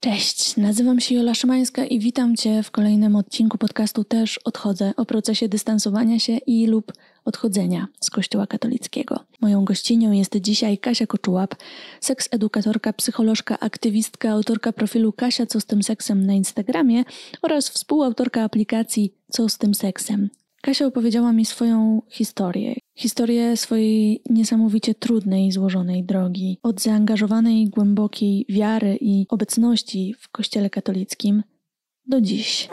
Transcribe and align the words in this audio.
Cześć, 0.00 0.56
nazywam 0.56 1.00
się 1.00 1.14
Jola 1.14 1.34
Szymańska 1.34 1.84
i 1.84 1.98
witam 1.98 2.36
Cię 2.36 2.62
w 2.62 2.70
kolejnym 2.70 3.16
odcinku 3.16 3.58
podcastu 3.58 4.04
Też 4.04 4.38
odchodzę 4.38 4.92
o 4.96 5.06
procesie 5.06 5.48
dystansowania 5.48 6.18
się 6.18 6.36
i 6.36 6.66
lub 6.66 6.92
odchodzenia 7.24 7.88
z 8.00 8.10
Kościoła 8.10 8.46
katolickiego. 8.46 9.20
Moją 9.40 9.64
gościnią 9.64 10.12
jest 10.12 10.36
dzisiaj 10.36 10.78
Kasia 10.78 11.06
Koczułap, 11.06 11.54
seks-edukatorka, 12.00 12.92
psycholożka, 12.92 13.60
aktywistka, 13.60 14.30
autorka 14.30 14.72
profilu 14.72 15.12
Kasia 15.12 15.46
Co 15.46 15.60
z 15.60 15.66
tym 15.66 15.82
seksem 15.82 16.26
na 16.26 16.32
Instagramie 16.32 17.04
oraz 17.42 17.68
współautorka 17.68 18.42
aplikacji 18.42 19.14
Co 19.30 19.48
z 19.48 19.58
tym 19.58 19.74
seksem. 19.74 20.28
Kasia 20.62 20.86
opowiedziała 20.86 21.32
mi 21.32 21.44
swoją 21.44 22.02
historię. 22.08 22.74
Historię 22.96 23.56
swojej 23.56 24.22
niesamowicie 24.30 24.94
trudnej 24.94 25.46
i 25.46 25.52
złożonej 25.52 26.04
drogi. 26.04 26.58
Od 26.62 26.80
zaangażowanej, 26.80 27.68
głębokiej 27.68 28.46
wiary 28.48 28.98
i 29.00 29.26
obecności 29.28 30.14
w 30.20 30.28
Kościele 30.28 30.70
katolickim 30.70 31.42
do 32.06 32.20
dziś. 32.20 32.68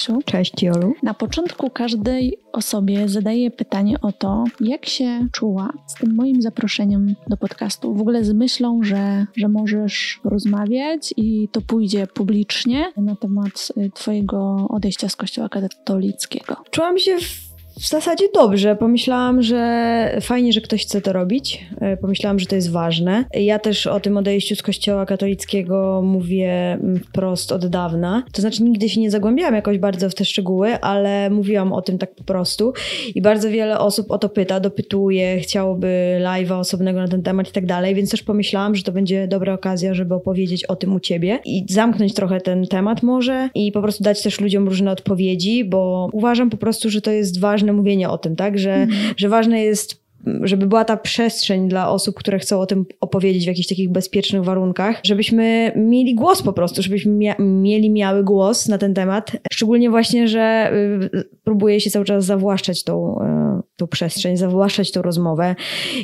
Cześć 0.00 0.06
Kasiu. 0.06 0.22
Cześć 0.24 0.62
Jolu. 0.62 0.94
Na 1.02 1.14
początku 1.14 1.70
każdej 1.70 2.38
osobie 2.52 3.08
zadaję 3.08 3.50
pytanie 3.50 4.00
o 4.00 4.12
to, 4.12 4.44
jak 4.60 4.86
się 4.86 5.28
czuła 5.32 5.72
z 5.86 5.94
tym 5.94 6.14
moim 6.14 6.42
zaproszeniem 6.42 7.14
do 7.28 7.36
podcastu. 7.36 7.94
W 7.94 8.00
ogóle 8.00 8.24
z 8.24 8.32
myślą, 8.32 8.82
że, 8.82 9.26
że 9.36 9.48
możesz 9.48 10.20
rozmawiać 10.24 11.14
i 11.16 11.48
to 11.52 11.60
pójdzie 11.60 12.06
publicznie 12.06 12.92
na 12.96 13.16
temat 13.16 13.72
y, 13.76 13.90
Twojego 13.94 14.66
odejścia 14.68 15.08
z 15.08 15.16
Kościoła 15.16 15.48
katolickiego. 15.48 16.56
Czułam 16.70 16.98
się 16.98 17.16
w 17.18 17.49
w 17.78 17.88
zasadzie 17.88 18.24
dobrze. 18.34 18.76
Pomyślałam, 18.76 19.42
że 19.42 20.18
fajnie, 20.20 20.52
że 20.52 20.60
ktoś 20.60 20.82
chce 20.82 21.00
to 21.00 21.12
robić. 21.12 21.66
E, 21.80 21.96
pomyślałam, 21.96 22.38
że 22.38 22.46
to 22.46 22.54
jest 22.54 22.70
ważne. 22.70 23.24
Ja 23.34 23.58
też 23.58 23.86
o 23.86 24.00
tym 24.00 24.16
odejściu 24.16 24.56
z 24.56 24.62
kościoła 24.62 25.06
katolickiego 25.06 26.02
mówię 26.04 26.72
mm, 26.72 26.98
wprost 26.98 27.52
od 27.52 27.66
dawna. 27.66 28.22
To 28.32 28.42
znaczy, 28.42 28.62
nigdy 28.62 28.88
się 28.88 29.00
nie 29.00 29.10
zagłębiałam 29.10 29.54
jakoś 29.54 29.78
bardzo 29.78 30.10
w 30.10 30.14
te 30.14 30.24
szczegóły, 30.24 30.80
ale 30.80 31.30
mówiłam 31.30 31.72
o 31.72 31.82
tym 31.82 31.98
tak 31.98 32.14
po 32.14 32.24
prostu. 32.24 32.72
I 33.14 33.22
bardzo 33.22 33.50
wiele 33.50 33.78
osób 33.78 34.10
o 34.10 34.18
to 34.18 34.28
pyta, 34.28 34.60
dopytuje, 34.60 35.40
chciałoby 35.40 36.20
live'a 36.20 36.58
osobnego 36.58 37.00
na 37.00 37.08
ten 37.08 37.22
temat 37.22 37.48
i 37.48 37.52
tak 37.52 37.66
dalej, 37.66 37.94
więc 37.94 38.10
też 38.10 38.22
pomyślałam, 38.22 38.74
że 38.74 38.82
to 38.82 38.92
będzie 38.92 39.28
dobra 39.28 39.54
okazja, 39.54 39.94
żeby 39.94 40.14
opowiedzieć 40.14 40.64
o 40.64 40.76
tym 40.76 40.94
u 40.94 41.00
ciebie 41.00 41.38
i 41.44 41.64
zamknąć 41.68 42.14
trochę 42.14 42.40
ten 42.40 42.66
temat 42.66 43.02
może 43.02 43.48
i 43.54 43.72
po 43.72 43.82
prostu 43.82 44.04
dać 44.04 44.22
też 44.22 44.40
ludziom 44.40 44.68
różne 44.68 44.90
odpowiedzi, 44.90 45.64
bo 45.64 46.08
uważam 46.12 46.50
po 46.50 46.56
prostu, 46.56 46.90
że 46.90 47.00
to 47.00 47.10
jest 47.10 47.40
ważne 47.40 47.60
ważne 47.60 47.69
mówienie 47.72 48.10
o 48.10 48.18
tym, 48.18 48.36
tak? 48.36 48.58
Że, 48.58 48.74
mhm. 48.74 49.14
że 49.16 49.28
ważne 49.28 49.60
jest 49.62 50.00
żeby 50.42 50.66
była 50.66 50.84
ta 50.84 50.96
przestrzeń 50.96 51.68
dla 51.68 51.90
osób, 51.90 52.14
które 52.16 52.38
chcą 52.38 52.60
o 52.60 52.66
tym 52.66 52.86
opowiedzieć 53.00 53.44
w 53.44 53.46
jakichś 53.46 53.68
takich 53.68 53.92
bezpiecznych 53.92 54.44
warunkach, 54.44 55.00
żebyśmy 55.04 55.72
mieli 55.76 56.14
głos 56.14 56.42
po 56.42 56.52
prostu, 56.52 56.82
żebyśmy 56.82 57.12
mia 57.12 57.34
mieli, 57.38 57.90
miały 57.90 58.24
głos 58.24 58.68
na 58.68 58.78
ten 58.78 58.94
temat. 58.94 59.32
Szczególnie 59.52 59.90
właśnie, 59.90 60.28
że 60.28 60.72
y, 61.14 61.24
próbuję 61.44 61.80
się 61.80 61.90
cały 61.90 62.04
czas 62.04 62.24
zawłaszczać 62.24 62.84
tą, 62.84 63.18
y, 63.58 63.76
tą 63.76 63.86
przestrzeń, 63.86 64.36
zawłaszczać 64.36 64.92
tą 64.92 65.02
rozmowę 65.02 65.54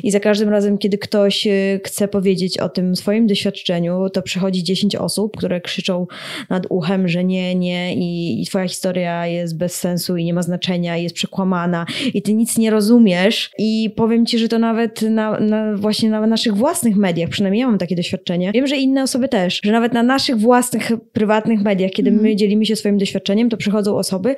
i 0.03 0.11
za 0.11 0.19
każdym 0.19 0.49
razem, 0.49 0.77
kiedy 0.77 0.97
ktoś 0.97 1.47
y, 1.47 1.81
chce 1.85 2.07
powiedzieć 2.07 2.57
o 2.57 2.69
tym 2.69 2.95
swoim 2.95 3.27
doświadczeniu, 3.27 4.09
to 4.09 4.21
przychodzi 4.21 4.63
10 4.63 4.95
osób, 4.95 5.37
które 5.37 5.61
krzyczą 5.61 6.07
nad 6.49 6.65
uchem, 6.69 7.07
że 7.07 7.23
nie, 7.23 7.55
nie 7.55 7.95
i, 7.95 8.41
i 8.41 8.45
twoja 8.45 8.67
historia 8.67 9.27
jest 9.27 9.57
bez 9.57 9.75
sensu 9.75 10.17
i 10.17 10.25
nie 10.25 10.33
ma 10.33 10.41
znaczenia 10.41 10.97
i 10.97 11.03
jest 11.03 11.15
przekłamana 11.15 11.85
i 12.13 12.21
ty 12.21 12.33
nic 12.33 12.57
nie 12.57 12.71
rozumiesz 12.71 13.51
i 13.57 13.93
po 13.95 14.06
powiem 14.07 14.25
ci, 14.25 14.39
że 14.39 14.47
to 14.47 14.59
nawet 14.59 15.01
na, 15.01 15.39
na, 15.39 15.75
właśnie 15.75 16.09
na 16.09 16.27
naszych 16.27 16.53
własnych 16.53 16.95
mediach, 16.95 17.29
przynajmniej 17.29 17.61
ja 17.61 17.67
mam 17.67 17.77
takie 17.77 17.95
doświadczenie. 17.95 18.51
Wiem, 18.51 18.67
że 18.67 18.77
inne 18.77 19.03
osoby 19.03 19.27
też, 19.27 19.59
że 19.63 19.71
nawet 19.71 19.93
na 19.93 20.03
naszych 20.03 20.37
własnych, 20.37 20.91
prywatnych 21.13 21.61
mediach, 21.61 21.91
kiedy 21.91 22.11
my 22.11 22.17
mhm. 22.17 22.37
dzielimy 22.37 22.65
się 22.65 22.75
swoim 22.75 22.97
doświadczeniem, 22.97 23.49
to 23.49 23.57
przychodzą 23.57 23.97
osoby 23.97 24.35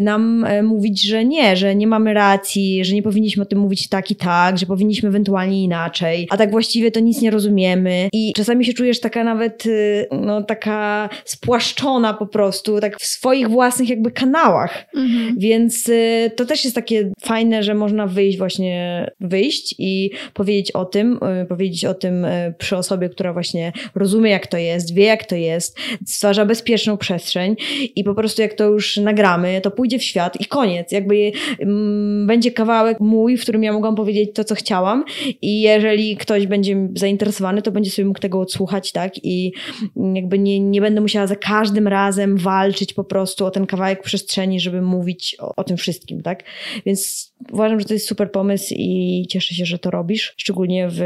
nam 0.00 0.44
e, 0.44 0.62
mówić, 0.62 1.06
że 1.06 1.24
nie, 1.24 1.56
że 1.56 1.74
nie 1.74 1.86
mamy 1.86 2.14
racji, 2.14 2.84
że 2.84 2.94
nie 2.94 3.02
powinniśmy 3.02 3.42
o 3.42 3.46
tym 3.46 3.58
mówić 3.58 3.88
tak 3.88 4.10
i 4.10 4.16
tak, 4.16 4.58
że 4.58 4.66
powinniśmy 4.66 5.08
ewentualnie 5.08 5.64
inaczej, 5.64 6.26
a 6.30 6.36
tak 6.36 6.50
właściwie 6.50 6.90
to 6.90 7.00
nic 7.00 7.20
nie 7.20 7.30
rozumiemy 7.30 8.08
i 8.12 8.32
czasami 8.36 8.64
się 8.64 8.72
czujesz 8.72 9.00
taka 9.00 9.24
nawet, 9.24 9.66
y, 9.66 10.06
no 10.20 10.42
taka 10.42 11.08
spłaszczona 11.24 12.14
po 12.14 12.26
prostu, 12.26 12.80
tak 12.80 13.00
w 13.00 13.06
swoich 13.06 13.48
własnych 13.48 13.88
jakby 13.88 14.10
kanałach, 14.10 14.86
mhm. 14.96 15.34
więc 15.38 15.88
y, 15.88 16.30
to 16.36 16.44
też 16.44 16.64
jest 16.64 16.76
takie 16.76 17.10
fajne, 17.22 17.62
że 17.62 17.74
można 17.74 18.06
wyjść 18.06 18.38
właśnie 18.38 19.09
wyjść 19.20 19.74
i 19.78 20.10
powiedzieć 20.34 20.72
o 20.72 20.84
tym, 20.84 21.20
y, 21.42 21.46
powiedzieć 21.46 21.84
o 21.84 21.94
tym 21.94 22.24
y, 22.24 22.54
przy 22.58 22.76
osobie, 22.76 23.08
która 23.08 23.32
właśnie 23.32 23.72
rozumie, 23.94 24.30
jak 24.30 24.46
to 24.46 24.58
jest, 24.58 24.94
wie, 24.94 25.04
jak 25.04 25.24
to 25.24 25.36
jest, 25.36 25.78
stwarza 26.06 26.46
bezpieczną 26.46 26.96
przestrzeń 26.96 27.56
i 27.96 28.04
po 28.04 28.14
prostu 28.14 28.42
jak 28.42 28.54
to 28.54 28.64
już 28.64 28.96
nagramy, 28.96 29.60
to 29.60 29.70
pójdzie 29.70 29.98
w 29.98 30.02
świat 30.02 30.40
i 30.40 30.44
koniec. 30.44 30.92
Jakby 30.92 31.32
um, 31.58 32.26
będzie 32.26 32.52
kawałek 32.52 33.00
mój, 33.00 33.36
w 33.36 33.42
którym 33.42 33.62
ja 33.62 33.72
mogłam 33.72 33.94
powiedzieć 33.94 34.30
to, 34.34 34.44
co 34.44 34.54
chciałam 34.54 35.04
i 35.42 35.60
jeżeli 35.60 36.16
ktoś 36.16 36.46
będzie 36.46 36.88
zainteresowany, 36.94 37.62
to 37.62 37.72
będzie 37.72 37.90
sobie 37.90 38.06
mógł 38.06 38.20
tego 38.20 38.40
odsłuchać, 38.40 38.92
tak? 38.92 39.12
I 39.24 39.52
jakby 40.14 40.38
nie, 40.38 40.60
nie 40.60 40.80
będę 40.80 41.00
musiała 41.00 41.26
za 41.26 41.36
każdym 41.36 41.88
razem 41.88 42.36
walczyć 42.36 42.94
po 42.94 43.04
prostu 43.04 43.46
o 43.46 43.50
ten 43.50 43.66
kawałek 43.66 44.02
przestrzeni, 44.02 44.60
żeby 44.60 44.82
mówić 44.82 45.36
o, 45.38 45.54
o 45.56 45.64
tym 45.64 45.76
wszystkim, 45.76 46.22
tak? 46.22 46.44
Więc 46.86 47.29
uważam, 47.52 47.80
że 47.80 47.86
to 47.86 47.94
jest 47.94 48.08
super 48.08 48.32
pomysł 48.32 48.74
i 48.78 49.26
cieszę 49.28 49.54
się, 49.54 49.64
że 49.64 49.78
to 49.78 49.90
robisz. 49.90 50.34
Szczególnie 50.36 50.88
w, 50.90 51.00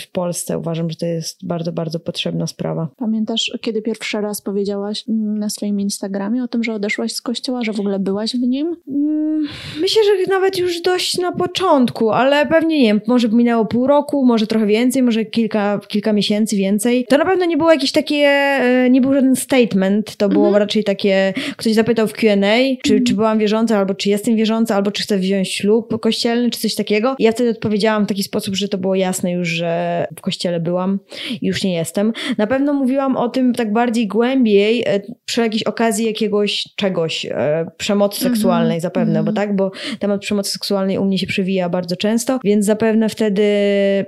w 0.00 0.10
Polsce 0.10 0.58
uważam, 0.58 0.90
że 0.90 0.96
to 0.96 1.06
jest 1.06 1.46
bardzo, 1.46 1.72
bardzo 1.72 2.00
potrzebna 2.00 2.46
sprawa. 2.46 2.88
Pamiętasz, 2.96 3.52
kiedy 3.60 3.82
pierwszy 3.82 4.20
raz 4.20 4.42
powiedziałaś 4.42 5.04
na 5.08 5.50
swoim 5.50 5.80
Instagramie 5.80 6.42
o 6.42 6.48
tym, 6.48 6.64
że 6.64 6.74
odeszłaś 6.74 7.12
z 7.12 7.22
kościoła, 7.22 7.62
że 7.62 7.72
w 7.72 7.80
ogóle 7.80 7.98
byłaś 7.98 8.32
w 8.32 8.40
nim? 8.40 8.76
Mm, 8.88 9.46
myślę, 9.80 10.02
że 10.04 10.30
nawet 10.30 10.58
już 10.58 10.80
dość 10.80 11.18
na 11.18 11.32
początku, 11.32 12.10
ale 12.10 12.46
pewnie 12.46 12.78
nie 12.78 12.86
wiem, 12.86 13.00
może 13.06 13.28
minęło 13.28 13.64
pół 13.64 13.86
roku, 13.86 14.26
może 14.26 14.46
trochę 14.46 14.66
więcej, 14.66 15.02
może 15.02 15.24
kilka, 15.24 15.80
kilka 15.88 16.12
miesięcy 16.12 16.56
więcej. 16.56 17.06
To 17.08 17.18
na 17.18 17.24
pewno 17.24 17.44
nie 17.44 17.56
było 17.56 17.72
jakieś 17.72 17.92
takie, 17.92 18.16
e, 18.16 18.90
nie 18.90 19.00
był 19.00 19.14
żaden 19.14 19.36
statement, 19.36 20.16
to 20.16 20.28
było 20.28 20.46
mhm. 20.46 20.62
raczej 20.62 20.84
takie, 20.84 21.34
ktoś 21.56 21.72
zapytał 21.74 22.08
w 22.08 22.12
Q&A, 22.12 22.56
czy, 22.82 22.92
mhm. 22.92 23.04
czy 23.04 23.14
byłam 23.14 23.38
wierząca, 23.38 23.78
albo 23.78 23.94
czy 23.94 24.08
jestem 24.08 24.36
wierząca, 24.36 24.76
albo 24.76 24.90
czy 24.90 25.02
chcę 25.02 25.18
wziąć 25.18 25.61
ślub 25.62 26.00
kościelny, 26.00 26.50
czy 26.50 26.60
coś 26.60 26.74
takiego 26.74 27.16
ja 27.18 27.32
wtedy 27.32 27.50
odpowiedziałam 27.50 28.04
w 28.04 28.08
taki 28.08 28.22
sposób, 28.22 28.56
że 28.56 28.68
to 28.68 28.78
było 28.78 28.94
jasne 28.94 29.32
już, 29.32 29.48
że 29.48 30.06
w 30.16 30.20
kościele 30.20 30.60
byłam 30.60 30.98
i 31.40 31.46
już 31.46 31.64
nie 31.64 31.74
jestem. 31.74 32.12
Na 32.38 32.46
pewno 32.46 32.74
mówiłam 32.74 33.16
o 33.16 33.28
tym 33.28 33.54
tak 33.54 33.72
bardziej 33.72 34.06
głębiej 34.06 34.82
e, 34.86 35.00
przy 35.24 35.40
jakiejś 35.40 35.62
okazji 35.62 36.06
jakiegoś 36.06 36.68
czegoś, 36.76 37.26
e, 37.26 37.66
przemocy 37.76 38.16
mhm. 38.16 38.34
seksualnej 38.34 38.68
mm 38.70 38.78
-hmm. 38.78 38.82
zapewne, 38.82 39.12
mm 39.12 39.22
-hmm. 39.22 39.26
bo 39.26 39.32
tak, 39.32 39.56
bo 39.56 39.70
temat 39.98 40.20
przemocy 40.20 40.50
seksualnej 40.50 40.98
u 40.98 41.04
mnie 41.04 41.18
się 41.18 41.26
przewija 41.26 41.68
bardzo 41.68 41.96
często, 41.96 42.38
więc 42.44 42.66
zapewne 42.66 43.08
wtedy 43.08 43.42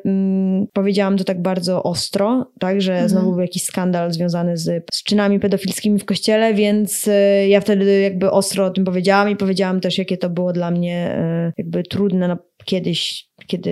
mm, 0.05 0.67
powiedziałam 0.73 1.17
to 1.19 1.25
tak 1.25 1.43
bardzo 1.43 1.83
ostro, 1.83 2.51
tak, 2.59 2.81
że 2.81 2.93
mm 2.93 3.07
-hmm. 3.07 3.11
znowu 3.11 3.31
był 3.31 3.41
jakiś 3.41 3.63
skandal 3.63 4.13
związany 4.13 4.57
z, 4.57 4.85
z 4.93 5.03
czynami 5.03 5.41
pedofilskimi 5.41 5.99
w 5.99 6.05
kościele, 6.05 6.55
więc 6.55 7.09
e, 7.09 7.49
ja 7.49 7.61
wtedy 7.61 8.01
jakby 8.01 8.31
ostro 8.31 8.67
o 8.67 8.71
tym 8.71 8.85
powiedziałam 8.85 9.31
i 9.31 9.37
powiedziałam 9.37 9.81
też, 9.81 9.99
jakie 9.99 10.17
to 10.17 10.31
było 10.31 10.53
dla 10.53 10.71
mnie 10.71 11.19
jakby 11.59 11.83
trudne 11.83 12.29
na 12.29 12.39
kiedyś 12.65 13.29
kiedy 13.47 13.71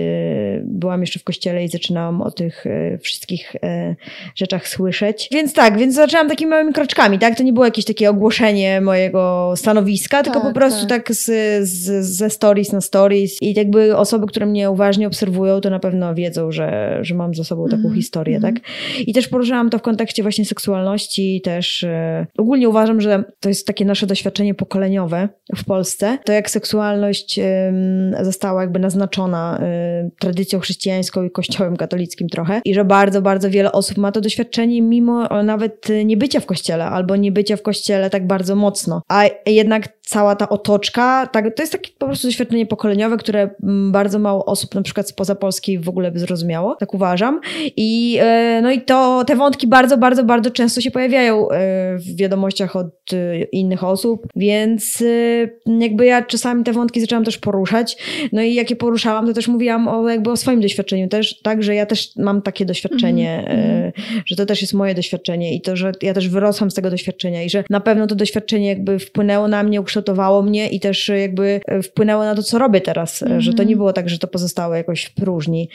byłam 0.65 1.01
jeszcze 1.01 1.19
w 1.19 1.23
kościele 1.23 1.63
i 1.63 1.67
zaczynałam 1.67 2.21
o 2.21 2.31
tych 2.31 2.67
e, 2.67 2.97
wszystkich 2.97 3.55
e, 3.63 3.95
rzeczach 4.35 4.67
słyszeć. 4.67 5.29
Więc 5.31 5.53
tak, 5.53 5.77
więc 5.77 5.95
zaczęłam 5.95 6.29
takimi 6.29 6.49
małymi 6.49 6.73
kroczkami, 6.73 7.19
tak? 7.19 7.37
To 7.37 7.43
nie 7.43 7.53
było 7.53 7.65
jakieś 7.65 7.85
takie 7.85 8.09
ogłoszenie 8.09 8.81
mojego 8.81 9.53
stanowiska, 9.55 10.17
tak, 10.17 10.23
tylko 10.23 10.47
po 10.47 10.53
prostu 10.53 10.87
tak, 10.87 11.07
tak 11.07 11.15
z, 11.15 11.25
z, 11.69 12.05
ze 12.05 12.29
stories 12.29 12.71
na 12.71 12.81
stories 12.81 13.41
i 13.41 13.53
jakby 13.53 13.97
osoby, 13.97 14.27
które 14.27 14.45
mnie 14.45 14.71
uważnie 14.71 15.07
obserwują, 15.07 15.61
to 15.61 15.69
na 15.69 15.79
pewno 15.79 16.15
wiedzą, 16.15 16.51
że, 16.51 16.99
że 17.01 17.15
mam 17.15 17.33
za 17.33 17.43
sobą 17.43 17.67
taką 17.67 17.83
mm, 17.83 17.95
historię, 17.95 18.37
mm. 18.37 18.53
tak? 18.53 18.63
I 19.07 19.13
też 19.13 19.27
poruszyłam 19.27 19.69
to 19.69 19.79
w 19.79 19.81
kontekście 19.81 20.23
właśnie 20.23 20.45
seksualności 20.45 21.41
też 21.41 21.83
e, 21.83 22.25
ogólnie 22.37 22.69
uważam, 22.69 23.01
że 23.01 23.23
to 23.39 23.49
jest 23.49 23.67
takie 23.67 23.85
nasze 23.85 24.07
doświadczenie 24.07 24.53
pokoleniowe 24.53 25.29
w 25.55 25.65
Polsce. 25.65 26.17
To 26.25 26.31
jak 26.31 26.49
seksualność 26.49 27.39
została 28.21 28.61
jakby 28.61 28.79
naznaczona 28.79 29.59
tradycją 30.19 30.59
chrześcijańską 30.59 31.23
i 31.23 31.31
kościołem 31.31 31.77
katolickim 31.77 32.29
trochę 32.29 32.61
i 32.65 32.73
że 32.73 32.85
bardzo, 32.85 33.21
bardzo 33.21 33.49
wiele 33.49 33.71
osób 33.71 33.97
ma 33.97 34.11
to 34.11 34.21
doświadczenie 34.21 34.81
mimo 34.81 35.43
nawet 35.43 35.87
nie 36.05 36.17
bycia 36.17 36.39
w 36.39 36.45
kościele 36.45 36.85
albo 36.85 37.15
nie 37.15 37.31
bycia 37.31 37.55
w 37.55 37.61
kościele 37.61 38.09
tak 38.09 38.27
bardzo 38.27 38.55
mocno. 38.55 39.01
A 39.09 39.23
jednak 39.45 39.89
cała 40.05 40.35
ta 40.35 40.49
otoczka, 40.49 41.27
tak, 41.27 41.55
to 41.55 41.63
jest 41.63 41.71
takie 41.71 41.91
po 41.97 42.05
prostu 42.05 42.27
doświadczenie 42.27 42.65
pokoleniowe, 42.65 43.17
które 43.17 43.49
mm, 43.63 43.91
bardzo 43.91 44.19
mało 44.19 44.45
osób 44.45 44.75
na 44.75 44.81
przykład 44.81 45.09
spoza 45.09 45.35
Polski 45.35 45.79
w 45.79 45.89
ogóle 45.89 46.11
by 46.11 46.19
zrozumiało, 46.19 46.75
tak 46.75 46.93
uważam. 46.93 47.41
I, 47.77 48.17
e, 48.21 48.59
no 48.63 48.71
i 48.71 48.81
to, 48.81 49.23
te 49.27 49.35
wątki 49.35 49.67
bardzo, 49.67 49.97
bardzo, 49.97 50.23
bardzo 50.23 50.51
często 50.51 50.81
się 50.81 50.91
pojawiają 50.91 51.49
e, 51.49 51.97
w 51.97 52.15
wiadomościach 52.15 52.75
od 52.75 53.13
e, 53.13 53.43
innych 53.43 53.83
osób, 53.83 54.27
więc 54.35 55.03
jakby 55.65 56.05
ja 56.05 56.21
czasami 56.21 56.63
te 56.63 56.73
wątki 56.73 57.01
zaczęłam 57.01 57.23
też 57.23 57.37
poruszać, 57.37 57.97
no 58.31 58.41
i 58.41 58.53
jak 58.53 58.69
je 58.69 58.75
poruszałam, 58.75 59.27
to 59.27 59.33
też 59.33 59.47
mówiłam 59.47 59.87
o, 59.87 60.09
jakby 60.09 60.31
o 60.31 60.37
swoim 60.37 60.61
doświadczeniu 60.61 61.07
też, 61.07 61.41
tak, 61.41 61.63
że 61.63 61.75
ja 61.75 61.85
też 61.85 62.15
mam 62.15 62.41
takie 62.41 62.65
doświadczenie, 62.65 63.45
mm 63.47 63.91
-hmm. 63.91 64.21
że 64.25 64.35
to 64.35 64.45
też 64.45 64.61
jest 64.61 64.73
moje 64.73 64.95
doświadczenie 64.95 65.55
i 65.55 65.61
to, 65.61 65.75
że 65.75 65.91
ja 66.01 66.13
też 66.13 66.29
wyrosłam 66.29 66.71
z 66.71 66.73
tego 66.73 66.89
doświadczenia 66.89 67.43
i 67.43 67.49
że 67.49 67.63
na 67.69 67.79
pewno 67.79 68.07
to 68.07 68.15
doświadczenie 68.15 68.67
jakby 68.67 68.99
wpłynęło 68.99 69.47
na 69.47 69.63
mnie, 69.63 69.81
ukształtowało 69.99 70.41
mnie 70.41 70.69
i 70.69 70.79
też 70.79 71.07
jakby 71.07 71.61
wpłynęło 71.83 72.23
na 72.23 72.35
to, 72.35 72.43
co 72.43 72.57
robię 72.57 72.81
teraz, 72.81 73.23
mm 73.23 73.33
że 73.43 73.53
to 73.53 73.63
nie 73.63 73.75
było 73.75 73.93
tak, 73.93 74.09
że 74.09 74.19
to 74.19 74.27
pozostało 74.27 74.75
jakoś 74.75 75.03
w 75.03 75.13
próżni, 75.13 75.69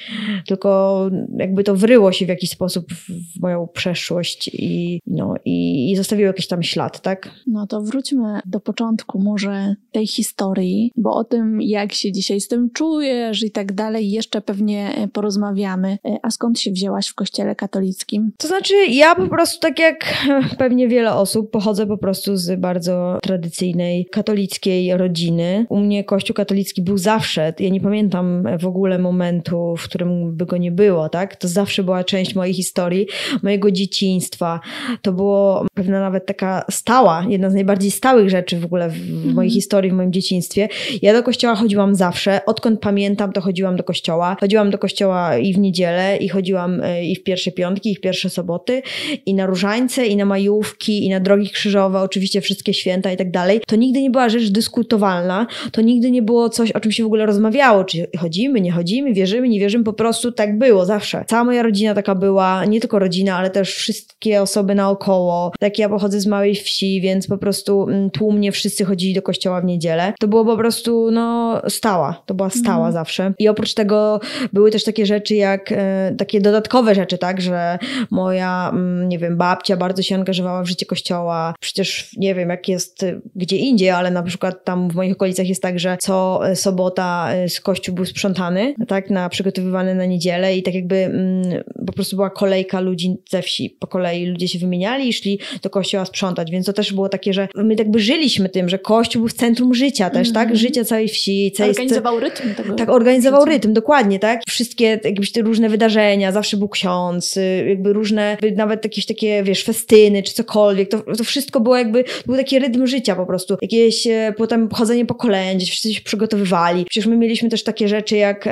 tylko 0.47 1.11
jakby 1.39 1.65
to 1.65 1.77
wryło 1.77 2.13
się 2.13 2.27
w 2.27 2.29
jakiś 2.29 2.51
sposób 2.51 2.93
w 2.93 3.41
moją 3.41 3.69
przeszłość 3.69 4.51
i, 4.53 5.01
no, 5.07 5.35
i, 5.45 5.91
i 5.93 5.97
zostawiło 5.97 6.27
jakiś 6.27 6.49
tam 6.49 6.63
ślad, 6.63 7.01
tak? 7.01 7.31
No 7.47 7.67
to 7.67 7.81
wróćmy 7.81 8.41
do 8.47 8.61
początku 8.61 9.19
może 9.19 9.75
tej 9.93 10.07
historii, 10.07 10.93
bo 10.97 11.15
o 11.15 11.25
tym, 11.25 11.63
jak 11.63 11.93
się 11.93 12.13
dzisiaj 12.13 12.41
z 12.41 12.49
tym 12.49 12.71
czujesz 12.71 13.43
i 13.43 13.51
tak 13.51 13.73
dalej, 13.73 14.11
jeszcze 14.11 14.41
pewnie 14.41 15.09
porozmawiamy. 15.13 15.99
A 16.23 16.31
skąd 16.31 16.61
się 16.61 16.71
wzięłaś 16.71 17.09
w 17.09 17.15
kościele 17.15 17.55
katolickim? 17.55 18.33
To 18.39 18.49
znaczy, 18.49 18.75
ja 18.91 19.15
po 19.15 19.29
prostu, 19.29 19.61
tak 19.61 19.79
jak 19.79 20.15
pewnie 20.59 20.89
wiele 20.89 21.15
osób, 21.15 21.51
pochodzę 21.51 21.87
po 21.87 21.99
prostu 21.99 22.37
z 22.37 22.61
bardzo 22.61 23.19
tradycyjnej 23.23 24.07
katolickiej 24.09 24.97
rodziny. 24.97 25.67
U 25.69 25.81
mnie 25.81 26.05
kościół 26.05 26.35
katolicki 26.35 26.83
był 26.83 26.99
zawsze, 26.99 27.55
ja 27.59 27.69
nie 27.69 27.81
pamiętam 27.81 28.45
w 28.61 28.67
ogóle 28.67 28.99
momentu, 28.99 29.75
w 29.79 29.85
którym 29.85 30.37
by 30.37 30.47
go 30.47 30.57
nie 30.57 30.73
było, 30.73 31.09
tak? 31.09 31.37
To 31.37 31.49
zawsze 31.49 31.83
była 31.83 32.05
część 32.05 32.35
mojej 32.35 32.55
historii, 32.55 33.07
mojego 33.43 33.71
dzieciństwa. 33.71 34.61
To 35.03 35.13
było 35.13 35.67
pewna 35.75 36.01
nawet 36.01 36.27
taka 36.27 36.65
stała, 36.71 37.25
jedna 37.29 37.51
z 37.51 37.55
najbardziej 37.55 37.91
stałych 37.91 38.31
rzeczy 38.31 38.61
w 38.61 38.65
ogóle 38.65 38.89
w, 38.89 38.95
w 38.95 39.25
mojej 39.25 39.31
mhm. 39.31 39.51
historii, 39.51 39.91
w 39.91 39.95
moim 39.95 40.13
dzieciństwie. 40.13 40.69
Ja 41.03 41.13
do 41.13 41.23
kościoła 41.23 41.55
chodziłam 41.55 41.95
zawsze, 41.95 42.41
odkąd 42.47 42.81
pamiętam, 42.81 43.33
to 43.33 43.41
chodziłam 43.41 43.77
do 43.77 43.85
kościoła. 43.85 44.37
Chodziłam 44.41 44.71
do 44.71 44.79
kościoła 44.79 45.39
i 45.39 45.55
w 45.55 45.59
niedzielę, 45.59 46.17
i 46.17 46.29
chodziłam 46.29 46.81
e, 46.83 47.05
i 47.05 47.17
w 47.17 47.23
pierwsze 47.23 47.53
piątki, 47.53 47.93
i 47.93 47.97
w 47.97 48.01
pierwsze 48.01 48.31
soboty, 48.31 48.83
i 49.27 49.35
na 49.35 49.47
różańce, 49.47 50.07
i 50.07 50.17
na 50.17 50.25
majówki, 50.25 51.07
i 51.07 51.09
na 51.09 51.21
drogi 51.21 51.51
krzyżowe, 51.51 52.01
oczywiście 52.01 52.41
wszystkie 52.41 52.75
święta 52.75 53.13
i 53.13 53.17
tak 53.17 53.31
dalej. 53.31 53.61
To 53.67 53.77
nigdy 53.77 53.98
nie 54.03 54.11
była 54.11 54.29
rzecz 54.29 54.49
dyskutowalna, 54.51 55.47
to 55.73 55.81
nigdy 55.81 56.11
nie 56.11 56.23
było 56.23 56.49
coś, 56.49 56.73
o 56.73 56.81
czym 56.81 56.93
się 56.93 57.03
w 57.03 57.07
ogóle 57.07 57.27
rozmawiało, 57.27 57.85
czy 57.85 58.07
chodzimy, 58.19 58.61
nie 58.61 58.73
chodzimy, 58.73 59.13
wierzymy, 59.13 59.49
nie 59.49 59.61
wierzymy, 59.61 59.85
po 59.85 59.93
prostu 59.93 60.33
tak 60.33 60.59
było 60.59 60.85
zawsze. 60.85 61.25
Cała 61.27 61.45
moja 61.45 61.63
rodzina 61.63 61.95
taka 61.95 62.15
była, 62.15 62.65
nie 62.65 62.81
tylko 62.81 62.99
rodzina, 62.99 63.37
ale 63.37 63.51
też 63.51 63.75
wszystkie 63.75 64.43
osoby 64.43 64.75
naokoło. 64.75 65.53
Tak 65.59 65.79
ja 65.79 65.89
pochodzę 65.89 66.21
z 66.21 66.27
małej 66.27 66.55
wsi, 66.55 67.01
więc 67.01 67.27
po 67.27 67.39
prostu 67.39 67.83
mm, 67.89 68.11
tłumnie 68.11 68.53
wszyscy 68.53 68.85
chodzili 68.85 69.15
do 69.15 69.23
kościoła 69.23 69.61
w 69.61 69.65
niedzielę. 69.65 70.13
To 70.21 70.29
było 70.29 70.45
po 70.45 70.57
prostu, 70.57 71.11
no, 71.11 71.61
stała. 71.69 72.23
To 72.27 72.35
była 72.35 72.51
stała 72.51 72.79
mm. 72.79 72.93
zawsze. 72.93 73.33
I 73.39 73.49
oprócz 73.49 73.75
tego 73.75 74.21
były 74.53 74.71
też 74.71 74.85
takie 74.85 75.07
rzeczy 75.07 75.35
jak, 75.35 75.73
e, 75.73 76.15
takie 76.19 76.41
dodatkowe 76.41 76.95
rzeczy, 76.95 77.19
tak, 77.19 77.41
że 77.41 77.79
moja, 78.11 78.71
mm, 78.73 79.09
nie 79.09 79.19
wiem, 79.19 79.37
babcia 79.37 79.77
bardzo 79.77 80.03
się 80.03 80.15
angażowała 80.15 80.63
w 80.63 80.69
życie 80.69 80.87
kościoła. 80.87 81.55
Przecież 81.61 82.11
nie 82.17 82.35
wiem, 82.35 82.49
jak 82.49 82.69
jest 82.69 83.05
gdzie 83.37 83.57
indziej, 83.57 83.88
ale 83.97 84.11
na 84.11 84.23
przykład 84.23 84.65
tam 84.65 84.91
w 84.91 84.95
moich 84.95 85.13
okolicach 85.13 85.49
jest 85.49 85.63
tak, 85.63 85.79
że 85.79 85.97
co 86.01 86.41
sobota 86.55 87.29
e, 87.33 87.49
z 87.49 87.61
kościół 87.61 87.95
był 87.95 88.05
sprzątany, 88.05 88.75
tak, 88.89 89.11
na 89.11 89.29
przygotowywany 89.29 89.95
na 89.95 90.05
niedzielę 90.05 90.57
i 90.57 90.63
tak 90.63 90.75
jakby 90.75 90.97
mm, 90.97 91.65
po 91.87 91.93
prostu 91.93 92.17
była 92.17 92.31
kolejka 92.31 92.81
ludzi 92.81 93.17
ze 93.31 93.43
wsi. 93.43 93.77
Po 93.81 93.87
kolei 93.87 94.27
ludzie 94.27 94.49
się 94.49 94.59
wymieniali 94.59 95.09
i 95.09 95.13
szli 95.13 95.39
do 95.63 95.71
kościoła 95.71 96.05
sprzątać, 96.05 96.51
więc 96.51 96.67
to 96.67 96.73
też 96.73 96.93
było 96.93 97.09
takie, 97.09 97.33
że 97.33 97.49
my 97.55 97.75
jakby 97.79 98.01
żyliśmy 98.01 98.49
tym, 98.49 98.69
że 98.69 98.79
kościół 98.79 99.21
był 99.21 99.29
w 99.29 99.33
centrum 99.33 99.75
życia 99.75 100.11
też, 100.11 100.29
mm 100.29 100.31
-hmm. 100.31 100.35
tak? 100.35 100.43
Mhm. 100.43 100.57
Życia 100.57 100.85
całej 100.85 101.09
wsi. 101.09 101.53
Całej 101.53 101.71
organizował 101.71 102.21
rytm 102.21 102.55
tego. 102.55 102.75
Tak, 102.75 102.89
organizował 102.89 103.41
życia. 103.41 103.53
rytm, 103.53 103.73
dokładnie, 103.73 104.19
tak? 104.19 104.41
Wszystkie 104.49 105.01
jakby 105.05 105.27
te 105.27 105.43
różne 105.43 105.69
wydarzenia, 105.69 106.33
zawsze 106.33 106.57
był 106.57 106.69
ksiądz, 106.69 107.37
y, 107.37 107.65
jakby 107.69 107.93
różne, 107.93 108.37
nawet 108.57 108.85
jakieś 108.85 109.07
takie, 109.07 109.43
wiesz, 109.43 109.65
festyny 109.65 110.23
czy 110.23 110.35
cokolwiek, 110.35 110.91
to, 110.91 111.03
to 111.17 111.25
wszystko 111.25 111.61
było 111.61 111.77
jakby, 111.77 112.05
był 112.27 112.37
taki 112.37 112.59
rytm 112.59 112.87
życia 112.87 113.17
po 113.17 113.27
prostu. 113.27 113.57
Jakieś 113.79 114.07
e, 114.07 114.35
potem 114.37 114.69
chodzenie 114.69 115.07
po 115.07 115.15
kolei, 115.15 115.57
gdzie 115.57 115.67
wszyscy 115.67 115.95
się 115.95 116.01
przygotowywali. 116.01 116.85
Przecież 116.85 117.07
my 117.07 117.17
mieliśmy 117.17 117.49
też 117.49 117.65
takie 117.65 117.89
rzeczy 117.89 118.17
jak 118.17 118.49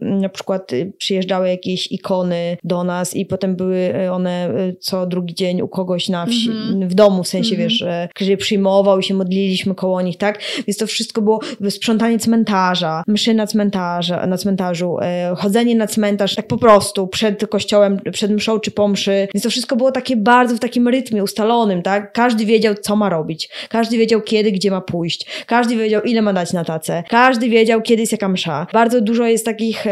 na 0.00 0.28
przykład 0.28 0.72
y, 0.72 0.92
przyjeżdżały 0.98 1.48
jakieś 1.48 1.92
ikony 1.92 2.56
do 2.64 2.84
nas 2.84 3.16
i 3.16 3.26
potem 3.26 3.56
były 3.56 3.76
e, 3.76 4.12
one 4.12 4.30
e, 4.30 4.72
co 4.80 5.06
drugi 5.06 5.34
dzień 5.34 5.62
u 5.62 5.68
kogoś 5.68 6.08
na 6.08 6.26
wsi, 6.26 6.50
mm 6.50 6.80
-hmm. 6.80 6.86
w 6.88 6.94
domu, 6.94 7.22
w 7.22 7.28
sensie, 7.28 7.54
mm 7.54 7.60
-hmm. 7.60 7.70
wiesz, 7.70 7.78
że 7.78 8.08
ktoś 8.14 8.28
je 8.28 8.36
przyjmował 8.36 8.98
i 8.98 9.02
się 9.02 9.14
modliliśmy 9.14 9.74
koło 9.74 10.02
nich, 10.02 10.16
tak? 10.16 10.38
Więc 10.66 10.76
to 10.76 10.86
wszystko 10.86 11.22
było 11.22 11.40
sprzątanie 11.70 12.18
cmentarza, 12.18 13.02
mszy 13.06 13.34
na, 13.34 13.46
cmentarza, 13.46 14.26
na 14.26 14.38
cmentarzu, 14.38 14.96
chodzenie 15.36 15.74
na 15.74 15.86
cmentarz 15.86 16.34
tak 16.34 16.46
po 16.46 16.58
prostu 16.58 17.06
przed 17.06 17.46
kościołem, 17.46 18.00
przed 18.12 18.30
mszą 18.30 18.60
czy 18.60 18.70
po 18.70 18.88
mszy. 18.88 19.28
Więc 19.34 19.44
to 19.44 19.50
wszystko 19.50 19.76
było 19.76 19.92
takie 19.92 20.16
bardzo 20.16 20.56
w 20.56 20.58
takim 20.58 20.88
rytmie 20.88 21.22
ustalonym, 21.22 21.82
tak? 21.82 22.12
Każdy 22.12 22.44
wiedział, 22.44 22.74
co 22.74 22.96
ma 22.96 23.08
robić. 23.08 23.50
Każdy 23.68 23.98
wiedział, 23.98 24.20
kiedy, 24.20 24.52
gdzie 24.52 24.67
ma 24.70 24.80
pójść. 24.80 25.44
Każdy 25.46 25.76
wiedział, 25.76 26.02
ile 26.02 26.22
ma 26.22 26.32
dać 26.32 26.52
na 26.52 26.64
tacę. 26.64 27.02
Każdy 27.08 27.48
wiedział, 27.48 27.82
kiedy 27.82 28.02
jest 28.02 28.12
jaka 28.12 28.28
msza. 28.28 28.66
Bardzo 28.72 29.00
dużo 29.00 29.26
jest 29.26 29.44
takich, 29.44 29.84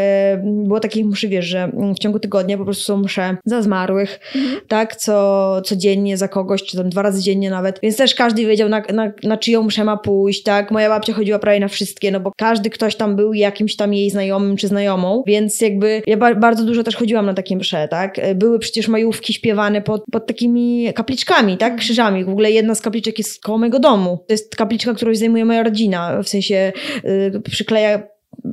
było 0.43 0.79
takich 0.79 1.05
mszy, 1.05 1.27
wiesz, 1.27 1.45
że 1.45 1.71
w 1.95 1.99
ciągu 1.99 2.19
tygodnia 2.19 2.57
po 2.57 2.65
prostu 2.65 2.83
są 2.83 2.97
msze 2.97 3.37
za 3.45 3.61
zmarłych, 3.61 4.19
mhm. 4.35 4.61
tak, 4.67 4.95
co, 4.95 5.61
codziennie 5.65 6.17
za 6.17 6.27
kogoś, 6.27 6.63
czy 6.63 6.77
tam 6.77 6.89
dwa 6.89 7.01
razy 7.01 7.21
dziennie 7.21 7.49
nawet, 7.49 7.79
więc 7.83 7.97
też 7.97 8.15
każdy 8.15 8.45
wiedział 8.45 8.69
na, 8.69 8.81
na, 8.93 9.11
na 9.23 9.37
czyją 9.37 9.63
mszę 9.63 9.83
ma 9.83 9.97
pójść, 9.97 10.43
tak, 10.43 10.71
moja 10.71 10.89
babcia 10.89 11.13
chodziła 11.13 11.39
prawie 11.39 11.59
na 11.59 11.67
wszystkie, 11.67 12.11
no 12.11 12.19
bo 12.19 12.31
każdy 12.37 12.69
ktoś 12.69 12.95
tam 12.95 13.15
był 13.15 13.33
jakimś 13.33 13.75
tam 13.75 13.93
jej 13.93 14.09
znajomym 14.09 14.57
czy 14.57 14.67
znajomą, 14.67 15.23
więc 15.27 15.61
jakby 15.61 16.01
ja 16.07 16.17
ba 16.17 16.35
bardzo 16.35 16.63
dużo 16.63 16.83
też 16.83 16.95
chodziłam 16.95 17.25
na 17.25 17.33
takie 17.33 17.57
msze, 17.57 17.87
tak, 17.87 18.21
były 18.35 18.59
przecież 18.59 18.87
majówki 18.87 19.33
śpiewane 19.33 19.81
pod, 19.81 20.03
pod 20.11 20.27
takimi 20.27 20.93
kapliczkami, 20.93 21.57
tak, 21.57 21.75
krzyżami, 21.75 22.25
w 22.25 22.29
ogóle 22.29 22.51
jedna 22.51 22.75
z 22.75 22.81
kapliczek 22.81 23.17
jest 23.17 23.41
koło 23.41 23.57
mojego 23.57 23.79
domu, 23.79 24.23
to 24.27 24.33
jest 24.33 24.55
kapliczka, 24.55 24.66
którą 24.95 25.15
zajmuje 25.15 25.45
moja 25.45 25.63
rodzina, 25.63 26.23
w 26.23 26.29
sensie 26.29 26.73
yy, 27.03 27.41
przykleja 27.41 28.03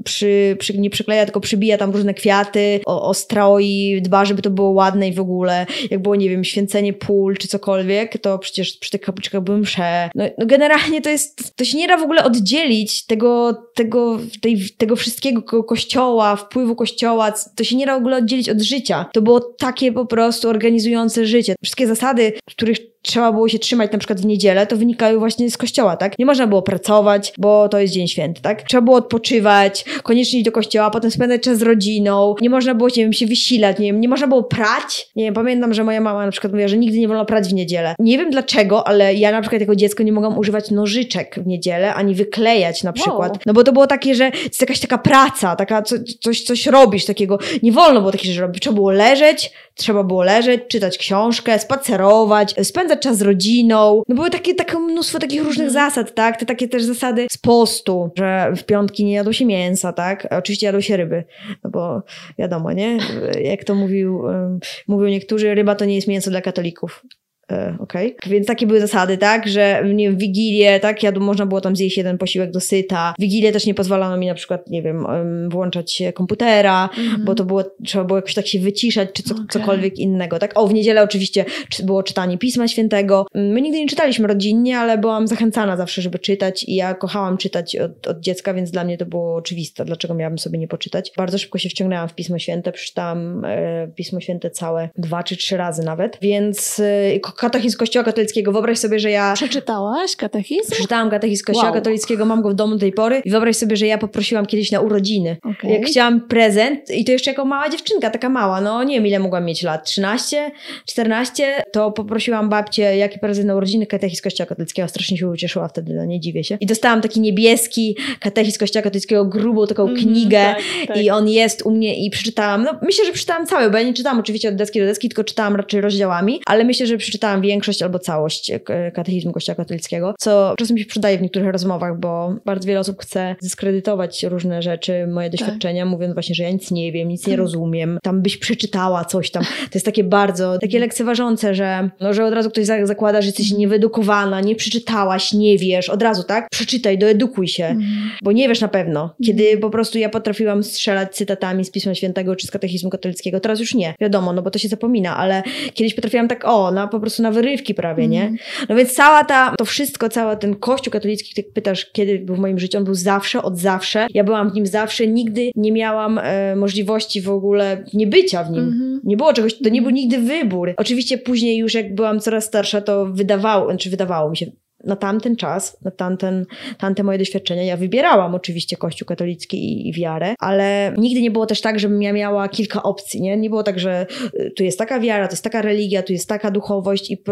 przy, 0.05 0.57
przy, 0.61 0.79
nie 0.79 0.91
przykleja, 0.91 1.25
tylko 1.25 1.41
przybija 1.41 1.79
tam 1.79 1.91
różne 1.91 2.15
kwiaty, 2.15 2.81
o, 2.87 3.09
ostroi, 3.09 4.03
dba, 4.03 4.25
żeby 4.25 4.43
to 4.43 4.51
było 4.51 4.71
ładne 4.71 5.09
i 5.09 5.13
w 5.13 5.21
ogóle, 5.21 5.67
jak 5.91 6.03
było, 6.03 6.17
nie 6.17 6.31
wiem, 6.31 6.45
święcenie 6.45 6.93
pól 6.93 7.37
czy 7.37 7.49
cokolwiek, 7.49 8.19
to 8.19 8.39
przecież 8.39 8.77
przy 8.77 8.91
tych 8.91 9.01
kapliczkach 9.01 9.43
były 9.43 9.59
msze. 9.59 10.11
No, 10.15 10.25
no 10.39 10.47
generalnie 10.47 11.01
to 11.01 11.11
jest, 11.11 11.57
to 11.57 11.65
się 11.65 11.79
nie 11.79 11.89
da 11.89 11.97
w 11.97 12.03
ogóle 12.03 12.25
oddzielić 12.25 13.07
tego, 13.07 13.63
tego, 13.75 14.21
tej, 14.41 14.61
tego 14.79 14.97
wszystkiego 14.97 15.65
kościoła, 15.65 16.37
wpływu 16.37 16.77
kościoła, 16.77 17.33
to 17.57 17.65
się 17.65 17.77
nie 17.77 17.87
da 17.87 17.95
w 17.95 17.99
ogóle 17.99 18.17
oddzielić 18.17 18.49
od 18.49 18.61
życia. 18.61 19.07
To 19.13 19.23
było 19.23 19.41
takie 19.41 19.93
po 19.93 20.07
prostu 20.07 20.49
organizujące 20.49 21.27
życie. 21.27 21.55
Wszystkie 21.63 21.87
zasady, 21.87 22.33
których 22.51 22.94
trzeba 23.05 23.33
było 23.33 23.49
się 23.49 23.59
trzymać 23.59 23.93
na 23.93 23.99
przykład 23.99 24.21
w 24.21 24.27
niedzielę, 24.27 24.67
to 24.67 24.77
wynikały 24.77 25.19
właśnie 25.19 25.51
z 25.51 25.57
kościoła, 25.57 25.97
tak? 25.97 26.19
Nie 26.19 26.27
można 26.27 26.47
było 26.47 26.63
pracować, 26.63 27.33
bo 27.39 27.69
to 27.69 27.79
jest 27.79 27.95
dzień 27.95 28.09
święty, 28.09 28.43
tak? 28.43 28.63
Trzeba 28.63 28.81
było 28.81 28.97
odpoczywać, 28.97 29.85
koniecznie 30.03 30.39
iść 30.39 30.45
do 30.45 30.53
kościoła, 30.53 30.91
potem 30.91 31.11
spędzać 31.11 31.43
czas 31.43 31.59
z 31.59 31.63
rodziną, 31.63 32.35
nie 32.41 32.51
można 32.51 32.75
było, 32.75 32.89
nie 32.89 33.03
wiem, 33.03 33.13
się 33.13 33.27
wysilać, 33.27 33.79
nie 33.79 33.87
wiem, 33.87 34.01
nie 34.01 34.09
można 34.09 34.27
było 34.27 34.43
prać. 34.43 35.11
Nie 35.17 35.25
wiem, 35.25 35.35
pamiętam, 35.35 35.75
że 35.75 35.85
moja 35.85 36.01
mama 36.01 36.25
na 36.25 36.33
przykład 36.33 36.53
mówiła, 36.53 36.69
że 36.69 36.77
nigdy 36.77 36.99
nie 36.99 37.09
wolno 37.09 37.25
prać 37.25 37.49
w 37.49 37.55
niedzielę. 37.55 37.95
Nie 37.99 38.19
wiem 38.19 38.31
dlaczego, 38.31 38.89
ale 38.89 39.15
ja 39.15 39.33
na 39.33 39.41
przykład 39.41 39.61
jako 39.61 39.77
dziecko 39.77 40.03
nie 40.03 40.13
mogłam 40.13 40.39
używać 40.39 40.71
nożyczek 40.71 41.37
w 41.43 41.47
niedzielę, 41.47 41.95
ani 41.95 42.15
wyklejać 42.15 42.83
na 42.83 42.93
przykład. 42.93 43.33
Wow. 43.33 43.41
No 43.47 43.53
bo 43.53 43.65
to 43.65 43.73
było 43.73 43.87
takie, 43.87 44.15
że 44.15 44.31
jest 44.45 44.61
jakaś 44.61 44.81
taka 44.81 44.99
praca, 44.99 45.57
taka 45.57 45.83
co, 45.83 45.97
coś, 46.21 46.43
coś 46.43 46.67
robisz 46.67 47.05
takiego. 47.05 47.39
Nie 47.63 47.73
wolno 47.73 48.01
było 48.01 48.13
takie 48.13 48.29
rzeczy 48.29 48.41
robić. 48.41 48.63
Trzeba 48.63 48.75
było 48.75 48.91
leżeć, 48.91 49.53
trzeba 49.75 50.05
było 50.05 50.23
leżeć, 50.25 50.61
czytać 50.69 50.99
książkę, 50.99 51.59
spacerować, 51.59 52.55
spędzać 52.63 53.01
czas 53.03 53.19
z 53.19 53.23
rodziną. 53.23 54.03
No 54.09 54.15
były 54.15 54.31
takie, 54.31 54.55
takie 54.55 54.79
mnóstwo 54.79 55.19
takich 55.19 55.45
różnych 55.45 55.69
mhm. 55.69 55.91
zasad, 55.91 56.15
tak? 56.15 56.37
Te 56.37 56.47
takie 56.47 56.69
też 56.69 56.85
zasady 56.85 57.27
z 57.31 57.37
postu, 57.39 58.11
że 58.19 58.53
w 58.57 58.65
piątki 58.65 59.05
nie 59.05 59.13
jadło 59.13 59.33
się 59.33 59.45
mięsa, 59.45 59.93
tak? 59.93 60.29
Oczywiście 60.31 60.67
jadło 60.67 60.81
się 60.81 60.97
ryby, 60.97 61.25
no 61.65 61.71
bo 61.71 62.03
wiadomo, 62.39 62.73
nie? 62.73 62.99
Jak 63.41 63.65
to 63.65 63.75
mówił, 63.75 64.19
um, 64.19 64.59
mówią 64.89 65.07
niektórzy, 65.07 65.55
ryba 65.55 65.75
to 65.75 65.85
nie 65.85 65.95
jest 65.95 66.09
mięso 66.09 66.31
dla 66.31 66.41
katolików. 66.41 67.05
E, 67.53 67.77
okej. 67.79 68.17
Okay. 68.17 68.33
Więc 68.33 68.47
takie 68.47 68.67
były 68.67 68.81
zasady, 68.81 69.19
tak, 69.19 69.49
że 69.49 69.83
nie 69.95 70.11
w 70.13 70.19
Wigilię, 70.19 70.81
tak, 70.81 71.03
jadł, 71.03 71.21
można 71.21 71.47
było 71.47 71.61
tam 71.61 71.77
zjeść 71.77 71.97
jeden 71.97 72.19
posiłek 72.19 72.51
do 72.51 72.61
syta. 72.61 73.15
W 73.19 73.23
Wigilię 73.23 73.53
też 73.53 73.67
nie 73.67 73.75
pozwalano 73.75 74.17
mi 74.17 74.27
na 74.27 74.35
przykład, 74.35 74.71
nie 74.71 74.83
wiem, 74.83 75.07
włączać 75.51 76.03
komputera, 76.15 76.89
mm-hmm. 76.93 77.25
bo 77.25 77.35
to 77.35 77.45
było, 77.45 77.65
trzeba 77.85 78.05
było 78.05 78.19
jakoś 78.19 78.35
tak 78.35 78.47
się 78.47 78.59
wyciszać, 78.59 79.09
czy 79.13 79.23
co, 79.23 79.35
okay. 79.35 79.47
cokolwiek 79.51 79.99
innego, 79.99 80.39
tak. 80.39 80.53
O, 80.55 80.67
w 80.67 80.75
niedzielę 80.75 81.03
oczywiście 81.03 81.45
było 81.85 82.03
czytanie 82.03 82.39
Pisma 82.39 82.69
Świętego. 82.69 83.27
My 83.35 83.61
nigdy 83.61 83.79
nie 83.79 83.89
czytaliśmy 83.89 84.27
rodzinnie, 84.27 84.79
ale 84.79 84.99
byłam 84.99 85.27
zachęcana 85.27 85.77
zawsze, 85.77 86.03
żeby 86.03 86.19
czytać 86.19 86.65
i 86.65 86.75
ja 86.75 86.95
kochałam 86.95 87.37
czytać 87.37 87.77
od, 87.77 88.07
od 88.07 88.21
dziecka, 88.21 88.55
więc 88.55 88.71
dla 88.71 88.85
mnie 88.85 88.99
to 88.99 89.07
było 89.07 89.35
oczywiste, 89.35 89.85
dlaczego 89.85 90.15
miałabym 90.15 90.39
sobie 90.39 90.59
nie 90.59 90.69
poczytać. 90.69 91.13
Bardzo 91.17 91.39
szybko 91.39 91.59
się 91.59 91.69
wciągnęłam 91.69 92.09
w 92.09 92.15
Pismo 92.15 92.39
Święte, 92.39 92.73
przeczytałam 92.73 93.45
e, 93.45 93.89
Pismo 93.95 94.21
Święte 94.21 94.51
całe 94.51 94.89
dwa 94.99 95.23
czy 95.23 95.37
trzy 95.37 95.57
razy 95.57 95.83
nawet, 95.83 96.19
więc 96.23 96.81
e, 96.81 97.15
katechizm 97.37 97.79
Kościoła 97.79 98.05
Katolickiego. 98.05 98.53
Wyobraź 98.53 98.79
sobie, 98.79 98.99
że 98.99 99.11
ja... 99.11 99.33
Przeczytałaś 99.35 100.17
katechizm? 100.17 100.71
Przeczytałam 100.71 101.11
katechizm 101.11 101.45
Kościoła 101.45 101.67
wow. 101.67 101.75
Katolickiego, 101.75 102.25
mam 102.25 102.43
go 102.43 102.51
w 102.51 102.55
domu 102.55 102.75
do 102.75 102.81
tej 102.81 102.93
pory 102.93 103.23
i 103.25 103.31
wyobraź 103.31 103.57
sobie, 103.57 103.77
że 103.77 103.87
ja 103.87 103.99
poprosiłam 103.99 104.47
kiedyś 104.47 104.71
na 104.73 104.81
urodziny. 104.81 105.37
Okay. 105.43 105.71
Jak 105.71 105.87
chciałam 105.87 106.21
prezent 106.21 106.91
i 106.91 107.05
to 107.05 107.13
jeszcze 107.13 107.31
jako 107.31 107.45
mała 107.45 107.69
dziewczynka, 107.69 108.11
taka 108.11 108.29
mała, 108.29 108.61
no 108.61 108.85
nie 108.85 108.95
wiem 108.95 109.07
ile 109.07 109.19
mogłam 109.19 109.45
mieć 109.45 109.63
lat, 109.63 109.85
13, 109.85 110.51
14, 110.87 111.65
to 111.73 111.93
poprosiłam 111.93 112.49
babcię, 112.49 112.97
jaki 112.97 113.19
prezent 113.19 113.47
na 113.47 113.57
urodziny 113.57 113.87
katechizm 113.87 114.23
Kościoła 114.23 114.47
Katolickiego. 114.47 114.89
Strasznie 114.89 115.19
się 115.19 115.29
ucieszyła 115.29 115.69
wtedy, 115.69 115.95
no 115.95 116.05
nie 116.05 116.21
dziwię 116.21 116.45
się. 116.45 116.57
I 116.61 116.67
dostałam 116.67 117.01
taki 117.01 117.21
niebieski 117.21 117.97
katechizm 118.21 118.59
Kościoła 118.59 118.83
Katolickiego, 118.83 119.25
grubą 119.25 119.67
taką 119.67 119.83
mm, 119.83 119.97
knigę 119.97 120.39
tak, 120.39 120.87
tak. 120.87 120.97
i 120.97 121.11
on 121.11 121.29
jest 121.29 121.63
u 121.67 121.71
mnie 121.71 122.07
i 122.07 122.11
przeczytałam, 122.11 122.63
no 122.63 122.79
myślę, 122.83 123.05
że 123.05 123.13
przeczytałam 123.13 123.47
cały, 123.47 123.71
bo 123.71 123.79
ja 123.79 123.85
nie 123.85 123.95
czytałam 123.95 124.21
oczywiście 124.21 124.49
od 124.49 124.55
deski 124.55 124.81
do 124.81 124.87
deski, 124.87 125.09
tylko 125.09 125.25
czytałam 125.25 125.57
raczej 125.57 125.81
rozdziałami, 125.81 126.41
ale 126.47 126.65
myślę, 126.65 126.87
że 126.87 126.97
przeczytałam 126.97 127.24
większość 127.25 127.65
większość 127.65 127.83
albo 127.83 127.99
całość 127.99 128.51
e, 128.51 128.91
katechizmu 128.93 129.33
Kościoła 129.33 129.57
katolickiego, 129.57 130.15
co 130.19 130.55
czasem 130.59 130.79
się 130.79 130.85
przydaje 130.85 131.19
w 131.19 131.23
niektórych 131.23 131.53
rozmowach, 131.53 131.99
bo 132.01 132.35
bardzo 132.45 132.69
wiele 132.69 132.81
osób 132.81 133.01
chce 133.01 133.37
dyskredytować 133.43 134.23
różne 134.23 134.63
rzeczy, 134.63 135.07
moje 135.07 135.31
tak. 135.31 135.41
doświadczenia, 135.41 135.83
tak. 135.83 135.91
mówiąc 135.91 136.15
właśnie, 136.15 136.35
że 136.35 136.43
ja 136.43 136.51
nic 136.51 136.71
nie 136.71 136.93
wiem, 136.93 137.09
nic 137.09 137.27
nie 137.27 137.33
mhm. 137.33 137.47
rozumiem, 137.47 137.99
tam 138.03 138.23
byś 138.23 138.37
przeczytała 138.37 139.05
coś 139.05 139.31
tam. 139.31 139.45
To 139.45 139.71
jest 139.75 139.87
takie 139.87 140.05
bardzo, 140.05 140.59
takie 140.59 140.79
lekceważące, 140.79 141.55
że, 141.55 141.91
no, 142.01 142.15
że 142.15 142.25
od 142.25 142.35
razu 142.35 142.51
ktoś 142.51 142.67
zakłada, 142.85 143.23
że 143.23 143.27
jesteś 143.27 143.53
niewyedukowana, 143.53 144.41
nie 144.41 144.57
przeczytałaś, 144.57 145.33
nie 145.33 145.59
wiesz, 145.59 145.89
od 145.89 146.03
razu, 146.03 146.23
tak? 146.23 146.49
Przeczytaj, 146.51 146.99
doedukuj 146.99 147.49
się, 147.49 147.65
mm. 147.65 147.85
bo 148.23 148.33
nie 148.33 148.49
wiesz 148.49 148.61
na 148.61 148.69
pewno. 148.69 149.15
Kiedy 149.25 149.49
mm. 149.49 149.61
po 149.61 149.71
prostu 149.71 149.99
ja 149.99 150.09
potrafiłam 150.09 150.63
strzelać 150.63 151.17
cytatami 151.17 151.65
z 151.65 151.71
Pisma 151.71 151.95
Świętego 151.95 152.37
czy 152.37 152.47
z 152.47 152.51
katechizmu 152.51 152.91
katolickiego, 152.91 153.41
teraz 153.41 153.61
już 153.61 153.75
nie, 153.75 153.95
wiadomo, 154.01 154.33
no 154.33 154.43
bo 154.43 154.51
to 154.51 154.59
się 154.59 154.69
zapomina, 154.69 155.17
ale 155.17 155.43
kiedyś 155.75 155.95
potrafiłam 155.95 156.29
tak, 156.29 156.45
o, 156.45 156.71
na, 156.71 156.89
po 156.89 157.01
prostu 157.01 157.14
na 157.23 157.31
wyrywki 157.31 157.75
prawie, 157.75 158.09
nie? 158.09 158.23
Mhm. 158.23 158.39
No 158.69 158.77
więc 158.77 158.93
cała 158.93 159.25
ta, 159.25 159.55
to 159.59 159.65
wszystko, 159.65 160.09
cały 160.09 160.37
ten 160.37 160.55
kościół 160.55 160.93
katolicki, 160.93 161.35
ty 161.35 161.43
pytasz, 161.43 161.87
kiedy 161.93 162.19
był 162.19 162.37
w 162.37 162.39
moim 162.39 162.59
życiu, 162.59 162.79
on 162.79 162.85
był 162.85 162.95
zawsze, 162.95 163.43
od 163.43 163.59
zawsze. 163.59 164.07
Ja 164.15 164.25
byłam 164.25 164.51
w 164.51 164.55
nim 164.55 164.67
zawsze, 164.67 165.07
nigdy 165.07 165.51
nie 165.57 165.73
miałam 165.73 166.19
e, 166.19 166.57
możliwości 166.57 167.21
w 167.21 167.31
ogóle 167.31 167.85
nie 167.95 168.07
bycia 168.07 168.45
w 168.45 168.51
nim. 168.51 168.65
Mm-hmm. 168.65 169.01
Nie 169.05 169.17
było 169.17 169.33
czegoś, 169.33 169.59
to 169.59 169.69
nie 169.69 169.83
był 169.83 169.91
nigdy 169.91 170.19
wybór. 170.19 170.75
Oczywiście 170.77 171.19
później 171.19 171.57
już 171.57 171.75
jak 171.75 171.95
byłam 171.95 172.21
coraz 172.21 172.45
starsza, 172.45 172.81
to 172.81 173.07
wydawało, 173.07 173.71
znaczy 173.71 173.91
wydawało 173.91 174.31
mi 174.31 174.37
się, 174.37 174.47
na 174.87 174.97
tamten 174.97 175.37
czas, 175.37 175.77
na 175.83 175.91
tamten, 175.91 176.47
tamte 176.79 177.03
moje 177.03 177.19
doświadczenia, 177.19 177.63
ja 177.63 177.77
wybierałam 177.77 178.35
oczywiście 178.35 178.77
Kościół 178.77 179.07
katolicki 179.07 179.57
i, 179.57 179.89
i, 179.89 179.93
wiarę, 179.93 180.35
ale 180.39 180.95
nigdy 180.99 181.23
nie 181.23 181.31
było 181.31 181.47
też 181.47 181.61
tak, 181.61 181.79
żebym 181.79 182.03
ja 182.03 182.13
miała 182.13 182.49
kilka 182.49 182.83
opcji, 182.83 183.21
nie? 183.21 183.37
Nie 183.37 183.51
było 183.51 183.63
tak, 183.63 183.79
że 183.79 184.07
y, 184.35 184.53
tu 184.57 184.65
jest 184.65 184.79
taka 184.79 185.01
wiara, 185.01 185.29
to 185.29 185.33
jest 185.33 185.45
taka 185.45 185.63
religia, 185.63 186.03
tu 186.03 186.13
jest 186.13 186.29
taka 186.29 186.51
duchowość 186.51 187.11
i 187.11 187.23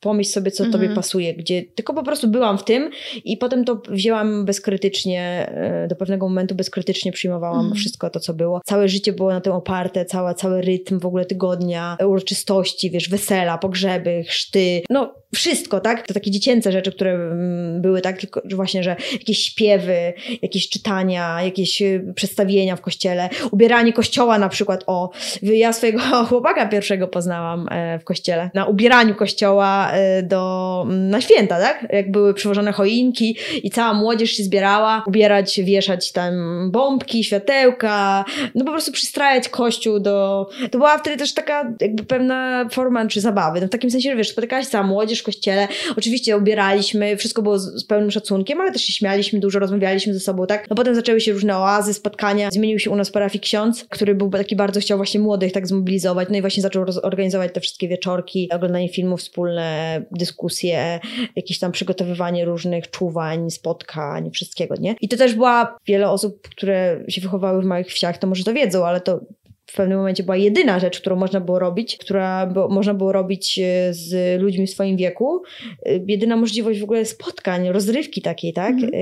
pomyśl 0.00 0.30
sobie, 0.30 0.50
co 0.50 0.64
mhm. 0.64 0.82
tobie 0.82 0.94
pasuje, 0.94 1.34
gdzie 1.34 1.62
tylko 1.62 1.94
po 1.94 2.02
prostu 2.02 2.28
byłam 2.28 2.58
w 2.58 2.64
tym 2.64 2.90
i 3.24 3.36
potem 3.36 3.64
to 3.64 3.82
wzięłam 3.88 4.44
bezkrytycznie, 4.44 5.52
y, 5.84 5.88
do 5.88 5.96
pewnego 5.96 6.28
momentu 6.28 6.54
bezkrytycznie 6.54 7.12
przyjmowałam 7.12 7.60
mhm. 7.60 7.74
wszystko 7.74 8.10
to, 8.10 8.20
co 8.20 8.34
było. 8.34 8.60
Całe 8.64 8.88
życie 8.88 9.12
było 9.12 9.30
na 9.30 9.40
tym 9.40 9.52
oparte, 9.52 10.04
cała, 10.04 10.34
cały 10.34 10.62
rytm 10.62 10.98
w 11.00 11.06
ogóle 11.06 11.24
tygodnia, 11.24 11.96
uroczystości, 12.06 12.90
wiesz, 12.90 13.08
wesela, 13.08 13.58
pogrzeby, 13.58 14.24
chrzty, 14.28 14.82
no 14.90 15.14
wszystko, 15.34 15.80
tak? 15.80 16.06
To 16.06 16.14
takie 16.14 16.30
dziecięce 16.30 16.72
rzeczy, 16.72 16.92
które 16.92 17.10
mm, 17.10 17.82
były 17.82 18.00
tak, 18.00 18.20
tylko 18.20 18.42
właśnie, 18.54 18.82
że 18.82 18.96
jakieś 19.12 19.38
śpiewy, 19.38 20.12
jakieś 20.42 20.68
czytania, 20.68 21.42
jakieś 21.42 21.82
y, 21.82 22.12
przedstawienia 22.14 22.76
w 22.76 22.80
kościele, 22.80 23.28
ubieranie 23.50 23.92
kościoła 23.92 24.38
na 24.38 24.48
przykład, 24.48 24.84
o, 24.86 25.10
ja 25.42 25.72
swojego 25.72 26.00
chłopaka 26.28 26.66
pierwszego 26.66 27.08
poznałam 27.08 27.68
e, 27.70 27.98
w 27.98 28.04
kościele, 28.04 28.50
na 28.54 28.66
ubieraniu 28.66 29.14
kościoła 29.14 29.90
e, 29.92 30.22
do, 30.22 30.82
mm, 30.86 31.10
na 31.10 31.20
święta, 31.20 31.60
tak? 31.60 31.86
Jak 31.92 32.10
były 32.10 32.34
przywożone 32.34 32.72
choinki 32.72 33.36
i 33.62 33.70
cała 33.70 33.94
młodzież 33.94 34.30
się 34.30 34.42
zbierała, 34.42 35.04
ubierać, 35.06 35.60
wieszać 35.60 36.12
tam 36.12 36.34
bombki, 36.70 37.24
światełka, 37.24 38.24
no 38.54 38.64
po 38.64 38.70
prostu 38.70 38.92
przystrajać 38.92 39.48
kościół 39.48 40.00
do, 40.00 40.46
to 40.70 40.78
była 40.78 40.98
wtedy 40.98 41.16
też 41.16 41.34
taka 41.34 41.72
jakby 41.80 42.04
pewna 42.04 42.68
forma 42.72 43.06
czy 43.06 43.20
zabawy, 43.20 43.60
no 43.60 43.66
w 43.66 43.70
takim 43.70 43.90
sensie, 43.90 44.10
że 44.10 44.16
wiesz, 44.16 44.28
spotykałaś 44.28 44.66
cała 44.66 44.86
młodzież 44.86 45.17
w 45.20 45.22
kościele. 45.22 45.68
Oczywiście 45.96 46.36
ubieraliśmy, 46.36 47.16
wszystko 47.16 47.42
było 47.42 47.58
z, 47.58 47.80
z 47.80 47.84
pełnym 47.84 48.10
szacunkiem, 48.10 48.60
ale 48.60 48.72
też 48.72 48.82
się 48.82 48.92
śmialiśmy, 48.92 49.40
dużo 49.40 49.58
rozmawialiśmy 49.58 50.14
ze 50.14 50.20
sobą, 50.20 50.46
tak? 50.46 50.70
No 50.70 50.76
potem 50.76 50.94
zaczęły 50.94 51.20
się 51.20 51.32
różne 51.32 51.56
oazy, 51.56 51.94
spotkania. 51.94 52.50
Zmienił 52.50 52.78
się 52.78 52.90
u 52.90 52.96
nas 52.96 53.10
parafii 53.10 53.40
ksiądz, 53.40 53.84
który 53.90 54.14
był 54.14 54.30
taki 54.30 54.56
bardzo 54.56 54.80
chciał 54.80 54.98
właśnie 54.98 55.20
młodych 55.20 55.52
tak 55.52 55.66
zmobilizować. 55.66 56.28
No 56.30 56.36
i 56.36 56.40
właśnie 56.40 56.62
zaczął 56.62 56.84
organizować 57.02 57.52
te 57.52 57.60
wszystkie 57.60 57.88
wieczorki, 57.88 58.48
oglądanie 58.52 58.88
filmów 58.88 59.20
wspólne, 59.20 60.02
dyskusje, 60.10 61.00
jakieś 61.36 61.58
tam 61.58 61.72
przygotowywanie 61.72 62.44
różnych 62.44 62.90
czuwań, 62.90 63.50
spotkań, 63.50 64.30
wszystkiego, 64.30 64.74
nie? 64.80 64.94
I 65.00 65.08
to 65.08 65.16
też 65.16 65.34
była 65.34 65.78
wiele 65.86 66.10
osób, 66.10 66.48
które 66.48 67.04
się 67.08 67.20
wychowały 67.20 67.62
w 67.62 67.64
małych 67.64 67.86
wsiach, 67.86 68.18
to 68.18 68.26
może 68.26 68.44
to 68.44 68.54
wiedzą, 68.54 68.86
ale 68.86 69.00
to 69.00 69.20
w 69.68 69.72
pewnym 69.72 69.98
momencie 69.98 70.22
była 70.22 70.36
jedyna 70.36 70.78
rzecz, 70.78 71.00
którą 71.00 71.16
można 71.16 71.40
było 71.40 71.58
robić, 71.58 71.96
która 71.96 72.46
bo, 72.46 72.68
można 72.68 72.94
było 72.94 73.12
robić 73.12 73.58
e, 73.58 73.94
z 73.94 74.40
ludźmi 74.40 74.66
w 74.66 74.70
swoim 74.70 74.96
wieku. 74.96 75.42
E, 75.86 76.00
jedyna 76.06 76.36
możliwość 76.36 76.80
w 76.80 76.84
ogóle 76.84 77.04
spotkań, 77.04 77.68
rozrywki 77.68 78.22
takiej, 78.22 78.52
tak? 78.52 78.74
Mm. 78.74 78.92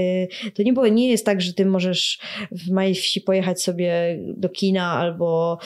To 0.54 0.62
nie 0.62 0.72
było, 0.72 0.88
nie 0.88 1.10
jest 1.10 1.26
tak, 1.26 1.40
że 1.40 1.54
ty 1.54 1.66
możesz 1.66 2.18
w 2.52 2.70
małej 2.70 2.94
wsi 2.94 3.20
pojechać 3.20 3.62
sobie 3.62 4.18
do 4.36 4.48
kina 4.48 4.92
albo 4.92 5.58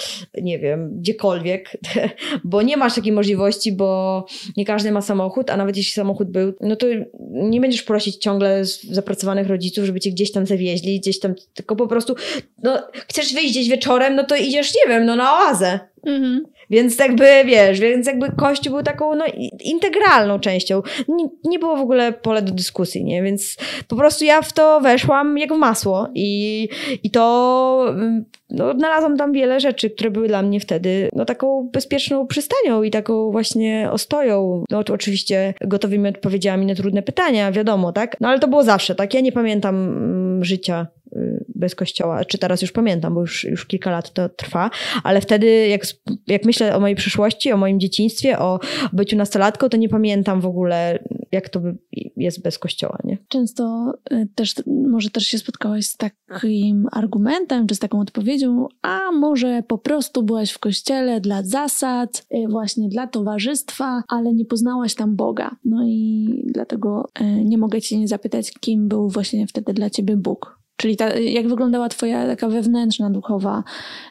nie 0.42 0.58
wiem, 0.58 1.00
gdziekolwiek, 1.00 1.76
bo 2.44 2.62
nie 2.62 2.76
masz 2.76 2.94
takiej 2.94 3.12
możliwości, 3.12 3.72
bo 3.72 4.24
nie 4.56 4.64
każdy 4.64 4.92
ma 4.92 5.00
samochód, 5.00 5.50
a 5.50 5.56
nawet 5.56 5.76
jeśli 5.76 5.92
samochód 5.92 6.30
był, 6.30 6.52
no 6.60 6.76
to 6.76 6.86
nie 7.30 7.60
będziesz 7.60 7.82
prosić 7.82 8.16
ciągle 8.16 8.64
zapracowanych 8.90 9.46
rodziców, 9.46 9.84
żeby 9.84 10.00
cię 10.00 10.10
gdzieś 10.10 10.32
tam 10.32 10.46
zawieźli, 10.46 11.00
gdzieś 11.00 11.20
tam, 11.20 11.34
tylko 11.54 11.76
po 11.76 11.86
prostu, 11.86 12.14
no, 12.62 12.82
chcesz 12.92 13.34
wyjść 13.34 13.50
gdzieś 13.50 13.68
wieczorem, 13.68 14.14
no 14.14 14.24
to 14.24 14.36
idziesz, 14.36 14.72
nie 14.74 14.89
wiem, 14.90 15.06
no 15.06 15.16
na 15.16 15.32
oazę. 15.32 15.80
Mhm. 16.06 16.44
Więc 16.70 16.98
jakby, 16.98 17.24
wiesz, 17.46 17.80
więc 17.80 18.06
jakby 18.06 18.32
Kościół 18.32 18.72
był 18.72 18.82
taką 18.82 19.14
no, 19.14 19.24
integralną 19.60 20.40
częścią. 20.40 20.82
Nie, 21.08 21.28
nie 21.44 21.58
było 21.58 21.76
w 21.76 21.80
ogóle 21.80 22.12
pole 22.12 22.42
do 22.42 22.52
dyskusji, 22.52 23.04
nie? 23.04 23.22
Więc 23.22 23.56
po 23.88 23.96
prostu 23.96 24.24
ja 24.24 24.42
w 24.42 24.52
to 24.52 24.80
weszłam 24.80 25.38
jak 25.38 25.54
w 25.54 25.56
masło 25.56 26.08
i, 26.14 26.68
i 27.02 27.10
to 27.10 27.84
mm, 27.88 28.24
no, 28.50 28.70
odnalazłam 28.70 29.16
tam 29.16 29.32
wiele 29.32 29.60
rzeczy, 29.60 29.90
które 29.90 30.10
były 30.10 30.28
dla 30.28 30.42
mnie 30.42 30.60
wtedy 30.60 31.08
no, 31.12 31.24
taką 31.24 31.70
bezpieczną 31.72 32.26
przystanią 32.26 32.82
i 32.82 32.90
taką 32.90 33.30
właśnie 33.30 33.88
ostoją. 33.92 34.64
No 34.70 34.82
oczywiście 34.92 35.54
gotowymi 35.60 36.08
odpowiedziami 36.08 36.66
na 36.66 36.74
trudne 36.74 37.02
pytania, 37.02 37.52
wiadomo, 37.52 37.92
tak? 37.92 38.16
No 38.20 38.28
ale 38.28 38.38
to 38.38 38.48
było 38.48 38.62
zawsze, 38.62 38.94
tak? 38.94 39.14
Ja 39.14 39.20
nie 39.20 39.32
pamiętam 39.32 39.74
mm, 39.74 40.44
życia 40.44 40.86
bez 41.48 41.74
kościoła, 41.74 42.24
czy 42.24 42.38
teraz 42.38 42.62
już 42.62 42.72
pamiętam, 42.72 43.14
bo 43.14 43.20
już, 43.20 43.44
już 43.44 43.66
kilka 43.66 43.90
lat 43.90 44.12
to 44.12 44.28
trwa, 44.28 44.70
ale 45.04 45.20
wtedy 45.20 45.68
jak, 45.68 45.82
jak 46.26 46.44
myślę 46.44 46.76
o 46.76 46.80
mojej 46.80 46.96
przyszłości, 46.96 47.52
o 47.52 47.56
moim 47.56 47.80
dzieciństwie, 47.80 48.38
o 48.38 48.60
byciu 48.92 49.16
nastolatką, 49.16 49.68
to 49.68 49.76
nie 49.76 49.88
pamiętam 49.88 50.40
w 50.40 50.46
ogóle, 50.46 50.98
jak 51.32 51.48
to 51.48 51.60
jest 52.16 52.42
bez 52.42 52.58
kościoła, 52.58 52.98
nie? 53.04 53.18
Często 53.28 53.92
y, 54.12 54.28
też, 54.34 54.54
może 54.66 55.10
też 55.10 55.26
się 55.26 55.38
spotkałaś 55.38 55.86
z 55.86 55.96
takim 55.96 56.86
argumentem, 56.92 57.66
czy 57.66 57.74
z 57.74 57.78
taką 57.78 58.00
odpowiedzią, 58.00 58.66
a 58.82 58.98
może 59.12 59.62
po 59.62 59.78
prostu 59.78 60.22
byłaś 60.22 60.50
w 60.50 60.58
kościele 60.58 61.20
dla 61.20 61.42
zasad, 61.42 62.26
y, 62.34 62.48
właśnie 62.48 62.88
dla 62.88 63.06
towarzystwa, 63.06 64.02
ale 64.08 64.32
nie 64.32 64.44
poznałaś 64.44 64.94
tam 64.94 65.16
Boga. 65.16 65.56
No 65.64 65.84
i 65.86 66.28
dlatego 66.46 67.08
y, 67.20 67.24
nie 67.44 67.58
mogę 67.58 67.80
cię 67.80 67.98
nie 67.98 68.08
zapytać, 68.08 68.52
kim 68.60 68.88
był 68.88 69.08
właśnie 69.08 69.46
wtedy 69.46 69.72
dla 69.72 69.90
ciebie 69.90 70.16
Bóg. 70.16 70.59
Czyli 70.80 70.96
ta, 70.96 71.18
jak 71.18 71.48
wyglądała 71.48 71.88
twoja 71.88 72.26
taka 72.26 72.48
wewnętrzna, 72.48 73.10
duchowa 73.10 73.64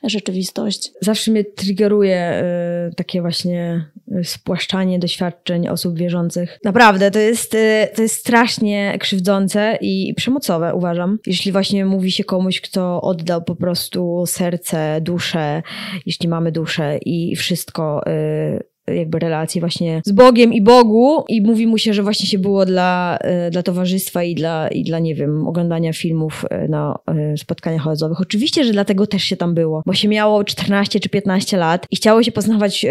rzeczywistość? 0.03 0.91
Zawsze 1.01 1.31
mnie 1.31 1.43
triggeruje 1.43 2.43
y, 2.91 2.95
takie 2.95 3.21
właśnie 3.21 3.85
y, 4.17 4.23
spłaszczanie 4.23 4.99
doświadczeń 4.99 5.67
osób 5.67 5.97
wierzących. 5.97 6.59
Naprawdę, 6.63 7.11
to 7.11 7.19
jest, 7.19 7.53
y, 7.53 7.88
to 7.95 8.01
jest 8.01 8.15
strasznie 8.15 8.97
krzywdzące 8.99 9.77
i 9.81 10.13
przemocowe, 10.17 10.75
uważam. 10.75 11.19
Jeśli 11.27 11.51
właśnie 11.51 11.85
mówi 11.85 12.11
się 12.11 12.23
komuś, 12.23 12.61
kto 12.61 13.01
oddał 13.01 13.43
po 13.43 13.55
prostu 13.55 14.23
serce, 14.27 15.01
duszę, 15.01 15.63
jeśli 16.05 16.29
mamy 16.29 16.51
duszę 16.51 16.97
i 16.97 17.35
wszystko 17.35 18.01
y, 18.07 18.68
jakby 18.96 19.19
relacji 19.19 19.62
właśnie 19.62 20.01
z 20.05 20.12
Bogiem 20.12 20.53
i 20.53 20.62
Bogu 20.62 21.24
i 21.29 21.41
mówi 21.41 21.67
mu 21.67 21.77
się, 21.77 21.93
że 21.93 22.03
właśnie 22.03 22.29
się 22.29 22.39
było 22.39 22.65
dla, 22.65 23.17
e, 23.22 23.51
dla 23.51 23.63
towarzystwa 23.63 24.24
i 24.24 24.36
dla, 24.36 24.67
i 24.67 24.84
dla, 24.84 25.00
nie 25.00 25.15
wiem, 25.15 25.48
oglądania 25.48 25.93
filmów 25.93 26.46
e, 26.50 26.67
na 26.67 27.00
e, 27.08 27.38
spotkaniach 27.38 27.88
oazowych. 27.88 28.22
Oczywiście, 28.22 28.63
że 28.63 28.72
dlatego 28.72 29.08
też 29.08 29.24
się 29.24 29.38
tam 29.38 29.53
było, 29.53 29.84
bo 29.86 29.93
się 29.93 30.08
miało 30.08 30.43
14 30.43 31.00
czy 31.00 31.10
15 31.10 31.58
lat 31.58 31.86
i 31.91 31.96
chciało 31.96 32.24
się 32.24 32.31
poznawać 32.31 32.86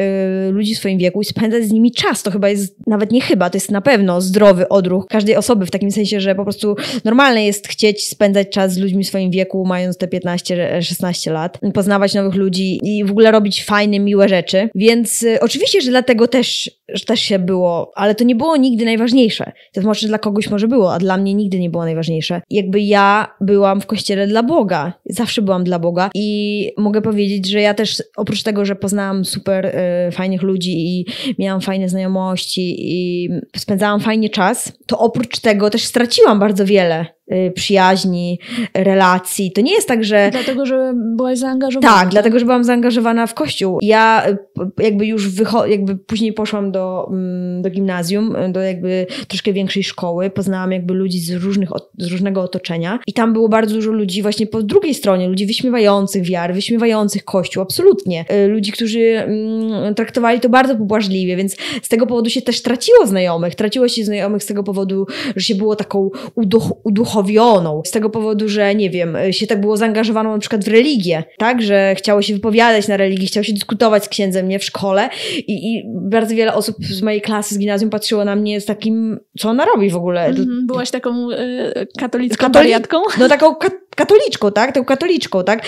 ludzi 0.50 0.74
w 0.74 0.78
swoim 0.78 0.98
wieku 0.98 1.20
i 1.20 1.24
spędzać 1.24 1.64
z 1.64 1.72
nimi 1.72 1.92
czas. 1.92 2.22
To 2.22 2.30
chyba 2.30 2.48
jest, 2.48 2.86
nawet 2.86 3.12
nie 3.12 3.20
chyba, 3.20 3.50
to 3.50 3.56
jest 3.56 3.70
na 3.70 3.80
pewno 3.80 4.20
zdrowy 4.20 4.68
odruch 4.68 5.06
każdej 5.06 5.36
osoby 5.36 5.66
w 5.66 5.70
takim 5.70 5.90
sensie, 5.90 6.20
że 6.20 6.34
po 6.34 6.42
prostu 6.42 6.76
normalne 7.04 7.44
jest 7.44 7.68
chcieć 7.68 8.08
spędzać 8.08 8.48
czas 8.48 8.74
z 8.74 8.78
ludźmi 8.78 9.04
w 9.04 9.08
swoim 9.08 9.30
wieku, 9.30 9.64
mając 9.66 9.98
te 9.98 10.06
15-16 10.06 11.32
lat, 11.32 11.58
poznawać 11.74 12.14
nowych 12.14 12.34
ludzi 12.34 12.80
i 12.82 13.04
w 13.04 13.10
ogóle 13.10 13.30
robić 13.30 13.64
fajne, 13.64 13.98
miłe 13.98 14.28
rzeczy. 14.28 14.68
Więc 14.74 15.24
oczywiście, 15.40 15.80
że 15.80 15.87
dlatego 15.88 16.28
też, 16.28 16.70
że 16.88 17.04
też 17.04 17.20
się 17.20 17.38
było, 17.38 17.92
ale 17.94 18.14
to 18.14 18.24
nie 18.24 18.34
było 18.34 18.56
nigdy 18.56 18.84
najważniejsze. 18.84 19.52
To 19.72 19.80
może 19.80 20.08
dla 20.08 20.18
kogoś 20.18 20.50
może 20.50 20.68
było, 20.68 20.94
a 20.94 20.98
dla 20.98 21.16
mnie 21.16 21.34
nigdy 21.34 21.60
nie 21.60 21.70
było 21.70 21.84
najważniejsze. 21.84 22.42
Jakby 22.50 22.80
ja 22.80 23.34
byłam 23.40 23.80
w 23.80 23.86
kościele 23.86 24.26
dla 24.26 24.42
Boga. 24.42 24.92
Zawsze 25.06 25.42
byłam 25.42 25.64
dla 25.64 25.78
Boga 25.78 26.10
i 26.14 26.70
mogę 26.76 27.02
powiedzieć, 27.02 27.48
że 27.48 27.60
ja 27.60 27.74
też 27.74 28.02
oprócz 28.16 28.42
tego, 28.42 28.64
że 28.64 28.76
poznałam 28.76 29.24
super 29.24 29.66
y, 29.66 30.12
fajnych 30.12 30.42
ludzi 30.42 30.72
i 30.78 31.06
miałam 31.38 31.60
fajne 31.60 31.88
znajomości 31.88 32.76
i 32.78 33.28
spędzałam 33.56 34.00
fajnie 34.00 34.30
czas, 34.30 34.72
to 34.86 34.98
oprócz 34.98 35.38
tego 35.38 35.70
też 35.70 35.84
straciłam 35.84 36.38
bardzo 36.38 36.64
wiele 36.64 37.17
przyjaźni, 37.54 38.38
relacji. 38.74 39.52
To 39.52 39.60
nie 39.60 39.72
jest 39.72 39.88
tak, 39.88 40.04
że. 40.04 40.28
Dlatego, 40.32 40.66
że 40.66 40.92
byłaś 41.16 41.38
zaangażowana. 41.38 41.94
Tak, 41.94 42.08
dlatego, 42.08 42.38
że 42.38 42.44
byłam 42.44 42.64
zaangażowana 42.64 43.26
w 43.26 43.34
kościół. 43.34 43.78
Ja 43.82 44.28
y, 44.28 44.36
jakby 44.82 45.06
już 45.06 45.30
wycho- 45.30 45.66
jakby 45.66 45.96
później 45.96 46.32
poszłam 46.32 46.72
do, 46.72 47.08
mm, 47.10 47.62
do 47.62 47.70
gimnazjum, 47.70 48.36
do 48.52 48.60
jakby 48.60 49.06
troszkę 49.28 49.52
większej 49.52 49.84
szkoły. 49.84 50.30
Poznałam 50.30 50.72
jakby 50.72 50.94
ludzi 50.94 51.20
z, 51.20 51.30
różnych, 51.30 51.68
z 51.98 52.06
różnego 52.06 52.42
otoczenia. 52.42 52.98
I 53.06 53.12
tam 53.12 53.32
było 53.32 53.48
bardzo 53.48 53.74
dużo 53.74 53.90
ludzi 53.90 54.22
właśnie 54.22 54.46
po 54.46 54.62
drugiej 54.62 54.94
stronie, 54.94 55.28
ludzi 55.28 55.46
wyśmiewających 55.46 56.22
wiary, 56.22 56.54
wyśmiewających 56.54 57.24
kościół, 57.24 57.62
absolutnie. 57.62 58.24
Y, 58.44 58.48
ludzi, 58.48 58.72
którzy 58.72 59.00
mm, 59.00 59.94
traktowali 59.94 60.40
to 60.40 60.48
bardzo 60.48 60.76
pobłażliwie, 60.76 61.36
więc 61.36 61.56
z 61.82 61.88
tego 61.88 62.06
powodu 62.06 62.30
się 62.30 62.42
też 62.42 62.62
traciło 62.62 63.06
znajomych. 63.06 63.54
Traciło 63.54 63.88
się 63.88 64.04
znajomych 64.04 64.42
z 64.42 64.46
tego 64.46 64.62
powodu, 64.64 65.06
że 65.36 65.44
się 65.44 65.54
było 65.54 65.76
taką 65.76 66.10
uduch 66.34 67.16
uduchowioną. 67.18 67.82
Z 67.86 67.90
tego 67.90 68.10
powodu, 68.10 68.48
że 68.48 68.74
nie 68.74 68.90
wiem, 68.90 69.16
się 69.30 69.46
tak 69.46 69.60
było 69.60 69.76
zaangażowaną 69.76 70.32
na 70.32 70.38
przykład 70.38 70.64
w 70.64 70.68
religię, 70.68 71.24
tak? 71.38 71.62
Że 71.62 71.94
chciało 71.98 72.22
się 72.22 72.34
wypowiadać 72.34 72.88
na 72.88 72.96
religii, 72.96 73.26
chciało 73.26 73.44
się 73.44 73.52
dyskutować 73.52 74.04
z 74.04 74.08
księdzem, 74.08 74.48
nie? 74.48 74.58
W 74.58 74.64
szkole 74.64 75.08
i, 75.36 75.74
i 75.74 75.84
bardzo 75.94 76.34
wiele 76.34 76.54
osób 76.54 76.76
z 76.80 77.02
mojej 77.02 77.20
klasy 77.20 77.54
z 77.54 77.58
gimnazjum 77.58 77.90
patrzyło 77.90 78.24
na 78.24 78.36
mnie 78.36 78.60
z 78.60 78.64
takim, 78.64 79.20
co 79.38 79.48
ona 79.48 79.64
robi 79.64 79.90
w 79.90 79.96
ogóle. 79.96 80.26
Mhm, 80.26 80.66
byłaś 80.66 80.90
taką 80.90 81.30
y, 81.30 81.86
katolicką 81.98 82.46
Katoli- 82.46 82.52
wariatką? 82.54 82.96
No 83.20 83.28
taką 83.28 83.54
ka 83.54 83.68
katoliczką, 83.98 84.52
tak? 84.52 84.74
Tą 84.74 84.84
katoliczką, 84.84 85.44
tak? 85.44 85.62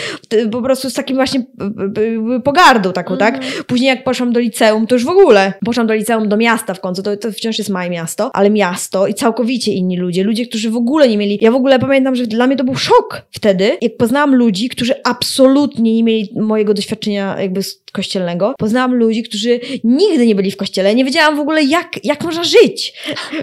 Po 0.52 0.62
prostu 0.62 0.90
z 0.90 0.94
takim 0.94 1.16
właśnie 1.16 1.42
pogardą 2.44 2.92
taką, 2.92 3.16
tak? 3.16 3.34
Mhm. 3.34 3.64
Później 3.64 3.88
jak 3.88 4.04
poszłam 4.04 4.32
do 4.32 4.40
liceum, 4.40 4.86
to 4.86 4.94
już 4.94 5.04
w 5.04 5.08
ogóle 5.08 5.52
poszłam 5.64 5.86
do 5.86 5.94
liceum, 5.94 6.28
do 6.28 6.36
miasta 6.36 6.74
w 6.74 6.80
końcu, 6.80 7.02
to, 7.02 7.16
to 7.16 7.32
wciąż 7.32 7.58
jest 7.58 7.70
małe 7.70 7.90
miasto, 7.90 8.30
ale 8.34 8.50
miasto 8.50 9.06
i 9.06 9.14
całkowicie 9.14 9.72
inni 9.72 9.96
ludzie, 9.96 10.24
ludzie, 10.24 10.46
którzy 10.46 10.70
w 10.70 10.76
ogóle 10.76 11.08
nie 11.08 11.18
mieli, 11.18 11.38
ja 11.40 11.50
w 11.50 11.54
ogóle 11.54 11.78
pamiętam, 11.78 12.14
że 12.14 12.26
dla 12.26 12.46
mnie 12.46 12.56
to 12.56 12.64
był 12.64 12.76
szok 12.76 13.22
wtedy, 13.30 13.78
jak 13.80 13.96
poznałam 13.96 14.34
ludzi, 14.34 14.68
którzy 14.68 14.94
absolutnie 15.04 15.94
nie 15.96 16.04
mieli 16.04 16.30
mojego 16.36 16.74
doświadczenia 16.74 17.40
jakby 17.40 17.60
kościelnego. 17.92 18.54
Poznałam 18.58 18.94
ludzi, 18.94 19.22
którzy 19.22 19.60
nigdy 19.84 20.26
nie 20.26 20.34
byli 20.34 20.50
w 20.50 20.56
kościele. 20.56 20.94
Nie 20.94 21.04
wiedziałam 21.04 21.36
w 21.36 21.40
ogóle, 21.40 21.62
jak, 21.62 22.04
jak 22.04 22.24
można 22.24 22.44
żyć 22.44 22.94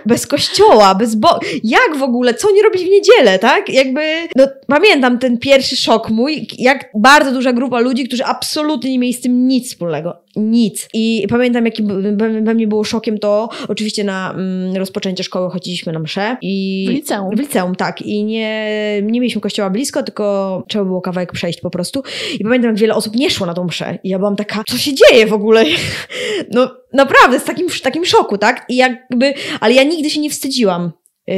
bez 0.05 0.27
kościoła, 0.27 0.95
bez 0.95 1.15
bo... 1.15 1.39
Jak 1.63 1.97
w 1.97 2.03
ogóle, 2.03 2.33
co 2.33 2.51
nie 2.51 2.63
robić 2.63 2.83
w 2.83 2.89
niedzielę, 2.89 3.39
tak? 3.39 3.69
Jakby, 3.69 4.01
no 4.35 4.47
pamiętam 4.67 5.19
ten 5.19 5.37
pierwszy 5.37 5.77
szok 5.77 6.09
mój, 6.09 6.47
jak 6.57 6.89
bardzo 6.93 7.31
duża 7.31 7.53
grupa 7.53 7.79
ludzi, 7.79 8.07
którzy 8.07 8.25
absolutnie 8.25 8.91
nie 8.91 8.99
mieli 8.99 9.13
z 9.13 9.21
tym 9.21 9.47
nic 9.47 9.69
wspólnego 9.69 10.26
nic. 10.41 10.89
I 10.93 11.27
pamiętam, 11.29 11.65
jakim 11.65 12.17
we 12.43 12.53
mnie 12.53 12.67
było 12.67 12.83
szokiem 12.83 13.17
to, 13.17 13.49
oczywiście 13.67 14.03
na 14.03 14.33
mm, 14.33 14.75
rozpoczęcie 14.75 15.23
szkoły 15.23 15.49
chodziliśmy 15.49 15.93
na 15.93 15.99
mszę. 15.99 16.37
I 16.41 16.85
w 16.89 16.91
liceum. 16.91 17.35
W 17.35 17.39
liceum, 17.39 17.75
tak. 17.75 18.01
I 18.01 18.23
nie, 18.23 19.01
nie 19.03 19.19
mieliśmy 19.19 19.41
kościoła 19.41 19.69
blisko, 19.69 20.03
tylko 20.03 20.63
trzeba 20.67 20.85
było 20.85 21.01
kawałek 21.01 21.31
przejść 21.31 21.61
po 21.61 21.69
prostu. 21.69 22.03
I 22.39 22.43
pamiętam, 22.43 22.71
jak 22.71 22.79
wiele 22.79 22.95
osób 22.95 23.15
nie 23.15 23.29
szło 23.29 23.45
na 23.45 23.53
tą 23.53 23.63
mszę. 23.63 23.99
I 24.03 24.09
ja 24.09 24.19
byłam 24.19 24.35
taka, 24.35 24.63
co 24.67 24.77
się 24.77 24.91
dzieje 24.93 25.27
w 25.27 25.33
ogóle? 25.33 25.63
no 26.51 26.71
naprawdę, 26.93 27.39
z 27.39 27.43
takim, 27.43 27.67
takim 27.83 28.05
szoku, 28.05 28.37
tak? 28.37 28.65
I 28.69 28.75
jakby, 28.75 29.33
ale 29.59 29.73
ja 29.73 29.83
nigdy 29.83 30.09
się 30.09 30.21
nie 30.21 30.29
wstydziłam 30.29 30.91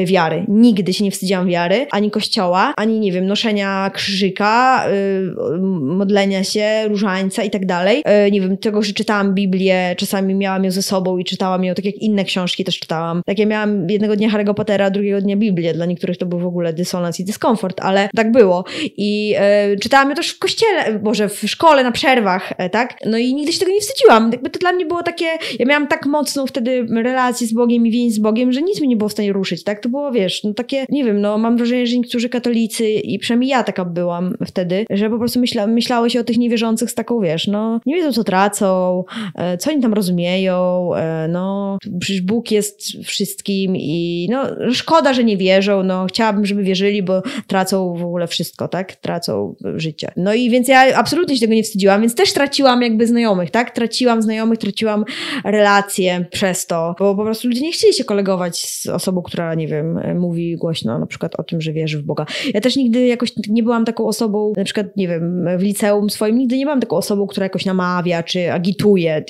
wiary. 0.06 0.46
Nigdy 0.48 0.94
się 0.94 1.04
nie 1.04 1.12
wstydziłam 1.12 1.48
wiary, 1.48 1.88
ani 1.92 2.12
kościoła, 2.12 2.74
ani 2.78 3.00
nie 3.00 3.12
wiem, 3.12 3.26
noszenia 3.26 3.92
krzyżyka, 3.94 4.86
yy, 4.90 5.58
modlenia 5.82 6.44
się, 6.44 6.70
różańca 6.88 7.44
i 7.44 7.50
tak 7.50 7.66
dalej. 7.66 8.04
Yy, 8.26 8.32
nie 8.32 8.42
wiem, 8.42 8.58
tego, 8.58 8.82
że 8.82 8.94
czytałam 8.94 9.34
Biblię, 9.34 9.96
czasami 9.98 10.36
miałam 10.36 10.64
ją 10.64 10.72
ze 10.72 10.82
sobą 10.82 11.18
i 11.18 11.24
czytałam 11.24 11.64
ją, 11.64 11.76
tak 11.76 11.86
jak 11.86 11.96
inne 11.96 12.26
książki 12.26 12.64
też 12.64 12.80
czytałam. 12.80 13.22
Tak 13.26 13.40
ja 13.40 13.46
miałam 13.46 13.90
jednego 13.90 14.16
dnia 14.16 14.30
Harry'ego 14.30 14.54
Pottera, 14.54 14.90
drugiego 14.90 15.22
dnia 15.22 15.38
Biblię. 15.38 15.74
Dla 15.74 15.86
niektórych 15.86 16.18
to 16.18 16.26
był 16.26 16.40
w 16.40 16.46
ogóle 16.46 16.74
dysonans 16.74 17.20
i 17.20 17.26
dyskomfort, 17.26 17.82
ale 17.82 18.10
tak 18.16 18.32
było. 18.32 18.64
I 18.98 19.36
czytałam 19.82 20.10
ją 20.10 20.16
też 20.16 20.30
w 20.30 20.40
kościele, 20.40 21.00
może 21.04 21.30
w 21.30 21.44
szkole, 21.48 21.84
na 21.84 21.92
przerwach, 21.92 22.54
e, 22.58 22.70
tak? 22.70 22.96
No 23.06 23.18
i 23.18 23.34
nigdy 23.34 23.54
się 23.54 23.60
tego 23.60 23.72
nie 23.72 23.82
wstydziłam. 23.82 24.32
Jakby 24.32 24.50
to 24.50 24.60
dla 24.60 24.72
mnie 24.72 24.86
było 24.86 25.04
takie, 25.04 25.26
ja 25.60 25.66
miałam 25.66 25.88
tak 25.88 26.06
mocną 26.06 26.48
wtedy 26.48 26.88
relację 27.04 27.48
z 27.48 27.54
Bogiem 27.54 27.88
i 27.88 27.92
więź 27.92 28.14
z 28.14 28.20
Bogiem, 28.20 28.52
że 28.52 28.62
nic 28.62 28.82
mi 28.82 28.88
nie 28.88 28.98
było 28.98 29.10
w 29.10 29.12
stanie 29.12 29.34
ruszyć, 29.34 29.64
tak? 29.64 29.79
To 29.82 29.90
było, 29.90 30.12
wiesz, 30.12 30.44
no 30.44 30.54
takie, 30.54 30.86
nie 30.90 31.04
wiem, 31.04 31.22
no 31.22 31.38
mam 31.38 31.58
wrażenie, 31.58 31.88
że 31.88 31.98
niektórzy 31.98 32.30
katolicy 32.30 32.90
i 32.90 33.20
przynajmniej 33.20 33.50
ja 33.50 33.64
taka 33.64 33.86
byłam 33.86 34.36
wtedy, 34.46 34.86
że 34.90 35.10
po 35.10 35.18
prostu 35.18 35.40
myśla, 35.40 36.10
się 36.10 36.20
o 36.20 36.24
tych 36.24 36.38
niewierzących 36.38 36.92
z 36.92 36.96
taką, 36.96 37.22
wiesz, 37.22 37.48
no 37.48 37.80
nie 37.86 37.96
wiedzą 37.96 38.12
co 38.12 38.24
tracą, 38.24 39.04
e, 39.36 39.58
co 39.58 39.72
oni 39.72 39.82
tam 39.82 39.94
rozumieją, 39.94 40.90
e, 40.96 41.28
no 41.28 41.78
przecież 42.00 42.22
Bóg 42.22 42.52
jest 42.52 42.82
wszystkim 43.04 43.76
i 43.76 44.28
no 44.32 44.44
szkoda, 44.74 45.14
że 45.14 45.24
nie 45.24 45.38
wierzą, 45.38 45.84
no 45.84 46.06
chciałabym, 46.06 46.46
żeby 46.46 46.64
wierzyli, 46.64 47.04
bo 47.04 47.22
tracą 47.48 47.94
w 47.94 48.04
ogóle 48.04 48.28
wszystko, 48.28 48.68
tak? 48.68 48.96
Tracą 48.96 49.56
życie. 49.76 50.12
No 50.18 50.34
i 50.34 50.50
więc 50.50 50.68
ja 50.68 50.98
absolutnie 50.98 51.36
się 51.36 51.42
tego 51.42 51.54
nie 51.54 51.64
wstydziłam, 51.64 52.02
więc 52.02 52.16
też 52.16 52.34
traciłam 52.34 52.82
jakby 52.82 53.08
znajomych, 53.08 53.52
tak? 53.52 53.72
Traciłam 53.72 54.22
znajomych, 54.22 54.60
traciłam 54.60 55.06
relacje 55.44 56.26
przez 56.32 56.68
to, 56.68 56.96
bo 57.00 57.16
po 57.16 57.24
prostu 57.24 57.48
ludzie 57.48 57.62
nie 57.62 57.72
chcieli 57.72 57.94
się 57.94 58.04
kolegować 58.04 58.66
z 58.66 58.88
osobą, 58.88 59.22
która, 59.22 59.56
nie 59.56 59.68
wiem, 59.70 60.20
mówi 60.20 60.58
głośno 60.58 61.00
na 61.00 61.06
przykład 61.06 61.36
o 61.40 61.44
tym, 61.44 61.62
że 61.62 61.74
wierzy 61.74 62.00
w 62.00 62.04
Boga. 62.04 62.26
Ja 62.54 62.62
też 62.62 62.76
nigdy 62.76 63.06
jakoś 63.06 63.34
nie 63.50 63.64
byłam 63.64 63.86
taką 63.86 64.08
osobą, 64.08 64.54
na 64.58 64.64
przykład, 64.64 64.98
nie 64.98 65.08
wiem, 65.08 65.46
w 65.58 65.62
liceum 65.62 66.10
swoim 66.10 66.38
nigdy 66.38 66.58
nie 66.58 66.66
byłam 66.66 66.80
taką 66.80 66.96
osobą, 66.96 67.28
która 67.28 67.46
jakoś 67.46 67.66
namawia 67.66 68.24
czy 68.24 68.52
agituje 68.52 69.24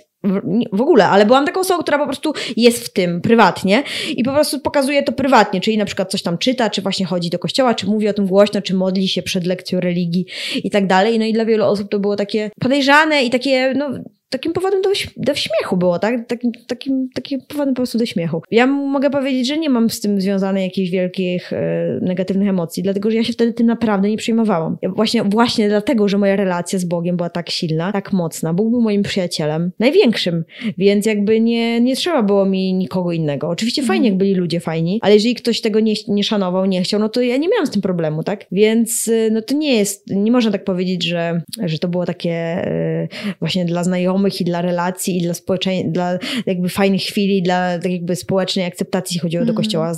w 0.74 0.82
ogóle, 0.82 1.08
ale 1.08 1.26
byłam 1.26 1.46
taką 1.46 1.60
osobą, 1.60 1.82
która 1.82 1.98
po 1.98 2.06
prostu 2.06 2.34
jest 2.58 2.86
w 2.86 2.94
tym 2.94 3.22
prywatnie 3.22 3.84
i 4.16 4.24
po 4.24 4.32
prostu 4.32 4.60
pokazuje 4.60 5.04
to 5.04 5.12
prywatnie, 5.12 5.62
czyli 5.62 5.78
na 5.78 5.86
przykład 5.86 6.12
coś 6.12 6.22
tam 6.22 6.38
czyta, 6.38 6.70
czy 6.70 6.82
właśnie 6.82 7.06
chodzi 7.06 7.30
do 7.30 7.40
kościoła, 7.40 7.74
czy 7.74 7.88
mówi 7.88 8.08
o 8.08 8.14
tym 8.14 8.26
głośno, 8.28 8.62
czy 8.62 8.74
modli 8.74 9.08
się 9.08 9.22
przed 9.22 9.46
lekcją 9.46 9.80
religii 9.80 10.26
i 10.64 10.70
tak 10.70 10.88
dalej. 10.88 11.20
No 11.20 11.26
i 11.26 11.34
dla 11.34 11.46
wielu 11.46 11.66
osób 11.66 11.90
to 11.90 12.00
było 12.00 12.16
takie 12.16 12.52
podejrzane 12.60 13.24
i 13.24 13.30
takie, 13.30 13.74
no 13.78 13.90
takim 14.30 14.54
powodem 14.54 14.82
do, 14.82 14.90
do 15.18 15.36
śmiechu 15.36 15.78
było, 15.78 16.00
tak? 16.00 16.28
Takim, 16.28 16.52
takim, 16.68 17.10
takim 17.14 17.42
powodem 17.48 17.74
po 17.74 17.80
prostu 17.80 17.98
do 17.98 18.06
śmiechu. 18.06 18.42
Ja 18.52 18.68
mogę 18.68 19.10
powiedzieć, 19.10 19.48
że 19.48 19.58
nie 19.58 19.70
mam 19.70 19.90
z 19.90 20.00
tym 20.00 20.22
związanych 20.22 20.64
jakichś 20.64 20.90
wielkich 20.90 21.54
e, 21.54 22.00
negatywnych 22.02 22.50
emocji, 22.50 22.84
dlatego 22.84 23.12
że 23.12 23.18
ja 23.18 23.24
się 23.24 23.34
wtedy 23.34 23.54
tym 23.54 23.68
naprawdę 23.68 24.10
nie 24.10 24.18
przejmowałam. 24.18 24.78
Ja 24.82 24.90
właśnie, 24.90 25.24
właśnie 25.24 25.70
dlatego, 25.70 26.08
że 26.08 26.18
moja 26.18 26.36
relacja 26.36 26.80
z 26.80 26.86
Bogiem 26.86 27.18
była 27.18 27.30
tak 27.30 27.50
silna, 27.50 27.92
tak 27.92 28.14
mocna. 28.14 28.54
Bóg 28.54 28.70
był 28.70 28.82
moim 28.82 29.04
przyjacielem, 29.04 29.72
największym, 29.80 30.44
więc 30.78 31.06
jakby 31.06 31.42
nie, 31.42 31.82
nie 31.82 31.96
trzeba 31.96 32.24
było 32.24 32.46
mi 32.46 32.74
nikogo 32.74 33.12
innego. 33.12 33.50
Oczywiście 33.50 33.84
fajnie, 33.84 34.10
jak 34.10 34.18
byli 34.18 34.36
ludzie 34.36 34.60
fajni, 34.60 35.00
ale 35.02 35.14
jeżeli 35.14 35.36
ktoś 35.36 35.62
tego 35.62 35.80
nie, 35.80 35.94
nie 36.08 36.24
szanował, 36.24 36.66
nie 36.66 36.82
chciał, 36.82 37.00
no 37.00 37.10
to 37.10 37.22
ja 37.22 37.38
nie 37.38 37.50
miałam 37.50 37.68
z 37.68 37.72
tym 37.72 37.82
problemu, 37.82 38.24
tak? 38.24 38.46
Więc 38.52 39.08
e, 39.08 39.30
no 39.32 39.42
to 39.42 39.56
nie 39.56 39.78
jest, 39.78 40.08
nie 40.08 40.32
można 40.32 40.52
tak 40.52 40.64
powiedzieć, 40.64 41.04
że, 41.04 41.42
że 41.66 41.80
to 41.80 41.88
było 41.88 42.06
takie 42.06 42.32
e, 42.32 43.08
właśnie 43.40 43.66
dla 43.66 43.84
znajomych, 43.84 44.19
znajomych 44.20 44.42
i 44.42 44.46
dla 44.46 44.62
relacji 44.62 45.18
i 45.18 45.22
dla 45.22 45.34
społeczeństwa, 45.34 45.92
dla 45.92 46.20
jakby 46.46 46.70
fajnych 46.70 47.02
chwili, 47.02 47.42
dla 47.42 47.80
tak 47.80 47.92
jakby 47.92 48.16
społecznej 48.16 48.66
akceptacji, 48.66 49.20
chodziło 49.20 49.44
mm. 49.44 49.56
do 49.56 49.58
kościoła. 49.58 49.92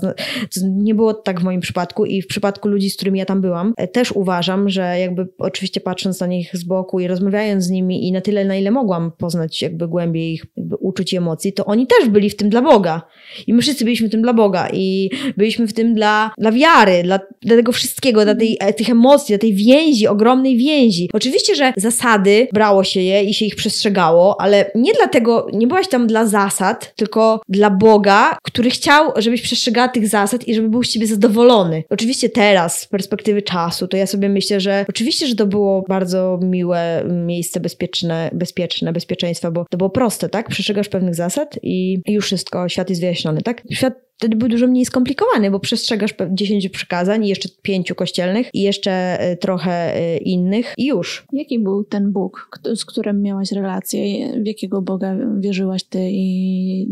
Nie 0.62 0.96
było 0.96 1.14
tak 1.14 1.42
w 1.42 1.44
moim 1.44 1.62
przypadku 1.62 2.06
i 2.06 2.22
w 2.22 2.28
przypadku 2.28 2.68
ludzi, 2.68 2.90
z 2.90 2.96
którymi 2.96 3.20
ja 3.20 3.26
tam 3.26 3.42
byłam, 3.42 3.74
e, 3.78 3.88
też 3.88 4.12
uważam, 4.12 4.70
że 4.70 5.00
jakby 5.00 5.28
oczywiście 5.38 5.82
patrząc 5.82 6.20
na 6.20 6.28
nich 6.28 6.58
z 6.58 6.64
boku 6.64 7.00
i 7.00 7.08
rozmawiając 7.08 7.64
z 7.64 7.70
nimi 7.70 8.08
i 8.08 8.12
na 8.12 8.22
tyle, 8.22 8.46
na 8.46 8.56
ile 8.56 8.72
mogłam 8.72 9.12
poznać 9.12 9.62
jakby 9.62 9.88
głębiej 9.88 10.34
ich 10.34 10.46
jakby 10.58 10.76
uczuć 10.76 11.14
i 11.14 11.18
emocji, 11.18 11.54
to 11.54 11.66
oni 11.66 11.88
też 11.88 12.10
byli 12.10 12.30
w 12.30 12.36
tym 12.36 12.50
dla 12.50 12.62
Boga. 12.62 13.02
I 13.48 13.54
my 13.54 13.62
wszyscy 13.62 13.84
byliśmy 13.84 14.08
w 14.08 14.12
tym 14.12 14.22
dla 14.22 14.34
Boga 14.34 14.70
i 14.74 15.10
byliśmy 15.38 15.68
w 15.68 15.74
tym 15.74 15.94
dla, 15.94 16.32
dla 16.38 16.52
wiary, 16.52 17.04
dla, 17.04 17.20
dla 17.42 17.56
tego 17.56 17.72
wszystkiego, 17.72 18.24
dla 18.24 18.36
tej, 18.36 18.58
tych 18.78 18.90
emocji, 18.90 19.34
dla 19.34 19.40
tej 19.40 19.54
więzi, 19.54 20.08
ogromnej 20.08 20.58
więzi. 20.58 21.10
Oczywiście, 21.14 21.56
że 21.56 21.74
zasady 21.78 22.48
brało 22.54 22.84
się 22.84 23.02
je 23.02 23.24
i 23.24 23.34
się 23.34 23.46
ich 23.46 23.56
przestrzegało, 23.56 24.11
ale 24.40 24.72
nie 24.76 24.94
dlatego, 24.94 25.48
nie 25.54 25.68
byłaś 25.68 25.88
tam 25.88 26.08
dla 26.08 26.26
zasad, 26.26 26.94
tylko 26.96 27.42
dla 27.50 27.70
Boga, 27.70 28.38
który 28.44 28.70
chciał, 28.70 29.12
żebyś 29.18 29.42
przestrzegała 29.42 29.88
tych 29.88 30.08
zasad 30.08 30.48
i 30.48 30.56
żeby 30.56 30.70
był 30.70 30.84
z 30.84 30.90
ciebie 30.90 31.08
zadowolony. 31.08 31.84
Oczywiście 31.90 32.30
teraz, 32.30 32.80
z 32.80 32.88
perspektywy 32.88 33.42
czasu, 33.42 33.88
to 33.88 33.98
ja 33.98 34.08
sobie 34.08 34.30
myślę, 34.30 34.60
że 34.60 34.86
oczywiście, 34.90 35.28
że 35.28 35.36
to 35.36 35.46
było 35.46 35.84
bardzo 35.88 36.40
miłe 36.42 37.04
miejsce 37.26 37.60
bezpieczne, 37.60 38.30
bezpieczne, 38.34 38.94
bo 39.52 39.66
to 39.70 39.78
było 39.78 39.90
proste, 39.90 40.30
tak? 40.30 40.50
Przestrzegasz 40.50 40.90
pewnych 40.90 41.16
zasad 41.16 41.60
i 41.64 42.02
już 42.08 42.26
wszystko, 42.26 42.70
świat 42.70 42.90
jest 42.90 43.02
wyjaśniony, 43.02 43.42
tak? 43.42 43.64
Świat 43.72 43.94
wtedy 44.22 44.36
był 44.36 44.50
dużo 44.50 44.68
mniej 44.68 44.86
skomplikowany, 44.86 45.52
bo 45.52 45.60
przestrzegasz 45.60 46.14
10 46.30 46.70
przykazań 46.70 47.26
i 47.26 47.28
jeszcze 47.28 47.50
pięciu 47.62 47.96
kościelnych 47.96 48.50
i 48.54 48.62
jeszcze 48.62 48.92
e, 49.20 49.38
trochę 49.38 49.96
e, 49.96 50.18
innych 50.18 50.74
i 50.78 50.86
już. 50.86 51.26
Jaki 51.34 51.60
był 51.60 51.84
ten 51.84 52.12
Bóg, 52.12 52.50
z 52.76 52.86
którym 52.86 53.22
miałaś 53.22 53.52
relację? 53.52 54.02
W 54.42 54.48
jakiego 54.48 54.82
Boga 54.82 55.16
wierzyłaś 55.40 55.84
ty 55.84 56.00
i 56.12 56.88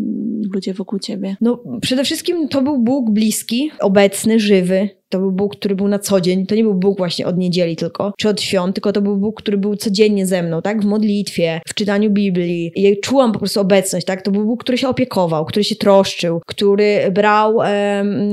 ludzie 0.54 0.74
wokół 0.74 1.00
ciebie? 1.00 1.36
No, 1.42 1.64
przede 1.82 2.04
wszystkim 2.04 2.48
to 2.48 2.62
był 2.62 2.78
Bóg 2.78 3.12
bliski, 3.12 3.72
obecny, 3.80 4.40
żywy, 4.40 4.90
to 5.10 5.20
był 5.20 5.32
Bóg, 5.32 5.56
który 5.56 5.76
był 5.76 5.88
na 5.88 6.00
co 6.00 6.22
dzień. 6.22 6.46
To 6.46 6.56
nie 6.56 6.64
był 6.64 6.74
Bóg 6.74 6.98
właśnie 6.98 7.26
od 7.26 7.38
niedzieli 7.38 7.76
tylko, 7.76 8.14
czy 8.18 8.30
od 8.30 8.42
świąt, 8.42 8.76
tylko 8.76 8.92
to 8.92 9.02
był 9.02 9.18
Bóg, 9.18 9.42
który 9.42 9.58
był 9.58 9.76
codziennie 9.76 10.26
ze 10.26 10.44
mną, 10.44 10.62
tak? 10.62 10.82
W 10.82 10.86
modlitwie, 10.86 11.62
w 11.68 11.74
czytaniu 11.74 12.10
Biblii. 12.10 12.72
I 12.76 13.00
czułam 13.00 13.32
po 13.32 13.40
prostu 13.40 13.62
obecność, 13.62 14.06
tak? 14.06 14.22
To 14.22 14.32
był 14.32 14.46
Bóg, 14.46 14.64
który 14.64 14.78
się 14.78 14.88
opiekował, 14.88 15.46
który 15.46 15.64
się 15.64 15.76
troszczył, 15.76 16.42
który 16.46 17.12
brał 17.12 17.58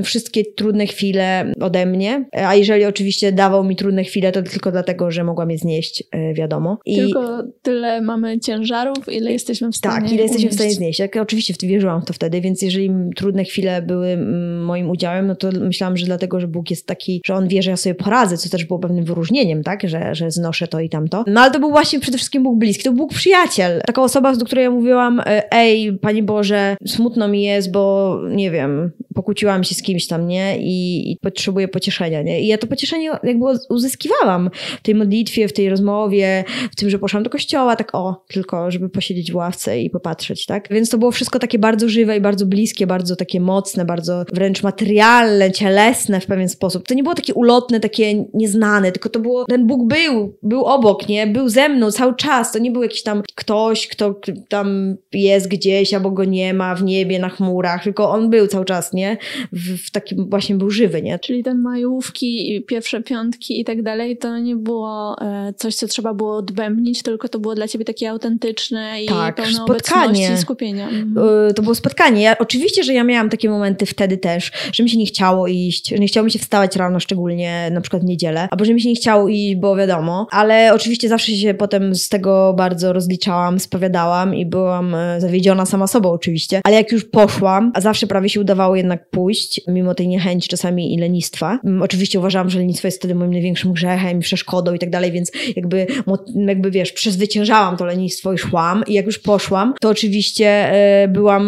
wszystkie 0.04 0.44
trudne 0.44 0.86
chwile 0.86 1.52
ode 1.60 1.86
mnie. 1.86 2.24
A 2.32 2.54
jeżeli 2.54 2.84
oczywiście 2.84 3.32
dawał 3.32 3.64
mi 3.64 3.76
trudne 3.76 4.04
chwile, 4.04 4.32
to 4.32 4.42
tylko 4.42 4.72
dlatego, 4.72 5.10
że 5.10 5.24
mogłam 5.24 5.50
je 5.50 5.58
znieść, 5.58 6.04
e, 6.10 6.34
wiadomo. 6.34 6.78
I... 6.86 6.96
Tylko 6.96 7.42
tyle 7.62 8.00
mamy 8.00 8.40
ciężarów, 8.40 9.12
ile 9.12 9.32
jesteśmy 9.32 9.70
w 9.72 9.76
stanie 9.76 10.00
Tak, 10.00 10.12
ile 10.12 10.22
jesteśmy 10.22 10.50
w 10.50 10.54
stanie 10.54 10.70
znieść. 10.70 10.98
Jak, 10.98 11.16
oczywiście 11.16 11.66
wierzyłam 11.66 12.02
w 12.02 12.04
to 12.04 12.12
wtedy, 12.12 12.40
więc 12.40 12.62
jeżeli 12.62 12.90
trudne 13.16 13.44
chwile 13.44 13.82
były 13.82 14.16
moim 14.64 14.90
udziałem, 14.90 15.26
no 15.26 15.34
to 15.34 15.50
myślałam, 15.60 15.96
że 15.96 16.06
dlatego, 16.06 16.40
że 16.40 16.48
Bóg 16.48 16.65
Bóg 16.66 16.70
jest 16.70 16.86
taki, 16.86 17.22
że 17.24 17.34
on 17.34 17.48
wie, 17.48 17.62
że 17.62 17.70
ja 17.70 17.76
sobie 17.76 17.94
poradzę, 17.94 18.36
co 18.36 18.48
też 18.48 18.64
było 18.64 18.78
pewnym 18.78 19.04
wyróżnieniem, 19.04 19.62
tak, 19.62 19.88
że, 19.88 20.14
że 20.14 20.30
znoszę 20.30 20.68
to 20.68 20.80
i 20.80 20.88
tamto. 20.88 21.24
No 21.26 21.40
ale 21.40 21.52
to 21.52 21.60
był 21.60 21.70
właśnie 21.70 22.00
przede 22.00 22.18
wszystkim 22.18 22.42
Bóg 22.42 22.58
bliski, 22.58 22.84
to 22.84 22.90
był 22.90 22.98
Bóg 22.98 23.14
przyjaciel. 23.14 23.80
Taka 23.86 24.02
osoba, 24.02 24.36
do 24.36 24.44
której 24.44 24.64
ja 24.64 24.70
mówiłam, 24.70 25.20
e, 25.20 25.52
ej, 25.52 25.98
Panie 25.98 26.22
Boże, 26.22 26.76
smutno 26.86 27.28
mi 27.28 27.42
jest, 27.42 27.72
bo 27.72 28.16
nie 28.30 28.50
wiem, 28.50 28.90
pokłóciłam 29.14 29.64
się 29.64 29.74
z 29.74 29.82
kimś 29.82 30.06
tam, 30.06 30.26
nie? 30.26 30.58
I, 30.58 31.12
i 31.12 31.16
potrzebuję 31.16 31.68
pocieszenia, 31.68 32.22
nie? 32.22 32.40
I 32.40 32.46
ja 32.46 32.58
to 32.58 32.66
pocieszenie 32.66 33.10
jakby 33.22 33.44
uzyskiwałam 33.68 34.50
w 34.78 34.82
tej 34.82 34.94
modlitwie, 34.94 35.48
w 35.48 35.52
tej 35.52 35.68
rozmowie, 35.68 36.44
w 36.72 36.76
tym, 36.76 36.90
że 36.90 36.98
poszłam 36.98 37.22
do 37.22 37.30
kościoła, 37.30 37.76
tak 37.76 37.94
o, 37.94 38.24
tylko 38.28 38.70
żeby 38.70 38.88
posiedzieć 38.88 39.32
w 39.32 39.36
ławce 39.36 39.80
i 39.80 39.90
popatrzeć, 39.90 40.46
tak? 40.46 40.68
Więc 40.70 40.90
to 40.90 40.98
było 40.98 41.10
wszystko 41.10 41.38
takie 41.38 41.58
bardzo 41.58 41.88
żywe 41.88 42.16
i 42.16 42.20
bardzo 42.20 42.46
bliskie, 42.46 42.86
bardzo 42.86 43.16
takie 43.16 43.40
mocne, 43.40 43.84
bardzo 43.84 44.24
wręcz 44.32 44.62
materialne, 44.62 45.52
cielesne 45.52 46.20
w 46.20 46.26
pewien 46.26 46.48
sposób. 46.48 46.55
To 46.58 46.94
nie 46.94 47.02
było 47.02 47.14
takie 47.14 47.34
ulotne, 47.34 47.80
takie 47.80 48.24
nieznane, 48.34 48.92
tylko 48.92 49.08
to 49.08 49.20
było, 49.20 49.44
ten 49.44 49.66
Bóg 49.66 49.88
był, 49.88 50.34
był 50.42 50.64
obok, 50.64 51.08
nie? 51.08 51.26
Był 51.26 51.48
ze 51.48 51.68
mną 51.68 51.90
cały 51.90 52.16
czas. 52.16 52.52
To 52.52 52.58
nie 52.58 52.70
był 52.70 52.82
jakiś 52.82 53.02
tam 53.02 53.22
ktoś, 53.34 53.88
kto 53.88 54.14
tam 54.48 54.96
jest 55.12 55.48
gdzieś, 55.48 55.94
albo 55.94 56.10
go 56.10 56.24
nie 56.24 56.54
ma 56.54 56.74
w 56.74 56.82
niebie, 56.82 57.18
na 57.18 57.28
chmurach, 57.28 57.84
tylko 57.84 58.10
on 58.10 58.30
był 58.30 58.46
cały 58.46 58.64
czas, 58.64 58.92
nie? 58.92 59.16
W, 59.52 59.86
w 59.86 59.90
takim 59.90 60.30
właśnie 60.30 60.54
był 60.54 60.70
żywy, 60.70 61.02
nie? 61.02 61.18
Czyli 61.18 61.42
te 61.42 61.54
majówki, 61.54 62.62
pierwsze 62.68 63.02
piątki 63.02 63.60
i 63.60 63.64
tak 63.64 63.82
dalej, 63.82 64.16
to 64.16 64.38
nie 64.38 64.56
było 64.56 65.16
e, 65.20 65.52
coś, 65.56 65.74
co 65.74 65.86
trzeba 65.86 66.14
było 66.14 66.36
odbębnić, 66.36 67.02
tylko 67.02 67.28
to 67.28 67.38
było 67.38 67.54
dla 67.54 67.68
ciebie 67.68 67.84
takie 67.84 68.10
autentyczne 68.10 69.02
i 69.02 69.06
tak, 69.06 69.34
pełne 69.34 69.52
spotkanie. 69.52 70.30
i 70.34 70.38
skupienia. 70.38 70.88
Mhm. 70.88 71.28
E, 71.48 71.54
to 71.54 71.62
było 71.62 71.74
spotkanie. 71.74 72.22
Ja, 72.22 72.38
oczywiście, 72.38 72.82
że 72.84 72.94
ja 72.94 73.04
miałam 73.04 73.30
takie 73.30 73.50
momenty 73.50 73.86
wtedy 73.86 74.18
też, 74.18 74.52
że 74.72 74.82
mi 74.82 74.90
się 74.90 74.98
nie 74.98 75.06
chciało 75.06 75.46
iść, 75.46 75.88
że 75.88 75.96
nie 75.96 76.06
chciało 76.06 76.24
mi 76.24 76.30
się 76.30 76.38
wstawać 76.46 76.76
rano, 76.76 77.00
szczególnie 77.00 77.70
na 77.72 77.80
przykład 77.80 78.02
w 78.02 78.04
niedzielę, 78.04 78.48
albo 78.50 78.64
że 78.64 78.74
mi 78.74 78.80
się 78.80 78.88
nie 78.88 78.94
chciało 78.94 79.28
iść, 79.28 79.56
bo 79.56 79.76
wiadomo, 79.76 80.26
ale 80.30 80.74
oczywiście 80.74 81.08
zawsze 81.08 81.32
się 81.32 81.54
potem 81.54 81.94
z 81.94 82.08
tego 82.08 82.54
bardzo 82.56 82.92
rozliczałam, 82.92 83.60
spowiadałam 83.60 84.34
i 84.34 84.46
byłam 84.46 84.94
e, 84.94 85.20
zawiedziona 85.20 85.66
sama 85.66 85.86
sobą 85.86 86.10
oczywiście, 86.10 86.60
ale 86.64 86.76
jak 86.76 86.92
już 86.92 87.04
poszłam, 87.04 87.72
a 87.74 87.80
zawsze 87.80 88.06
prawie 88.06 88.28
się 88.28 88.40
udawało 88.40 88.76
jednak 88.76 89.10
pójść, 89.10 89.60
mimo 89.68 89.94
tej 89.94 90.08
niechęci 90.08 90.48
czasami 90.48 90.94
i 90.94 90.98
lenistwa. 90.98 91.58
Mm, 91.64 91.82
oczywiście 91.82 92.18
uważałam, 92.18 92.50
że 92.50 92.58
lenistwo 92.58 92.88
jest 92.88 92.98
wtedy 92.98 93.14
moim 93.14 93.32
największym 93.32 93.72
grzechem, 93.72 94.20
przeszkodą 94.20 94.74
i 94.74 94.78
tak 94.78 94.90
dalej, 94.90 95.12
więc 95.12 95.32
jakby, 95.56 95.86
jakby 96.34 96.70
wiesz, 96.70 96.92
przezwyciężałam 96.92 97.76
to 97.76 97.84
lenistwo 97.84 98.32
i 98.32 98.38
szłam 98.38 98.84
i 98.86 98.94
jak 98.94 99.06
już 99.06 99.18
poszłam, 99.18 99.74
to 99.80 99.88
oczywiście 99.88 100.48
e, 100.48 101.08
byłam 101.08 101.44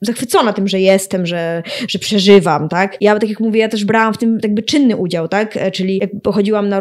zachwycona 0.00 0.52
tym, 0.52 0.68
że 0.68 0.80
jestem, 0.80 1.26
że, 1.26 1.62
że 1.88 1.98
przeżywam, 1.98 2.68
tak? 2.68 2.96
Ja, 3.00 3.18
tak 3.18 3.28
jak 3.28 3.40
mówię, 3.40 3.60
ja 3.60 3.68
też 3.68 3.84
brałam 3.84 4.05
brałam 4.06 4.14
w 4.14 4.18
tym 4.18 4.38
jakby 4.42 4.62
czynny 4.62 4.96
udział, 4.96 5.28
tak? 5.28 5.56
E, 5.56 5.70
czyli 5.70 5.98
jak 5.98 6.10
pochodziłam 6.22 6.68
na, 6.68 6.80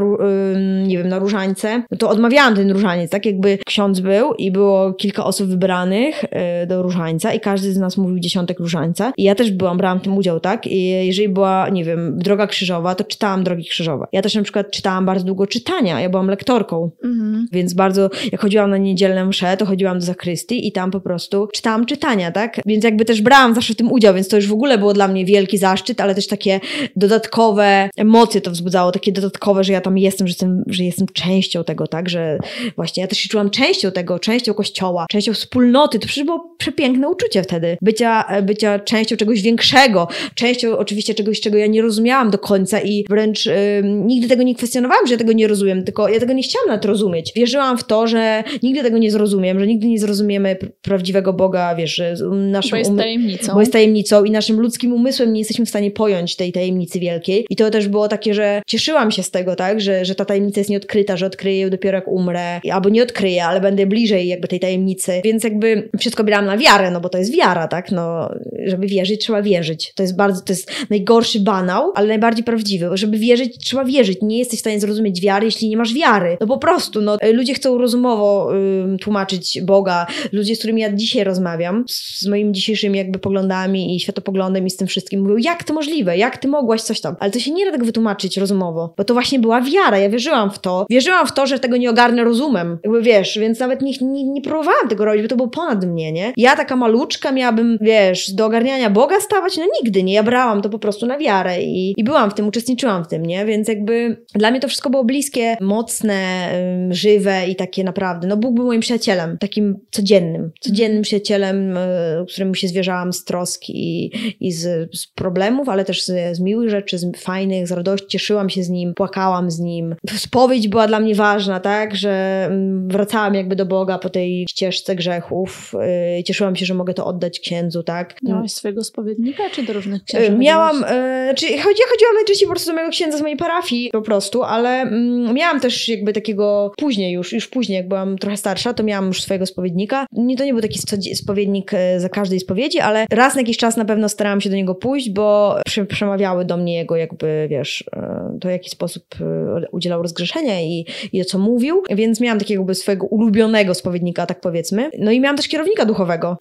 nie 0.87 0.97
wiem, 0.97 1.07
na 1.07 1.19
różańce, 1.19 1.83
no 1.91 1.97
to 1.97 2.09
odmawiałam 2.09 2.55
ten 2.55 2.71
różaniec, 2.71 3.11
tak? 3.11 3.25
Jakby 3.25 3.57
ksiądz 3.65 3.99
był 3.99 4.33
i 4.33 4.51
było 4.51 4.93
kilka 4.93 5.25
osób 5.25 5.47
wybranych 5.47 6.25
e, 6.29 6.67
do 6.67 6.83
różańca 6.83 7.33
i 7.33 7.39
każdy 7.39 7.73
z 7.73 7.77
nas 7.77 7.97
mówił 7.97 8.19
dziesiątek 8.19 8.59
różańca 8.59 9.13
i 9.17 9.23
ja 9.23 9.35
też 9.35 9.51
byłam, 9.51 9.77
brałam 9.77 9.99
w 9.99 10.01
tym 10.01 10.17
udział, 10.17 10.39
tak? 10.39 10.67
I 10.67 10.87
jeżeli 10.87 11.29
była, 11.29 11.69
nie 11.69 11.83
wiem, 11.83 12.17
droga 12.17 12.47
krzyżowa, 12.47 12.95
to 12.95 13.03
czytałam 13.03 13.43
drogi 13.43 13.65
krzyżowe. 13.65 14.05
Ja 14.11 14.21
też 14.21 14.35
na 14.35 14.43
przykład 14.43 14.71
czytałam 14.71 15.05
bardzo 15.05 15.25
długo 15.25 15.47
czytania, 15.47 16.01
ja 16.01 16.09
byłam 16.09 16.27
lektorką, 16.27 16.91
mhm. 17.03 17.47
więc 17.51 17.73
bardzo, 17.73 18.09
jak 18.31 18.41
chodziłam 18.41 18.69
na 18.69 18.77
niedzielne 18.77 19.25
msze, 19.25 19.57
to 19.57 19.65
chodziłam 19.65 19.99
do 19.99 20.05
zakrystii 20.05 20.67
i 20.67 20.71
tam 20.71 20.91
po 20.91 20.99
prostu 20.99 21.47
czytałam 21.53 21.85
czytania, 21.85 22.31
tak? 22.31 22.61
Więc 22.65 22.83
jakby 22.83 23.05
też 23.05 23.21
brałam 23.21 23.55
zawsze 23.55 23.73
w 23.73 23.77
tym 23.77 23.91
udział, 23.91 24.13
więc 24.13 24.27
to 24.27 24.35
już 24.35 24.47
w 24.47 24.53
ogóle 24.53 24.77
było 24.77 24.93
dla 24.93 25.07
mnie 25.07 25.25
wielki 25.25 25.57
zaszczyt, 25.57 26.01
ale 26.01 26.15
też 26.15 26.27
takie 26.27 26.59
dodatkowe 26.95 27.14
dodatkowe 27.15 27.89
emocje 27.97 28.41
to 28.41 28.51
wzbudzało, 28.51 28.91
takie 28.91 29.11
dodatkowe, 29.11 29.63
że 29.63 29.73
ja 29.73 29.81
tam 29.81 29.97
jestem, 29.97 30.27
że 30.27 30.31
jestem, 30.31 30.63
że 30.67 30.83
jestem 30.83 31.07
częścią 31.13 31.63
tego, 31.63 31.87
tak, 31.87 32.09
że 32.09 32.37
właśnie 32.75 33.01
ja 33.01 33.07
też 33.07 33.17
się 33.17 33.29
czułam 33.29 33.49
częścią 33.49 33.91
tego, 33.91 34.19
częścią 34.19 34.53
kościoła, 34.53 35.05
częścią 35.09 35.33
wspólnoty, 35.33 35.99
to 35.99 36.07
przecież 36.07 36.25
było 36.25 36.55
przepiękne 36.57 37.09
uczucie 37.09 37.43
wtedy, 37.43 37.77
bycia, 37.81 38.25
bycia 38.43 38.79
częścią 38.79 39.17
czegoś 39.17 39.41
większego, 39.41 40.07
częścią 40.35 40.77
oczywiście 40.77 41.13
czegoś, 41.13 41.41
czego 41.41 41.57
ja 41.57 41.67
nie 41.67 41.81
rozumiałam 41.81 42.31
do 42.31 42.37
końca 42.37 42.79
i 42.81 43.05
wręcz 43.09 43.49
nigdy 43.83 44.27
tego 44.27 44.43
nie 44.43 44.55
kwestionowałam, 44.55 45.07
że 45.07 45.13
ja 45.13 45.17
tego 45.17 45.33
nie 45.33 45.47
rozumiem, 45.47 45.83
tylko 45.83 46.09
ja 46.09 46.19
tego 46.19 46.33
nie 46.33 46.43
chciałam 46.43 46.67
nawet 46.67 46.85
rozumieć. 46.85 47.31
Wierzyłam 47.35 47.77
w 47.77 47.83
to, 47.83 48.07
że 48.07 48.43
nigdy 48.63 48.83
tego 48.83 48.97
nie 48.97 49.11
zrozumiem, 49.11 49.59
że 49.59 49.67
nigdy 49.67 49.87
nie 49.87 49.99
zrozumiemy 49.99 50.57
prawdziwego 50.81 51.33
Boga, 51.33 51.75
wiesz, 51.75 52.01
naszym 52.31 52.71
bo 52.71 52.77
jest 52.77 52.97
tajemnicą. 52.97 53.53
Bo 53.53 53.59
jest 53.59 53.71
tajemnicą 53.71 54.23
i 54.23 54.31
naszym 54.31 54.59
ludzkim 54.59 54.93
umysłem 54.93 55.33
nie 55.33 55.39
jesteśmy 55.39 55.65
w 55.65 55.69
stanie 55.69 55.91
pojąć 55.91 56.35
tej 56.35 56.51
tajemnicy 56.51 56.94
wielkiej. 56.99 57.45
I 57.49 57.55
to 57.55 57.69
też 57.69 57.87
było 57.87 58.07
takie, 58.07 58.33
że 58.33 58.61
cieszyłam 58.67 59.11
się 59.11 59.23
z 59.23 59.31
tego, 59.31 59.55
tak, 59.55 59.81
że, 59.81 60.05
że 60.05 60.15
ta 60.15 60.25
tajemnica 60.25 60.59
jest 60.59 60.69
nieodkryta, 60.69 61.17
że 61.17 61.25
odkryję 61.25 61.59
ją 61.59 61.69
dopiero 61.69 61.95
jak 61.95 62.07
umrę, 62.07 62.61
albo 62.71 62.89
nie 62.89 63.03
odkryję, 63.03 63.45
ale 63.45 63.61
będę 63.61 63.85
bliżej 63.85 64.27
jakby 64.27 64.47
tej 64.47 64.59
tajemnicy. 64.59 65.21
Więc 65.23 65.43
jakby 65.43 65.89
wszystko 65.99 66.23
brałam 66.23 66.45
na 66.45 66.57
wiarę, 66.57 66.91
no 66.91 67.01
bo 67.01 67.09
to 67.09 67.17
jest 67.17 67.35
wiara, 67.35 67.67
tak, 67.67 67.91
no, 67.91 68.29
żeby 68.65 68.87
wierzyć, 68.87 69.21
trzeba 69.21 69.41
wierzyć. 69.41 69.93
To 69.95 70.03
jest 70.03 70.15
bardzo, 70.15 70.41
to 70.41 70.53
jest 70.53 70.71
najgorszy 70.89 71.39
banał, 71.39 71.91
ale 71.95 72.07
najbardziej 72.07 72.43
prawdziwy, 72.43 72.89
żeby 72.93 73.17
wierzyć, 73.17 73.57
trzeba 73.57 73.85
wierzyć. 73.85 74.17
Nie 74.21 74.37
jesteś 74.37 74.57
w 74.57 74.61
stanie 74.61 74.79
zrozumieć 74.79 75.21
wiary, 75.21 75.45
jeśli 75.45 75.69
nie 75.69 75.77
masz 75.77 75.93
wiary. 75.93 76.37
No 76.41 76.47
po 76.47 76.57
prostu, 76.57 77.01
no, 77.01 77.17
ludzie 77.33 77.53
chcą 77.53 77.77
rozumowo 77.77 78.51
y, 78.95 78.97
tłumaczyć 78.97 79.61
Boga, 79.61 80.07
ludzie, 80.31 80.55
z 80.55 80.59
którymi 80.59 80.81
ja 80.81 80.93
dzisiaj 80.93 81.23
rozmawiam, 81.23 81.85
z 81.87 82.27
moimi 82.27 82.51
dzisiejszymi 82.51 82.97
jakby 82.97 83.19
poglądami 83.19 83.95
i 83.95 83.99
światopoglądem 83.99 84.67
i 84.67 84.69
z 84.69 84.75
tym 84.77 84.87
wszystkim, 84.87 85.21
mówią, 85.21 85.37
jak 85.37 85.63
to 85.63 85.73
możliwe, 85.73 86.17
jak 86.17 86.37
ty 86.37 86.47
mogłaś 86.47 86.81
coś 86.85 87.01
tam. 87.01 87.15
Ale 87.19 87.31
to 87.31 87.39
się 87.39 87.51
nie 87.51 87.65
da 87.65 87.71
tak 87.71 87.83
wytłumaczyć 87.83 88.37
rozumowo, 88.37 88.93
bo 88.97 89.03
to 89.03 89.13
właśnie 89.13 89.39
była 89.39 89.61
wiara. 89.61 89.97
Ja 89.97 90.09
wierzyłam 90.09 90.51
w 90.51 90.59
to. 90.59 90.85
Wierzyłam 90.89 91.27
w 91.27 91.31
to, 91.31 91.47
że 91.47 91.59
tego 91.59 91.77
nie 91.77 91.89
ogarnę 91.89 92.23
rozumem. 92.23 92.77
Jakby 92.83 93.01
wiesz, 93.01 93.37
więc 93.39 93.59
nawet 93.59 93.81
nie, 93.81 93.93
nie, 94.01 94.23
nie 94.23 94.41
próbowałam 94.41 94.89
tego 94.89 95.05
robić, 95.05 95.21
bo 95.21 95.27
to 95.27 95.35
było 95.35 95.49
ponad 95.49 95.85
mnie, 95.85 96.11
nie? 96.11 96.33
Ja 96.37 96.55
taka 96.55 96.75
maluczka 96.75 97.31
miałabym, 97.31 97.77
wiesz, 97.81 98.31
do 98.31 98.45
ogarniania 98.45 98.89
Boga 98.89 99.19
stawać? 99.19 99.57
No 99.57 99.63
nigdy 99.83 100.03
nie. 100.03 100.13
Ja 100.13 100.23
brałam 100.23 100.61
to 100.61 100.69
po 100.69 100.79
prostu 100.79 101.05
na 101.05 101.17
wiarę 101.17 101.61
i, 101.63 101.93
i 101.97 102.03
byłam 102.03 102.31
w 102.31 102.33
tym, 102.33 102.47
uczestniczyłam 102.47 103.03
w 103.03 103.07
tym, 103.07 103.25
nie? 103.25 103.45
Więc 103.45 103.67
jakby 103.67 104.25
dla 104.35 104.51
mnie 104.51 104.59
to 104.59 104.67
wszystko 104.67 104.89
było 104.89 105.03
bliskie, 105.03 105.57
mocne, 105.61 106.49
żywe 106.89 107.47
i 107.47 107.55
takie 107.55 107.83
naprawdę. 107.83 108.27
No 108.27 108.37
Bóg 108.37 108.55
był 108.55 108.65
moim 108.65 108.81
przyjacielem, 108.81 109.37
takim 109.37 109.79
codziennym, 109.91 110.51
codziennym 110.59 111.01
przyjacielem, 111.01 111.77
y, 111.77 112.25
któremu 112.31 112.55
się 112.55 112.67
zwierzałam 112.67 113.13
z 113.13 113.23
troski 113.23 113.73
i, 113.75 114.11
i 114.39 114.51
z, 114.51 114.89
z 114.99 115.07
problemów, 115.07 115.69
ale 115.69 115.85
też 115.85 116.03
z, 116.03 116.37
z 116.37 116.39
miłych 116.39 116.69
rzeczy 116.75 116.97
fajnych, 117.17 117.67
z 117.67 117.71
radości, 117.71 118.07
cieszyłam 118.07 118.49
się 118.49 118.63
z 118.63 118.69
nim, 118.69 118.93
płakałam 118.93 119.51
z 119.51 119.59
nim. 119.59 119.95
Spowiedź 120.17 120.67
była 120.67 120.87
dla 120.87 120.99
mnie 120.99 121.15
ważna, 121.15 121.59
tak, 121.59 121.95
że 121.95 122.45
mm, 122.49 122.87
wracałam 122.87 123.33
jakby 123.33 123.55
do 123.55 123.65
Boga 123.65 123.97
po 123.97 124.09
tej 124.09 124.45
ścieżce 124.49 124.95
grzechów. 124.95 125.73
Yy, 126.17 126.23
cieszyłam 126.23 126.55
się, 126.55 126.65
że 126.65 126.73
mogę 126.73 126.93
to 126.93 127.05
oddać 127.05 127.39
księdzu, 127.39 127.83
tak. 127.83 128.15
Miałaś 128.23 128.51
swojego 128.51 128.83
spowiednika, 128.83 129.43
czy 129.51 129.63
do 129.63 129.73
różnych 129.73 130.03
księży? 130.03 130.31
Yy, 130.31 130.37
miałam, 130.37 130.75
yy, 130.75 131.35
czy 131.35 131.45
chodzi, 131.47 131.81
chodziłam 131.91 132.15
najczęściej 132.15 132.47
po 132.47 132.53
prostu 132.53 132.69
do 132.69 132.73
mojego 132.73 132.91
księdza 132.91 133.17
z 133.17 133.21
mojej 133.21 133.37
parafii 133.37 133.89
po 133.91 134.01
prostu, 134.01 134.43
ale 134.43 134.81
mm, 134.81 135.33
miałam 135.33 135.59
też 135.59 135.89
jakby 135.89 136.13
takiego 136.13 136.71
później 136.77 137.13
już, 137.13 137.33
już 137.33 137.47
później, 137.47 137.75
jak 137.75 137.87
byłam 137.87 138.17
trochę 138.17 138.37
starsza, 138.37 138.73
to 138.73 138.83
miałam 138.83 139.07
już 139.07 139.21
swojego 139.21 139.45
spowiednika. 139.45 140.05
Nie, 140.11 140.37
to 140.37 140.45
nie 140.45 140.53
był 140.53 140.61
taki 140.61 140.79
spowiednik 141.15 141.73
e, 141.73 141.99
za 141.99 142.09
każdej 142.09 142.39
spowiedzi, 142.39 142.79
ale 142.79 143.05
raz 143.09 143.35
na 143.35 143.41
jakiś 143.41 143.57
czas 143.57 143.77
na 143.77 143.85
pewno 143.85 144.09
starałam 144.09 144.41
się 144.41 144.49
do 144.49 144.55
niego 144.55 144.75
pójść, 144.75 145.09
bo 145.09 145.55
przemawiały 145.87 146.45
do 146.45 146.57
mnie 146.57 146.64
jego 146.67 146.95
jakby, 146.95 147.47
wiesz, 147.49 147.83
e, 147.95 148.37
to 148.41 148.47
w 148.47 148.51
jaki 148.51 148.69
sposób 148.69 149.03
e, 149.21 149.67
udzielał 149.71 150.01
rozgrzeszenia 150.01 150.61
i, 150.61 150.85
i 151.13 151.21
o 151.21 151.25
co 151.25 151.39
mówił, 151.39 151.83
więc 151.89 152.21
miałam 152.21 152.39
takiego 152.39 152.61
jakby 152.61 152.75
swojego 152.75 153.07
ulubionego 153.07 153.73
spowiednika, 153.73 154.25
tak 154.25 154.41
powiedzmy. 154.41 154.89
No 154.99 155.11
i 155.11 155.19
miałam 155.19 155.37
też 155.37 155.47
kierownika 155.47 155.85
duchowego. 155.85 156.37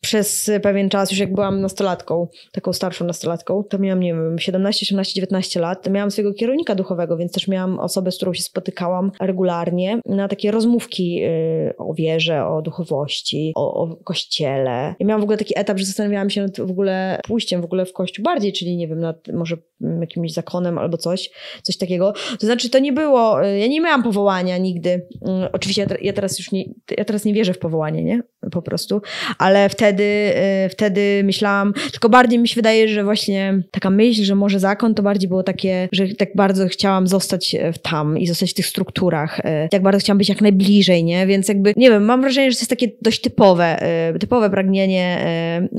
Przez 0.00 0.50
pewien 0.62 0.88
czas, 0.88 1.10
już 1.10 1.20
jak 1.20 1.34
byłam 1.34 1.60
nastolatką, 1.60 2.28
taką 2.52 2.72
starszą 2.72 3.04
nastolatką, 3.04 3.64
to 3.64 3.78
miałam, 3.78 4.00
nie 4.00 4.14
wiem, 4.14 4.38
17, 4.38 4.86
18, 4.86 5.14
19 5.14 5.60
lat, 5.60 5.82
to 5.82 5.90
miałam 5.90 6.10
swojego 6.10 6.34
kierownika 6.34 6.74
duchowego, 6.74 7.16
więc 7.16 7.32
też 7.32 7.48
miałam 7.48 7.78
osobę, 7.78 8.12
z 8.12 8.16
którą 8.16 8.34
się 8.34 8.42
spotykałam 8.42 9.10
regularnie 9.20 10.00
na 10.06 10.28
takie 10.28 10.50
rozmówki 10.50 11.22
o 11.78 11.94
wierze, 11.94 12.46
o 12.46 12.62
duchowości, 12.62 13.52
o, 13.56 13.74
o 13.74 13.96
kościele. 13.96 14.94
Ja 15.00 15.06
miałam 15.06 15.20
w 15.20 15.24
ogóle 15.24 15.38
taki 15.38 15.58
etap, 15.58 15.78
że 15.78 15.84
zastanawiałam 15.84 16.30
się 16.30 16.42
nad 16.42 16.60
w 16.60 16.70
ogóle 16.70 17.20
pójściem 17.24 17.60
w 17.60 17.64
ogóle 17.64 17.86
w 17.86 17.92
kościół 17.92 18.22
bardziej, 18.22 18.52
czyli 18.52 18.76
nie 18.76 18.88
wiem, 18.88 19.00
nad 19.00 19.28
może 19.32 19.56
jakimś 20.00 20.32
zakonem 20.32 20.78
albo 20.78 20.96
coś, 20.96 21.30
coś 21.62 21.76
takiego. 21.76 22.12
To 22.38 22.46
znaczy, 22.46 22.70
to 22.70 22.78
nie 22.78 22.92
było, 22.92 23.42
ja 23.42 23.66
nie 23.66 23.80
miałam 23.80 24.02
powołania 24.02 24.58
nigdy. 24.58 25.06
Mm, 25.26 25.48
oczywiście 25.52 25.86
ja, 26.00 26.12
teraz 26.12 26.38
już 26.38 26.52
nie, 26.52 26.64
ja 26.98 27.04
teraz 27.04 27.24
nie 27.24 27.34
wierzę 27.34 27.54
w 27.54 27.58
powołanie, 27.58 28.04
nie? 28.04 28.22
Po 28.50 28.62
prostu. 28.62 29.02
Ale 29.38 29.68
wtedy, 29.68 30.32
y, 30.66 30.68
wtedy 30.68 31.22
myślałam, 31.24 31.72
tylko 31.90 32.08
bardziej 32.08 32.38
mi 32.38 32.48
się 32.48 32.54
wydaje, 32.54 32.88
że 32.88 33.04
właśnie 33.04 33.62
taka 33.70 33.90
myśl, 33.90 34.24
że 34.24 34.34
może 34.34 34.60
zakon 34.60 34.94
to 34.94 35.02
bardziej 35.02 35.28
było 35.28 35.42
takie, 35.42 35.88
że 35.92 36.08
tak 36.08 36.28
bardzo 36.34 36.68
chciałam 36.68 37.06
zostać 37.06 37.56
tam 37.82 38.18
i 38.18 38.26
zostać 38.26 38.50
w 38.50 38.54
tych 38.54 38.66
strukturach. 38.66 39.40
Tak 39.70 39.82
bardzo 39.82 40.00
chciałam 40.00 40.18
być 40.18 40.28
jak 40.28 40.40
najbliżej, 40.40 41.04
nie? 41.04 41.26
Więc 41.26 41.48
jakby, 41.48 41.72
nie 41.76 41.90
wiem, 41.90 42.04
mam 42.04 42.20
wrażenie, 42.20 42.50
że 42.50 42.56
to 42.56 42.60
jest 42.60 42.70
takie 42.70 42.88
dość 43.02 43.20
typowe, 43.20 43.86
y, 44.14 44.18
typowe 44.18 44.50
pragnienie 44.50 45.26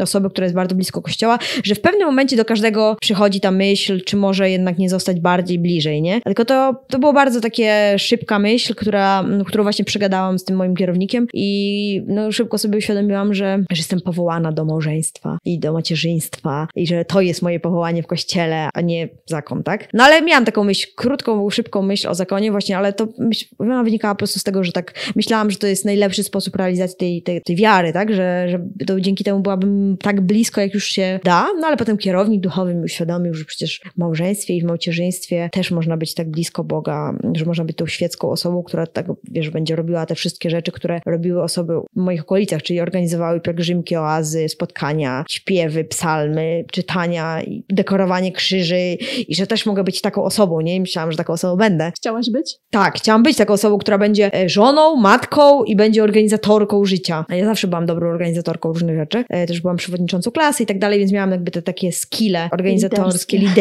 osoby, 0.02 0.30
która 0.30 0.45
jest 0.45 0.56
bardzo 0.56 0.76
blisko 0.76 1.02
kościoła, 1.02 1.39
że 1.63 1.76
w 1.76 1.82
pewnym 1.82 2.08
momencie 2.08 2.38
do 2.38 2.45
każdego 2.45 2.97
przychodzi 3.02 3.39
ta 3.39 3.52
myśl, 3.78 4.02
czy 4.02 4.18
może 4.18 4.50
jednak 4.50 4.78
nie 4.78 4.90
zostać 4.90 5.20
bardziej 5.20 5.60
bliżej, 5.60 6.02
nie? 6.02 6.22
Tylko 6.22 6.46
to, 6.46 6.76
to 6.88 7.00
było 7.00 7.13
bardzo 7.13 7.42
takie 7.42 7.96
szybka 7.98 8.40
myśl, 8.40 8.76
która, 8.76 9.26
którą 9.46 9.63
właśnie 9.63 9.86
przegadałam 9.86 10.40
z 10.40 10.44
tym 10.44 10.56
moim 10.56 10.76
kierownikiem 10.76 11.28
i 11.34 12.04
no, 12.08 12.32
szybko 12.32 12.58
sobie 12.58 12.78
uświadomiłam, 12.78 13.34
że, 13.34 13.63
że 13.72 13.78
jestem 13.78 14.02
powołana 14.02 14.52
do 14.52 14.66
małżeństwa 14.66 15.38
i 15.46 15.60
do 15.60 15.74
macierzyństwa 15.74 16.68
i 16.76 16.88
że 16.88 17.06
to 17.06 17.22
jest 17.22 17.42
moje 17.42 17.60
powołanie 17.60 18.04
w 18.04 18.08
kościele, 18.08 18.70
a 18.74 18.82
nie 18.82 19.10
zakon, 19.26 19.63
tak? 19.63 19.90
No 19.94 20.04
ale 20.04 20.22
miałam 20.22 20.46
taką 20.46 20.63
myśl, 20.63 20.88
krótką, 20.96 21.50
szybką 21.50 21.82
myśl 21.82 22.08
o 22.08 22.16
zakonie 22.16 22.52
właśnie, 22.52 22.78
ale 22.78 22.94
to 22.94 23.08
myśl, 23.18 23.46
ona 23.60 23.84
wynikała 23.84 24.16
po 24.16 24.18
prostu 24.18 24.40
z 24.40 24.44
tego, 24.44 24.63
że 24.63 24.72
tak 24.72 24.94
myślałam, 25.16 25.52
że 25.52 25.58
to 25.58 25.68
jest 25.68 25.86
najlepszy 25.86 26.24
sposób 26.24 26.56
realizacji 26.56 26.98
tej, 26.98 27.22
tej, 27.22 27.42
tej 27.42 27.56
wiary, 27.56 27.94
tak? 27.94 28.13
Że, 28.13 28.48
że 28.50 28.86
to 28.88 29.02
dzięki 29.02 29.24
temu 29.24 29.40
byłabym 29.40 29.98
tak 30.02 30.22
blisko, 30.22 30.62
jak 30.62 30.74
już 30.74 30.86
się 30.86 31.20
da, 31.24 31.48
no 31.60 31.68
ale 31.68 31.78
potem 31.78 31.98
kierownik 31.98 32.42
duchowy 32.42 32.74
mi 32.74 32.84
uświadomił, 32.84 33.34
że 33.34 33.46
przecież 33.46 33.66
w 33.95 33.97
małżeństwie 33.97 34.53
i 34.53 34.62
w 34.62 34.65
macierzyństwie 34.65 35.49
też 35.51 35.71
można 35.71 35.97
być 35.97 36.13
tak 36.13 36.30
blisko 36.30 36.63
Boga, 36.63 37.17
że 37.34 37.45
można 37.45 37.65
być 37.65 37.77
tą 37.77 37.88
świecką 37.88 38.30
osobą, 38.30 38.63
która 38.63 38.88
tak, 38.88 39.06
wiesz, 39.32 39.49
będzie 39.49 39.75
robiła 39.75 40.06
te 40.06 40.15
wszystkie 40.15 40.49
rzeczy, 40.49 40.71
które 40.71 41.01
robiły 41.06 41.43
osoby 41.43 41.73
w 41.95 41.99
moich 41.99 42.21
okolicach, 42.21 42.63
czyli 42.63 42.82
organizowały 42.82 43.41
pielgrzymki, 43.41 43.95
oazy, 43.95 44.49
spotkania, 44.49 45.25
śpiewy, 45.30 45.86
psalmy, 45.86 46.65
czytania, 46.71 47.41
dekorowanie 47.69 48.32
krzyży 48.32 48.97
i 49.27 49.36
że 49.36 49.47
też 49.47 49.65
mogę 49.65 49.84
być 49.84 50.01
taką 50.01 50.23
osobą, 50.23 50.62
nie? 50.62 50.80
myślałam, 50.80 51.12
że 51.12 51.17
taką 51.17 51.34
osobą 51.34 51.56
będę. 51.56 51.91
Chciałaś 51.95 52.30
być? 52.30 52.56
Tak, 52.69 52.97
chciałam 52.97 53.23
być 53.23 53.38
taką 53.38 53.53
osobą, 53.53 53.77
która 53.77 53.97
będzie 53.97 54.34
e, 54.34 54.49
żoną, 54.49 54.95
matką 54.95 55.63
i 55.63 55.75
będzie 55.75 56.03
organizatorką 56.03 56.86
życia. 56.86 57.25
A 57.30 57.36
ja 57.36 57.45
zawsze 57.45 57.67
byłam 57.67 57.86
dobrą 57.86 58.10
organizatorką 58.10 58.73
różnych 58.73 58.97
rzeczy. 58.97 59.23
E, 59.30 59.47
też 59.47 59.62
byłam 59.62 59.77
przewodniczącą 59.77 60.32
klasy 60.32 60.63
i 60.63 60.65
tak 60.65 60.80
dalej, 60.80 60.99
więc 60.99 61.12
miałam 61.12 61.32
jakby 61.32 61.51
te 61.51 61.62
takie 61.62 61.91
skille 61.91 62.49
organizatorskie, 62.51 63.38
liderskie, 63.38 63.57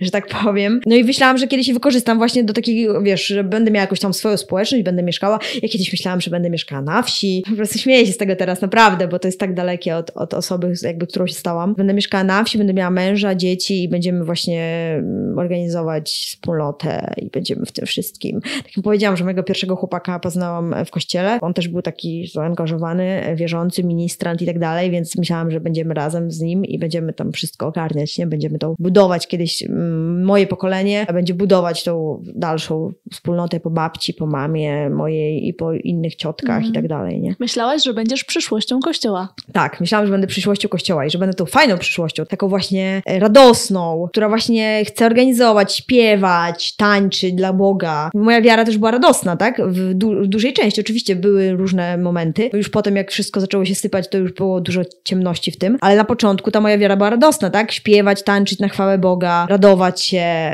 że 0.00 0.10
tak 0.10 0.26
powiem. 0.26 0.80
No 0.86 0.96
i 0.96 1.04
myślałam, 1.04 1.38
że 1.38 1.46
kiedyś 1.46 1.72
wykorzystam 1.72 2.18
właśnie 2.18 2.44
do 2.44 2.52
takiego, 2.52 3.02
wiesz, 3.02 3.26
że 3.26 3.44
będę 3.44 3.70
miała 3.70 3.80
jakąś 3.80 4.00
tam 4.00 4.14
swoją 4.14 4.36
społeczność, 4.36 4.84
będę 4.84 5.02
mieszkała. 5.02 5.38
Ja 5.62 5.68
kiedyś 5.68 5.92
myślałam, 5.92 6.20
że 6.20 6.30
będę 6.30 6.50
mieszkała 6.50 6.82
na 6.82 7.02
wsi. 7.02 7.42
Po 7.50 7.56
prostu 7.56 7.78
śmieję 7.78 8.06
się 8.06 8.12
z 8.12 8.16
tego 8.16 8.36
teraz, 8.36 8.60
naprawdę, 8.60 9.08
bo 9.08 9.18
to 9.18 9.28
jest 9.28 9.40
tak 9.40 9.54
dalekie 9.54 9.96
od, 9.96 10.10
od 10.14 10.34
osoby, 10.34 10.72
jakby, 10.82 11.06
którą 11.06 11.26
się 11.26 11.34
stałam. 11.34 11.74
Będę 11.74 11.94
mieszkała 11.94 12.24
na 12.24 12.44
wsi, 12.44 12.58
będę 12.58 12.74
miała 12.74 12.90
męża, 12.90 13.34
dzieci 13.34 13.82
i 13.82 13.88
będziemy 13.88 14.24
właśnie 14.24 14.94
mm, 14.98 15.38
organizować 15.38 16.10
wspólnotę 16.28 17.14
i 17.16 17.30
będziemy 17.30 17.66
w 17.66 17.72
tym 17.72 17.86
wszystkim. 17.86 18.40
Tak 18.40 18.76
jak 18.76 18.84
powiedziałam, 18.84 19.16
że 19.16 19.24
mojego 19.24 19.42
pierwszego 19.42 19.76
chłopaka 19.76 20.18
poznałam 20.18 20.74
w 20.86 20.90
kościele. 20.90 21.38
On 21.40 21.54
też 21.54 21.68
był 21.68 21.82
taki 21.82 22.30
zaangażowany, 22.34 23.34
wierzący, 23.36 23.84
ministrant 23.84 24.42
i 24.42 24.46
tak 24.46 24.58
dalej, 24.58 24.90
więc 24.90 25.16
myślałam, 25.16 25.50
że 25.50 25.60
będziemy 25.60 25.94
razem 25.94 26.30
z 26.30 26.40
nim 26.40 26.64
i 26.64 26.78
będziemy 26.78 27.12
tam 27.12 27.32
wszystko 27.32 27.66
ogarniać, 27.66 28.18
nie? 28.18 28.26
Będziemy 28.26 28.58
to 28.58 28.74
budować 28.78 28.93
kiedyś. 29.28 29.62
Mm, 29.62 30.24
moje 30.24 30.46
pokolenie 30.46 31.06
będzie 31.14 31.34
budować 31.34 31.84
tą 31.84 32.22
dalszą 32.34 32.92
wspólnotę 33.12 33.60
po 33.60 33.70
babci, 33.70 34.14
po 34.14 34.26
mamie 34.26 34.90
mojej 34.90 35.48
i 35.48 35.54
po 35.54 35.72
innych 35.72 36.16
ciotkach 36.16 36.58
mm. 36.58 36.70
i 36.70 36.72
tak 36.72 36.88
dalej, 36.88 37.20
nie? 37.20 37.34
Myślałaś, 37.40 37.84
że 37.84 37.94
będziesz 37.94 38.24
przyszłością 38.24 38.80
kościoła. 38.80 39.34
Tak, 39.52 39.80
myślałam, 39.80 40.06
że 40.06 40.12
będę 40.12 40.26
przyszłością 40.26 40.68
kościoła 40.68 41.06
i 41.06 41.10
że 41.10 41.18
będę 41.18 41.34
tą 41.34 41.46
fajną 41.46 41.78
przyszłością, 41.78 42.26
taką 42.26 42.48
właśnie 42.48 43.02
e, 43.06 43.18
radosną, 43.18 44.08
która 44.10 44.28
właśnie 44.28 44.84
chce 44.84 45.06
organizować, 45.06 45.76
śpiewać, 45.76 46.76
tańczyć 46.76 47.32
dla 47.32 47.52
Boga. 47.52 48.10
Moja 48.14 48.40
wiara 48.40 48.64
też 48.64 48.78
była 48.78 48.90
radosna, 48.90 49.36
tak? 49.36 49.62
W, 49.66 49.94
du 49.94 50.22
w 50.22 50.26
dużej 50.26 50.52
części. 50.52 50.80
Oczywiście 50.80 51.16
były 51.16 51.52
różne 51.52 51.98
momenty. 51.98 52.50
Już 52.52 52.68
potem, 52.68 52.96
jak 52.96 53.10
wszystko 53.10 53.40
zaczęło 53.40 53.64
się 53.64 53.74
sypać, 53.74 54.08
to 54.08 54.18
już 54.18 54.32
było 54.32 54.60
dużo 54.60 54.80
ciemności 55.04 55.50
w 55.50 55.58
tym, 55.58 55.78
ale 55.80 55.96
na 55.96 56.04
początku 56.04 56.50
ta 56.50 56.60
moja 56.60 56.78
wiara 56.78 56.96
była 56.96 57.10
radosna, 57.10 57.50
tak? 57.50 57.72
Śpiewać, 57.72 58.22
tańczyć 58.22 58.58
na 58.58 58.68
chwałę 58.84 58.98
Boga, 58.98 59.46
radować 59.50 60.02
się, 60.02 60.50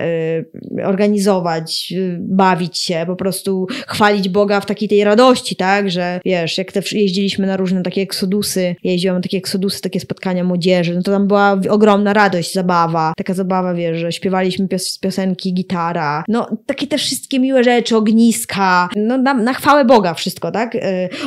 yy, 0.72 0.86
organizować, 0.86 1.90
yy, 1.90 2.16
bawić 2.20 2.78
się, 2.78 3.04
po 3.06 3.16
prostu 3.16 3.66
chwalić 3.86 4.28
Boga 4.28 4.60
w 4.60 4.66
takiej 4.66 4.88
tej 4.88 5.04
radości, 5.04 5.56
tak? 5.56 5.90
Że 5.90 6.20
wiesz, 6.24 6.58
jak 6.58 6.72
te 6.72 6.80
jeździliśmy 6.92 7.46
na 7.46 7.56
różne 7.56 7.82
takie 7.82 8.02
eksodusy, 8.02 8.76
jeździłam 8.84 9.16
na 9.16 9.22
takie 9.22 9.36
eksodusy, 9.36 9.80
takie 9.80 10.00
spotkania 10.00 10.44
młodzieży, 10.44 10.94
no 10.94 11.02
to 11.02 11.10
tam 11.12 11.26
była 11.26 11.56
ogromna 11.70 12.12
radość, 12.12 12.54
zabawa, 12.54 13.12
taka 13.16 13.34
zabawa, 13.34 13.74
wiesz, 13.74 13.98
że 13.98 14.12
śpiewaliśmy 14.12 14.68
pios 14.68 14.98
piosenki, 14.98 15.54
gitara, 15.54 16.24
no 16.28 16.56
takie 16.66 16.86
te 16.86 16.98
wszystkie 16.98 17.40
miłe 17.40 17.64
rzeczy, 17.64 17.96
ogniska, 17.96 18.88
no 18.96 19.18
na, 19.18 19.34
na 19.34 19.54
chwałę 19.54 19.84
Boga 19.84 20.14
wszystko, 20.14 20.50
tak? 20.50 20.74
Yy, 20.74 20.80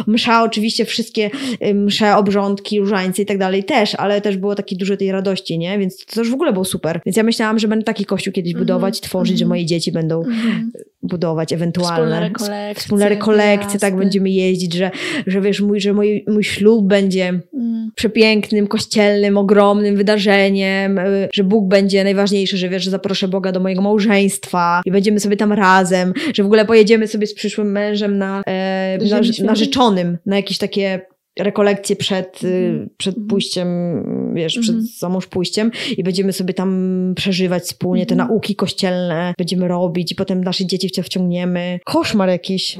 msza 0.08 0.44
oczywiście, 0.44 0.86
wszystkie 0.86 1.30
msze, 1.74 2.18
obrządki, 2.18 2.80
różańce 2.80 3.22
i 3.22 3.26
tak 3.26 3.38
dalej 3.38 3.64
też, 3.64 3.96
ale 3.96 4.22
też 4.22 4.38
było 4.38 4.56
takie 4.56 4.76
dużo 4.76 4.98
tej 4.98 5.12
radości, 5.12 5.58
nie? 5.58 5.80
Więc 5.80 6.06
to 6.06 6.20
już 6.20 6.32
w 6.32 6.34
ogóle 6.34 6.54
było 6.54 6.66
super. 6.66 6.93
Więc 7.06 7.18
ja 7.18 7.24
myślałam, 7.24 7.60
że 7.60 7.68
będę 7.68 7.86
taki 7.86 8.06
kościół 8.06 8.34
kiedyś 8.34 8.54
-hmm. 8.54 8.58
budować, 8.58 9.02
tworzyć, 9.02 9.32
mm 9.32 9.36
-hmm. 9.36 9.40
że 9.40 9.46
moje 9.46 9.66
dzieci 9.66 9.92
będą 9.92 10.24
mm 10.24 10.38
-hmm. 10.38 10.80
budować 11.04 11.54
ewentualne 11.54 11.94
wspólne 11.96 12.20
rekolekcje, 12.20 12.82
wspólne 12.84 13.10
rekolekcje 13.10 13.80
tak 13.80 13.96
będziemy 13.96 14.30
jeździć, 14.30 14.74
że, 14.74 14.92
że 15.28 15.42
wiesz, 15.42 15.62
mój, 15.62 15.82
że 15.82 15.94
mój, 15.94 16.26
mój 16.28 16.44
ślub 16.44 16.88
będzie 16.88 17.28
mm. 17.54 17.92
przepięknym, 17.96 18.68
kościelnym, 18.68 19.38
ogromnym 19.38 19.96
wydarzeniem, 19.96 20.98
y, 20.98 21.30
że 21.34 21.44
Bóg 21.44 21.68
będzie 21.68 22.04
najważniejszy, 22.04 22.58
że 22.58 22.70
wiesz, 22.70 22.84
że 22.84 22.92
zaproszę 22.92 23.28
Boga 23.28 23.52
do 23.52 23.60
mojego 23.60 23.82
małżeństwa 23.82 24.82
i 24.86 24.92
będziemy 24.92 25.20
sobie 25.20 25.38
tam 25.38 25.54
razem, 25.54 26.14
że 26.34 26.44
w 26.44 26.46
ogóle 26.46 26.66
pojedziemy 26.66 27.08
sobie 27.08 27.28
z 27.28 27.34
przyszłym 27.34 27.72
mężem 27.72 28.18
na, 28.18 28.42
e, 28.48 28.98
na 29.10 29.46
narzeczonym, 29.46 30.18
na 30.26 30.36
jakieś 30.36 30.58
takie 30.58 31.13
rekolekcje 31.40 31.96
przed, 31.96 32.42
mm. 32.44 32.90
przed 32.98 33.16
mhm. 33.16 33.28
pójściem, 33.28 33.68
wiesz, 34.34 34.60
przed 34.60 34.76
mm. 34.76 34.88
zamąż 34.98 35.28
pójściem 35.28 35.72
i 35.98 36.04
będziemy 36.04 36.34
sobie 36.34 36.54
tam 36.54 37.14
przeżywać 37.16 37.64
wspólnie 37.64 38.06
te 38.06 38.16
mm. 38.16 38.28
nauki 38.28 38.56
kościelne, 38.56 39.34
będziemy 39.38 39.68
robić 39.68 40.12
i 40.12 40.16
potem 40.16 40.44
nasze 40.44 40.66
dzieci 40.66 40.88
w 40.88 40.92
to 40.92 41.04
wciągniemy. 41.04 41.80
Koszmar 41.86 42.30
jakiś. 42.30 42.78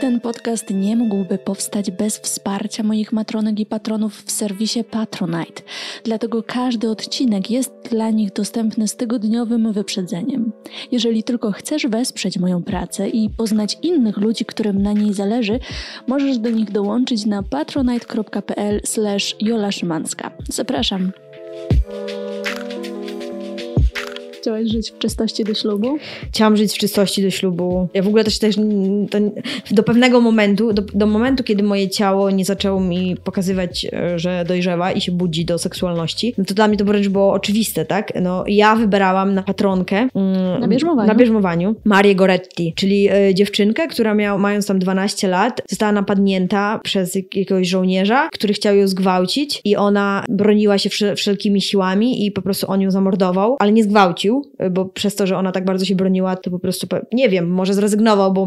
Ten 0.00 0.20
podcast 0.20 0.70
nie 0.70 0.96
mógłby 0.96 1.38
powstać 1.38 1.90
bez 1.90 2.18
wsparcia 2.18 2.82
moich 2.82 3.12
matronek 3.12 3.60
i 3.60 3.66
patronów 3.66 4.22
w 4.22 4.30
serwisie 4.30 4.84
Patronite, 4.84 5.62
dlatego 6.04 6.42
każdy 6.42 6.90
odcinek 6.90 7.50
jest 7.50 7.72
dla 7.90 8.10
nich 8.10 8.32
dostępny 8.32 8.88
z 8.88 8.96
tygodniowym 8.96 9.72
wyprzedzeniem. 9.72 10.52
Jeżeli 10.92 11.22
tylko 11.22 11.52
chcesz 11.52 11.86
wesprzeć 11.86 12.38
moją 12.38 12.62
pracę 12.62 13.08
i 13.08 13.30
poznać 13.30 13.78
innych 13.82 14.16
ludzi, 14.16 14.44
którym 14.44 14.82
na 14.82 14.92
niej 14.92 15.14
zależy, 15.14 15.60
możesz 16.06 16.38
do 16.38 16.50
nich 16.50 16.72
dołączyć 16.72 17.26
na 17.26 17.42
patronite.pl/jola 17.42 19.72
Szymanska. 19.72 20.30
Zapraszam. 20.48 21.12
Chciałaś 24.40 24.68
żyć 24.68 24.90
w 24.90 24.98
czystości 24.98 25.44
do 25.44 25.54
ślubu? 25.54 25.98
Chciałam 26.28 26.56
żyć 26.56 26.74
w 26.74 26.78
czystości 26.78 27.22
do 27.22 27.30
ślubu. 27.30 27.88
Ja 27.94 28.02
w 28.02 28.08
ogóle 28.08 28.24
też, 28.24 28.38
też 28.38 28.56
to, 29.10 29.18
do 29.70 29.82
pewnego 29.82 30.20
momentu, 30.20 30.72
do, 30.72 30.82
do, 30.82 31.06
momentu, 31.06 31.44
kiedy 31.44 31.62
moje 31.62 31.88
ciało 31.88 32.30
nie 32.30 32.44
zaczęło 32.44 32.80
mi 32.80 33.16
pokazywać, 33.24 33.86
e, 33.92 34.18
że 34.18 34.44
dojrzewa 34.48 34.92
i 34.92 35.00
się 35.00 35.12
budzi 35.12 35.44
do 35.44 35.58
seksualności, 35.58 36.34
no 36.38 36.44
to 36.44 36.54
dla 36.54 36.68
mnie 36.68 36.76
to 36.76 36.84
wręcz 36.84 37.08
było 37.08 37.32
oczywiste, 37.32 37.84
tak? 37.84 38.12
No, 38.22 38.44
ja 38.46 38.76
wybierałam 38.76 39.34
na 39.34 39.42
patronkę 39.42 40.08
mm, 40.14 40.60
na 40.60 40.68
bierzmowaniu, 40.68 41.08
na 41.08 41.14
bierzmowaniu 41.14 41.74
Marię 41.84 42.14
Goretti, 42.14 42.72
czyli 42.76 43.10
y, 43.12 43.34
dziewczynkę, 43.34 43.88
która 43.88 44.14
miał, 44.14 44.38
mając 44.38 44.66
tam 44.66 44.78
12 44.78 45.28
lat, 45.28 45.62
została 45.68 45.92
napadnięta 45.92 46.80
przez 46.84 47.14
jakiegoś 47.14 47.68
żołnierza, 47.68 48.28
który 48.32 48.54
chciał 48.54 48.76
ją 48.76 48.88
zgwałcić 48.88 49.60
i 49.64 49.76
ona 49.76 50.24
broniła 50.28 50.78
się 50.78 50.90
wszelkimi 51.16 51.62
siłami 51.62 52.26
i 52.26 52.32
po 52.32 52.42
prostu 52.42 52.70
on 52.70 52.80
ją 52.80 52.90
zamordował, 52.90 53.56
ale 53.58 53.72
nie 53.72 53.84
zgwałcił, 53.84 54.27
bo 54.70 54.84
przez 54.84 55.14
to, 55.14 55.26
że 55.26 55.36
ona 55.36 55.52
tak 55.52 55.64
bardzo 55.64 55.84
się 55.84 55.94
broniła, 55.94 56.36
to 56.36 56.50
po 56.50 56.58
prostu, 56.58 56.86
nie 57.12 57.28
wiem, 57.28 57.50
może 57.50 57.74
zrezygnował, 57.74 58.32
bo 58.32 58.46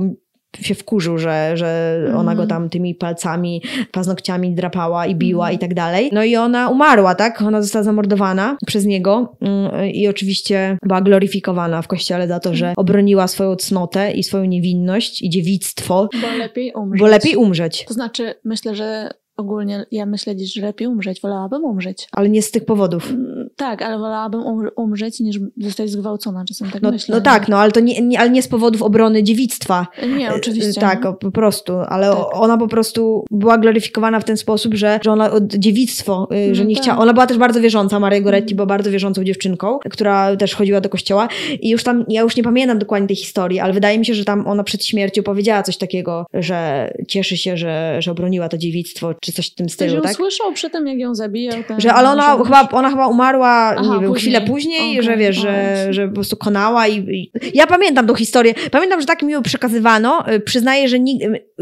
się 0.59 0.75
wkurzył, 0.75 1.17
że, 1.17 1.51
że 1.57 2.01
ona 2.15 2.35
go 2.35 2.43
mhm. 2.43 2.49
tam 2.49 2.69
tymi 2.69 2.95
palcami, 2.95 3.61
paznokciami 3.91 4.55
drapała 4.55 5.05
i 5.05 5.15
biła 5.15 5.45
mm. 5.45 5.55
i 5.55 5.59
tak 5.59 5.73
dalej. 5.73 6.09
No 6.13 6.23
i 6.23 6.35
ona 6.35 6.69
umarła, 6.69 7.15
tak? 7.15 7.41
Ona 7.41 7.61
została 7.61 7.83
zamordowana 7.83 8.57
przez 8.67 8.85
niego 8.85 9.37
mm, 9.41 9.85
i 9.85 10.07
oczywiście 10.07 10.77
była 10.83 11.01
gloryfikowana 11.01 11.81
w 11.81 11.87
kościele 11.87 12.27
za 12.27 12.39
to, 12.39 12.55
że 12.55 12.65
mhm. 12.65 12.75
obroniła 12.77 13.27
swoją 13.27 13.55
cnotę 13.55 14.11
i 14.11 14.23
swoją 14.23 14.45
niewinność 14.45 15.21
i 15.21 15.29
dziewictwo. 15.29 16.09
Bo 16.21 16.37
lepiej 16.37 16.73
umrzeć. 16.73 16.99
Bo 16.99 17.07
lepiej 17.07 17.35
umrzeć. 17.35 17.85
To 17.85 17.93
znaczy, 17.93 18.33
myślę, 18.43 18.75
że 18.75 19.09
ogólnie 19.41 19.85
ja 19.91 20.05
myślę 20.05 20.35
dziś, 20.35 20.53
że 20.53 20.61
lepiej 20.61 20.87
umrzeć, 20.87 21.21
wolałabym 21.21 21.63
umrzeć. 21.63 22.07
Ale 22.11 22.29
nie 22.29 22.41
z 22.41 22.51
tych 22.51 22.65
powodów. 22.65 23.09
Mm, 23.09 23.49
tak, 23.55 23.81
ale 23.81 23.97
wolałabym 23.97 24.43
umrzeć 24.75 25.19
niż 25.19 25.39
zostać 25.57 25.89
zgwałcona, 25.89 26.45
czasem 26.45 26.71
tak 26.71 26.81
no, 26.81 26.91
myślę. 26.91 27.15
No 27.15 27.21
tak, 27.21 27.47
no 27.47 27.57
ale 27.57 27.71
to 27.71 27.79
nie, 27.79 28.01
nie, 28.01 28.19
ale 28.19 28.29
nie 28.29 28.41
z 28.41 28.47
powodów 28.47 28.81
obrony 28.81 29.23
dziewictwa. 29.23 29.87
Nie, 30.17 30.29
e, 30.29 30.35
oczywiście. 30.35 30.81
Tak, 30.81 31.05
o, 31.05 31.13
po 31.13 31.31
prostu, 31.31 31.73
ale 31.73 32.09
tak. 32.09 32.25
ona 32.33 32.57
po 32.57 32.67
prostu 32.67 33.25
była 33.31 33.57
gloryfikowana 33.57 34.19
w 34.19 34.23
ten 34.23 34.37
sposób, 34.37 34.73
że, 34.73 34.99
że 35.03 35.11
ona 35.11 35.31
od 35.31 35.53
dziewictwo, 35.53 36.27
y, 36.49 36.55
że 36.55 36.63
no 36.63 36.69
nie 36.69 36.75
tak. 36.75 36.83
chciała. 36.83 36.99
Ona 36.99 37.13
była 37.13 37.27
też 37.27 37.37
bardzo 37.37 37.61
wierząca, 37.61 37.99
Maria 37.99 38.21
Goretti 38.21 38.55
była 38.55 38.65
bardzo 38.65 38.91
wierzącą 38.91 39.23
dziewczynką, 39.23 39.79
która 39.89 40.35
też 40.35 40.55
chodziła 40.55 40.81
do 40.81 40.89
kościoła 40.89 41.27
i 41.61 41.69
już 41.69 41.83
tam, 41.83 42.05
ja 42.07 42.21
już 42.21 42.35
nie 42.35 42.43
pamiętam 42.43 42.79
dokładnie 42.79 43.07
tej 43.07 43.15
historii, 43.15 43.59
ale 43.59 43.73
wydaje 43.73 43.99
mi 43.99 44.05
się, 44.05 44.13
że 44.13 44.25
tam 44.25 44.47
ona 44.47 44.63
przed 44.63 44.85
śmiercią 44.85 45.23
powiedziała 45.23 45.63
coś 45.63 45.77
takiego, 45.77 46.25
że 46.33 46.89
cieszy 47.07 47.37
się, 47.37 47.57
że, 47.57 47.95
że 47.99 48.11
obroniła 48.11 48.49
to 48.49 48.57
dziewictwo, 48.57 49.13
czy 49.21 49.30
coś 49.31 49.51
w 49.51 49.55
tym 49.55 49.69
stylu, 49.69 49.91
Ktoś 49.93 50.03
tak? 50.03 50.15
słyszał 50.15 50.53
przy 50.53 50.69
tym, 50.69 50.87
jak 50.87 50.97
ją 50.97 51.15
zabijał. 51.15 51.57
Że, 51.77 51.93
ale 51.93 52.09
ona 52.09 52.37
chyba, 52.43 52.69
ona 52.71 52.89
chyba 52.89 53.07
umarła, 53.07 53.75
Aha, 53.77 53.81
nie 53.81 53.99
wiem, 53.99 54.09
później. 54.09 54.15
chwilę 54.15 54.41
później, 54.41 54.91
okay, 54.91 55.03
że 55.03 55.17
wiesz, 55.17 55.35
że, 55.35 55.87
że 55.89 56.07
po 56.07 56.13
prostu 56.13 56.37
konała 56.37 56.87
i, 56.87 56.97
i, 56.97 57.31
Ja 57.53 57.67
pamiętam 57.67 58.07
tą 58.07 58.15
historię. 58.15 58.53
Pamiętam, 58.71 58.99
że 59.01 59.07
tak 59.07 59.23
mi 59.23 59.33
ją 59.33 59.43
przekazywano. 59.43 60.31
Y, 60.31 60.39
przyznaję, 60.39 60.87
że 60.87 60.99
ni... 60.99 61.19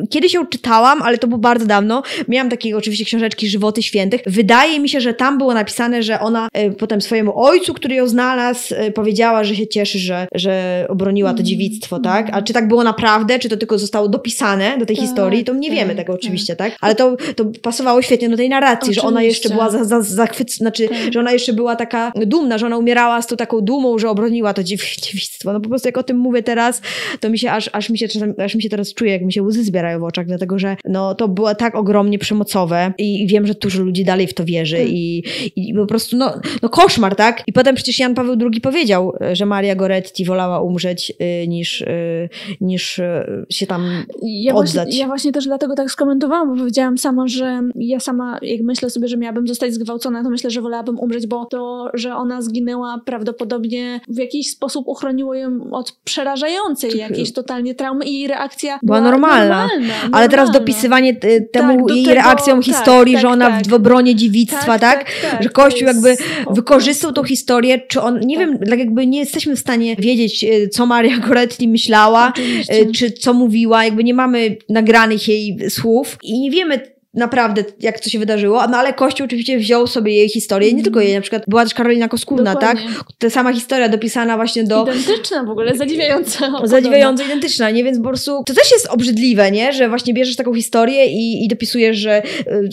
kiedyś 0.10 0.34
ją 0.34 0.46
czytałam, 0.46 1.02
ale 1.02 1.18
to 1.18 1.28
było 1.28 1.40
bardzo 1.40 1.66
dawno. 1.66 2.04
Miałam 2.28 2.50
takie 2.50 2.78
oczywiście 2.78 3.06
książeczki 3.06 3.48
Żywoty 3.48 3.84
Świętych. 3.84 4.22
Wydaje 4.26 4.80
mi 4.80 4.90
się, 4.90 5.02
że 5.02 5.14
tam 5.14 5.38
było 5.38 5.54
napisane, 5.54 6.04
że 6.04 6.20
ona 6.20 6.48
y, 6.58 6.72
potem 6.72 7.02
swojemu 7.02 7.40
ojcu, 7.40 7.74
który 7.74 7.96
ją 7.96 8.08
znalazł, 8.08 8.76
y, 8.76 8.92
powiedziała, 8.92 9.44
że 9.44 9.56
się 9.56 9.68
cieszy, 9.68 10.00
że, 10.00 10.28
że 10.36 10.86
obroniła 10.90 11.30
to 11.30 11.36
mm. 11.36 11.46
dziewictwo, 11.46 12.00
tak? 12.00 12.30
A 12.32 12.42
czy 12.42 12.54
tak 12.54 12.68
było 12.68 12.84
naprawdę, 12.84 13.40
czy 13.40 13.50
to 13.50 13.58
tylko 13.58 13.78
zostało 13.78 14.08
dopisane 14.08 14.78
do 14.78 14.86
tej 14.86 14.96
tak, 14.96 15.06
historii, 15.06 15.44
to 15.44 15.54
nie 15.54 15.70
tak, 15.70 15.78
wiemy 15.78 15.96
tego 15.96 16.14
tak. 16.14 16.22
oczywiście, 16.22 16.56
tak? 16.56 16.76
Ale 16.82 16.96
to, 16.96 17.18
to 17.36 17.46
pasowało 17.62 18.02
świetnie 18.02 18.30
do 18.30 18.38
tej 18.38 18.50
narracji, 18.50 18.78
Oczywiście. 18.80 19.02
że 19.02 19.08
ona 19.08 19.22
jeszcze 19.22 19.50
była 19.50 19.70
za, 19.70 19.84
za, 19.84 20.02
zachwyc... 20.02 20.56
znaczy, 20.56 20.88
tak. 20.88 21.14
że 21.14 21.20
ona 21.20 21.32
jeszcze 21.32 21.54
była 21.54 21.76
taka 21.76 22.12
dumna, 22.26 22.58
że 22.58 22.66
ona 22.66 22.78
umierała 22.78 23.22
z 23.22 23.28
tą 23.28 23.38
taką 23.38 23.62
dumą, 23.62 24.00
że 24.00 24.10
obroniła 24.10 24.54
to 24.54 24.64
dziewictwo. 24.64 25.54
No 25.54 25.62
po 25.62 25.70
prostu 25.70 25.88
jak 25.88 25.98
o 25.98 26.04
tym 26.04 26.18
mówię 26.18 26.44
teraz, 26.44 26.82
to 27.20 27.30
mi 27.30 27.40
się 27.40 27.52
aż, 27.52 27.70
aż 27.74 27.90
mi 27.90 27.98
się 27.98 28.08
aż 28.38 28.56
mi 28.56 28.62
się 28.62 28.70
teraz 28.70 28.94
czuje, 28.94 29.12
jak 29.12 29.22
mi 29.22 29.34
się 29.34 29.44
łzy 29.44 29.64
zbierają 29.64 30.00
w 30.00 30.04
oczach, 30.04 30.26
dlatego 30.26 30.60
że 30.60 30.78
no 30.86 31.16
to 31.16 31.28
było 31.28 31.56
tak 31.56 31.76
ogromnie 31.76 32.20
przemocowe 32.20 32.94
i, 32.98 33.28
wiem, 33.28 33.48
że 33.48 33.54
dużo 33.54 33.84
ludzi 33.84 34.06
dalej 34.06 34.28
w 34.28 34.34
to 34.34 34.46
wierzy 34.46 34.76
hmm. 34.76 34.94
i, 34.94 35.24
i 35.56 35.74
po 35.74 35.86
prostu 35.86 36.18
no, 36.18 36.34
no 36.62 36.70
koszmar, 36.70 37.16
tak? 37.16 37.44
I 37.48 37.54
potem 37.54 37.76
przecież 37.76 38.00
Jan 38.00 38.16
Paweł 38.16 38.36
II 38.42 38.62
powiedział, 38.62 39.14
że 39.34 39.46
Maria 39.46 39.76
Goretti 39.76 40.26
wolała 40.26 40.62
umrzeć 40.62 41.14
y, 41.44 41.48
niż, 41.48 41.82
y, 41.82 42.30
niż 42.62 43.00
y, 43.00 43.46
się 43.50 43.68
tam 43.68 44.06
ja 44.22 44.56
oddać. 44.56 44.74
Właśnie, 44.74 45.00
ja 45.00 45.08
właśnie 45.08 45.32
też 45.32 45.46
dlatego 45.46 45.76
tak 45.76 45.92
skomentowałam, 45.92 46.50
bo 46.50 46.60
powiedziałam 46.60 46.98
sama, 46.98 47.28
że 47.28 47.39
ja 47.76 48.00
sama 48.00 48.40
jak 48.42 48.62
myślę 48.62 48.90
sobie, 48.90 49.08
że 49.08 49.18
miałabym 49.18 49.48
zostać 49.48 49.74
zgwałcona, 49.74 50.24
to 50.24 50.30
myślę, 50.30 50.50
że 50.50 50.62
wolałabym 50.62 51.00
umrzeć, 51.00 51.28
bo 51.28 51.46
to, 51.46 51.90
że 51.94 52.16
ona 52.16 52.42
zginęła 52.42 53.02
prawdopodobnie 53.06 54.02
w 54.08 54.18
jakiś 54.18 54.52
sposób 54.52 54.88
uchroniło 54.88 55.34
ją 55.34 55.72
od 55.72 55.92
przerażającej 56.04 56.98
jakiejś 56.98 57.34
totalnie 57.34 57.76
traumy 57.76 58.06
i 58.06 58.14
jej 58.14 58.28
reakcja 58.28 58.80
była, 58.84 59.00
była 59.00 59.12
normalna. 59.12 59.68
normalna. 59.68 59.94
Ale 60.12 60.30
teraz 60.30 60.52
dopisywanie 60.52 61.16
temu 61.52 61.88
tak, 61.88 61.96
jej 61.96 62.06
tego, 62.06 62.16
reakcją 62.16 62.56
tak, 62.56 62.66
historii, 62.66 63.14
tak, 63.14 63.22
że 63.22 63.28
ona 63.28 63.50
tak, 63.50 63.68
w 63.68 63.74
obronie 63.74 64.16
dziewictwa, 64.16 64.80
tak, 64.80 64.80
tak? 64.80 65.32
tak 65.32 65.44
że 65.44 65.50
Kościół 65.50 65.88
jakby 65.88 66.18
wykorzystał 66.52 67.14
tą 67.14 67.24
historię, 67.24 67.82
czy 67.88 68.02
on, 68.02 68.20
nie 68.20 68.38
wiem, 68.38 68.60
tak 68.60 68.80
jakby 68.80 69.08
nie 69.08 69.20
jesteśmy 69.20 69.56
w 69.56 69.60
stanie 69.60 69.96
wiedzieć, 69.96 70.44
e, 70.44 70.68
co 70.68 70.86
Maria 70.86 71.18
Goretti 71.18 71.68
myślała, 71.68 72.30
Oczywiście. 72.30 72.74
E, 72.74 72.92
czy 72.92 73.12
co 73.12 73.34
mówiła, 73.34 73.86
jakby 73.86 74.04
nie 74.04 74.14
mamy 74.14 74.58
nagranych 74.70 75.28
jej 75.28 75.70
słów 75.70 76.18
i 76.24 76.40
nie 76.40 76.52
wiemy 76.52 76.99
naprawdę, 77.14 77.64
jak 77.80 78.00
to 78.00 78.10
się 78.10 78.20
wydarzyło, 78.20 78.68
no 78.68 78.78
ale 78.78 78.94
Kościół 78.94 79.26
oczywiście 79.26 79.58
wziął 79.58 79.88
sobie 79.88 80.14
jej 80.14 80.30
historię, 80.30 80.74
nie 80.74 80.84
tylko 80.84 81.02
jej, 81.02 81.16
na 81.16 81.22
przykład 81.22 81.44
była 81.48 81.64
też 81.64 81.74
Karolina 81.74 82.08
Koskólna, 82.08 82.56
tak? 82.56 82.78
Ta 83.18 83.30
sama 83.30 83.54
historia 83.54 83.90
dopisana 83.90 84.36
właśnie 84.36 84.64
do... 84.64 84.84
Identyczna 84.84 85.44
w 85.44 85.50
ogóle, 85.50 85.76
zadziwiająca. 85.76 86.52
Zadziwiająca, 86.64 87.24
identyczna, 87.24 87.72
nie? 87.72 87.84
Więc 87.84 87.98
po 87.98 88.04
prostu 88.04 88.44
to 88.46 88.54
też 88.54 88.72
jest 88.72 88.88
obrzydliwe, 88.88 89.52
nie? 89.52 89.74
Że 89.74 89.90
właśnie 89.90 90.14
bierzesz 90.14 90.36
taką 90.36 90.54
historię 90.54 91.06
i, 91.06 91.46
i 91.46 91.48
dopisujesz, 91.48 91.98
że 91.98 92.24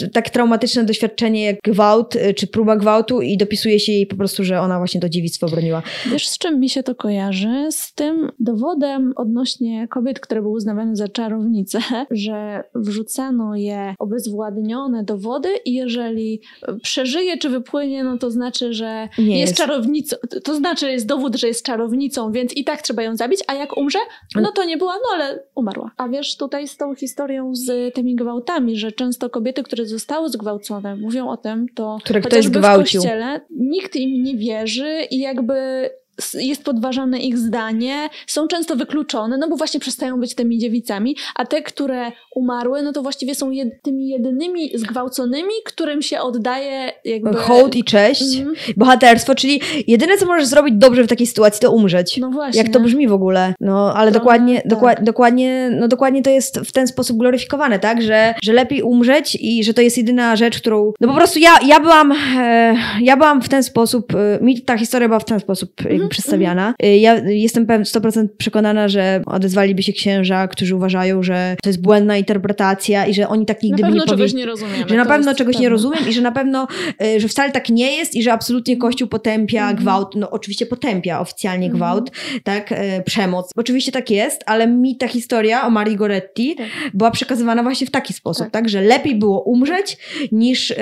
y, 0.03 0.11
tak 0.12 0.31
traumatyczne 0.31 0.85
doświadczenie 0.85 1.44
jak 1.44 1.57
gwałt, 1.64 2.16
y, 2.16 2.35
czy 2.35 2.46
próba 2.46 2.77
gwałtu 2.77 3.20
i 3.20 3.37
dopisuje 3.37 3.81
się 3.81 3.92
jej 3.92 4.07
po 4.07 4.16
prostu, 4.16 4.44
że 4.44 4.61
ona 4.61 4.79
właśnie 4.79 5.01
to 5.01 5.09
dziewictwo 5.09 5.49
broniła. 5.49 5.83
Wiesz, 6.11 6.29
z 6.29 6.38
czym 6.38 6.61
mi 6.61 6.68
się 6.68 6.83
to 6.83 6.94
kojarzy? 6.94 7.68
Z 7.70 7.94
tym 7.94 8.31
dowodem 8.40 9.12
odnośnie 9.16 9.88
kobiet, 9.88 10.20
które 10.20 10.42
były 10.42 10.55
uznawane 10.55 10.96
za 10.96 11.09
czarownice, 11.09 11.79
że 12.11 12.64
wrzucano 12.75 13.57
je 13.57 13.94
obecnie 13.99 14.25
obezwładnione 14.26 15.04
do 15.04 15.18
wody 15.18 15.48
i 15.64 15.74
jeżeli 15.74 16.40
przeżyje 16.82 17.38
czy 17.38 17.48
wypłynie, 17.48 18.04
no 18.04 18.18
to 18.18 18.30
znaczy, 18.30 18.72
że 18.72 19.08
Nie 19.18 19.38
jest, 19.38 19.50
jest 19.50 19.56
czarownicą. 19.56 20.16
To 20.44 20.54
znaczy, 20.54 20.90
jest 20.90 21.06
dowód, 21.06 21.36
że 21.36 21.48
jest 21.48 21.66
czarownicą, 21.66 22.32
więc 22.32 22.56
i 22.56 22.64
tak 22.64 22.82
trzeba 22.82 23.02
ją 23.02 23.16
zabić, 23.16 23.40
a 23.46 23.54
jak 23.54 23.76
umrze, 23.76 23.98
no 24.34 24.52
to 24.52 24.64
nie 24.64 24.76
była, 24.76 24.94
no 24.94 25.14
ale 25.14 25.42
umarła. 25.54 25.90
A 25.96 26.08
wiesz, 26.08 26.36
tutaj 26.36 26.68
z 26.68 26.76
tą 26.76 26.94
historią 26.94 27.54
z 27.54 27.94
tymi 27.94 28.14
gwałtami, 28.14 28.76
że 28.76 28.92
często 28.92 29.30
kobiety, 29.30 29.62
które 29.62 29.86
zostały 29.86 30.28
zgwałcone, 30.28 30.96
mówią 30.96 31.28
o 31.28 31.36
tym, 31.36 31.66
to 31.74 31.98
które 32.04 32.20
ktoś 32.20 32.48
gwałcił. 32.48 33.00
w 33.00 33.04
kościele 33.04 33.40
nikt 33.50 33.96
im 33.96 34.22
nie 34.22 34.36
wierzy 34.36 34.98
i 35.10 35.18
jakby 35.18 35.90
jest 36.35 36.64
podważane 36.64 37.18
ich 37.18 37.38
zdanie, 37.38 38.09
są 38.26 38.48
często 38.48 38.76
wykluczone, 38.76 39.38
no 39.38 39.48
bo 39.48 39.57
właśnie 39.57 39.81
przestają 39.81 40.20
być 40.20 40.35
tymi 40.35 40.59
dziewicami, 40.59 41.16
a 41.35 41.46
te, 41.46 41.62
które 41.62 42.12
umarły, 42.35 42.83
no 42.83 42.92
to 42.92 43.02
właściwie 43.02 43.35
są 43.35 43.50
jed 43.50 43.83
tymi 43.83 44.09
jedynymi 44.09 44.79
zgwałconymi, 44.79 45.52
którym 45.64 46.02
się 46.02 46.20
oddaje 46.20 46.92
jakby... 47.05 47.35
Hołd 47.35 47.76
i 47.76 47.85
cześć, 47.85 48.37
mm. 48.37 48.55
bohaterstwo, 48.76 49.35
czyli 49.35 49.61
jedyne, 49.87 50.16
co 50.18 50.26
możesz 50.26 50.46
zrobić 50.46 50.74
dobrze 50.74 51.05
w 51.05 51.09
takiej 51.09 51.26
sytuacji, 51.26 51.61
to 51.61 51.72
umrzeć. 51.72 52.16
No 52.16 52.31
właśnie. 52.31 52.62
Jak 52.62 52.72
to 52.72 52.81
brzmi 52.81 53.09
w 53.09 53.12
ogóle. 53.12 53.55
No, 53.61 53.94
ale 53.94 54.12
dokładnie, 54.12 54.57
tak. 54.57 54.66
dokład, 54.66 55.05
dokładnie, 55.05 55.70
no 55.81 55.88
dokładnie 55.88 56.22
to 56.22 56.31
jest 56.31 56.59
w 56.59 56.72
ten 56.72 56.87
sposób 56.87 57.18
gloryfikowane, 57.18 57.79
tak? 57.79 58.02
Że, 58.02 58.35
że 58.42 58.52
lepiej 58.52 58.83
umrzeć 58.83 59.38
i 59.40 59.64
że 59.64 59.74
to 59.74 59.83
jest 59.83 59.98
jedyna 59.98 60.37
rzecz, 60.37 60.61
którą... 60.61 60.92
No 61.00 61.09
po 61.09 61.14
prostu 61.14 61.38
ja, 61.38 61.50
ja 61.66 61.81
byłam, 61.81 62.12
e, 62.38 62.76
ja 63.00 63.16
byłam 63.16 63.42
w 63.42 63.48
ten 63.48 63.62
sposób, 63.62 64.14
e, 64.14 64.44
mi 64.44 64.62
ta 64.62 64.79
historia 64.79 65.09
była 65.09 65.20
w 65.20 65.24
ten 65.24 65.40
sposób 65.40 65.70
jakby 65.90 66.05
mm-hmm. 66.06 66.10
przedstawiana. 66.10 66.74
Y, 66.84 66.96
ja 66.96 67.14
jestem 67.24 67.66
100% 67.66 68.28
przekonana, 68.38 68.88
że 68.88 69.22
odezwaliby 69.26 69.82
się 69.82 69.92
księża, 69.92 70.48
którzy 70.48 70.76
uważają, 70.76 71.22
że 71.22 71.56
to 71.62 71.68
jest 71.68 71.82
błędna 71.82 72.16
interpretacja 72.16 73.06
i 73.06 73.14
że 73.14 73.28
oni 73.28 73.46
tak 73.46 73.62
nigdy 73.62 73.82
by 73.82 73.92
nie 73.92 74.00
powie... 74.00 74.26
nie 74.34 74.46
rozumiemy. 74.46 74.88
Że 74.88 74.96
na 74.96 75.06
pewno 75.06 75.34
czegoś 75.34 75.54
pewne. 75.54 75.62
nie 75.62 75.68
rozumiem 75.68 76.08
i 76.08 76.12
że 76.12 76.20
na 76.20 76.32
pewno, 76.32 76.68
y, 77.02 77.20
że 77.20 77.28
wcale 77.28 77.52
tak 77.52 77.68
nie 77.68 77.96
jest 77.96 78.14
i 78.14 78.22
że 78.22 78.32
absolutnie 78.32 78.76
Kościół 78.76 79.08
potępia 79.08 79.72
mm-hmm. 79.72 79.76
gwałt. 79.76 80.14
No 80.14 80.30
oczywiście 80.30 80.66
potępia 80.66 81.20
oficjalnie 81.20 81.70
mm-hmm. 81.70 81.74
gwałt, 81.74 82.10
tak, 82.44 82.74
przemoc. 83.04 83.50
Oczywiście 83.56 83.92
tak 83.92 84.10
jest, 84.10 84.42
ale 84.46 84.66
mi 84.66 84.96
ta 84.96 85.08
historia 85.08 85.66
o 85.66 85.70
Marii 85.70 85.96
Goretti 85.96 86.56
tak. 86.56 86.66
była 86.94 87.10
przekazywana 87.10 87.62
właśnie 87.62 87.86
w 87.86 87.90
taki 87.90 88.12
sposób, 88.12 88.44
tak, 88.44 88.52
tak 88.52 88.68
że 88.68 88.80
lepiej 88.80 89.14
było 89.14 89.42
umrzeć 89.42 89.98
niż, 90.32 90.74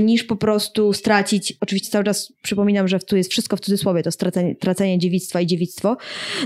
niż 0.00 0.24
po 0.24 0.36
prostu 0.36 0.92
stracić, 0.92 1.54
oczywiście 1.60 1.90
cały 1.90 2.04
czas 2.04 2.32
przypominam, 2.42 2.88
że 2.88 2.98
tu 2.98 3.16
jest 3.16 3.30
wszystko 3.30 3.56
w 3.56 3.60
cudzysłowie, 3.60 4.02
to 4.02 4.10
stracenie, 4.10 4.54
tracenie 4.74 4.98
dziewictwa 4.98 5.40
i 5.40 5.46
dziewictwo. 5.46 5.96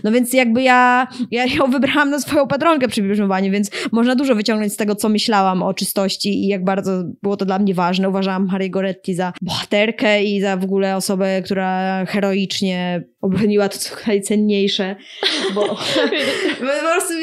No 0.05 0.13
więc 0.13 0.33
jakby 0.33 0.63
ja, 0.63 1.07
ja 1.31 1.45
ją 1.45 1.71
wybrałam 1.77 2.11
na 2.11 2.21
swoją 2.21 2.47
patronkę 2.47 2.89
przy 2.89 3.03
bierzmowaniu, 3.03 3.53
więc 3.53 3.71
można 3.93 4.15
dużo 4.15 4.35
wyciągnąć 4.35 4.73
z 4.73 4.77
tego, 4.77 4.95
co 4.95 5.09
myślałam 5.09 5.63
o 5.63 5.75
czystości 5.75 6.45
i 6.45 6.49
jak 6.49 6.65
bardzo 6.65 7.05
było 7.23 7.37
to 7.37 7.45
dla 7.45 7.59
mnie 7.59 7.75
ważne. 7.75 8.09
Uważałam 8.09 8.49
Harry 8.49 8.71
Goretti 8.71 9.15
za 9.15 9.33
bohaterkę 9.43 10.25
i 10.25 10.41
za 10.41 10.57
w 10.57 10.65
ogóle 10.65 10.97
osobę, 10.97 11.43
która 11.43 12.05
heroicznie 12.07 13.05
obroniła 13.27 13.69
to, 13.69 13.79
co 13.79 13.95
najcenniejsze, 14.07 14.97
bo, 15.55 15.63
po 15.69 16.93
prostu 16.95 17.15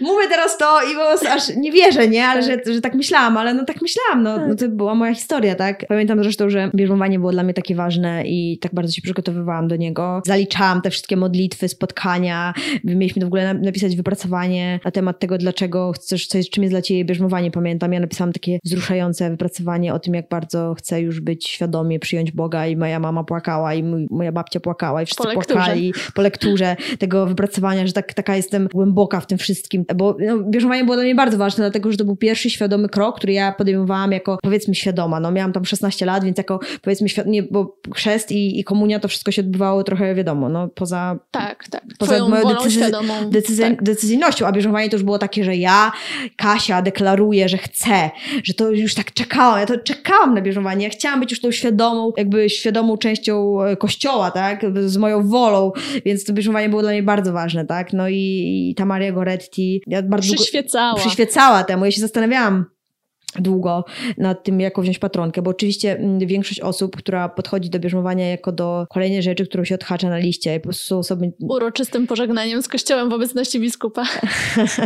mówię 0.00 0.28
teraz 0.28 0.58
to 0.58 0.80
i 0.82 0.94
po 0.94 1.06
prostu 1.06 1.26
aż 1.28 1.56
nie 1.56 1.72
wierzę, 1.72 2.08
nie? 2.08 2.26
Ale 2.26 2.46
tak. 2.46 2.64
Że, 2.66 2.74
że 2.74 2.80
tak 2.80 2.94
myślałam, 2.94 3.36
ale 3.36 3.54
no 3.54 3.64
tak 3.64 3.82
myślałam, 3.82 4.22
no, 4.22 4.46
no 4.48 4.54
to 4.54 4.68
była 4.68 4.94
moja 4.94 5.14
historia, 5.14 5.54
tak? 5.54 5.86
Pamiętam 5.88 6.22
zresztą, 6.22 6.50
że 6.50 6.70
bierzmowanie 6.74 7.18
było 7.18 7.32
dla 7.32 7.42
mnie 7.42 7.54
takie 7.54 7.74
ważne 7.74 8.22
i 8.26 8.58
tak 8.58 8.74
bardzo 8.74 8.92
się 8.92 9.02
przygotowywałam 9.02 9.68
do 9.68 9.76
niego. 9.76 10.22
Zaliczałam 10.38 10.82
te 10.82 10.90
wszystkie 10.90 11.16
modlitwy, 11.16 11.68
spotkania, 11.68 12.54
mieliśmy 12.84 13.24
w 13.24 13.26
ogóle 13.26 13.54
napisać 13.54 13.96
wypracowanie 13.96 14.80
na 14.84 14.90
temat 14.90 15.20
tego, 15.20 15.38
dlaczego 15.38 15.92
chcesz, 15.92 16.26
co 16.26 16.38
jest, 16.38 16.50
czym 16.50 16.62
jest 16.62 16.72
dla 16.72 16.82
ciebie 16.82 17.04
bierzmowanie, 17.04 17.50
pamiętam. 17.50 17.92
Ja 17.92 18.00
napisałam 18.00 18.32
takie 18.32 18.58
wzruszające 18.64 19.30
wypracowanie 19.30 19.94
o 19.94 19.98
tym, 19.98 20.14
jak 20.14 20.28
bardzo 20.28 20.74
chcę 20.74 21.00
już 21.00 21.20
być 21.20 21.48
świadomie, 21.48 21.98
przyjąć 21.98 22.32
Boga 22.32 22.66
i 22.66 22.76
moja 22.76 23.00
mama 23.00 23.24
płakała 23.24 23.74
i 23.74 23.82
mój, 23.82 24.06
moja 24.10 24.32
babcia 24.32 24.60
płakała 24.60 25.02
i 25.02 25.06
wszyscy 25.06 25.22
płakali 25.34 25.92
po 26.14 26.22
lekturze 26.22 26.76
tego 26.98 27.26
wypracowania, 27.26 27.86
że 27.86 27.92
tak, 27.92 28.14
taka 28.14 28.36
jestem 28.36 28.68
głęboka 28.72 29.20
w 29.20 29.26
tym 29.26 29.38
wszystkim, 29.38 29.84
bo 29.96 30.16
no, 30.20 30.38
bierzmowanie 30.38 30.84
było 30.84 30.96
dla 30.96 31.04
mnie 31.04 31.14
bardzo 31.14 31.38
ważne, 31.38 31.64
dlatego, 31.64 31.92
że 31.92 31.98
to 31.98 32.04
był 32.04 32.16
pierwszy 32.16 32.50
świadomy 32.50 32.88
krok, 32.88 33.16
który 33.16 33.32
ja 33.32 33.52
podejmowałam 33.52 34.12
jako 34.12 34.38
powiedzmy 34.42 34.74
świadoma. 34.74 35.20
No 35.20 35.30
miałam 35.30 35.52
tam 35.52 35.64
16 35.64 36.06
lat, 36.06 36.24
więc 36.24 36.38
jako 36.38 36.60
powiedzmy 36.82 37.08
nie, 37.26 37.42
bo 37.42 37.76
chrzest 37.94 38.32
i, 38.32 38.60
i 38.60 38.64
komunia 38.64 39.00
to 39.00 39.08
wszystko 39.08 39.32
się 39.32 39.42
odbywało 39.42 39.84
trochę 39.84 40.14
wiadomo, 40.14 40.27
no 40.34 40.68
poza 40.68 41.18
tak, 41.30 41.68
tak. 41.70 41.84
poza 41.98 42.28
moją 42.28 42.48
decyzy, 42.48 42.90
decyzy, 43.30 43.62
tak. 43.62 43.82
decyzyjnością, 43.82 44.46
a 44.46 44.52
bierzmowanie 44.52 44.90
to 44.90 44.96
już 44.96 45.02
było 45.02 45.18
takie, 45.18 45.44
że 45.44 45.56
ja, 45.56 45.92
Kasia, 46.36 46.82
deklaruję, 46.82 47.48
że 47.48 47.58
chcę, 47.58 48.10
że 48.44 48.54
to 48.54 48.70
już 48.70 48.94
tak 48.94 49.12
czekałam, 49.12 49.60
ja 49.60 49.66
to 49.66 49.78
czekałam 49.78 50.34
na 50.34 50.40
bierzmowanie, 50.40 50.84
ja 50.84 50.90
chciałam 50.90 51.20
być 51.20 51.30
już 51.30 51.40
tą 51.40 51.50
świadomą, 51.50 52.12
jakby 52.16 52.50
świadomą 52.50 52.96
częścią 52.96 53.62
e, 53.62 53.76
kościoła, 53.76 54.30
tak, 54.30 54.62
z 54.86 54.96
moją 54.96 55.28
wolą, 55.28 55.72
więc 56.04 56.24
to 56.24 56.32
bierzmowanie 56.32 56.68
było 56.68 56.82
dla 56.82 56.90
mnie 56.90 57.02
bardzo 57.02 57.32
ważne, 57.32 57.66
tak, 57.66 57.92
no 57.92 58.08
i, 58.08 58.68
i 58.70 58.74
ta 58.74 58.86
Maria 58.86 59.12
Goretti, 59.12 59.82
ja 59.86 60.02
bardzo 60.02 60.34
przyświecała. 60.34 60.94
Przyświecała 60.94 61.64
temu, 61.64 61.84
ja 61.84 61.90
się 61.90 62.00
zastanawiałam, 62.00 62.64
długo 63.36 63.84
nad 64.18 64.44
tym, 64.44 64.60
jaką 64.60 64.82
wziąć 64.82 64.98
patronkę, 64.98 65.42
bo 65.42 65.50
oczywiście 65.50 65.96
mm, 65.96 66.18
większość 66.18 66.60
osób, 66.60 66.96
która 66.96 67.28
podchodzi 67.28 67.70
do 67.70 67.78
bierzmowania 67.78 68.30
jako 68.30 68.52
do 68.52 68.86
kolejnej 68.90 69.22
rzeczy, 69.22 69.46
którą 69.46 69.64
się 69.64 69.74
odhacza 69.74 70.10
na 70.10 70.18
liście, 70.18 70.60
po 70.60 70.64
prostu 70.64 70.86
są 70.86 70.98
osoby... 70.98 71.32
Uroczystym 71.40 72.06
pożegnaniem 72.06 72.62
z 72.62 72.68
kościołem 72.68 73.10
w 73.10 73.12
obecności 73.12 73.60
biskupa. 73.60 74.04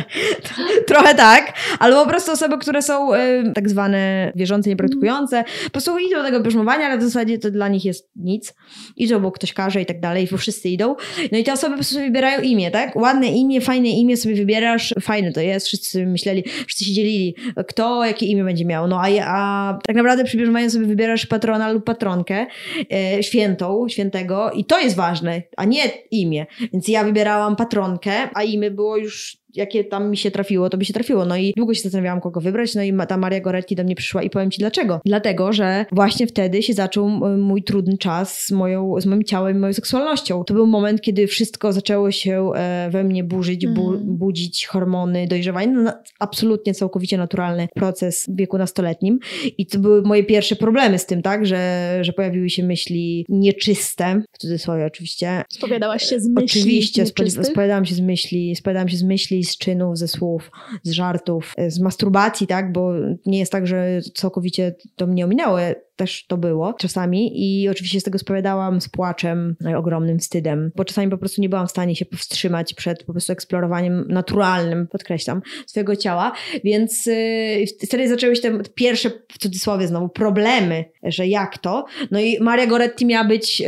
Trochę 0.88 1.14
tak, 1.14 1.52
ale 1.78 1.96
po 1.96 2.06
prostu 2.06 2.32
osoby, 2.32 2.58
które 2.58 2.82
są 2.82 3.14
y, 3.14 3.18
tak 3.54 3.68
zwane 3.68 4.32
wierzące, 4.36 4.70
niepraktykujące, 4.70 5.36
mm. 5.36 5.50
po 5.64 5.70
prostu 5.70 5.98
idą 5.98 6.16
do 6.16 6.22
tego 6.22 6.40
bierzmowania, 6.40 6.86
ale 6.86 6.98
w 6.98 7.02
zasadzie 7.02 7.38
to 7.38 7.50
dla 7.50 7.68
nich 7.68 7.84
jest 7.84 8.10
nic. 8.16 8.54
Idą, 8.96 9.20
bo 9.20 9.32
ktoś 9.32 9.52
każe 9.52 9.82
i 9.82 9.86
tak 9.86 10.00
dalej, 10.00 10.28
bo 10.30 10.36
wszyscy 10.36 10.68
idą. 10.68 10.96
No 11.32 11.38
i 11.38 11.44
te 11.44 11.52
osoby 11.52 11.70
po 11.70 11.76
prostu 11.76 11.94
sobie 11.94 12.06
wybierają 12.06 12.40
imię, 12.40 12.70
tak? 12.70 12.96
Ładne 12.96 13.26
imię, 13.26 13.60
fajne 13.60 13.88
imię 13.88 14.16
sobie 14.16 14.34
wybierasz, 14.34 14.94
fajne 15.00 15.32
to 15.32 15.40
jest, 15.40 15.66
wszyscy 15.66 16.06
myśleli, 16.06 16.44
wszyscy 16.66 16.84
się 16.84 16.92
dzielili, 16.92 17.36
kto, 17.66 18.04
jakie 18.04 18.31
imię 18.32 18.44
będzie 18.44 18.64
miał. 18.64 18.88
No 18.88 19.00
a, 19.00 19.08
a 19.24 19.78
tak 19.86 19.96
naprawdę 19.96 20.24
przy 20.24 20.36
bierzmaniu 20.36 20.70
sobie 20.70 20.86
wybierasz 20.86 21.26
patrona 21.26 21.72
lub 21.72 21.84
patronkę 21.84 22.46
e, 22.92 23.22
świętą, 23.22 23.88
świętego 23.88 24.50
i 24.50 24.64
to 24.64 24.80
jest 24.80 24.96
ważne, 24.96 25.42
a 25.56 25.64
nie 25.64 25.84
imię. 26.10 26.46
Więc 26.72 26.88
ja 26.88 27.04
wybierałam 27.04 27.56
patronkę, 27.56 28.12
a 28.34 28.42
imię 28.42 28.70
było 28.70 28.96
już 28.96 29.41
jakie 29.54 29.84
tam 29.84 30.10
mi 30.10 30.16
się 30.16 30.30
trafiło, 30.30 30.70
to 30.70 30.78
by 30.78 30.84
się 30.84 30.92
trafiło. 30.92 31.24
No 31.24 31.36
i 31.36 31.52
długo 31.56 31.74
się 31.74 31.80
zastanawiałam, 31.80 32.20
kogo 32.20 32.40
wybrać, 32.40 32.74
no 32.74 32.82
i 32.82 32.92
ta 33.08 33.16
Maria 33.16 33.40
Goretti 33.40 33.76
do 33.76 33.84
mnie 33.84 33.94
przyszła 33.94 34.22
i 34.22 34.30
powiem 34.30 34.50
Ci 34.50 34.58
dlaczego. 34.58 35.00
Dlatego, 35.04 35.52
że 35.52 35.86
właśnie 35.92 36.26
wtedy 36.26 36.62
się 36.62 36.72
zaczął 36.72 37.08
mój 37.38 37.62
trudny 37.62 37.98
czas 37.98 38.38
z, 38.38 38.50
moją, 38.50 38.94
z 39.00 39.06
moim 39.06 39.24
ciałem 39.24 39.56
i 39.56 39.60
moją 39.60 39.72
seksualnością. 39.72 40.44
To 40.44 40.54
był 40.54 40.66
moment, 40.66 41.00
kiedy 41.00 41.26
wszystko 41.26 41.72
zaczęło 41.72 42.10
się 42.10 42.50
e, 42.56 42.88
we 42.90 43.04
mnie 43.04 43.24
burzyć, 43.24 43.66
bu, 43.66 43.92
mhm. 43.92 44.16
budzić 44.16 44.66
hormony, 44.66 45.26
dojrzewanie. 45.26 45.72
No, 45.72 45.92
absolutnie 46.18 46.74
całkowicie 46.74 47.18
naturalny 47.18 47.68
proces 47.74 48.26
w 48.28 48.36
wieku 48.36 48.58
nastoletnim. 48.58 49.18
I 49.58 49.66
to 49.66 49.78
były 49.78 50.02
moje 50.02 50.24
pierwsze 50.24 50.56
problemy 50.56 50.98
z 50.98 51.06
tym, 51.06 51.22
tak, 51.22 51.46
że, 51.46 51.98
że 52.00 52.12
pojawiły 52.12 52.50
się 52.50 52.62
myśli 52.62 53.26
nieczyste, 53.28 54.22
w 54.32 54.38
cudzysłowie 54.38 54.86
oczywiście. 54.86 55.42
Spowiadałaś 55.50 56.02
się 56.02 56.20
z 56.20 56.28
myśli 56.28 56.60
Oczywiście, 56.60 57.06
spowiadałam 57.42 57.84
się 57.84 57.94
z 57.94 58.00
myśli, 58.00 58.56
spowiadałam 58.56 58.88
się 58.88 58.96
z 58.96 59.02
myśli 59.02 59.41
z 59.44 59.58
czynów, 59.58 59.98
ze 59.98 60.08
słów, 60.08 60.50
z 60.82 60.90
żartów, 60.90 61.54
z 61.68 61.80
masturbacji, 61.80 62.46
tak? 62.46 62.72
Bo 62.72 62.92
nie 63.26 63.38
jest 63.38 63.52
tak, 63.52 63.66
że 63.66 64.00
całkowicie 64.14 64.74
to 64.96 65.06
mnie 65.06 65.24
ominęło 65.24 65.58
też 65.96 66.26
to 66.26 66.36
było 66.36 66.72
czasami 66.72 67.32
i 67.34 67.68
oczywiście 67.68 68.00
z 68.00 68.02
tego 68.02 68.18
spowiadałam 68.18 68.80
z 68.80 68.88
płaczem, 68.88 69.56
ogromnym 69.76 70.18
wstydem, 70.18 70.70
bo 70.76 70.84
czasami 70.84 71.10
po 71.10 71.18
prostu 71.18 71.42
nie 71.42 71.48
byłam 71.48 71.66
w 71.66 71.70
stanie 71.70 71.96
się 71.96 72.04
powstrzymać 72.04 72.74
przed 72.74 73.04
po 73.04 73.12
prostu 73.12 73.32
eksplorowaniem 73.32 74.04
naturalnym, 74.08 74.86
podkreślam, 74.86 75.42
swojego 75.66 75.96
ciała, 75.96 76.32
więc 76.64 77.06
yy, 77.06 77.66
wtedy 77.86 78.08
zaczęły 78.08 78.36
się 78.36 78.42
te 78.42 78.62
pierwsze, 78.74 79.10
w 79.32 79.38
cudzysłowie 79.38 79.88
znowu, 79.88 80.08
problemy, 80.08 80.84
że 81.02 81.26
jak 81.26 81.58
to, 81.58 81.84
no 82.10 82.20
i 82.20 82.38
Maria 82.40 82.66
Goretti 82.66 83.06
miała 83.06 83.24
być 83.24 83.60
yy, 83.60 83.66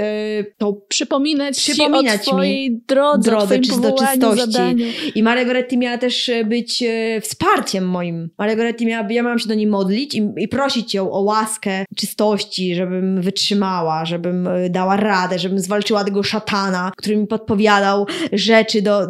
to 0.58 0.72
przypominać, 0.72 1.56
przypominać 1.56 2.24
ci 2.24 2.30
o 2.30 2.32
twojej 2.32 2.80
drodze, 2.88 3.30
drodze 3.30 3.58
czy 3.58 3.80
do 3.80 3.92
czystości 3.92 4.52
zadaniu. 4.52 4.86
i 5.14 5.22
Maria 5.22 5.44
Goretti 5.44 5.78
miała 5.78 5.98
też 5.98 6.28
y, 6.28 6.44
być 6.44 6.82
yy, 6.82 7.20
wsparciem 7.20 7.88
moim. 7.88 8.30
Maria 8.38 8.56
Goretti 8.56 8.86
miała, 8.86 9.08
ja 9.10 9.22
miałam 9.22 9.38
się 9.38 9.48
do 9.48 9.54
niej 9.54 9.66
modlić 9.66 10.14
i, 10.14 10.28
i 10.36 10.48
prosić 10.48 10.94
ją 10.94 11.12
o 11.12 11.20
łaskę, 11.20 11.84
czystości 11.96 12.14
czystości, 12.24 12.74
żebym 12.74 13.20
wytrzymała, 13.20 14.04
żebym 14.04 14.46
e, 14.46 14.70
dała 14.70 14.96
radę, 14.96 15.38
żebym 15.38 15.58
zwalczyła 15.58 16.04
tego 16.04 16.22
szatana, 16.22 16.92
który 16.96 17.16
mi 17.16 17.26
podpowiadał 17.26 18.06
rzeczy 18.32 18.82
do, 18.82 19.00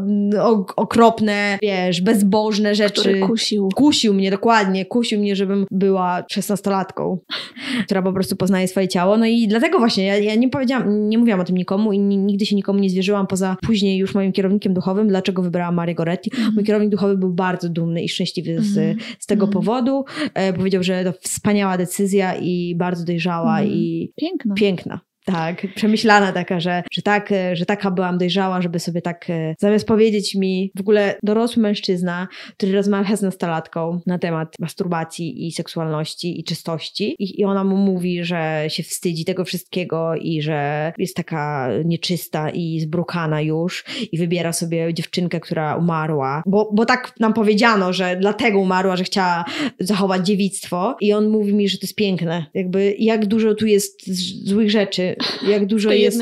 okropne, 0.76 1.58
wiesz, 1.62 2.00
bezbożne 2.00 2.74
rzeczy. 2.74 3.00
Który 3.00 3.20
kusił. 3.20 3.68
Kusił 3.74 4.14
mnie, 4.14 4.30
dokładnie. 4.30 4.84
Kusił 4.84 5.20
mnie, 5.20 5.36
żebym 5.36 5.66
była 5.70 6.24
szesnastolatką, 6.30 7.18
która 7.86 8.02
po 8.02 8.12
prostu 8.12 8.36
poznaje 8.36 8.68
swoje 8.68 8.88
ciało. 8.88 9.16
No 9.16 9.26
i 9.26 9.48
dlatego 9.48 9.78
właśnie 9.78 10.04
ja, 10.04 10.18
ja 10.18 10.34
nie 10.34 10.48
powiedziałam, 10.48 11.08
nie 11.08 11.18
mówiłam 11.18 11.40
o 11.40 11.44
tym 11.44 11.56
nikomu 11.56 11.92
i 11.92 11.98
nigdy 11.98 12.46
się 12.46 12.56
nikomu 12.56 12.78
nie 12.78 12.90
zwierzyłam 12.90 13.26
poza 13.26 13.56
później 13.66 13.98
już 13.98 14.14
moim 14.14 14.32
kierownikiem 14.32 14.74
duchowym, 14.74 15.08
dlaczego 15.08 15.42
wybrałam 15.42 15.74
Marię 15.74 15.94
Goretti. 15.94 16.30
Mm. 16.38 16.54
Mój 16.54 16.64
kierownik 16.64 16.90
duchowy 16.90 17.18
był 17.18 17.30
bardzo 17.30 17.68
dumny 17.68 18.02
i 18.02 18.08
szczęśliwy 18.08 18.62
z, 18.62 18.78
mm. 18.78 18.96
z 19.18 19.26
tego 19.26 19.44
mm. 19.44 19.52
powodu. 19.52 20.04
E, 20.34 20.52
powiedział, 20.52 20.82
że 20.82 21.04
to 21.04 21.12
wspaniała 21.20 21.78
decyzja 21.78 22.34
i 22.34 22.74
bardzo 22.76 22.93
bardzo 22.94 23.04
dojrzała 23.06 23.58
mm. 23.60 23.72
i 23.72 24.12
piękna. 24.16 24.54
piękna. 24.54 25.00
Tak, 25.24 25.66
przemyślana 25.74 26.32
taka, 26.32 26.60
że, 26.60 26.82
że, 26.92 27.02
tak, 27.02 27.32
że 27.52 27.66
taka 27.66 27.90
byłam 27.90 28.18
dojrzała, 28.18 28.62
żeby 28.62 28.78
sobie 28.78 29.02
tak, 29.02 29.30
e, 29.30 29.54
zamiast 29.58 29.86
powiedzieć 29.86 30.34
mi 30.34 30.70
w 30.76 30.80
ogóle 30.80 31.18
dorosły 31.22 31.62
mężczyzna, 31.62 32.28
który 32.56 32.72
rozmawia 32.72 33.16
z 33.16 33.22
nastolatką 33.22 34.00
na 34.06 34.18
temat 34.18 34.58
masturbacji 34.58 35.46
i 35.46 35.52
seksualności 35.52 36.40
i 36.40 36.44
czystości 36.44 37.16
i, 37.18 37.40
i 37.40 37.44
ona 37.44 37.64
mu 37.64 37.76
mówi, 37.76 38.24
że 38.24 38.64
się 38.68 38.82
wstydzi 38.82 39.24
tego 39.24 39.44
wszystkiego 39.44 40.14
i 40.14 40.42
że 40.42 40.92
jest 40.98 41.16
taka 41.16 41.68
nieczysta 41.84 42.50
i 42.50 42.80
zbrukana 42.80 43.40
już 43.40 43.84
i 44.12 44.18
wybiera 44.18 44.52
sobie 44.52 44.94
dziewczynkę, 44.94 45.40
która 45.40 45.76
umarła, 45.76 46.42
bo, 46.46 46.70
bo 46.72 46.86
tak 46.86 47.12
nam 47.20 47.32
powiedziano, 47.32 47.92
że 47.92 48.16
dlatego 48.20 48.60
umarła, 48.60 48.96
że 48.96 49.04
chciała 49.04 49.44
zachować 49.80 50.26
dziewictwo 50.26 50.96
i 51.00 51.12
on 51.12 51.28
mówi 51.28 51.54
mi, 51.54 51.68
że 51.68 51.78
to 51.78 51.84
jest 51.84 51.94
piękne, 51.96 52.46
jakby 52.54 52.94
jak 52.98 53.26
dużo 53.26 53.54
tu 53.54 53.66
jest 53.66 54.00
złych 54.48 54.70
rzeczy 54.70 55.13
jak 55.52 55.66
dużo 55.66 55.92
jest, 55.92 56.20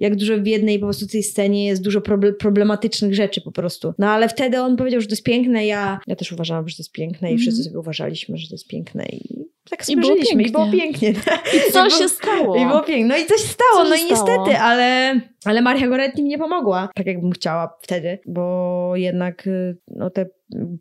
jak 0.00 0.16
dużo 0.16 0.38
w 0.38 0.46
jednej 0.46 0.78
po 0.78 0.86
prostu 0.86 1.06
tej 1.06 1.22
scenie 1.22 1.66
jest 1.66 1.82
dużo 1.82 2.00
problematycznych 2.38 3.14
rzeczy 3.14 3.40
po 3.40 3.52
prostu. 3.52 3.94
No 3.98 4.10
ale 4.10 4.28
wtedy 4.28 4.60
on 4.60 4.76
powiedział, 4.76 5.00
że 5.00 5.06
to 5.06 5.12
jest 5.12 5.24
piękne, 5.24 5.66
ja, 5.66 6.00
ja 6.06 6.16
też 6.16 6.32
uważałam, 6.32 6.68
że 6.68 6.76
to 6.76 6.80
jest 6.80 6.92
piękne 6.92 7.28
i 7.28 7.32
mm 7.32 7.40
wszyscy 7.40 7.64
sobie 7.64 7.78
uważaliśmy, 7.78 8.36
że 8.36 8.48
to 8.48 8.54
jest 8.54 8.68
piękne 8.68 9.06
i 9.12 9.50
tak 9.70 9.88
i 9.88 9.96
było 9.96 10.16
pięknie. 10.16 10.46
I, 10.46 10.50
było 10.50 10.70
pięknie. 10.72 11.14
I 11.68 11.72
co 11.72 11.90
się 11.90 12.08
stało? 12.08 12.56
I 12.56 12.66
było 12.66 12.82
pięknie. 12.82 13.04
No 13.04 13.16
i 13.16 13.26
coś 13.26 13.40
stało, 13.40 13.84
co 13.84 13.88
no 13.88 13.94
i 13.94 14.04
niestety, 14.04 14.58
ale, 14.58 15.20
ale 15.44 15.62
Maria 15.62 15.88
Goretti 15.88 16.22
mi 16.22 16.28
nie 16.28 16.38
pomogła, 16.38 16.88
tak 16.94 17.06
jakbym 17.06 17.30
chciała 17.30 17.78
wtedy, 17.82 18.18
bo 18.26 18.92
jednak 18.96 19.48
no, 19.88 20.10
te 20.10 20.26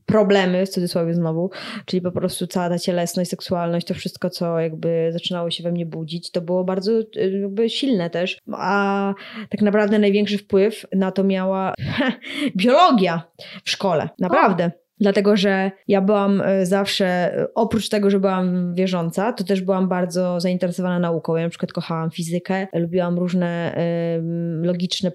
problemy, 0.06 0.66
w 0.66 0.70
cudzysłowie 0.70 1.14
znowu, 1.14 1.50
czyli 1.86 2.02
po 2.02 2.12
prostu 2.12 2.48
cała 2.48 2.70
ta 2.70 2.80
cielesność, 2.80 3.30
seksualność, 3.30 3.88
to 3.88 3.94
wszystko, 3.94 4.30
co 4.30 4.60
jakby 4.60 5.10
zaczynało 5.12 5.52
się 5.52 5.64
we 5.64 5.72
mnie 5.72 5.86
budzić, 5.86 6.32
to 6.32 6.42
było 6.42 6.64
bardzo 6.64 6.92
jakby 7.16 7.70
silne 7.70 8.10
też, 8.10 8.38
a 8.54 9.14
tak 9.50 9.62
naprawdę 9.62 10.00
największy 10.00 10.38
wpływ 10.38 10.86
na 10.94 11.12
to 11.12 11.24
miała 11.24 11.74
biologia 12.56 13.24
w 13.64 13.70
szkole, 13.70 14.10
naprawdę. 14.20 14.72
O. 14.86 14.89
Dlatego, 15.00 15.38
że 15.38 15.72
ja 15.88 16.02
byłam 16.02 16.42
e, 16.42 16.66
zawsze, 16.66 17.06
e, 17.06 17.48
oprócz 17.56 17.90
tego, 17.90 18.10
że 18.10 18.20
byłam 18.20 18.74
wierząca, 18.76 19.34
to 19.34 19.44
też 19.44 19.62
byłam 19.62 19.88
bardzo 19.88 20.40
zainteresowana 20.40 21.00
nauką. 21.00 21.36
Ja 21.36 21.44
na 21.44 21.50
przykład 21.50 21.74
kochałam 21.74 22.12
fizykę, 22.12 22.68
lubiłam 22.74 23.20
różne 23.20 23.76
logiczne 24.62 25.12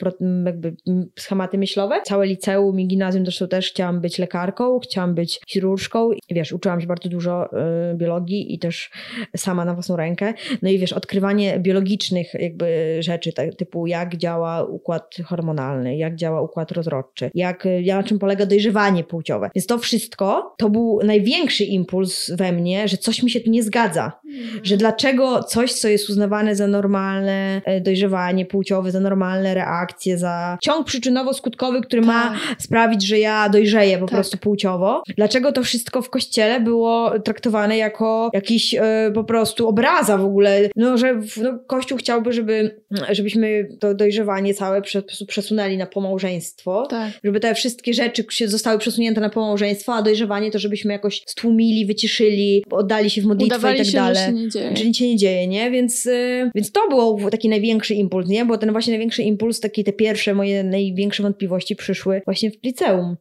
jakby 0.46 0.76
schematy 1.18 1.58
myślowe. 1.58 2.02
Całe 2.04 2.26
liceum 2.26 2.80
i 2.80 2.86
gimnazjum 2.86 3.24
zresztą 3.24 3.48
też 3.48 3.70
chciałam 3.70 4.00
być 4.00 4.18
lekarką, 4.18 4.80
chciałam 4.80 5.14
być 5.14 5.40
chirurżką. 5.48 6.12
I 6.12 6.34
wiesz, 6.34 6.52
uczyłam 6.52 6.80
się 6.80 6.86
bardzo 6.86 7.08
dużo 7.08 7.50
y, 7.92 7.94
biologii 7.94 8.54
i 8.54 8.58
też 8.58 8.90
sama 9.36 9.64
na 9.64 9.74
własną 9.74 9.96
rękę. 9.96 10.34
No 10.62 10.70
i 10.70 10.78
wiesz, 10.78 10.92
odkrywanie 10.92 11.58
biologicznych 11.58 12.34
jakby 12.34 12.96
rzeczy, 13.00 13.32
tak, 13.32 13.54
typu 13.54 13.86
jak 13.86 14.16
działa 14.16 14.64
układ 14.64 15.14
hormonalny, 15.24 15.96
jak 15.96 16.16
działa 16.16 16.42
układ 16.42 16.72
rozrodczy, 16.72 17.30
jak, 17.34 17.64
na 17.86 18.02
czym 18.02 18.18
polega 18.18 18.46
dojrzewanie 18.46 19.04
płciowe. 19.04 19.50
Więc 19.54 19.66
to 19.66 19.73
to 19.74 19.78
wszystko 19.78 20.54
to 20.58 20.70
był 20.70 21.00
największy 21.04 21.64
impuls 21.64 22.30
we 22.30 22.52
mnie, 22.52 22.88
że 22.88 22.96
coś 22.96 23.22
mi 23.22 23.30
się 23.30 23.40
tu 23.40 23.50
nie 23.50 23.62
zgadza. 23.62 24.12
Mhm. 24.24 24.64
Że 24.64 24.76
dlaczego 24.76 25.42
coś, 25.42 25.72
co 25.72 25.88
jest 25.88 26.10
uznawane 26.10 26.56
za 26.56 26.66
normalne 26.66 27.62
e, 27.64 27.80
dojrzewanie 27.80 28.46
płciowe, 28.46 28.90
za 28.90 29.00
normalne 29.00 29.54
reakcje, 29.54 30.18
za 30.18 30.58
ciąg 30.62 30.86
przyczynowo-skutkowy, 30.86 31.80
który 31.80 32.02
tak. 32.02 32.06
ma 32.06 32.36
sprawić, 32.58 33.06
że 33.06 33.18
ja 33.18 33.48
dojrzeję 33.48 33.98
po 33.98 34.06
tak. 34.06 34.14
prostu 34.14 34.38
płciowo, 34.38 35.02
dlaczego 35.16 35.52
to 35.52 35.62
wszystko 35.62 36.02
w 36.02 36.10
kościele 36.10 36.60
było 36.60 37.20
traktowane 37.20 37.76
jako 37.76 38.30
jakiś 38.32 38.74
e, 38.74 39.10
po 39.14 39.24
prostu 39.24 39.68
obraza 39.68 40.18
w 40.18 40.24
ogóle, 40.24 40.60
no 40.76 40.98
że 40.98 41.20
no, 41.42 41.58
Kościół 41.66 41.98
chciałby, 41.98 42.32
żeby, 42.32 42.82
żebyśmy 43.10 43.68
to 43.80 43.94
dojrzewanie 43.94 44.54
całe 44.54 44.82
przesunęli 45.28 45.76
na 45.76 45.86
pomałżeństwo, 45.86 46.86
tak. 46.90 47.12
żeby 47.24 47.40
te 47.40 47.54
wszystkie 47.54 47.94
rzeczy 47.94 48.24
zostały 48.46 48.78
przesunięte 48.78 49.20
na 49.20 49.30
pomałżeństwo, 49.30 49.63
małżeństwo, 49.64 49.94
a 49.94 50.02
dojrzewanie 50.02 50.50
to 50.50 50.58
żebyśmy 50.58 50.92
jakoś 50.92 51.22
stłumili, 51.26 51.86
wyciszyli, 51.86 52.64
oddali 52.70 53.10
się 53.10 53.22
w 53.22 53.24
modlitwę 53.24 53.56
Udawali 53.56 53.74
i 53.74 53.78
tak 53.78 53.86
się, 53.86 53.92
dalej. 53.92 54.16
Że, 54.16 54.26
się 54.26 54.32
nie 54.32 54.48
dzieje. 54.48 54.94
się 54.94 55.08
nie 55.08 55.16
dzieje, 55.16 55.46
nie? 55.46 55.70
Więc, 55.70 56.04
yy, 56.04 56.50
więc 56.54 56.72
to 56.72 56.80
był 56.88 57.30
taki 57.30 57.48
największy 57.48 57.94
impuls, 57.94 58.28
nie? 58.28 58.44
Bo 58.44 58.58
ten 58.58 58.72
właśnie 58.72 58.90
największy 58.90 59.22
impuls, 59.22 59.60
takie 59.60 59.84
te 59.84 59.92
pierwsze 59.92 60.34
moje 60.34 60.64
największe 60.64 61.22
wątpliwości 61.22 61.76
przyszły 61.76 62.22
właśnie 62.24 62.50
w 62.50 62.54
liceum. 62.62 63.16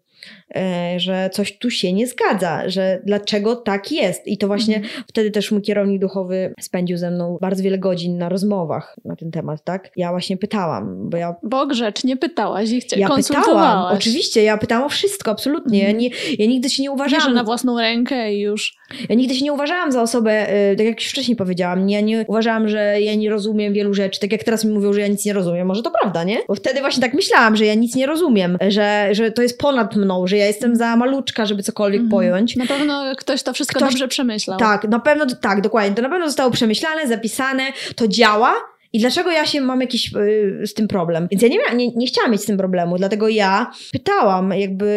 E, 0.56 1.00
że 1.00 1.30
coś 1.34 1.58
tu 1.58 1.70
się 1.70 1.94
nie 1.94 2.08
zgadza, 2.08 2.70
że 2.70 3.00
dlaczego 3.06 3.56
tak 3.56 3.92
jest. 3.92 4.28
I 4.28 4.38
to 4.38 4.48
właśnie 4.48 4.76
mm. 4.76 4.90
wtedy 5.08 5.32
też 5.32 5.52
mój 5.52 5.62
kierownik 5.62 6.02
duchowy 6.02 6.54
spędził 6.62 6.98
ze 6.98 7.12
mną 7.12 7.38
bardzo 7.42 7.64
wiele 7.64 7.78
godzin 7.78 8.18
na 8.18 8.30
rozmowach 8.30 8.96
na 9.06 9.16
ten 9.16 9.32
temat, 9.32 9.64
tak? 9.64 9.92
Ja 9.96 10.10
właśnie 10.10 10.38
pytałam, 10.38 11.10
bo 11.10 11.18
ja... 11.18 11.36
Bo 11.44 11.68
grzecznie 11.68 12.18
pytałaś 12.18 12.70
i 12.70 12.82
chciałaś, 12.82 13.30
Ja 13.30 13.38
pytałam, 13.38 13.96
oczywiście, 13.96 14.44
ja 14.44 14.58
pytałam 14.58 14.86
o 14.86 14.90
wszystko, 14.90 15.32
absolutnie. 15.32 15.90
Mm. 15.90 16.02
Ja, 16.02 16.10
nie, 16.10 16.16
ja 16.40 16.46
nigdy 16.46 16.70
się 16.70 16.84
nie 16.84 16.92
uważałam... 16.92 17.28
Nie, 17.28 17.36
na 17.36 17.44
własną 17.44 17.80
rękę 17.80 18.34
i 18.34 18.40
już... 18.40 18.78
Ja 19.10 19.16
nigdy 19.16 19.36
się 19.36 19.46
nie 19.46 19.54
uważałam 19.54 19.92
za 19.92 20.02
osobę, 20.02 20.56
y, 20.72 20.76
tak 20.76 20.86
jak 20.86 21.02
już 21.02 21.10
wcześniej 21.10 21.38
powiedziałam, 21.38 21.90
ja 21.90 22.02
nie 22.02 22.26
uważałam, 22.28 22.68
że 22.68 23.02
ja 23.02 23.16
nie 23.16 23.30
rozumiem 23.30 23.74
wielu 23.74 23.94
rzeczy, 23.94 24.20
tak 24.20 24.32
jak 24.32 24.44
teraz 24.44 24.66
mi 24.66 24.74
mówią, 24.74 24.94
że 24.94 25.02
ja 25.02 25.08
nic 25.08 25.26
nie 25.26 25.34
rozumiem. 25.34 25.68
Może 25.68 25.84
to 25.84 25.92
prawda, 26.02 26.24
nie? 26.24 26.38
Bo 26.48 26.56
wtedy 26.56 26.80
właśnie 26.80 27.02
tak 27.02 27.14
myślałam, 27.14 27.56
że 27.56 27.66
ja 27.66 27.74
nic 27.74 27.96
nie 27.96 28.06
rozumiem, 28.06 28.58
że, 28.68 29.10
że 29.12 29.32
to 29.32 29.42
jest 29.42 29.60
ponad 29.60 29.96
mną, 29.96 30.28
że 30.28 30.33
ja 30.38 30.46
jestem 30.46 30.76
za 30.76 30.96
maluczka, 30.96 31.46
żeby 31.46 31.64
cokolwiek 31.64 32.02
-hmm. 32.02 32.10
pojąć. 32.10 32.56
Na 32.56 32.66
pewno 32.66 33.16
ktoś 33.18 33.44
to 33.44 33.54
wszystko 33.54 33.80
ktoś, 33.80 33.90
dobrze 33.90 34.08
przemyślał. 34.08 34.60
Tak, 34.60 34.84
na 34.84 35.00
pewno, 35.00 35.26
tak, 35.42 35.62
dokładnie. 35.62 35.96
To 35.96 36.02
na 36.02 36.10
pewno 36.10 36.28
zostało 36.28 36.52
przemyślane, 36.52 37.08
zapisane, 37.08 37.64
to 37.96 38.08
działa, 38.08 38.54
i 38.94 39.00
dlaczego 39.00 39.32
ja 39.32 39.46
się 39.46 39.62
mam 39.62 39.82
jakiś 39.82 40.14
y, 40.16 40.68
z 40.68 40.74
tym 40.74 40.88
problem? 40.88 41.28
Więc 41.32 41.44
ja 41.44 41.50
nie, 41.50 41.58
nie, 41.76 41.92
nie 41.96 42.08
chciałam 42.08 42.32
mieć 42.32 42.42
z 42.42 42.46
tym 42.46 42.58
problemu, 42.58 42.98
dlatego 42.98 43.30
ja 43.30 43.72
pytałam, 43.92 44.52
jakby 44.52 44.94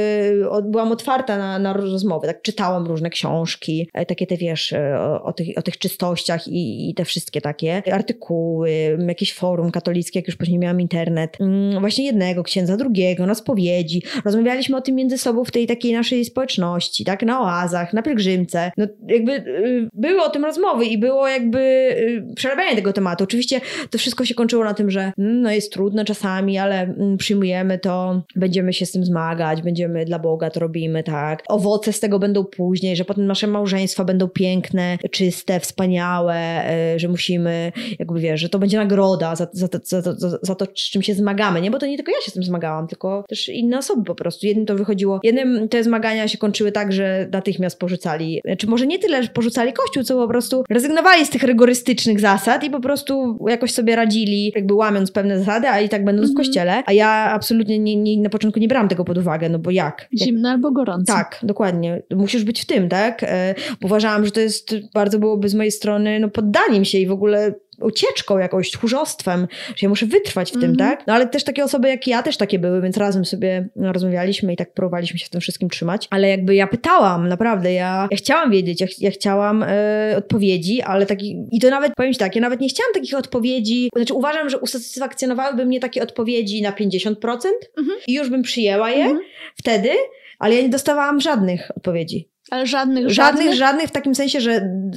byłam 0.64 0.92
otwarta 0.92 1.38
na, 1.38 1.58
na 1.58 1.72
rozmowy, 1.72 2.26
tak 2.26 2.42
czytałam 2.42 2.86
różne 2.86 3.10
książki, 3.10 3.90
e, 3.94 4.06
takie 4.06 4.26
te 4.26 4.36
wiesz, 4.36 4.72
e, 4.72 4.98
o, 5.00 5.22
o, 5.22 5.32
tych, 5.32 5.48
o 5.58 5.62
tych 5.62 5.78
czystościach 5.78 6.48
i, 6.48 6.90
i 6.90 6.94
te 6.94 7.04
wszystkie 7.04 7.40
takie 7.40 7.82
artykuły, 7.92 8.98
jakieś 9.08 9.34
forum 9.34 9.70
katolickie, 9.70 10.18
jak 10.18 10.26
już 10.26 10.36
później 10.36 10.58
miałam 10.58 10.80
internet, 10.80 11.38
właśnie 11.80 12.04
jednego 12.04 12.42
księdza, 12.42 12.76
drugiego, 12.76 13.26
na 13.26 13.34
spowiedzi. 13.34 14.02
Rozmawialiśmy 14.24 14.76
o 14.76 14.80
tym 14.80 14.94
między 14.94 15.18
sobą 15.18 15.44
w 15.44 15.50
tej 15.50 15.66
takiej 15.66 15.92
naszej 15.92 16.24
społeczności, 16.24 17.04
tak, 17.04 17.22
na 17.22 17.40
oazach, 17.40 17.92
na 17.92 18.02
pielgrzymce. 18.02 18.72
No 18.76 18.86
jakby 19.08 19.32
y, 19.32 19.88
były 19.92 20.22
o 20.22 20.30
tym 20.30 20.44
rozmowy 20.44 20.84
i 20.84 20.98
było 20.98 21.28
jakby 21.28 21.58
y, 21.58 22.34
przerabianie 22.36 22.76
tego 22.76 22.92
tematu. 22.92 23.24
Oczywiście 23.24 23.60
to 23.90 23.98
wszystko 23.98 24.24
się 24.24 24.34
kończyło 24.34 24.64
na 24.64 24.74
tym, 24.74 24.90
że 24.90 25.12
mm, 25.18 25.42
no 25.42 25.50
jest 25.50 25.72
trudne 25.72 26.04
czasami, 26.04 26.58
ale 26.58 26.82
mm, 26.82 27.16
przyjmujemy 27.16 27.78
to, 27.78 28.22
będziemy 28.36 28.72
się 28.72 28.86
z 28.86 28.92
tym 28.92 29.04
zmagać, 29.04 29.62
będziemy 29.62 30.04
dla 30.04 30.18
Boga 30.18 30.50
to 30.50 30.60
robimy, 30.60 31.02
tak. 31.02 31.42
Owoce 31.48 31.92
z 31.92 32.00
tego 32.00 32.18
będą 32.18 32.44
później, 32.44 32.96
że 32.96 33.04
potem 33.04 33.26
nasze 33.26 33.46
małżeństwa 33.46 34.04
będą 34.04 34.28
piękne, 34.28 34.98
czyste, 35.10 35.60
wspaniałe, 35.60 36.36
e, 36.36 36.98
że 36.98 37.08
musimy, 37.08 37.72
jakby 37.98 38.20
wiesz, 38.20 38.40
że 38.40 38.48
to 38.48 38.58
będzie 38.58 38.76
nagroda 38.76 39.36
za, 39.36 39.48
za, 39.52 39.68
za, 39.82 40.02
za, 40.02 40.38
za 40.42 40.54
to, 40.54 40.64
z 40.64 40.90
czym 40.90 41.02
się 41.02 41.14
zmagamy, 41.14 41.60
nie? 41.60 41.70
Bo 41.70 41.78
to 41.78 41.86
nie 41.86 41.96
tylko 41.96 42.12
ja 42.12 42.20
się 42.24 42.30
z 42.30 42.34
tym 42.34 42.42
zmagałam, 42.42 42.88
tylko 42.88 43.24
też 43.28 43.48
inne 43.48 43.78
osoby 43.78 44.04
po 44.04 44.14
prostu. 44.14 44.46
Jednym 44.46 44.66
to 44.66 44.74
wychodziło, 44.74 45.20
jednym 45.22 45.68
te 45.68 45.84
zmagania 45.84 46.28
się 46.28 46.38
kończyły 46.38 46.72
tak, 46.72 46.92
że 46.92 47.28
natychmiast 47.32 47.78
porzucali, 47.78 48.40
czy 48.44 48.48
znaczy 48.48 48.66
może 48.66 48.86
nie 48.86 48.98
tyle, 48.98 49.22
że 49.22 49.28
porzucali 49.28 49.72
Kościół, 49.72 50.02
co 50.02 50.16
po 50.16 50.28
prostu 50.28 50.64
rezygnowali 50.70 51.26
z 51.26 51.30
tych 51.30 51.42
rygorystycznych 51.42 52.20
zasad 52.20 52.64
i 52.64 52.70
po 52.70 52.80
prostu 52.80 53.38
jakoś 53.48 53.72
sobie 53.76 53.96
radzili, 53.96 54.52
jakby 54.54 54.74
łamiąc 54.74 55.10
pewne 55.10 55.38
zasady, 55.38 55.68
a 55.68 55.80
i 55.80 55.88
tak 55.88 56.04
będąc 56.04 56.30
mm 56.30 56.34
-hmm. 56.34 56.36
w 56.36 56.40
mhm. 56.40 56.46
kościele. 56.46 56.82
A 56.86 56.92
ja 56.92 57.08
absolutnie 57.32 57.78
nie, 57.78 57.96
nie, 57.96 58.22
na 58.22 58.28
początku 58.28 58.60
nie 58.60 58.68
brałam 58.68 58.88
tego 58.88 59.04
pod 59.04 59.18
uwagę, 59.18 59.48
no 59.48 59.58
bo 59.58 59.70
jak? 59.70 60.08
Zimne 60.18 60.50
albo 60.50 60.72
gorące. 60.72 61.12
Tak, 61.12 61.38
dokładnie. 61.42 62.02
Musisz 62.14 62.44
być 62.44 62.60
w 62.60 62.66
tym, 62.66 62.88
tak? 62.88 63.22
E, 63.22 63.54
uważałam, 63.84 64.24
że 64.24 64.30
to 64.30 64.40
jest, 64.40 64.74
bardzo 64.94 65.18
byłoby 65.18 65.48
z 65.48 65.54
mojej 65.54 65.72
strony, 65.72 66.20
no 66.20 66.28
poddaniem 66.28 66.84
się 66.84 66.98
i 66.98 67.06
w 67.06 67.12
ogóle 67.12 67.54
ucieczką 67.80 68.38
jakąś, 68.38 68.70
tchórzostwem, 68.70 69.48
że 69.66 69.86
ja 69.86 69.88
muszę 69.88 70.06
wytrwać 70.06 70.52
w 70.52 70.60
tym, 70.60 70.72
-hmm. 70.72 70.78
tak? 70.78 71.06
No 71.06 71.14
ale 71.14 71.26
też 71.26 71.44
takie 71.44 71.64
osoby 71.64 71.88
jak 71.88 72.06
ja 72.06 72.22
też 72.22 72.36
takie 72.36 72.58
były, 72.58 72.82
więc 72.82 72.96
razem 72.96 73.24
sobie 73.24 73.68
rozmawialiśmy 73.76 74.52
i 74.52 74.56
tak 74.56 74.72
próbowaliśmy 74.72 75.18
się 75.18 75.26
w 75.26 75.30
tym 75.30 75.40
wszystkim 75.40 75.70
trzymać. 75.70 76.08
Ale 76.10 76.28
jakby 76.28 76.54
ja 76.54 76.66
pytałam, 76.66 77.28
naprawdę, 77.28 77.72
ja, 77.72 78.08
ja 78.10 78.16
chciałam 78.16 78.50
wiedzieć, 78.50 78.80
ja, 78.80 78.86
ja 78.98 79.10
chciałam 79.10 79.62
e, 79.62 80.14
odpowiedzi, 80.18 80.82
ale 80.82 81.06
taki, 81.06 81.46
i 81.52 81.60
to 81.60 81.70
nawet, 81.70 81.94
powiem 81.94 82.12
ci 82.12 82.18
tak, 82.18 82.34
ja 82.34 82.40
nawet 82.40 82.60
nie 82.60 82.68
chciałam 82.68 82.92
takich 82.92 83.14
odpowiedzi, 83.14 83.90
znaczy 83.96 84.14
uważam, 84.14 84.50
że 84.50 84.58
usatysfakcjonowałyby 84.58 85.66
mnie 85.66 85.80
takie 85.80 86.02
odpowiedzi 86.02 86.62
na 86.62 86.72
50% 86.72 86.76
mm 86.76 87.90
-hmm. 87.90 88.02
i 88.06 88.14
już 88.14 88.30
bym 88.30 88.42
przyjęła 88.42 88.90
je 88.90 89.04
-hmm. 89.04 89.18
wtedy, 89.56 89.90
ale 90.38 90.54
ja 90.54 90.62
nie 90.62 90.68
dostawałam 90.68 91.20
żadnych 91.20 91.70
odpowiedzi. 91.76 92.35
Ale 92.50 92.66
żadnych, 92.66 93.10
żadnych? 93.10 93.44
Żadnych, 93.44 93.54
żadnych 93.58 93.88
w 93.88 93.90
takim 93.92 94.14
sensie, 94.14 94.40
że 94.40 94.50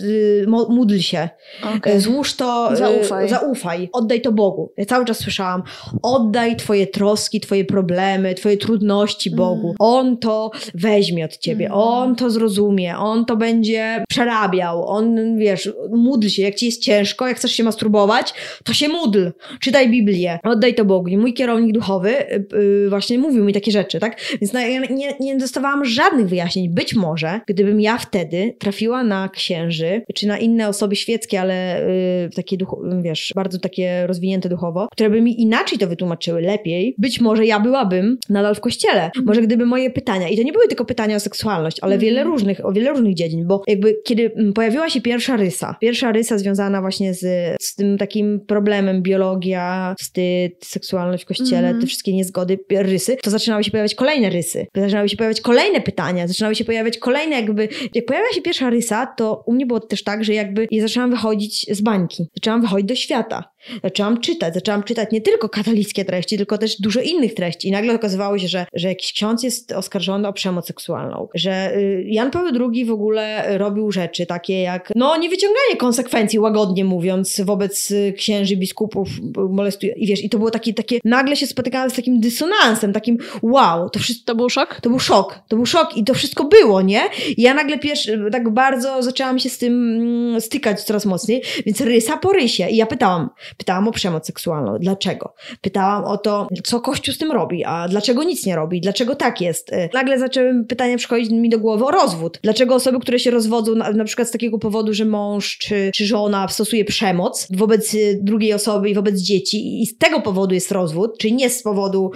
y, 0.04 0.45
módl 0.47 0.97
się. 0.97 1.30
Okay. 1.78 2.02
Złóż 2.02 2.36
to, 2.36 2.74
y, 2.74 2.76
zaufaj. 2.76 3.30
zaufaj. 3.30 3.89
Oddaj 3.93 4.22
to 4.22 4.32
Bogu. 4.32 4.74
Ja 4.78 4.86
cały 4.86 5.06
czas 5.06 5.20
słyszałam, 5.20 5.64
oddaj 6.02 6.56
twoje 6.56 6.88
troski, 6.88 7.39
twoje 7.39 7.66
problemy, 7.66 8.36
twoje 8.36 8.58
trudności 8.58 9.32
Bogu. 9.32 9.68
Mm. 9.68 9.76
On 9.80 10.18
to 10.18 10.52
weźmie 10.74 11.26
od 11.26 11.38
ciebie, 11.38 11.66
mm. 11.66 11.78
On 11.78 12.16
to 12.16 12.30
zrozumie, 12.30 12.97
On 12.97 13.26
to 13.26 13.38
będzie 13.38 14.04
przerabiał, 14.10 14.88
On, 14.88 15.38
wiesz, 15.38 15.70
módl 15.91 16.28
się. 16.28 16.41
Jak 16.41 16.56
ci 16.56 16.66
jest 16.66 16.82
ciężko, 16.82 17.28
jak 17.28 17.38
chcesz 17.38 17.52
się 17.52 17.64
masturbować, 17.64 18.34
to 18.64 18.74
się 18.74 18.88
módl. 18.88 19.30
Czytaj 19.62 19.89
Biblię. 19.89 20.39
Oddaj 20.43 20.76
to 20.76 20.86
Bogu. 20.86 21.08
I 21.08 21.18
mój 21.18 21.34
kierownik 21.34 21.74
duchowy 21.74 22.12
yy, 22.54 22.89
właśnie 22.89 23.20
mówił 23.20 23.43
mi 23.43 23.54
takie 23.54 23.72
rzeczy, 23.72 24.00
tak? 24.00 24.22
Więc 24.41 24.54
no, 24.54 24.60
ja 24.60 24.80
nie, 24.80 25.16
nie 25.20 25.38
dostawałam 25.38 25.86
żadnych 25.86 26.28
wyjaśnień. 26.28 26.70
Być 26.70 26.95
może 26.95 27.39
gdybym 27.48 27.82
ja 27.82 27.98
wtedy 27.98 28.56
trafiła 28.60 29.04
na 29.04 29.30
księży, 29.30 30.02
czy 30.16 30.28
na 30.28 30.38
inne 30.38 30.68
osoby 30.68 30.96
świeckie, 30.96 31.42
ale 31.42 31.86
yy, 32.24 32.30
takie, 32.30 32.58
ducho, 32.58 32.82
wiesz, 33.02 33.32
bardzo 33.36 33.60
takie 33.60 34.08
rozwinięte 34.08 34.50
duchowo, 34.50 34.88
które 34.92 35.10
by 35.10 35.22
mi 35.22 35.42
inaczej 35.42 35.78
to 35.78 35.88
wytłumaczyły, 35.88 36.42
lepiej, 36.42 36.96
być 36.98 37.22
może 37.22 37.46
ja 37.46 37.60
byłabym 37.60 38.18
nadal 38.30 38.56
w 38.56 38.60
kościele. 38.60 39.04
Mhm. 39.06 39.26
Może 39.26 39.42
gdyby 39.42 39.66
moje 39.66 39.90
pytania, 39.90 40.30
i 40.30 40.38
to 40.38 40.44
nie 40.44 40.52
były 40.54 40.68
tylko 40.68 40.86
pytania 40.86 41.16
o 41.16 41.20
seksualność, 41.20 41.78
ale 41.82 41.96
mm. 41.96 42.02
wiele 42.02 42.24
różnych, 42.24 42.66
o 42.66 42.72
wiele 42.72 42.90
różnych 42.90 43.14
dziedzin, 43.14 43.48
bo 43.48 43.64
jakby 43.68 43.96
kiedy 44.04 44.32
mm, 44.36 44.54
pojawiła 44.54 44.90
się 44.90 45.02
pierwsza 45.02 45.38
rysa, 45.38 45.76
pierwsza 45.82 46.12
rysa 46.12 46.38
związana 46.38 46.82
właśnie 46.82 47.14
z, 47.14 47.56
z 47.62 47.76
tym 47.76 47.98
takim 47.98 48.40
problemem 48.48 49.02
biologia, 49.02 49.96
wstyd, 50.00 50.66
seksualność 50.66 51.24
w 51.24 51.28
kościele, 51.28 51.68
mm. 51.68 51.82
te 51.82 51.88
wszystkie 51.88 52.14
niezgody, 52.14 52.60
rysy, 52.72 53.18
to 53.24 53.30
zaczynały 53.30 53.64
się 53.64 53.72
pojawiać 53.72 53.96
kolejne 53.96 54.30
rysy, 54.30 54.68
zaczynały 54.76 55.10
się 55.10 55.18
pojawiać 55.18 55.42
kolejne 55.42 55.82
pytania, 55.82 56.28
zaczynały 56.28 56.56
się 56.56 56.66
pojawiać 56.66 56.98
kolejne 56.98 57.29
fajne 57.30 57.36
jakby, 57.36 57.70
jak 57.94 58.06
pojawia 58.06 58.34
się 58.34 58.42
pierwsza 58.42 58.70
rysa, 58.70 59.06
to 59.06 59.44
u 59.46 59.54
mnie 59.54 59.66
było 59.66 59.80
też 59.80 60.04
tak, 60.04 60.24
że 60.24 60.34
jakby 60.34 60.68
ja 60.72 60.82
zaczęłam 60.82 61.10
wychodzić 61.12 61.66
z 61.76 61.82
bańki, 61.82 62.28
zaczęłam 62.36 62.62
wychodzić 62.62 62.88
do 62.88 62.96
świata. 62.96 63.44
Zaczęłam 63.84 64.22
czytać, 64.22 64.53
zaczęłam 64.53 64.84
czytać 64.84 65.12
nie 65.12 65.22
tylko 65.22 65.49
katolickie 65.49 66.05
treści, 66.05 66.38
tylko 66.38 66.57
też 66.57 66.82
dużo 66.82 67.01
innych 67.01 67.34
treści. 67.34 67.68
I 67.68 67.72
nagle 67.72 67.95
okazywało 67.95 68.39
się, 68.39 68.47
że, 68.47 68.66
że 68.74 68.88
jakiś 68.88 69.14
ksiądz 69.14 69.43
jest 69.43 69.72
oskarżony 69.72 70.28
o 70.28 70.34
przemoc 70.34 70.68
seksualną, 70.68 71.28
że 71.34 71.78
y, 71.78 72.03
Jan 72.07 72.32
Paweł 72.32 72.72
II 72.74 72.86
w 72.86 72.91
ogóle 72.91 73.57
robił 73.57 73.91
rzeczy 73.91 74.26
takie 74.26 74.62
jak, 74.62 74.91
no, 74.95 75.18
niewyciąganie 75.18 75.78
konsekwencji, 75.78 76.39
łagodnie 76.39 76.86
mówiąc, 76.86 77.41
wobec 77.41 77.91
y, 77.91 78.14
księży, 78.18 78.55
biskupów, 78.55 79.10
molestuje. 79.49 79.93
I 79.93 80.07
wiesz, 80.07 80.24
i 80.24 80.30
to 80.30 80.38
było 80.38 80.51
takie, 80.51 80.74
takie 80.74 80.99
nagle 81.03 81.36
się 81.36 81.47
spotykałam 81.47 81.89
z 81.89 81.93
takim 81.93 82.20
dysonansem, 82.20 82.93
takim 82.93 83.18
wow, 83.41 83.89
to 83.89 83.99
wszystko. 83.99 84.26
To 84.26 84.36
był 84.36 84.49
szok? 84.49 84.80
To 84.82 84.89
był 84.89 84.99
szok, 84.99 85.39
to 85.47 85.55
był 85.55 85.66
szok 85.66 85.97
i 85.97 86.03
to 86.03 86.14
wszystko 86.14 86.45
było, 86.45 86.82
nie? 86.82 87.01
I 87.38 87.41
ja 87.41 87.53
nagle 87.53 87.80
pierwszy, 87.80 88.26
tak 88.32 88.49
bardzo 88.49 89.03
zaczęłam 89.03 89.39
się 89.39 89.49
z 89.49 89.57
tym 89.57 89.74
mm, 89.74 90.41
stykać 90.41 90.84
coraz 90.84 91.05
mocniej, 91.05 91.41
więc 91.66 91.82
rysa 91.82 92.18
po 92.18 92.32
rysie. 92.34 92.70
I 92.70 92.76
ja 92.76 92.86
pytałam, 92.86 93.30
Pytałam 93.60 93.88
o 93.88 93.91
przemoc 93.91 94.26
seksualną. 94.26 94.78
Dlaczego? 94.80 95.34
Pytałam 95.62 96.03
o 96.03 96.18
to, 96.18 96.47
co 96.64 96.82
Kościół 96.82 97.14
z 97.14 97.18
tym 97.18 97.32
robi, 97.32 97.64
a 97.64 97.88
dlaczego 97.88 98.24
nic 98.24 98.45
nie 98.45 98.55
robi, 98.55 98.82
dlaczego 98.82 99.16
tak 99.16 99.41
jest. 99.41 99.74
Y, 99.74 99.89
nagle 99.93 100.20
zaczęły 100.20 100.66
pytania 100.66 100.97
przychodzić 100.97 101.32
mi 101.32 101.49
do 101.49 101.60
głowy 101.60 101.86
o 101.86 101.91
rozwód. 101.91 102.39
Dlaczego 102.43 102.76
osoby, 102.76 102.99
które 102.99 103.20
się 103.20 103.32
rozwodzą 103.32 103.76
na, 103.76 103.91
na 103.91 104.03
przykład 104.03 104.28
z 104.28 104.32
takiego 104.32 104.60
powodu, 104.60 104.93
że 104.93 105.05
mąż 105.05 105.57
czy, 105.57 105.91
czy 105.95 106.05
żona 106.05 106.47
stosuje 106.47 106.86
przemoc 106.86 107.47
wobec 107.51 107.93
y, 107.93 108.20
drugiej 108.22 108.53
osoby 108.53 108.89
i 108.89 108.93
wobec 108.93 109.20
dzieci 109.20 109.82
i 109.82 109.86
z 109.86 109.97
tego 109.97 110.22
powodu 110.22 110.53
jest 110.53 110.72
rozwód, 110.72 111.18
czyli 111.18 111.34
nie 111.34 111.49
z 111.49 111.64
powodu, 111.64 112.12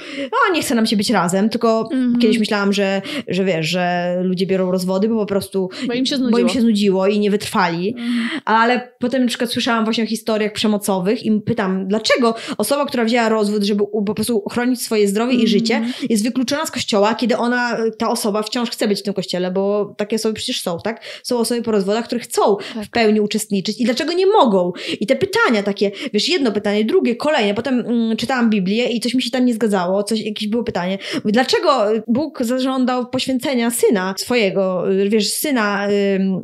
a 0.50 0.54
nie 0.54 0.62
chce 0.62 0.76
nam 0.76 0.86
się 0.86 0.98
być 0.98 1.10
razem, 1.10 1.50
tylko 1.50 1.90
mm 1.92 2.14
-hmm. 2.14 2.22
kiedyś 2.22 2.40
myślałam, 2.40 2.74
że, 2.74 3.02
że 3.28 3.46
wiesz, 3.46 3.68
że 3.68 4.16
ludzie 4.22 4.46
biorą 4.46 4.72
rozwody, 4.72 5.10
bo 5.10 5.16
po 5.16 5.26
prostu 5.26 5.70
bo 5.88 5.94
im 5.94 6.06
się 6.06 6.18
znudziło, 6.18 6.40
im 6.40 6.50
się 6.50 6.62
znudziło 6.62 7.08
i 7.08 7.20
nie 7.20 7.32
wytrwali. 7.32 7.96
Mm 7.98 8.10
-hmm. 8.10 8.42
Ale 8.46 8.94
potem 9.00 9.22
na 9.22 9.28
przykład 9.28 9.52
słyszałam 9.52 9.84
właśnie 9.84 10.04
o 10.04 10.08
historiach 10.08 10.54
przemocowych 10.54 11.23
i 11.26 11.42
pytam, 11.42 11.88
dlaczego 11.88 12.36
osoba, 12.58 12.86
która 12.86 13.06
wzięła 13.06 13.30
rozwód, 13.30 13.64
żeby 13.64 13.84
po 14.06 14.14
prostu 14.14 14.44
chronić 14.52 14.82
swoje 14.82 15.08
zdrowie 15.08 15.34
i 15.36 15.48
życie, 15.48 15.76
mhm. 15.76 15.94
jest 16.10 16.24
wykluczona 16.24 16.66
z 16.66 16.72
kościoła, 16.72 17.16
kiedy 17.16 17.38
ona, 17.38 17.78
ta 17.98 18.10
osoba 18.10 18.44
wciąż 18.44 18.70
chce 18.70 18.88
być 18.88 19.00
w 19.00 19.04
tym 19.04 19.14
kościele, 19.14 19.52
bo 19.52 19.94
takie 19.98 20.16
osoby 20.16 20.36
przecież 20.36 20.62
są, 20.62 20.78
tak? 20.84 21.02
Są 21.24 21.38
osoby 21.38 21.62
po 21.62 21.72
rozwodach, 21.72 22.06
które 22.06 22.22
chcą 22.22 22.58
tak. 22.74 22.86
w 22.86 22.90
pełni 22.90 23.22
uczestniczyć 23.22 23.82
i 23.82 23.86
dlaczego 23.86 24.14
nie 24.14 24.28
mogą? 24.28 24.72
I 25.00 25.08
te 25.08 25.16
pytania 25.16 25.64
takie, 25.64 25.92
wiesz, 26.14 26.30
jedno 26.30 26.52
pytanie, 26.52 26.86
drugie, 26.86 27.16
kolejne, 27.16 27.54
potem 27.54 27.80
mm, 27.80 28.18
czytałam 28.18 28.50
Biblię 28.50 28.90
i 28.90 29.00
coś 29.00 29.14
mi 29.14 29.22
się 29.22 29.32
tam 29.32 29.46
nie 29.46 29.54
zgadzało, 29.54 30.04
coś, 30.04 30.22
jakieś 30.22 30.48
było 30.48 30.64
pytanie, 30.64 30.98
dlaczego 31.26 31.86
Bóg 32.08 32.44
zażądał 32.44 33.10
poświęcenia 33.10 33.72
syna 33.72 34.16
swojego, 34.18 34.84
wiesz, 35.10 35.30
syna 35.30 35.88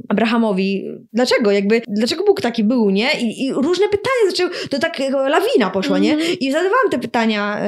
Abrahamowi, 0.10 0.86
dlaczego? 1.14 1.52
Jakby, 1.52 1.82
dlaczego 1.88 2.24
Bóg 2.24 2.42
taki 2.42 2.64
był, 2.64 2.90
nie? 2.90 3.10
I, 3.22 3.46
i 3.46 3.54
różne 3.54 3.86
pytania 3.86 4.30
zaczęły, 4.30 4.50
to 4.70 4.80
tak 4.80 5.00
lawina 5.30 5.70
poszła, 5.70 5.98
mm 5.98 6.04
-hmm. 6.04 6.18
nie? 6.18 6.24
Mhm. 6.24 6.38
I 6.40 6.52
zadawałam 6.52 6.90
te 6.92 7.00
pytania 7.00 7.62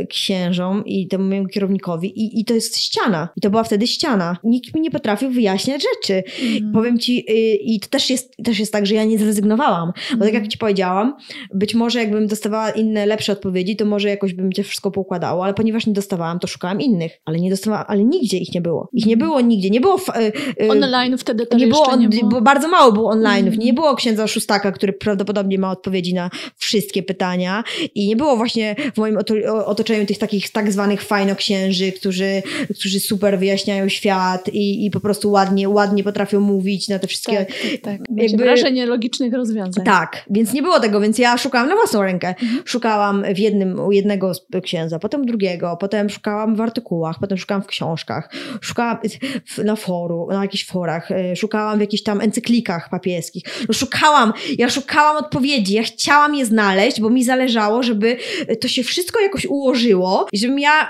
y, 0.00 0.06
księżom 0.06 0.84
i 0.86 1.08
temu 1.08 1.24
mojemu 1.24 1.48
kierownikowi 1.48 2.20
i, 2.20 2.40
i 2.40 2.44
to 2.44 2.54
jest 2.54 2.78
ściana. 2.78 3.28
I 3.36 3.40
to 3.40 3.50
była 3.50 3.64
wtedy 3.64 3.86
ściana. 3.86 4.36
Nikt 4.44 4.74
mi 4.74 4.80
nie 4.80 4.90
potrafił 4.90 5.30
wyjaśniać 5.30 5.82
rzeczy. 5.82 6.22
Mm. 6.42 6.72
Powiem 6.72 6.98
ci, 6.98 7.24
y, 7.30 7.32
i 7.54 7.80
to 7.80 7.88
też 7.88 8.10
jest, 8.10 8.36
też 8.44 8.58
jest 8.58 8.72
tak, 8.72 8.86
że 8.86 8.94
ja 8.94 9.04
nie 9.04 9.18
zrezygnowałam. 9.18 9.82
Mm. 9.82 10.18
Bo 10.18 10.24
tak 10.24 10.34
jak 10.34 10.42
mhm. 10.42 10.50
ci 10.50 10.58
powiedziałam, 10.58 11.14
być 11.54 11.74
może 11.74 11.98
jakbym 11.98 12.26
dostawała 12.26 12.70
inne, 12.70 13.06
lepsze 13.06 13.32
odpowiedzi, 13.32 13.76
to 13.76 13.84
może 13.84 14.08
jakoś 14.08 14.34
bym 14.34 14.52
cię 14.52 14.62
wszystko 14.62 14.90
poukładało, 14.90 15.44
ale 15.44 15.54
ponieważ 15.54 15.86
nie 15.86 15.92
dostawałam, 15.92 16.38
to 16.38 16.46
szukałam 16.46 16.80
innych. 16.80 17.20
Ale 17.24 17.40
nie 17.40 17.50
dostawałam, 17.50 17.84
ale 17.88 18.04
nigdzie 18.04 18.38
ich 18.38 18.54
nie 18.54 18.60
było. 18.60 18.88
Ich 18.92 19.06
nie 19.06 19.16
było 19.16 19.40
nigdzie. 19.40 19.70
Nie 19.70 19.80
było... 19.80 19.96
Y, 20.60 20.70
online 20.70 21.18
wtedy 21.18 21.46
też 21.46 21.60
nie 21.60 21.66
było, 21.66 21.86
on, 21.86 22.00
nie 22.00 22.08
było. 22.08 22.40
Bardzo 22.40 22.68
mało 22.68 22.92
było 22.92 23.10
online. 23.10 23.50
Nie 23.58 23.72
było 23.72 23.94
księdza 23.94 24.26
szóstaka, 24.26 24.72
który 24.72 24.92
prawdopodobnie 24.92 25.58
ma 25.58 25.70
odpowiedzi 25.70 26.14
na 26.14 26.30
wszystkie 26.56 27.02
pytania 27.02 27.64
i 27.94 28.08
nie 28.08 28.16
było 28.16 28.36
właśnie 28.36 28.76
w 28.94 28.98
moim 28.98 29.18
otoczeniu 29.64 30.06
tych 30.06 30.18
takich 30.18 30.50
tak 30.50 30.72
zwanych 30.72 31.02
fajnoksięży, 31.02 31.92
którzy, 31.92 32.42
którzy 32.78 33.00
super 33.00 33.38
wyjaśniają 33.38 33.88
świat 33.88 34.48
i, 34.48 34.86
i 34.86 34.90
po 34.90 35.00
prostu 35.00 35.30
ładnie, 35.30 35.68
ładnie 35.68 36.04
potrafią 36.04 36.40
mówić 36.40 36.88
na 36.88 36.98
te 36.98 37.06
wszystkie... 37.06 37.36
Tak, 37.36 37.48
tak, 37.48 37.80
tak. 37.82 38.00
Jakby... 38.16 38.44
wrażenie 38.44 38.86
logicznych 38.86 39.32
rozwiązań. 39.32 39.84
Tak, 39.84 40.24
więc 40.30 40.52
nie 40.52 40.62
było 40.62 40.80
tego, 40.80 41.00
więc 41.00 41.18
ja 41.18 41.38
szukałam 41.38 41.68
na 41.68 41.74
własną 41.74 42.02
rękę. 42.02 42.28
Mhm. 42.28 42.62
Szukałam 42.64 43.24
w 43.34 43.38
jednym, 43.38 43.80
u 43.80 43.92
jednego 43.92 44.32
księdza, 44.62 44.98
potem 44.98 45.26
drugiego, 45.26 45.76
potem 45.80 46.10
szukałam 46.10 46.56
w 46.56 46.60
artykułach, 46.60 47.16
potem 47.20 47.38
szukałam 47.38 47.62
w 47.62 47.66
książkach, 47.66 48.30
szukałam 48.60 48.98
na 49.64 49.76
forum, 49.76 50.28
na 50.28 50.42
jakichś 50.42 50.66
forach, 50.66 51.10
y, 51.10 51.36
szukałam 51.36 51.78
w 51.78 51.80
jakichś 51.80 52.02
tam 52.02 52.20
encyklikach 52.20 52.90
papieskich. 52.90 53.42
No 53.68 53.74
szukałam, 53.74 54.32
ja 54.58 54.70
szukałam 54.70 55.16
odpowiedzi, 55.16 55.74
ja 55.74 55.82
chciałam 55.82 56.21
je 56.28 56.46
znaleźć, 56.46 57.00
bo 57.00 57.10
mi 57.10 57.24
zależało, 57.24 57.82
żeby 57.82 58.16
to 58.60 58.68
się 58.68 58.82
wszystko 58.82 59.20
jakoś 59.20 59.46
ułożyło 59.46 60.26
i 60.32 60.38
żebym 60.38 60.58
ja 60.58 60.88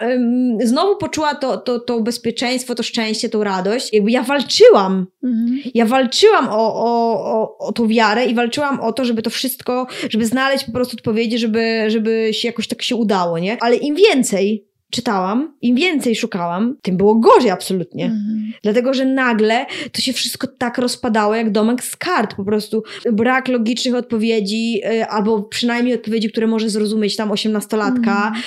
znowu 0.65 0.97
poczuła 0.97 1.35
to, 1.35 1.57
to, 1.57 1.81
to 1.81 2.01
bezpieczeństwo, 2.01 2.75
to 2.75 2.83
szczęście, 2.83 3.29
tą 3.29 3.45
radość. 3.45 3.93
Jakby 3.93 4.11
ja 4.11 4.23
walczyłam. 4.23 5.07
Mhm. 5.25 5.61
Ja 5.75 5.87
walczyłam 5.87 6.49
o, 6.49 6.75
o, 6.75 7.25
o, 7.25 7.59
o 7.59 7.73
tą 7.73 7.89
wiarę 7.89 8.27
i 8.27 8.35
walczyłam 8.35 8.81
o 8.81 8.93
to, 8.93 9.05
żeby 9.05 9.23
to 9.23 9.31
wszystko, 9.31 9.87
żeby 10.11 10.27
znaleźć 10.27 10.65
po 10.65 10.73
prostu 10.73 10.97
odpowiedzi, 10.97 11.39
żeby, 11.39 11.85
żeby 11.89 12.29
się 12.33 12.49
jakoś 12.49 12.69
tak 12.69 12.83
się 12.83 12.97
udało, 12.97 13.39
nie? 13.39 13.57
Ale 13.61 13.77
im 13.77 13.95
więcej 13.95 14.72
czytałam, 14.93 15.53
im 15.63 15.77
więcej 15.77 16.17
szukałam, 16.17 16.77
tym 16.83 16.97
było 16.97 17.15
gorzej 17.15 17.51
absolutnie. 17.51 18.05
Mhm. 18.05 18.53
Dlatego, 18.63 18.95
że 18.95 19.05
nagle 19.05 19.67
to 19.93 20.01
się 20.01 20.13
wszystko 20.13 20.47
tak 20.59 20.79
rozpadało 20.79 21.35
jak 21.35 21.51
domek 21.51 21.85
z 21.85 21.97
kart. 21.97 22.35
Po 22.35 22.45
prostu 22.45 22.83
brak 23.13 23.49
logicznych 23.49 23.95
odpowiedzi, 23.95 24.73
yy, 24.73 25.07
albo 25.07 25.43
przynajmniej 25.43 25.95
odpowiedzi, 25.95 26.31
które 26.31 26.47
może 26.47 26.71
zrozumieć 26.71 27.17
tam 27.17 27.31
osiemnastolatka. 27.31 28.27
Mhm. 28.27 28.43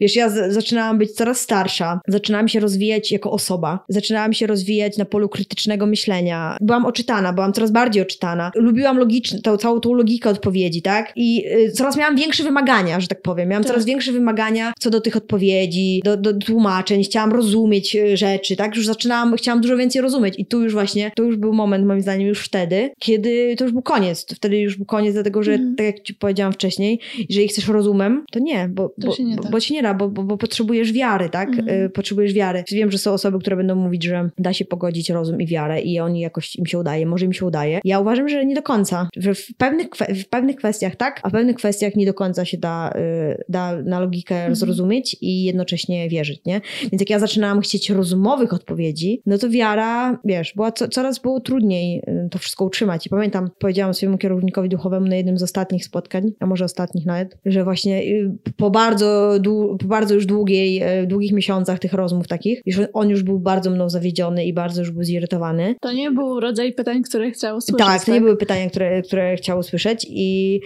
Wiesz, 0.00 0.16
ja 0.16 0.28
z- 0.28 0.54
zaczynałam 0.54 0.98
być 0.98 1.12
coraz 1.12 1.40
starsza. 1.40 2.00
Zaczynałam 2.08 2.48
się 2.48 2.60
rozwijać 2.60 3.12
jako 3.12 3.30
osoba. 3.30 3.84
Zaczynałam 3.88 4.32
się 4.32 4.46
rozwijać 4.46 4.96
na 4.96 5.04
polu 5.04 5.28
krytycznego 5.28 5.86
myślenia. 5.86 6.56
Byłam 6.60 6.86
oczytana, 6.86 7.32
byłam 7.32 7.52
coraz 7.52 7.70
bardziej 7.70 8.02
oczytana. 8.02 8.50
Lubiłam 8.54 8.98
logiczne, 8.98 9.40
tą, 9.40 9.56
całą 9.56 9.80
tą 9.80 9.94
logikę 9.94 10.30
odpowiedzi, 10.30 10.82
tak? 10.82 11.12
I 11.16 11.42
yy, 11.42 11.72
coraz 11.72 11.96
miałam 11.96 12.16
większe 12.16 12.42
wymagania, 12.42 13.00
że 13.00 13.08
tak 13.08 13.22
powiem. 13.22 13.48
Miałam 13.48 13.62
tak. 13.62 13.72
coraz 13.72 13.84
większe 13.84 14.12
wymagania 14.12 14.72
co 14.78 14.90
do 14.90 15.00
tych 15.00 15.16
odpowiedzi 15.16 15.79
odpowiedzi, 15.80 16.00
do, 16.04 16.16
do 16.16 16.38
tłumaczeń, 16.46 17.04
chciałam 17.04 17.32
rozumieć 17.32 17.96
e, 17.96 18.16
rzeczy, 18.16 18.56
tak? 18.56 18.76
Już 18.76 18.86
zaczynałam, 18.86 19.36
chciałam 19.36 19.60
dużo 19.60 19.76
więcej 19.76 20.02
rozumieć 20.02 20.34
i 20.38 20.46
tu 20.46 20.62
już 20.62 20.72
właśnie, 20.72 21.12
to 21.16 21.22
już 21.22 21.36
był 21.36 21.52
moment 21.52 21.86
moim 21.86 22.00
zdaniem 22.00 22.28
już 22.28 22.40
wtedy, 22.40 22.90
kiedy 22.98 23.54
to 23.58 23.64
już 23.64 23.72
był 23.72 23.82
koniec. 23.82 24.24
To 24.24 24.34
wtedy 24.34 24.58
już 24.58 24.76
był 24.76 24.86
koniec, 24.86 25.14
dlatego 25.14 25.42
że 25.42 25.54
mm. 25.54 25.76
tak 25.76 25.86
jak 25.86 26.00
ci 26.00 26.14
powiedziałam 26.14 26.52
wcześniej, 26.52 27.00
jeżeli 27.28 27.48
chcesz 27.48 27.68
rozumem, 27.68 28.24
to 28.32 28.38
nie, 28.38 28.68
bo, 28.72 28.94
bo, 28.98 29.12
się 29.12 29.24
nie 29.24 29.36
bo, 29.36 29.42
bo, 29.50 29.60
ci 29.60 29.74
nie 29.74 29.82
da, 29.82 29.94
bo, 29.94 30.08
bo, 30.08 30.22
bo 30.22 30.36
potrzebujesz 30.36 30.92
wiary, 30.92 31.28
tak? 31.28 31.48
Mm. 31.48 31.90
Potrzebujesz 31.90 32.32
wiary. 32.32 32.64
Wiem, 32.72 32.90
że 32.90 32.98
są 32.98 33.12
osoby, 33.12 33.38
które 33.38 33.56
będą 33.56 33.74
mówić, 33.74 34.04
że 34.04 34.30
da 34.38 34.52
się 34.52 34.64
pogodzić 34.64 35.10
rozum 35.10 35.40
i 35.40 35.46
wiarę 35.46 35.80
i 35.80 36.00
oni 36.00 36.20
jakoś 36.20 36.56
im 36.56 36.66
się 36.66 36.78
udaje, 36.78 37.06
może 37.06 37.26
im 37.26 37.32
się 37.32 37.46
udaje. 37.46 37.80
Ja 37.84 38.00
uważam, 38.00 38.28
że 38.28 38.46
nie 38.46 38.54
do 38.54 38.62
końca. 38.62 39.08
Że 39.16 39.34
w 39.34 39.46
pewnych, 39.56 39.86
w 40.24 40.28
pewnych 40.28 40.56
kwestiach 40.56 40.96
tak, 40.96 41.20
a 41.22 41.28
w 41.28 41.32
pewnych 41.32 41.56
kwestiach 41.56 41.96
nie 41.96 42.06
do 42.06 42.14
końca 42.14 42.44
się 42.44 42.58
da, 42.58 42.92
y, 42.96 43.44
da 43.48 43.82
na 43.82 44.00
logikę 44.00 44.44
mm. 44.44 44.56
zrozumieć 44.56 45.16
i 45.20 45.44
jednocześnie 45.44 45.69
jednocześnie 45.70 46.08
wierzyć, 46.08 46.40
nie? 46.46 46.60
Więc 46.82 47.00
jak 47.00 47.10
ja 47.10 47.18
zaczynałam 47.18 47.60
chcieć 47.60 47.90
rozumowych 47.90 48.52
odpowiedzi, 48.52 49.22
no 49.26 49.38
to 49.38 49.50
wiara, 49.50 50.18
wiesz, 50.24 50.52
była 50.56 50.72
co, 50.72 50.88
coraz 50.88 51.18
było 51.18 51.40
trudniej 51.40 52.02
y, 52.08 52.28
to 52.30 52.38
wszystko 52.38 52.64
utrzymać. 52.64 53.06
I 53.06 53.10
pamiętam, 53.10 53.50
powiedziałam 53.58 53.94
swojemu 53.94 54.18
kierownikowi 54.18 54.68
duchowemu 54.68 55.06
na 55.06 55.16
jednym 55.16 55.38
z 55.38 55.42
ostatnich 55.42 55.84
spotkań, 55.84 56.32
a 56.40 56.46
może 56.46 56.64
ostatnich 56.64 57.06
nawet, 57.06 57.38
że 57.46 57.64
właśnie 57.64 58.02
y, 58.02 58.32
po 58.56 58.70
bardzo, 58.70 59.38
po 59.78 59.86
bardzo 59.86 60.14
już 60.14 60.26
długiej, 60.26 60.82
y, 61.02 61.06
długich 61.06 61.32
miesiącach 61.32 61.78
tych 61.78 61.92
rozmów 61.92 62.28
takich, 62.28 62.60
już 62.66 62.76
on 62.92 63.10
już 63.10 63.22
był 63.22 63.38
bardzo 63.38 63.70
mną 63.70 63.90
zawiedziony 63.90 64.44
i 64.44 64.52
bardzo 64.52 64.80
już 64.80 64.90
był 64.90 65.04
zirytowany. 65.04 65.74
To 65.80 65.92
nie 65.92 66.10
był 66.10 66.40
rodzaj 66.40 66.72
pytań, 66.72 67.02
które 67.02 67.30
chciał 67.30 67.56
usłyszeć. 67.56 67.86
Tak, 67.86 68.00
to 68.00 68.06
tak? 68.06 68.14
nie 68.14 68.20
były 68.20 68.36
pytania, 68.36 68.70
które, 68.70 69.02
które 69.02 69.36
chciał 69.36 69.58
usłyszeć 69.58 70.06
i, 70.10 70.60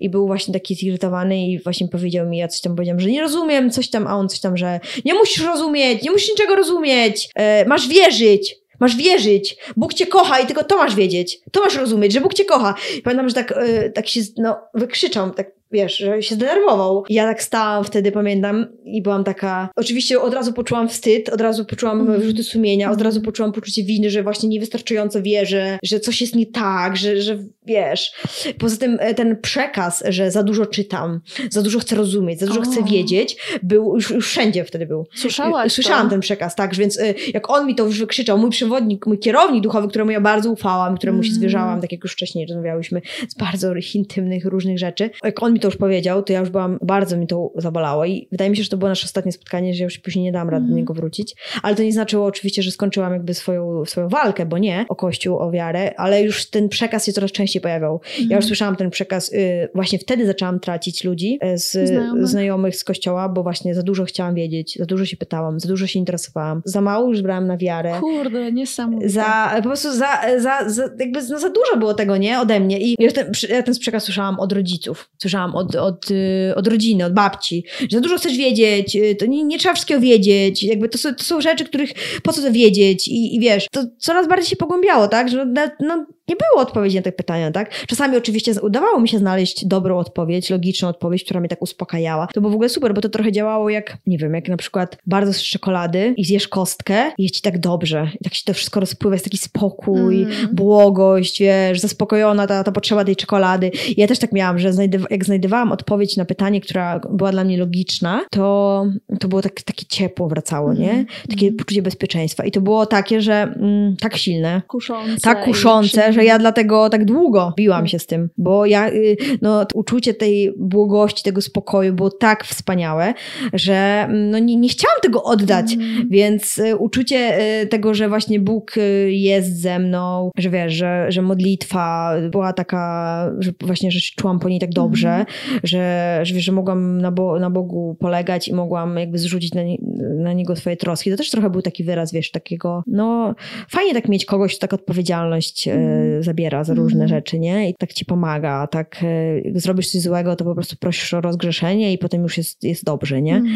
i 0.00 0.10
był 0.10 0.26
właśnie 0.26 0.54
taki 0.54 0.74
zirytowany 0.74 1.46
i 1.46 1.58
właśnie 1.58 1.88
powiedział 1.88 2.28
mi, 2.28 2.38
ja 2.38 2.48
coś 2.48 2.60
tam 2.60 2.74
powiedziałam, 2.76 3.00
że 3.00 3.08
nie 3.08 3.20
rozumiem, 3.20 3.70
coś 3.70 3.90
tam, 3.90 4.06
a 4.06 4.16
on 4.16 4.28
coś 4.28 4.40
tam 4.40 4.45
że 4.54 4.80
nie 5.04 5.14
musisz 5.14 5.44
rozumieć, 5.44 6.02
nie 6.02 6.10
musisz 6.10 6.30
niczego 6.30 6.56
rozumieć, 6.56 7.28
e, 7.34 7.64
masz 7.64 7.88
wierzyć. 7.88 8.56
Masz 8.80 8.96
wierzyć. 8.96 9.56
Bóg 9.76 9.94
cię 9.94 10.06
kocha 10.06 10.40
i 10.40 10.46
tylko 10.46 10.64
to 10.64 10.76
masz 10.76 10.94
wiedzieć. 10.94 11.38
To 11.52 11.60
masz 11.60 11.76
rozumieć, 11.76 12.12
że 12.12 12.20
Bóg 12.20 12.34
cię 12.34 12.44
kocha. 12.44 12.74
I 12.98 13.02
pamiętam, 13.02 13.28
że 13.28 13.34
tak, 13.34 13.52
e, 13.52 13.90
tak 13.90 14.08
się 14.08 14.20
no, 14.36 14.56
wykrzyczał, 14.74 15.30
tak 15.30 15.50
wiesz, 15.72 15.96
że 15.98 16.22
się 16.22 16.34
zdenerwował. 16.34 17.04
I 17.08 17.14
ja 17.14 17.24
tak 17.24 17.42
stałam 17.42 17.84
wtedy, 17.84 18.12
pamiętam, 18.12 18.66
i 18.84 19.02
byłam 19.02 19.24
taka, 19.24 19.68
oczywiście 19.76 20.20
od 20.20 20.34
razu 20.34 20.52
poczułam 20.52 20.88
wstyd, 20.88 21.28
od 21.28 21.40
razu 21.40 21.64
poczułam 21.64 22.00
Mhm. 22.00 22.20
wyrzuty 22.20 22.44
sumienia, 22.44 22.90
od 22.90 23.00
razu 23.02 23.20
poczułam 23.20 23.52
poczucie 23.52 23.84
winy, 23.84 24.10
że 24.10 24.22
właśnie 24.22 24.48
niewystarczająco 24.48 25.22
wierzę, 25.22 25.78
że 25.82 26.00
coś 26.00 26.20
jest 26.20 26.34
nie 26.34 26.46
tak, 26.46 26.96
że, 26.96 27.20
że 27.22 27.38
wiesz. 27.66 28.12
Poza 28.58 28.76
tym 28.76 28.96
e, 29.00 29.14
ten 29.14 29.36
przekaz, 29.42 30.04
że 30.08 30.30
za 30.30 30.42
dużo 30.42 30.66
czytam, 30.66 31.20
za 31.50 31.62
dużo 31.62 31.78
chcę 31.78 31.96
rozumieć, 31.96 32.40
za 32.40 32.46
dużo 32.46 32.60
O. 32.60 32.62
chcę 32.62 32.82
wiedzieć, 32.82 33.36
był 33.62 33.94
już, 33.94 34.10
już 34.10 34.28
wszędzie 34.28 34.64
wtedy 34.64 34.86
był. 34.86 35.06
Słyszałaś 35.14 35.72
Słyszałam 35.72 36.06
to? 36.06 36.10
ten 36.10 36.20
przekaz, 36.20 36.54
tak, 36.54 36.74
więc 36.74 36.98
y, 36.98 37.14
jak 37.34 37.50
on 37.50 37.66
mi 37.66 37.74
to 37.74 37.84
już 37.86 37.98
wykrzyczał, 37.98 38.38
mój 38.38 38.50
przewodnik, 38.50 39.06
mój 39.06 39.18
kierownik 39.18 39.62
duchowy, 39.62 39.88
któremu 39.88 40.10
ja 40.10 40.20
bardzo 40.20 40.50
ufałam, 40.50 40.96
któremu 40.96 41.22
się 41.22 41.28
Mm. 41.28 41.38
zwierzałam, 41.40 41.80
tak 41.80 41.92
jak 41.92 42.02
już 42.04 42.12
wcześniej 42.12 42.46
rozmawiałyśmy, 42.46 43.00
z 43.28 43.34
bardzo 43.34 43.72
intymnych 43.94 44.44
różnych 44.44 44.78
rzeczy. 44.78 45.10
Jak 45.24 45.42
on 45.42 45.55
mi 45.56 45.60
to 45.60 45.68
już 45.68 45.76
powiedział, 45.76 46.22
to 46.22 46.32
ja 46.32 46.40
już 46.40 46.50
byłam, 46.50 46.78
bardzo 46.82 47.16
mi 47.16 47.26
to 47.26 47.50
zabolało 47.56 48.04
i 48.04 48.28
wydaje 48.32 48.50
mi 48.50 48.56
się, 48.56 48.62
że 48.62 48.68
to 48.68 48.76
było 48.76 48.88
nasze 48.88 49.04
ostatnie 49.04 49.32
spotkanie, 49.32 49.74
że 49.74 49.78
ja 49.78 49.84
już 49.84 49.98
później 49.98 50.24
nie 50.24 50.32
dam 50.32 50.48
rady 50.48 50.60
do 50.62 50.66
Mhm. 50.66 50.76
niego 50.76 50.94
wrócić, 50.94 51.34
ale 51.62 51.76
to 51.76 51.82
nie 51.82 51.92
znaczyło 51.92 52.26
oczywiście, 52.26 52.62
że 52.62 52.70
skończyłam 52.70 53.12
jakby 53.12 53.34
swoją, 53.34 53.84
swoją 53.84 54.08
walkę, 54.08 54.46
bo 54.46 54.58
nie, 54.58 54.86
o 54.88 54.96
Kościół, 54.96 55.38
o 55.38 55.50
wiarę, 55.50 55.94
ale 55.96 56.22
już 56.22 56.50
ten 56.50 56.68
przekaz 56.68 57.06
się 57.06 57.12
coraz 57.12 57.32
częściej 57.32 57.62
pojawiał. 57.62 58.00
Ja 58.16 58.22
Mhm. 58.22 58.36
już 58.38 58.44
słyszałam 58.46 58.76
ten 58.76 58.90
przekaz, 58.90 59.32
y, 59.32 59.68
właśnie 59.74 59.98
wtedy 59.98 60.26
zaczęłam 60.26 60.60
tracić 60.60 61.04
ludzi 61.04 61.38
y, 61.54 61.58
z 61.58 61.70
Znajomych. 61.88 62.26
znajomych. 62.26 62.76
z 62.76 62.84
kościoła, 62.84 63.28
bo 63.28 63.42
właśnie 63.42 63.74
za 63.74 63.82
dużo 63.82 64.04
chciałam 64.04 64.34
wiedzieć, 64.34 64.76
za 64.78 64.86
dużo 64.86 65.04
się 65.04 65.16
pytałam, 65.16 65.60
za 65.60 65.68
dużo 65.68 65.86
się 65.86 65.98
interesowałam, 65.98 66.62
za 66.64 66.80
mało 66.80 67.08
już 67.08 67.22
brałam 67.22 67.46
na 67.46 67.56
wiarę. 67.56 67.92
Kurde, 68.00 68.52
niesamowite. 68.52 69.08
Za, 69.08 69.52
po 69.56 69.62
prostu 69.62 69.92
za, 69.92 70.08
za, 70.38 70.68
za, 70.70 70.82
jakby 70.98 71.20
no 71.30 71.38
za 71.38 71.48
dużo 71.48 71.76
było 71.78 71.94
tego, 71.94 72.16
nie? 72.16 72.40
Ode 72.40 72.60
mnie. 72.60 72.80
I 72.80 72.96
ja 72.98 73.12
ten, 73.12 73.32
ja 73.48 73.62
ten 73.62 73.74
przekaz 73.78 74.04
słyszałam 74.04 74.40
od 74.40 74.52
rodziców. 74.52 75.10
Słyszałam 75.18 75.45
od, 75.54 75.74
od, 75.74 76.10
y, 76.10 76.52
od 76.56 76.66
rodziny, 76.66 77.04
od 77.04 77.12
babci, 77.12 77.64
że 77.80 77.96
za 77.96 78.00
dużo 78.00 78.16
chcesz 78.18 78.36
wiedzieć, 78.36 78.96
y, 78.96 79.14
to 79.14 79.26
nie, 79.26 79.44
nie 79.44 79.58
trzeba 79.58 79.74
wszystkiego 79.74 80.00
wiedzieć. 80.00 80.62
Jakby 80.62 80.88
to 80.88 80.98
są, 80.98 81.14
to 81.14 81.24
są 81.24 81.40
rzeczy, 81.40 81.64
których 81.64 81.90
po 82.22 82.32
co 82.32 82.42
to 82.42 82.52
wiedzieć? 82.52 83.08
I, 83.08 83.36
I 83.36 83.40
wiesz, 83.40 83.66
to 83.70 83.84
coraz 83.98 84.28
bardziej 84.28 84.50
się 84.50 84.56
pogłębiało, 84.56 85.08
tak? 85.08 85.28
Że 85.28 85.46
no, 85.46 85.62
no, 85.80 86.06
nie 86.28 86.36
było 86.36 86.62
odpowiedzi 86.62 86.96
na 86.96 87.02
te 87.02 87.12
pytania, 87.12 87.50
tak? 87.50 87.70
Czasami 87.86 88.16
oczywiście 88.16 88.52
udawało 88.62 89.00
mi 89.00 89.08
się 89.08 89.18
znaleźć 89.18 89.64
dobrą 89.66 89.98
odpowiedź, 89.98 90.50
logiczną 90.50 90.88
odpowiedź, 90.88 91.24
która 91.24 91.40
mnie 91.40 91.48
tak 91.48 91.62
uspokajała. 91.62 92.26
To 92.34 92.40
było 92.40 92.50
w 92.50 92.54
ogóle 92.54 92.68
super, 92.68 92.94
bo 92.94 93.00
to 93.00 93.08
trochę 93.08 93.32
działało 93.32 93.70
jak, 93.70 93.98
nie 94.06 94.18
wiem, 94.18 94.34
jak 94.34 94.48
na 94.48 94.56
przykład 94.56 94.98
bardzo 95.06 95.32
z 95.32 95.42
czekolady 95.42 96.14
i 96.16 96.24
zjesz 96.24 96.48
kostkę 96.48 97.10
i 97.18 97.22
jest 97.22 97.34
ci 97.34 97.42
tak 97.42 97.58
dobrze. 97.58 98.10
I 98.20 98.24
tak 98.24 98.34
się 98.34 98.42
to 98.44 98.54
wszystko 98.54 98.80
rozpływa, 98.80 99.14
jest 99.14 99.24
taki 99.24 99.38
spokój, 99.38 100.22
Mm. 100.22 100.48
błogość, 100.52 101.40
wiesz, 101.40 101.80
zaspokojona 101.80 102.46
ta, 102.46 102.64
ta 102.64 102.72
potrzeba 102.72 103.04
tej 103.04 103.16
czekolady. 103.16 103.70
I 103.96 104.00
ja 104.00 104.06
też 104.06 104.18
tak 104.18 104.32
miałam, 104.32 104.58
że 104.58 104.72
znajdywa- 104.72 105.06
jak 105.10 105.24
znajdowałam 105.24 105.72
odpowiedź 105.72 106.16
na 106.16 106.24
pytanie, 106.24 106.60
która 106.60 107.00
była 107.10 107.32
dla 107.32 107.44
mnie 107.44 107.58
logiczna, 107.58 108.24
to, 108.30 108.86
to 109.20 109.28
było 109.28 109.42
tak, 109.42 109.62
takie 109.62 109.86
ciepło 109.86 110.28
wracało, 110.28 110.74
nie? 110.74 110.88
Mhm. 110.90 111.06
Takie 111.30 111.52
poczucie 111.52 111.82
bezpieczeństwa. 111.82 112.44
I 112.44 112.50
to 112.50 112.60
było 112.60 112.86
takie, 112.86 113.20
że 113.22 113.34
mm, 113.42 113.96
tak 114.00 114.16
silne, 114.16 114.62
kuszące. 114.68 115.20
tak 115.20 115.44
kuszące, 115.44 116.12
że 116.16 116.24
ja 116.24 116.38
dlatego 116.38 116.88
tak 116.90 117.04
długo 117.04 117.52
biłam 117.56 117.76
Mm. 117.78 117.88
się 117.88 117.98
z 117.98 118.06
tym, 118.06 118.30
bo 118.38 118.66
ja, 118.66 118.88
y, 118.90 119.16
no, 119.42 119.64
to 119.64 119.78
uczucie 119.78 120.14
tej 120.14 120.52
błogości, 120.58 121.22
tego 121.22 121.40
spokoju 121.40 121.94
było 121.94 122.10
tak 122.10 122.44
wspaniałe, 122.44 123.14
że 123.52 123.74
mm, 124.08 124.30
no, 124.30 124.38
nie, 124.38 124.56
nie 124.56 124.68
chciałam 124.68 124.96
tego 125.02 125.22
oddać. 125.24 125.72
Mm. 125.74 126.08
Więc 126.10 126.58
y, 126.58 126.76
uczucie 126.76 127.38
y, 127.62 127.66
tego, 127.66 127.94
że 127.94 128.08
właśnie 128.08 128.40
Bóg 128.40 128.74
jest 129.06 129.60
ze 129.60 129.78
mną, 129.78 130.30
że 130.38 130.50
wiesz, 130.50 130.72
że, 130.72 131.06
że 131.08 131.22
modlitwa 131.22 132.12
była 132.30 132.52
taka, 132.52 133.32
że 133.38 133.52
właśnie, 133.60 133.90
że 133.90 134.00
czułam 134.16 134.38
po 134.38 134.48
niej 134.48 134.60
tak 134.60 134.70
dobrze, 134.70 135.08
Mhm. 135.08 135.26
że, 135.64 136.20
że, 136.22 136.34
wiesz, 136.34 136.44
że 136.44 136.52
mogłam 136.52 137.00
na, 137.00 137.12
Bo- 137.12 137.38
na 137.38 137.50
Bogu 137.50 137.96
polegać 138.00 138.48
i 138.48 138.54
mogłam 138.54 138.98
jakby 138.98 139.18
zrzucić 139.18 139.54
na, 139.54 139.62
nie, 139.62 139.76
na 140.14 140.32
Niego 140.32 140.56
swoje 140.56 140.76
troski. 140.76 141.10
To 141.10 141.16
też 141.16 141.30
trochę 141.30 141.50
był 141.50 141.62
taki 141.62 141.84
wyraz, 141.84 142.12
wiesz, 142.12 142.30
takiego, 142.30 142.82
no 142.86 143.34
fajnie 143.70 143.94
tak 143.94 144.08
mieć 144.08 144.24
kogoś, 144.24 144.58
tak 144.58 144.72
odpowiedzialność 144.72 145.68
Mhm. 145.68 146.05
Zabiera 146.20 146.64
za 146.64 146.74
różne 146.74 147.04
Mhm. 147.04 147.08
rzeczy, 147.08 147.38
nie? 147.38 147.70
I 147.70 147.74
tak 147.78 147.92
ci 147.92 148.04
pomaga, 148.04 148.66
tak 148.66 149.02
jak 149.44 149.58
zrobisz 149.60 149.90
coś 149.90 150.00
złego, 150.02 150.36
to 150.36 150.44
po 150.44 150.54
prostu 150.54 150.76
prosisz 150.80 151.14
o 151.14 151.20
rozgrzeszenie 151.20 151.92
i 151.92 151.98
potem 151.98 152.22
już 152.22 152.36
jest, 152.38 152.64
jest 152.64 152.84
dobrze, 152.84 153.22
nie? 153.22 153.36
Mm. 153.36 153.52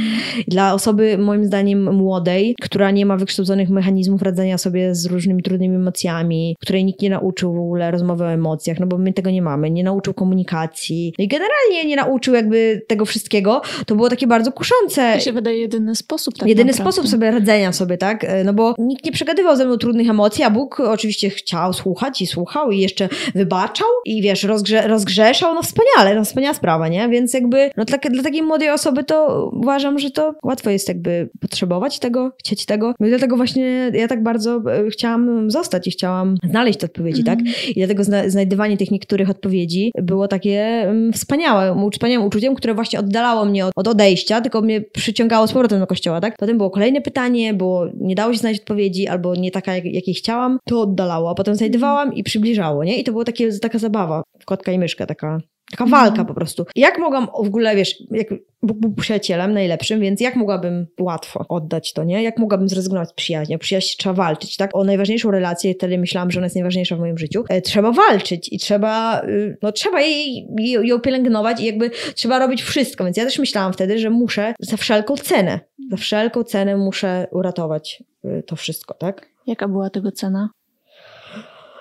Dla 0.48 0.74
osoby, 0.74 1.18
moim 1.18 1.44
zdaniem, 1.44 1.94
młodej, 1.94 2.54
która 2.60 2.90
nie 2.90 3.06
ma 3.06 3.16
wykształconych 3.16 3.70
mechanizmów 3.70 4.22
radzenia 4.22 4.58
sobie 4.58 4.94
z 4.94 5.06
różnymi 5.06 5.42
trudnymi 5.42 5.76
emocjami, 5.76 6.56
której 6.60 6.84
nikt 6.84 7.02
nie 7.02 7.10
nauczył 7.10 7.52
w 7.54 7.58
ogóle 7.58 7.90
rozmowy 7.90 8.24
o 8.24 8.32
emocjach, 8.32 8.80
no 8.80 8.86
bo 8.86 8.98
my 8.98 9.12
tego 9.12 9.30
nie 9.30 9.42
mamy, 9.42 9.70
nie 9.70 9.84
nauczył 9.84 10.14
komunikacji. 10.14 11.14
No 11.18 11.24
i 11.24 11.28
generalnie 11.28 11.84
nie 11.88 11.96
nauczył 11.96 12.34
jakby 12.34 12.82
tego 12.88 13.04
wszystkiego, 13.04 13.60
to 13.86 13.94
było 13.96 14.08
takie 14.08 14.26
bardzo 14.26 14.52
kuszące. 14.52 15.12
To 15.14 15.20
się 15.20 15.32
wydaje 15.32 15.58
jedyny 15.58 15.94
sposób 15.96 16.34
tak 16.38 16.48
Jedyny 16.48 16.70
naprawdę. 16.72 16.92
sposób 16.92 17.10
sobie 17.10 17.30
radzenia 17.30 17.72
sobie, 17.72 17.98
tak? 17.98 18.24
E, 18.24 18.44
No 18.44 18.54
bo 18.54 18.74
nikt 18.78 19.04
nie 19.04 19.12
przegadywał 19.12 19.56
ze 19.56 19.66
mną 19.66 19.76
trudnych 19.76 20.08
emocji, 20.10 20.44
a 20.44 20.50
Bóg 20.50 20.80
oczywiście 20.80 21.30
chciał 21.30 21.72
słuchać 21.72 22.22
i 22.22 22.26
słuchał 22.40 22.70
i 22.70 22.78
jeszcze 22.78 23.08
wybaczał 23.34 23.86
i 24.04 24.22
wiesz, 24.22 24.44
rozgrze 24.44 24.88
rozgrzeszał, 24.88 25.54
no 25.54 25.62
wspaniale, 25.62 26.14
no 26.14 26.24
wspaniała 26.24 26.54
sprawa, 26.54 26.88
nie? 26.88 27.08
Więc 27.08 27.34
jakby, 27.34 27.70
no 27.76 27.84
dla, 27.84 27.98
dla 27.98 28.22
takiej 28.22 28.42
młodej 28.42 28.70
osoby 28.70 29.04
to 29.04 29.50
uważam, 29.52 29.98
że 29.98 30.10
to 30.10 30.34
łatwo 30.42 30.70
jest 30.70 30.88
jakby 30.88 31.30
potrzebować 31.40 31.98
tego, 31.98 32.32
chcieć 32.38 32.66
tego. 32.66 32.94
No 33.00 33.06
i 33.06 33.10
dlatego 33.10 33.36
właśnie 33.36 33.90
ja 33.94 34.08
tak 34.08 34.22
bardzo 34.22 34.56
e, 34.56 34.90
chciałam 34.90 35.50
zostać 35.50 35.86
i 35.86 35.90
chciałam 35.90 36.36
znaleźć 36.50 36.78
te 36.78 36.86
odpowiedzi, 36.86 37.24
tak? 37.24 37.38
Mhm. 37.38 37.56
I 37.68 37.74
dlatego 37.74 38.04
zna 38.04 38.30
znajdywanie 38.30 38.76
tych 38.76 38.90
niektórych 38.90 39.30
odpowiedzi 39.30 39.92
było 40.02 40.28
takie 40.28 40.60
mm, 40.60 41.12
wspaniałe, 41.12 41.88
wspaniałym 41.92 42.26
uczuciem, 42.26 42.54
które 42.54 42.74
właśnie 42.74 42.98
oddalało 42.98 43.44
mnie 43.44 43.66
od, 43.66 43.72
od 43.76 43.88
odejścia, 43.88 44.40
tylko 44.40 44.60
mnie 44.60 44.80
przyciągało 44.80 45.46
z 45.46 45.52
powrotem 45.52 45.80
do 45.80 45.86
kościoła, 45.86 46.20
tak? 46.20 46.36
Potem 46.36 46.56
było 46.56 46.70
kolejne 46.70 47.00
pytanie, 47.00 47.54
było 47.54 47.86
nie 48.00 48.14
dało 48.14 48.32
się 48.32 48.38
znaleźć 48.38 48.60
odpowiedzi, 48.60 49.08
albo 49.08 49.34
nie 49.34 49.50
taka, 49.50 49.74
jak, 49.74 49.84
jakiej 49.84 50.14
chciałam, 50.14 50.58
to 50.64 50.80
oddalało, 50.80 51.30
a 51.30 51.34
potem 51.34 51.54
znajdowałam 51.54 52.14
i 52.14 52.22
przybliżało, 52.30 52.84
nie? 52.84 52.98
I 52.98 53.04
to 53.04 53.12
była 53.12 53.24
taka 53.62 53.78
zabawa, 53.78 54.22
kotka 54.46 54.72
i 54.72 54.78
myszka, 54.78 55.06
taka 55.06 55.40
Taka 55.70 55.84
Mhm. 55.84 56.02
walka 56.02 56.24
po 56.24 56.34
prostu. 56.34 56.66
Jak 56.76 56.98
mogłam 56.98 57.26
w 57.26 57.46
ogóle, 57.46 57.76
wiesz, 57.76 58.02
jak 58.10 58.26
Bóg 58.62 58.78
był 58.78 58.92
przyjacielem 58.92 59.54
najlepszym, 59.54 60.00
więc 60.00 60.20
jak 60.20 60.36
mogłabym 60.36 60.86
łatwo 61.00 61.44
oddać 61.48 61.92
to, 61.92 62.04
nie? 62.04 62.22
Jak 62.22 62.38
mogłabym 62.38 62.68
zrezygnować 62.68 63.08
z 63.08 63.12
przyjaźni? 63.12 63.54
O 63.54 63.58
przyjaźń 63.58 63.94
trzeba 63.98 64.14
walczyć, 64.14 64.56
tak? 64.56 64.70
O 64.76 64.84
najważniejszą 64.84 65.30
relację, 65.30 65.74
wtedy 65.74 65.98
myślałam, 65.98 66.30
że 66.30 66.38
ona 66.40 66.46
jest 66.46 66.56
najważniejsza 66.56 66.96
w 66.96 66.98
moim 66.98 67.18
życiu. 67.18 67.44
E, 67.48 67.60
trzeba 67.62 67.92
walczyć 67.92 68.52
i 68.52 68.58
trzeba, 68.58 69.22
y, 69.22 69.58
no 69.62 69.72
trzeba 69.72 70.00
jej, 70.00 70.46
jej, 70.58 70.86
ją 70.88 71.00
pielęgnować 71.00 71.60
i 71.60 71.64
jakby 71.66 71.90
trzeba 72.14 72.38
robić 72.38 72.62
wszystko. 72.62 73.04
Więc 73.04 73.16
ja 73.16 73.24
też 73.24 73.38
myślałam 73.38 73.72
wtedy, 73.72 73.98
że 73.98 74.10
muszę 74.10 74.54
za 74.60 74.76
wszelką 74.76 75.16
cenę, 75.16 75.60
za 75.90 75.96
wszelką 75.96 76.44
cenę 76.44 76.76
muszę 76.76 77.26
uratować 77.32 78.02
y, 78.24 78.42
to 78.46 78.56
wszystko, 78.56 78.94
tak? 78.94 79.26
Jaka 79.46 79.68
była 79.68 79.90
tego 79.90 80.12
cena? 80.12 80.50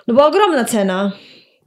No 0.08 0.14
bo 0.14 0.26
ogromna 0.26 0.64
cena. 0.64 1.12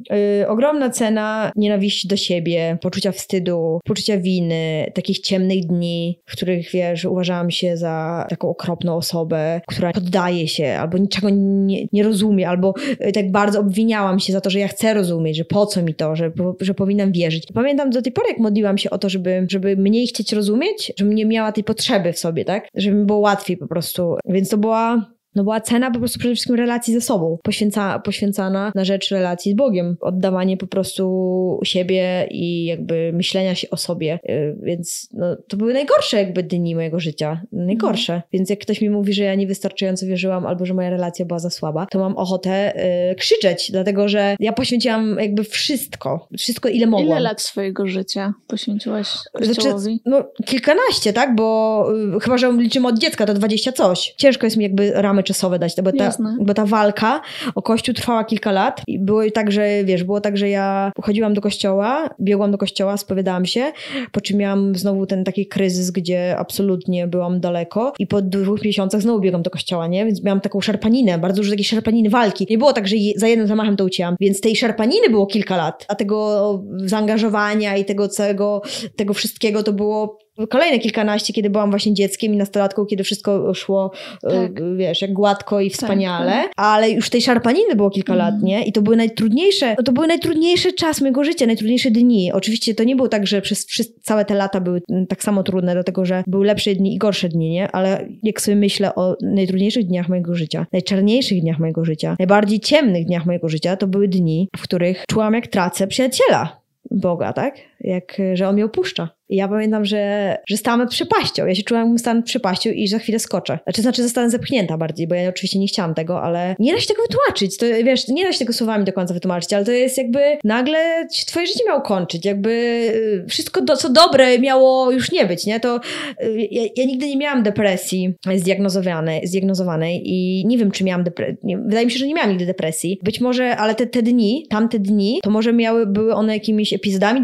Yy, 0.10 0.48
ogromna 0.48 0.90
cena 0.90 1.52
nienawiści 1.56 2.08
do 2.08 2.16
siebie, 2.16 2.78
poczucia 2.82 3.12
wstydu, 3.12 3.80
poczucia 3.86 4.18
winy, 4.18 4.92
takich 4.96 5.20
ciemnych 5.20 5.66
dni, 5.66 6.20
w 6.26 6.32
których 6.32 6.72
wiesz, 6.72 7.06
uważałam 7.06 7.52
się 7.52 7.78
za 7.78 8.26
taką 8.30 8.50
okropną 8.50 8.96
osobę, 8.96 9.62
która 9.68 9.92
poddaje 9.92 10.48
się 10.48 10.78
albo 10.80 10.98
niczego 10.98 11.28
nie, 11.32 11.86
nie 11.94 12.04
rozumie, 12.04 12.50
albo 12.50 12.74
yy, 13.00 13.12
tak 13.12 13.32
bardzo 13.32 13.60
obwiniałam 13.60 14.20
się 14.20 14.34
za 14.34 14.42
to, 14.42 14.50
że 14.50 14.60
ja 14.60 14.68
chcę 14.68 14.94
rozumieć, 14.94 15.38
że 15.38 15.46
po 15.46 15.66
co 15.66 15.82
mi 15.82 15.96
to, 15.96 16.16
że, 16.16 16.32
że 16.62 16.74
powinnam 16.74 17.12
wierzyć. 17.12 17.48
Pamiętam 17.54 17.90
do 17.90 18.02
tej 18.02 18.12
pory, 18.12 18.28
jak 18.28 18.38
modliłam 18.38 18.78
się 18.78 18.90
o 18.90 18.98
to, 18.98 19.10
żeby, 19.10 19.48
żeby 19.52 19.78
mniej 19.78 20.08
chcieć 20.08 20.34
rozumieć, 20.34 20.94
żebym 20.98 21.16
nie 21.16 21.26
miała 21.26 21.52
tej 21.52 21.64
potrzeby 21.64 22.14
w 22.14 22.20
sobie, 22.20 22.46
tak? 22.46 22.68
Żeby 22.76 22.98
mi 22.98 23.06
było 23.06 23.20
łatwiej 23.20 23.58
po 23.58 23.68
prostu. 23.68 24.16
Więc 24.26 24.50
to 24.50 24.58
była 24.58 25.14
no 25.36 25.44
była 25.44 25.62
cena 25.62 25.92
po 25.92 26.00
prostu 26.00 26.20
przede 26.20 26.36
wszystkim 26.36 26.56
relacji 26.56 26.94
ze 26.94 27.02
sobą, 27.02 27.38
poświęca, 27.44 28.00
poświęcana 28.00 28.72
na 28.76 28.86
rzecz 28.86 29.12
relacji 29.12 29.52
z 29.52 29.56
Bogiem. 29.56 29.98
Oddawanie 30.02 30.58
po 30.58 30.68
prostu 30.68 31.60
siebie 31.64 32.28
i 32.32 32.66
jakby 32.66 33.12
myślenia 33.14 33.56
się 33.56 33.70
o 33.70 33.78
sobie. 33.78 34.20
Yy, 34.24 34.58
Więc 34.64 35.10
no, 35.14 35.36
to 35.48 35.58
były 35.58 35.74
najgorsze 35.74 36.18
jakby 36.18 36.44
dni 36.44 36.76
mojego 36.76 37.00
życia. 37.00 37.42
Najgorsze. 37.52 38.22
Więc 38.34 38.50
jak 38.50 38.60
ktoś 38.60 38.82
mi 38.82 38.90
mówi, 38.90 39.14
że 39.14 39.24
ja 39.24 39.36
niewystarczająco 39.36 40.06
wierzyłam 40.06 40.46
albo 40.46 40.66
że 40.66 40.74
moja 40.74 40.90
relacja 40.90 41.26
była 41.26 41.40
za 41.40 41.50
słaba, 41.50 41.86
to 41.92 42.00
mam 42.00 42.18
ochotę 42.18 42.74
yy, 43.10 43.16
krzyczeć, 43.16 43.72
dlatego 43.72 44.08
że 44.08 44.36
ja 44.40 44.54
poświęciłam 44.54 45.18
jakby 45.20 45.44
wszystko. 45.44 46.28
Wszystko 46.38 46.70
ile 46.70 46.88
mogłam. 46.88 47.08
Ile 47.08 47.20
lat 47.20 47.42
swojego 47.42 47.88
życia 47.88 48.34
poświęciłaś 48.48 49.08
Znaczy, 49.08 49.56
Kościołowi? 49.56 50.02
no, 50.06 50.24
kilkanaście, 50.46 51.14
tak? 51.14 51.36
Bo 51.36 51.88
y, 52.18 52.20
chyba, 52.20 52.38
że 52.38 52.52
liczymy 52.52 52.88
od 52.88 53.00
dziecka, 53.00 53.26
to 53.26 53.34
dwadzieścia 53.34 53.72
coś. 53.72 54.14
Ciężko 54.18 54.48
jest 54.48 54.58
mi 54.58 54.64
jakby 54.64 54.92
ramy 54.92 55.23
ramy 55.24 55.28
czasowe 55.28 55.60
dać, 55.60 55.76
bo 55.84 55.92
ta, 55.92 56.12
bo 56.40 56.54
ta 56.54 56.66
walka 56.66 57.22
o 57.56 57.62
kościół 57.62 57.96
trwała 57.96 58.24
kilka 58.24 58.52
lat 58.52 58.82
i 58.88 59.00
było 59.00 59.32
tak, 59.32 59.52
że 59.52 59.84
wiesz, 59.84 60.04
było 60.04 60.22
tak, 60.22 60.38
że 60.38 60.50
ja 60.50 60.92
chodziłam 61.02 61.34
do 61.34 61.42
kościoła, 61.42 62.10
biegłam 62.20 62.52
do 62.52 62.58
kościoła, 62.58 62.98
spowiadałam 62.98 63.46
się, 63.46 63.72
po 64.12 64.22
czym 64.22 64.38
miałam 64.38 64.76
znowu 64.76 65.06
ten 65.06 65.24
taki 65.24 65.48
kryzys, 65.48 65.92
gdzie 65.92 66.36
absolutnie 66.38 67.08
byłam 67.08 67.40
daleko 67.40 67.94
i 68.00 68.08
po 68.08 68.22
dwóch 68.22 68.64
miesiącach 68.64 69.02
znowu 69.02 69.20
biegłam 69.20 69.44
do 69.44 69.50
kościoła, 69.50 69.88
nie? 69.88 70.06
Więc 70.06 70.24
miałam 70.24 70.42
taką 70.42 70.62
szarpaninę, 70.62 71.18
bardzo 71.18 71.38
dużo 71.38 71.52
takiej 71.52 71.66
szarpaniny 71.66 72.10
walki. 72.10 72.48
Nie 72.50 72.58
było 72.58 72.74
tak, 72.74 72.88
że 72.88 72.96
za 73.16 73.28
jednym 73.28 73.48
zamachem 73.48 73.76
to 73.76 73.86
ucięłam, 73.86 74.16
więc 74.20 74.42
tej 74.42 74.56
szarpaniny 74.56 75.10
było 75.10 75.26
kilka 75.26 75.58
lat, 75.58 75.86
a 75.88 75.96
tego 75.96 76.64
zaangażowania 76.78 77.78
i 77.78 77.86
tego 77.86 78.08
całego, 78.08 78.62
tego 78.96 79.14
wszystkiego 79.14 79.64
to 79.64 79.74
było 79.74 80.18
kolejne 80.50 80.80
kilkanaście, 80.80 81.34
kiedy 81.34 81.50
byłam 81.50 81.70
właśnie 81.70 81.94
dzieckiem 81.94 82.34
i 82.34 82.38
nastolatką, 82.38 82.86
kiedy 82.86 83.04
wszystko 83.04 83.54
szło, 83.54 83.92
e, 84.24 84.30
tak. 84.30 84.76
wiesz, 84.78 85.02
jak 85.02 85.14
gładko 85.14 85.62
i 85.62 85.70
wspaniale, 85.70 86.32
tak, 86.32 86.44
tak. 86.44 86.54
ale 86.58 86.92
już 86.92 87.10
tej 87.10 87.22
szarpaniny 87.22 87.76
było 87.76 87.90
kilka 87.90 88.14
mm. 88.14 88.26
lat, 88.26 88.44
nie? 88.44 88.66
I 88.66 88.72
to 88.72 88.82
były 88.82 88.96
najtrudniejsze, 88.96 89.76
to 89.86 89.92
były 89.92 90.08
najtrudniejsze 90.08 90.74
czas 90.74 91.02
mojego 91.02 91.24
życia, 91.24 91.46
najtrudniejsze 91.46 91.92
dni. 91.92 92.32
Oczywiście 92.32 92.76
to 92.76 92.84
nie 92.84 92.96
było 92.96 93.08
tak, 93.08 93.28
że 93.28 93.42
przez, 93.42 93.66
przez 93.66 93.96
całe 94.02 94.26
te 94.26 94.34
lata 94.34 94.62
były 94.62 94.82
tak 95.10 95.24
samo 95.24 95.44
trudne, 95.44 95.74
dlatego 95.74 96.06
że 96.06 96.24
były 96.28 96.46
lepsze 96.46 96.76
dni 96.76 96.96
i 96.96 96.98
gorsze 96.98 97.30
dni, 97.30 97.50
nie? 97.50 97.72
Ale 97.72 98.08
jak 98.24 98.42
sobie 98.42 98.56
myślę 98.56 98.96
o 98.96 99.18
najtrudniejszych 99.22 99.86
dniach 99.86 100.10
mojego 100.10 100.36
życia, 100.36 100.66
najczarniejszych 100.74 101.42
dniach 101.42 101.60
mojego 101.60 101.86
życia, 101.86 102.16
najbardziej 102.20 102.60
ciemnych 102.60 103.06
dniach 103.06 103.26
mojego 103.26 103.50
życia, 103.50 103.78
to 103.78 103.88
były 103.88 104.08
dni, 104.08 104.50
w 104.58 104.62
których 104.62 105.04
czułam 105.08 105.34
jak 105.34 105.48
tracę 105.48 105.88
przyjaciela. 105.88 106.64
Boga, 106.92 107.34
tak? 107.34 107.56
Jak, 107.84 108.18
że 108.34 108.48
on 108.48 108.56
mnie 108.56 108.66
opuszcza. 108.66 109.10
I 109.30 109.36
ja 109.36 109.48
pamiętam, 109.48 109.86
że, 109.86 110.38
że 110.48 110.58
stałam 110.58 110.80
nad 110.80 110.90
przepaścią. 110.90 111.46
Ja 111.46 111.56
się 111.56 111.64
czułam, 111.64 111.84
jakbym 111.84 112.00
stała 112.00 112.14
nad 112.14 112.26
przepaścią 112.26 112.70
i 112.70 112.88
za 112.88 113.00
chwilę 113.00 113.20
skoczę. 113.20 113.60
Znaczy, 113.64 113.82
znaczy 113.82 114.04
zostanę 114.04 114.30
zepchnięta 114.30 114.78
bardziej, 114.78 115.08
bo 115.08 115.16
ja 115.16 115.30
oczywiście 115.30 115.60
nie 115.60 115.68
chciałam 115.68 115.94
tego, 115.94 116.22
ale 116.22 116.56
nie 116.60 116.74
da 116.74 116.80
się 116.80 116.88
tego 116.88 117.02
wytłumaczyć. 117.02 117.58
To, 117.58 117.66
wiesz, 117.86 118.08
nie 118.08 118.24
da 118.24 118.32
się 118.32 118.40
tego 118.40 118.54
słowami 118.54 118.86
do 118.86 118.94
końca 118.94 119.14
wytłumaczyć, 119.14 119.54
ale 119.54 119.66
to 119.66 119.72
jest 119.72 119.98
jakby 119.98 120.20
nagle 120.44 121.08
twoje 121.28 121.48
życie 121.48 121.60
miało 121.68 121.82
kończyć. 121.82 122.26
Jakby 122.26 122.50
y, 122.50 123.26
wszystko, 123.30 123.62
do, 123.62 123.78
co 123.78 123.90
dobre 123.90 124.40
miało 124.40 124.92
już 124.92 125.12
nie 125.12 125.26
być, 125.26 125.46
nie? 125.46 125.60
To 125.60 125.80
y, 126.24 126.48
ja, 126.52 126.64
ja 126.76 126.86
nigdy 126.86 127.08
nie 127.08 127.18
miałam 127.18 127.44
depresji 127.44 128.14
zdiagnozowanej, 128.36 129.28
zdiagnozowanej 129.28 130.02
i 130.06 130.46
nie 130.48 130.58
wiem, 130.58 130.72
czy 130.72 130.84
miałam 130.84 131.04
depresję. 131.04 131.36
Wydaje 131.66 131.86
mi 131.86 131.92
się, 131.92 132.00
że 132.00 132.08
nie 132.08 132.14
miałam 132.14 132.30
nigdy 132.30 132.46
depresji. 132.46 133.00
Być 133.04 133.22
może, 133.22 133.58
ale 133.58 133.76
te, 133.76 133.88
te 133.88 134.02
dni, 134.02 134.48
tamte 134.50 134.80
dni, 134.80 135.20
to 135.24 135.30
może 135.30 135.54
miały, 135.54 135.86
były 135.86 136.14
one 136.14 136.34
jakimiś 136.34 136.74
epizodami 136.74 137.22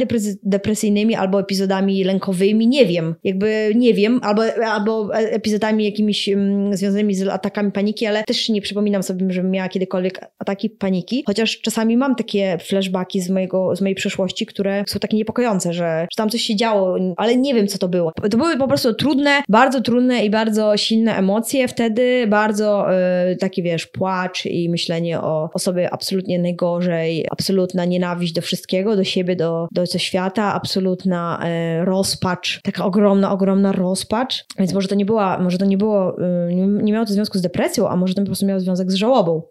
depresyjnymi 0.50 1.16
albo 1.16 1.40
epizodami 1.40 2.04
lękowymi, 2.04 2.68
nie 2.68 2.86
wiem, 2.86 3.16
jakby 3.24 3.72
nie 3.76 3.94
wiem, 3.94 4.20
albo, 4.24 4.44
albo 4.66 5.16
epizodami 5.16 5.86
jakimiś 5.86 6.28
um, 6.28 6.78
związanymi 6.78 7.16
z 7.16 7.28
atakami 7.28 7.72
paniki, 7.72 8.06
ale 8.06 8.24
też 8.24 8.50
nie 8.50 8.62
przypominam 8.62 9.04
sobie, 9.04 9.26
żebym 9.30 9.52
miała 9.52 9.70
kiedykolwiek 9.70 10.20
ataki 10.40 10.70
paniki, 10.70 11.24
chociaż 11.28 11.62
czasami 11.62 11.98
mam 11.98 12.16
takie 12.16 12.58
flashbacki 12.58 13.22
z, 13.22 13.30
mojego, 13.30 13.76
z 13.76 13.82
mojej 13.82 13.96
przeszłości, 13.96 14.46
które 14.46 14.84
są 14.88 15.00
takie 15.00 15.18
niepokojące, 15.18 15.74
że, 15.74 16.08
że 16.12 16.16
tam 16.16 16.30
coś 16.30 16.42
się 16.42 16.56
działo, 16.56 16.98
ale 17.18 17.36
nie 17.38 17.54
wiem, 17.54 17.68
co 17.68 17.78
to 17.78 17.88
było. 17.88 18.12
To 18.32 18.38
były 18.38 18.58
po 18.58 18.68
prostu 18.68 18.94
trudne, 18.94 19.42
bardzo 19.50 19.82
trudne 19.82 20.26
i 20.26 20.30
bardzo 20.30 20.78
silne 20.78 21.16
emocje 21.16 21.68
wtedy, 21.68 22.28
bardzo 22.28 22.88
y, 23.32 23.36
taki, 23.36 23.64
wiesz, 23.64 23.88
płacz 23.88 24.46
i 24.46 24.70
myślenie 24.70 25.22
o, 25.22 25.50
o 25.54 25.60
sobie 25.60 25.94
absolutnie 25.94 26.40
najgorzej, 26.40 27.26
absolutna 27.32 27.86
nienawiść 27.86 28.34
do 28.34 28.42
wszystkiego, 28.42 28.96
do 28.96 29.04
siebie, 29.04 29.36
do, 29.36 29.68
do, 29.72 29.84
do 29.84 30.00
świata, 30.00 30.29
absolutna 30.38 31.40
y, 31.82 31.86
rozpacz, 31.86 32.62
taka 32.64 32.86
ogromna, 32.86 33.32
ogromna 33.32 33.72
rozpacz. 33.72 34.46
Więc 34.60 34.74
może 34.74 34.88
to 34.88 34.96
nie 34.96 35.06
była, 35.06 35.40
może 35.40 35.58
to 35.58 35.66
nie 35.66 35.78
było, 35.78 36.16
nie, 36.50 36.68
nie 36.68 36.94
miało 36.94 37.06
to 37.06 37.14
związku 37.14 37.38
z 37.38 37.42
depresją, 37.42 37.90
a 37.90 37.96
może 37.96 38.14
to 38.14 38.22
po 38.22 38.26
prostu 38.26 38.46
miało 38.46 38.60
związek 38.60 38.92
z 38.92 38.96
żałobą. 38.96 39.42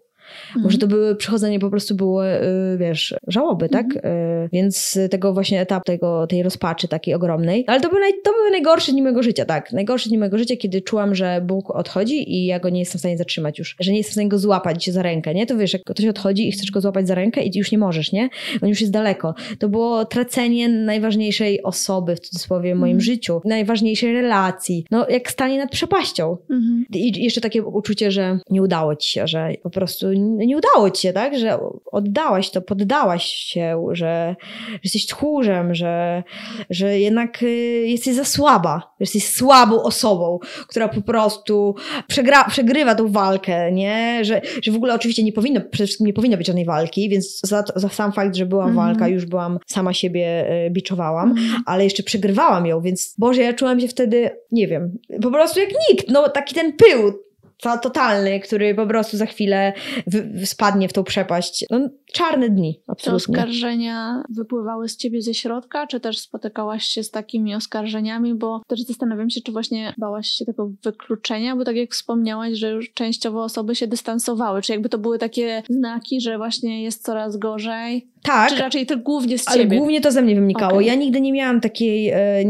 Mhm. 0.47 0.63
Może 0.63 0.77
to 0.77 0.87
były, 0.87 1.15
przechodzenie 1.15 1.59
po 1.59 1.69
prostu 1.69 1.95
było, 1.95 2.27
y, 2.27 2.39
wiesz, 2.77 3.15
żałoby, 3.27 3.69
tak? 3.69 3.85
Mhm. 3.85 4.15
Y, 4.45 4.49
więc 4.53 4.99
tego 5.11 5.33
właśnie 5.33 5.61
etap 5.61 5.85
tego, 5.85 6.27
tej 6.27 6.43
rozpaczy 6.43 6.87
takiej 6.87 7.13
ogromnej. 7.13 7.63
Ale 7.67 7.81
to 7.81 7.89
były, 7.89 8.01
naj, 8.01 8.13
to 8.23 8.31
były 8.31 8.51
najgorsze 8.51 8.91
dni 8.91 9.01
mojego 9.01 9.23
życia, 9.23 9.45
tak? 9.45 9.71
Najgorsze 9.71 10.09
dni 10.09 10.17
mojego 10.17 10.37
życia, 10.37 10.55
kiedy 10.55 10.81
czułam, 10.81 11.15
że 11.15 11.41
Bóg 11.45 11.71
odchodzi 11.71 12.33
i 12.33 12.45
ja 12.45 12.59
go 12.59 12.69
nie 12.69 12.79
jestem 12.79 12.97
w 12.97 13.01
stanie 13.01 13.17
zatrzymać 13.17 13.59
już. 13.59 13.75
Że 13.79 13.91
nie 13.91 13.97
jestem 13.97 14.11
w 14.11 14.13
stanie 14.13 14.29
go 14.29 14.37
złapać 14.37 14.89
za 14.89 15.03
rękę, 15.03 15.33
nie? 15.33 15.45
To 15.45 15.57
wiesz, 15.57 15.73
jak 15.73 15.83
ktoś 15.83 16.05
odchodzi 16.05 16.47
i 16.47 16.51
chcesz 16.51 16.71
go 16.71 16.81
złapać 16.81 17.07
za 17.07 17.15
rękę 17.15 17.43
i 17.43 17.57
już 17.57 17.71
nie 17.71 17.77
możesz, 17.77 18.11
nie? 18.11 18.29
On 18.61 18.69
już 18.69 18.81
jest 18.81 18.93
daleko. 18.93 19.33
To 19.59 19.69
było 19.69 20.05
tracenie 20.05 20.69
najważniejszej 20.69 21.63
osoby, 21.63 22.15
w 22.15 22.19
cudzysłowie, 22.19 22.75
w 22.75 22.77
moim 22.77 22.91
mhm. 22.91 23.01
życiu. 23.01 23.41
Najważniejszej 23.45 24.13
relacji. 24.13 24.85
No, 24.91 25.09
jak 25.09 25.31
stanie 25.31 25.57
nad 25.57 25.71
przepaścią. 25.71 26.37
Mhm. 26.49 26.85
I 26.93 27.23
jeszcze 27.23 27.41
takie 27.41 27.63
uczucie, 27.63 28.11
że 28.11 28.39
nie 28.49 28.61
udało 28.61 28.95
ci 28.95 29.11
się, 29.11 29.27
że 29.27 29.53
po 29.63 29.69
prostu 29.69 30.13
nie 30.19 30.57
udało 30.57 30.89
ci 30.89 31.01
się, 31.01 31.13
tak? 31.13 31.37
Że 31.37 31.59
oddałaś 31.91 32.49
to, 32.49 32.61
poddałaś 32.61 33.25
się, 33.25 33.85
że, 33.91 34.35
że 34.71 34.79
jesteś 34.83 35.05
tchórzem, 35.05 35.75
że, 35.75 36.23
że 36.69 36.99
jednak 36.99 37.43
y, 37.43 37.85
jesteś 37.87 38.15
za 38.15 38.25
słaba, 38.25 38.77
że 38.77 39.03
jesteś 39.03 39.27
słabą 39.27 39.83
osobą, 39.83 40.39
która 40.67 40.87
po 40.87 41.01
prostu 41.01 41.75
przegra, 42.07 42.43
przegrywa 42.43 42.95
tą 42.95 43.11
walkę, 43.11 43.71
nie? 43.71 44.19
Że, 44.25 44.41
że 44.61 44.71
w 44.71 44.75
ogóle 44.75 44.93
oczywiście 44.93 45.23
nie 45.23 45.33
powinno, 45.33 45.61
przede 45.71 45.85
wszystkim 45.85 46.07
nie 46.07 46.13
powinno 46.13 46.37
być 46.37 46.47
żadnej 46.47 46.65
walki, 46.65 47.09
więc 47.09 47.39
za, 47.43 47.63
za 47.75 47.89
sam 47.89 48.11
fakt, 48.11 48.35
że 48.35 48.45
była 48.45 48.63
mm. 48.63 48.75
walka, 48.75 49.07
już 49.07 49.25
byłam, 49.25 49.59
sama 49.67 49.93
siebie 49.93 50.51
y, 50.67 50.69
biczowałam, 50.69 51.31
mm. 51.31 51.63
ale 51.65 51.83
jeszcze 51.83 52.03
przegrywałam 52.03 52.65
ją, 52.65 52.81
więc 52.81 53.15
Boże, 53.17 53.41
ja 53.41 53.53
czułam 53.53 53.79
się 53.79 53.87
wtedy, 53.87 54.29
nie 54.51 54.67
wiem, 54.67 54.97
po 55.21 55.31
prostu 55.31 55.59
jak 55.59 55.69
nikt, 55.89 56.09
no 56.09 56.29
taki 56.29 56.55
ten 56.55 56.73
pył, 56.73 57.13
totalny, 57.61 58.39
który 58.39 58.75
po 58.75 58.87
prostu 58.87 59.17
za 59.17 59.25
chwilę 59.25 59.73
w, 60.07 60.45
spadnie 60.45 60.89
w 60.89 60.93
tą 60.93 61.03
przepaść. 61.03 61.65
No, 61.69 61.89
czarne 62.13 62.49
dni, 62.49 62.81
absolutnie. 62.87 63.35
Te 63.35 63.41
oskarżenia 63.41 64.23
wypływały 64.29 64.89
z 64.89 64.97
ciebie 64.97 65.21
ze 65.21 65.33
środka, 65.33 65.87
czy 65.87 65.99
też 65.99 66.17
spotykałaś 66.17 66.83
się 66.83 67.03
z 67.03 67.11
takimi 67.11 67.55
oskarżeniami? 67.55 68.35
Bo 68.35 68.61
też 68.67 68.81
zastanawiam 68.81 69.29
się, 69.29 69.41
czy 69.41 69.51
właśnie 69.51 69.93
bałaś 69.97 70.27
się 70.27 70.45
tego 70.45 70.71
wykluczenia, 70.83 71.55
bo 71.55 71.65
tak 71.65 71.75
jak 71.75 71.91
wspomniałaś, 71.91 72.57
że 72.57 72.69
już 72.69 72.93
częściowo 72.93 73.43
osoby 73.43 73.75
się 73.75 73.87
dystansowały, 73.87 74.61
czy 74.61 74.71
jakby 74.71 74.89
to 74.89 74.97
były 74.97 75.19
takie 75.19 75.63
znaki, 75.69 76.21
że 76.21 76.37
właśnie 76.37 76.83
jest 76.83 77.03
coraz 77.03 77.37
gorzej? 77.37 78.07
Tak. 78.23 78.49
Czy 78.49 78.55
raczej 78.55 78.85
to 78.85 78.97
głównie 78.97 79.37
z 79.37 79.45
ciebie? 79.45 79.65
Ale 79.69 79.77
głównie 79.79 80.01
to 80.01 80.11
ze 80.11 80.21
mnie 80.21 80.35
wynikało. 80.35 80.73
Okay. 80.73 80.83
Ja 80.83 80.95
nigdy 80.95 81.21
nie 81.21 81.33
miałam 81.33 81.61
takiej, 81.61 82.09
e, 82.09 82.45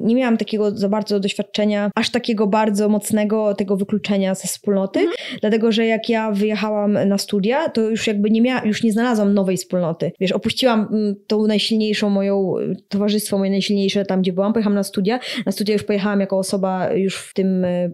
nie 0.00 0.14
miałam 0.14 0.36
takiego 0.36 0.76
za 0.76 0.88
bardzo 0.88 1.20
doświadczenia, 1.20 1.90
aż 1.94 2.10
takiego 2.10 2.46
bardzo 2.46 2.88
mocnego 2.88 3.54
tego 3.54 3.76
wykluczenia 3.76 4.34
ze 4.34 4.48
wspólnoty, 4.48 5.00
mhm. 5.00 5.16
dlatego, 5.40 5.72
że 5.72 5.86
jak 5.86 6.08
ja 6.08 6.30
wyjechałam 6.30 7.08
na 7.08 7.18
studia, 7.18 7.68
to 7.68 7.80
już 7.80 8.06
jakby 8.06 8.30
nie 8.30 8.42
miałam, 8.42 8.66
już 8.66 8.82
nie 8.82 8.92
znalazłam 8.92 9.34
nowej 9.34 9.56
wspólnoty. 9.56 10.12
Wiesz, 10.20 10.32
opuściłam 10.32 10.88
mm, 10.92 11.14
tą 11.26 11.46
najsilniejszą 11.46 12.10
moją, 12.10 12.54
towarzystwo 12.88 13.38
moje 13.38 13.50
najsilniejsze 13.50 14.04
tam, 14.04 14.22
gdzie 14.22 14.32
byłam, 14.32 14.52
pojechałam 14.52 14.74
na 14.74 14.82
studia. 14.82 15.20
Na 15.46 15.52
studia 15.52 15.72
już 15.72 15.82
pojechałam 15.82 16.20
jako 16.20 16.38
osoba 16.38 16.92
już 16.92 17.16
w 17.16 17.34
tym, 17.34 17.64
e, 17.64 17.90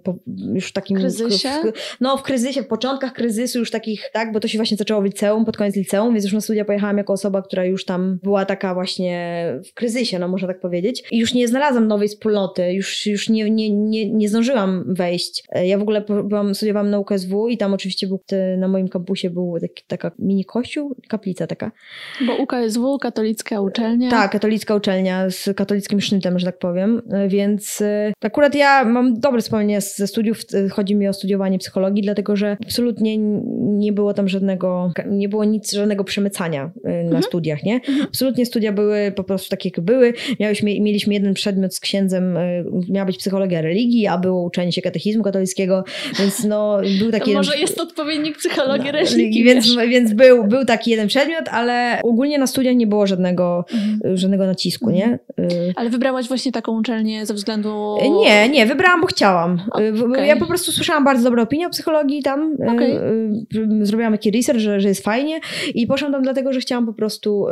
już 0.54 0.66
w 0.66 0.72
takim... 0.72 0.96
Kryzysie? 0.96 1.48
W, 1.48 2.00
no, 2.00 2.16
w 2.16 2.22
kryzysie, 2.22 2.62
w 2.62 2.66
początkach 2.66 3.12
kryzysu 3.12 3.58
już 3.58 3.70
takich, 3.70 4.10
tak, 4.12 4.32
bo 4.32 4.40
to 4.40 4.48
się 4.48 4.58
właśnie 4.58 4.76
zaczęło 4.76 5.02
w 5.02 5.04
liceum, 5.04 5.44
pod 5.44 5.56
koniec 5.56 5.76
liceum, 5.76 6.12
więc 6.12 6.24
już 6.24 6.32
na 6.32 6.40
studia 6.40 6.64
pojechałam 6.64 6.99
jako 7.00 7.12
osoba, 7.12 7.42
która 7.42 7.64
już 7.64 7.84
tam 7.84 8.18
była 8.22 8.44
taka 8.44 8.74
właśnie 8.74 9.44
w 9.70 9.74
kryzysie, 9.74 10.18
no 10.18 10.28
można 10.28 10.48
tak 10.48 10.60
powiedzieć. 10.60 11.02
I 11.10 11.18
już 11.18 11.34
nie 11.34 11.48
znalazłam 11.48 11.88
nowej 11.88 12.08
wspólnoty, 12.08 12.72
już, 12.72 13.06
już 13.06 13.28
nie, 13.28 13.50
nie, 13.50 13.70
nie, 13.70 14.12
nie 14.12 14.28
zdążyłam 14.28 14.84
wejść. 14.94 15.44
E, 15.52 15.66
ja 15.66 15.78
w 15.78 15.82
ogóle 15.82 16.04
byłam, 16.24 16.54
studiowałam 16.54 16.90
na 16.90 16.98
UKSW 16.98 17.48
i 17.48 17.58
tam 17.58 17.74
oczywiście 17.74 18.06
był, 18.06 18.20
na 18.58 18.68
moim 18.68 18.88
kampusie 18.88 19.30
był 19.30 19.58
taki, 19.60 19.84
taka 19.86 20.10
mini 20.18 20.44
kościół, 20.44 20.96
kaplica 21.08 21.46
taka. 21.46 21.72
Bo 22.26 22.36
UKSW, 22.36 22.98
katolicka 22.98 23.60
uczelnia. 23.60 24.10
Tak, 24.10 24.30
katolicka 24.30 24.74
uczelnia 24.74 25.30
z 25.30 25.56
katolickim 25.56 26.00
sznytem, 26.00 26.38
że 26.38 26.46
tak 26.46 26.58
powiem, 26.58 27.02
e, 27.10 27.28
więc 27.28 27.80
e, 27.82 28.12
akurat 28.20 28.54
ja 28.54 28.84
mam 28.84 29.20
dobre 29.20 29.40
wspomnienia 29.40 29.80
ze 29.80 30.06
studiów, 30.06 30.38
chodzi 30.70 30.96
mi 30.96 31.08
o 31.08 31.12
studiowanie 31.12 31.58
psychologii, 31.58 32.02
dlatego 32.02 32.36
że 32.36 32.56
absolutnie 32.64 33.18
nie 33.60 33.92
było 33.92 34.14
tam 34.14 34.28
żadnego, 34.28 34.92
nie 35.06 35.28
było 35.28 35.44
nic, 35.44 35.72
żadnego 35.72 36.04
przemycania 36.04 36.70
na 36.90 37.02
mhm. 37.02 37.22
studiach, 37.22 37.62
nie? 37.62 37.74
Mhm. 37.74 38.02
Absolutnie 38.02 38.46
studia 38.46 38.72
były 38.72 39.12
po 39.16 39.24
prostu 39.24 39.50
takie, 39.50 39.68
jak 39.68 39.80
były. 39.80 40.12
Miałyśmy, 40.40 40.80
mieliśmy 40.80 41.14
jeden 41.14 41.34
przedmiot 41.34 41.74
z 41.74 41.80
księdzem, 41.80 42.36
y, 42.36 42.64
miała 42.88 43.06
być 43.06 43.18
psychologia 43.18 43.60
religii, 43.60 44.06
a 44.06 44.18
było 44.18 44.42
uczenie 44.42 44.72
się 44.72 44.82
katechizmu 44.82 45.22
katolickiego, 45.22 45.84
więc 46.18 46.44
no 46.44 46.80
był 46.98 47.10
taki... 47.10 47.30
To 47.30 47.36
może 47.36 47.52
jeden... 47.52 47.60
jest 47.60 47.80
odpowiednik 47.80 48.38
psychologii 48.38 48.86
no, 48.86 48.92
religii. 48.92 49.44
Więc, 49.44 49.76
więc 49.88 50.12
był, 50.12 50.44
był 50.44 50.64
taki 50.64 50.90
jeden 50.90 51.08
przedmiot, 51.08 51.48
ale 51.50 52.00
ogólnie 52.02 52.38
na 52.38 52.46
studiach 52.46 52.76
nie 52.76 52.86
było 52.86 53.06
żadnego, 53.06 53.64
mhm. 53.74 54.16
żadnego 54.16 54.46
nacisku, 54.46 54.90
nie? 54.90 55.18
Y, 55.38 55.72
ale 55.76 55.90
wybrałaś 55.90 56.28
właśnie 56.28 56.52
taką 56.52 56.78
uczelnię 56.78 57.26
ze 57.26 57.34
względu... 57.34 57.96
Nie, 58.20 58.48
nie, 58.48 58.66
wybrałam, 58.66 59.00
bo 59.00 59.06
chciałam. 59.06 59.60
Okay. 59.70 60.26
Ja 60.26 60.36
po 60.36 60.46
prostu 60.46 60.72
słyszałam 60.72 61.04
bardzo 61.04 61.24
dobre 61.24 61.42
opinie 61.42 61.66
o 61.66 61.70
psychologii 61.70 62.22
tam. 62.22 62.56
Okay. 62.74 63.00
Zrobiłam 63.82 64.12
taki 64.12 64.30
research, 64.30 64.60
że, 64.60 64.80
że 64.80 64.88
jest 64.88 65.04
fajnie 65.04 65.40
i 65.74 65.86
poszłam 65.86 66.12
tam 66.12 66.22
dlatego, 66.22 66.52
że 66.52 66.60
chciałam 66.60 66.79
po 66.86 66.92
prostu 66.92 67.46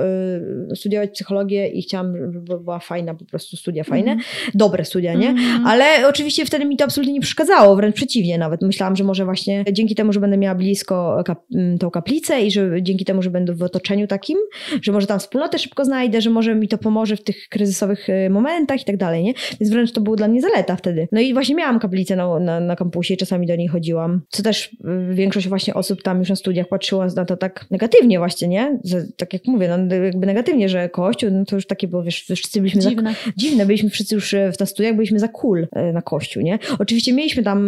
y, 0.72 0.76
studiować 0.76 1.10
psychologię 1.10 1.68
i 1.68 1.82
chciałam, 1.82 2.32
żeby 2.32 2.40
była 2.40 2.78
fajna, 2.78 3.14
po 3.14 3.24
prostu 3.24 3.56
studia 3.56 3.84
fajne. 3.84 4.12
Mm. 4.12 4.24
Dobre 4.54 4.84
studia, 4.84 5.14
nie? 5.14 5.28
Mm. 5.28 5.66
Ale 5.66 6.08
oczywiście 6.08 6.46
wtedy 6.46 6.64
mi 6.64 6.76
to 6.76 6.84
absolutnie 6.84 7.12
nie 7.12 7.20
przeszkadzało, 7.20 7.76
wręcz 7.76 7.94
przeciwnie 7.94 8.38
nawet. 8.38 8.62
Myślałam, 8.62 8.96
że 8.96 9.04
może 9.04 9.24
właśnie 9.24 9.64
dzięki 9.72 9.94
temu, 9.94 10.12
że 10.12 10.20
będę 10.20 10.36
miała 10.36 10.54
blisko 10.54 11.22
kap 11.26 11.42
tą 11.80 11.90
kaplicę 11.90 12.42
i 12.42 12.50
że 12.50 12.82
dzięki 12.82 13.04
temu, 13.04 13.22
że 13.22 13.30
będę 13.30 13.54
w 13.54 13.62
otoczeniu 13.62 14.06
takim, 14.06 14.38
że 14.82 14.92
może 14.92 15.06
tam 15.06 15.18
wspólnotę 15.18 15.58
szybko 15.58 15.84
znajdę, 15.84 16.20
że 16.20 16.30
może 16.30 16.54
mi 16.54 16.68
to 16.68 16.78
pomoże 16.78 17.16
w 17.16 17.24
tych 17.24 17.48
kryzysowych 17.48 18.08
y, 18.08 18.30
momentach 18.30 18.82
i 18.82 18.84
tak 18.84 18.96
dalej, 18.96 19.24
nie? 19.24 19.32
Więc 19.60 19.72
wręcz 19.72 19.92
to 19.92 20.00
było 20.00 20.16
dla 20.16 20.28
mnie 20.28 20.40
zaleta 20.40 20.76
wtedy. 20.76 21.08
No 21.12 21.20
i 21.20 21.32
właśnie 21.32 21.54
miałam 21.54 21.78
kaplicę 21.78 22.16
na, 22.16 22.40
na, 22.40 22.60
na 22.60 22.76
kampusie 22.76 23.14
i 23.14 23.16
czasami 23.16 23.46
do 23.46 23.56
niej 23.56 23.68
chodziłam. 23.68 24.20
Co 24.28 24.42
też 24.42 24.72
y, 25.10 25.14
większość 25.14 25.48
właśnie 25.48 25.74
osób 25.74 26.02
tam 26.02 26.18
już 26.18 26.28
na 26.28 26.36
studiach 26.36 26.68
patrzyła 26.68 27.06
na 27.16 27.24
to 27.24 27.36
tak 27.36 27.66
negatywnie 27.70 28.18
właśnie, 28.18 28.48
nie? 28.48 28.78
Że, 28.84 29.02
tak 29.18 29.32
jak 29.32 29.44
mówię, 29.46 29.68
no 29.68 29.96
jakby 29.96 30.26
negatywnie, 30.26 30.68
że 30.68 30.88
kościół, 30.88 31.30
no 31.32 31.44
to 31.44 31.56
już 31.56 31.66
takie 31.66 31.88
było, 31.88 32.02
wiesz, 32.02 32.22
wszyscy 32.22 32.60
byliśmy 32.60 32.80
dziwne. 32.80 33.14
Za, 33.26 33.32
dziwne, 33.36 33.66
byliśmy 33.66 33.90
wszyscy 33.90 34.14
już 34.14 34.32
y, 34.32 34.52
w 34.52 34.60
na 34.60 34.66
studiach, 34.66 34.96
byliśmy 34.96 35.18
za 35.18 35.28
cool 35.28 35.68
na 35.92 36.02
kościół, 36.02 36.42
nie? 36.42 36.58
Oczywiście 36.78 37.12
mieliśmy 37.12 37.42
tam, 37.42 37.60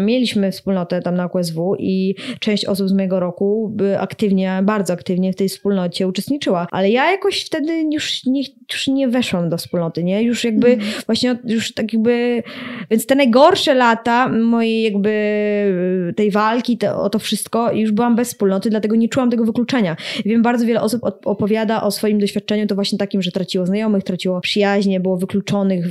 mieliśmy 0.00 0.52
wspólnotę 0.52 1.02
tam 1.02 1.14
na 1.14 1.32
OSW 1.32 1.76
i 1.78 2.14
część 2.40 2.64
osób 2.64 2.88
z 2.88 2.92
mojego 2.92 3.20
roku 3.20 3.72
by 3.74 3.98
aktywnie, 3.98 4.60
bardzo 4.62 4.92
aktywnie 4.92 5.32
w 5.32 5.36
tej 5.36 5.48
wspólnocie 5.48 6.08
uczestniczyła, 6.08 6.66
ale 6.70 6.90
ja 6.90 7.10
jakoś 7.10 7.44
wtedy 7.44 7.84
już 7.92 8.26
nie, 8.26 8.42
już 8.72 8.88
nie 8.88 9.08
weszłam 9.08 9.48
do 9.48 9.56
wspólnoty, 9.56 10.04
nie? 10.04 10.22
Już 10.22 10.44
jakby 10.44 10.72
mm. 10.72 10.86
właśnie 11.06 11.38
już 11.44 11.74
tak 11.74 11.92
jakby, 11.92 12.42
więc 12.90 13.06
te 13.06 13.14
najgorsze 13.14 13.74
lata 13.74 14.28
mojej 14.28 14.82
jakby 14.82 15.12
tej 16.16 16.30
walki 16.30 16.78
te, 16.78 16.94
o 16.94 17.10
to 17.10 17.18
wszystko 17.18 17.72
już 17.72 17.92
byłam 17.92 18.16
bez 18.16 18.28
wspólnoty, 18.28 18.70
dlatego 18.70 18.96
nie 18.96 19.08
czułam 19.08 19.30
tego 19.30 19.44
wykluczenia. 19.44 19.96
Wiem, 20.24 20.42
bardzo 20.42 20.66
wiele 20.66 20.71
osób 20.80 21.00
opowiada 21.24 21.82
o 21.82 21.90
swoim 21.90 22.18
doświadczeniu 22.18 22.66
to 22.66 22.74
właśnie 22.74 22.98
takim, 22.98 23.22
że 23.22 23.30
traciło 23.30 23.66
znajomych, 23.66 24.04
traciło 24.04 24.40
przyjaźnie, 24.40 25.00
było 25.00 25.16
wykluczonych 25.16 25.86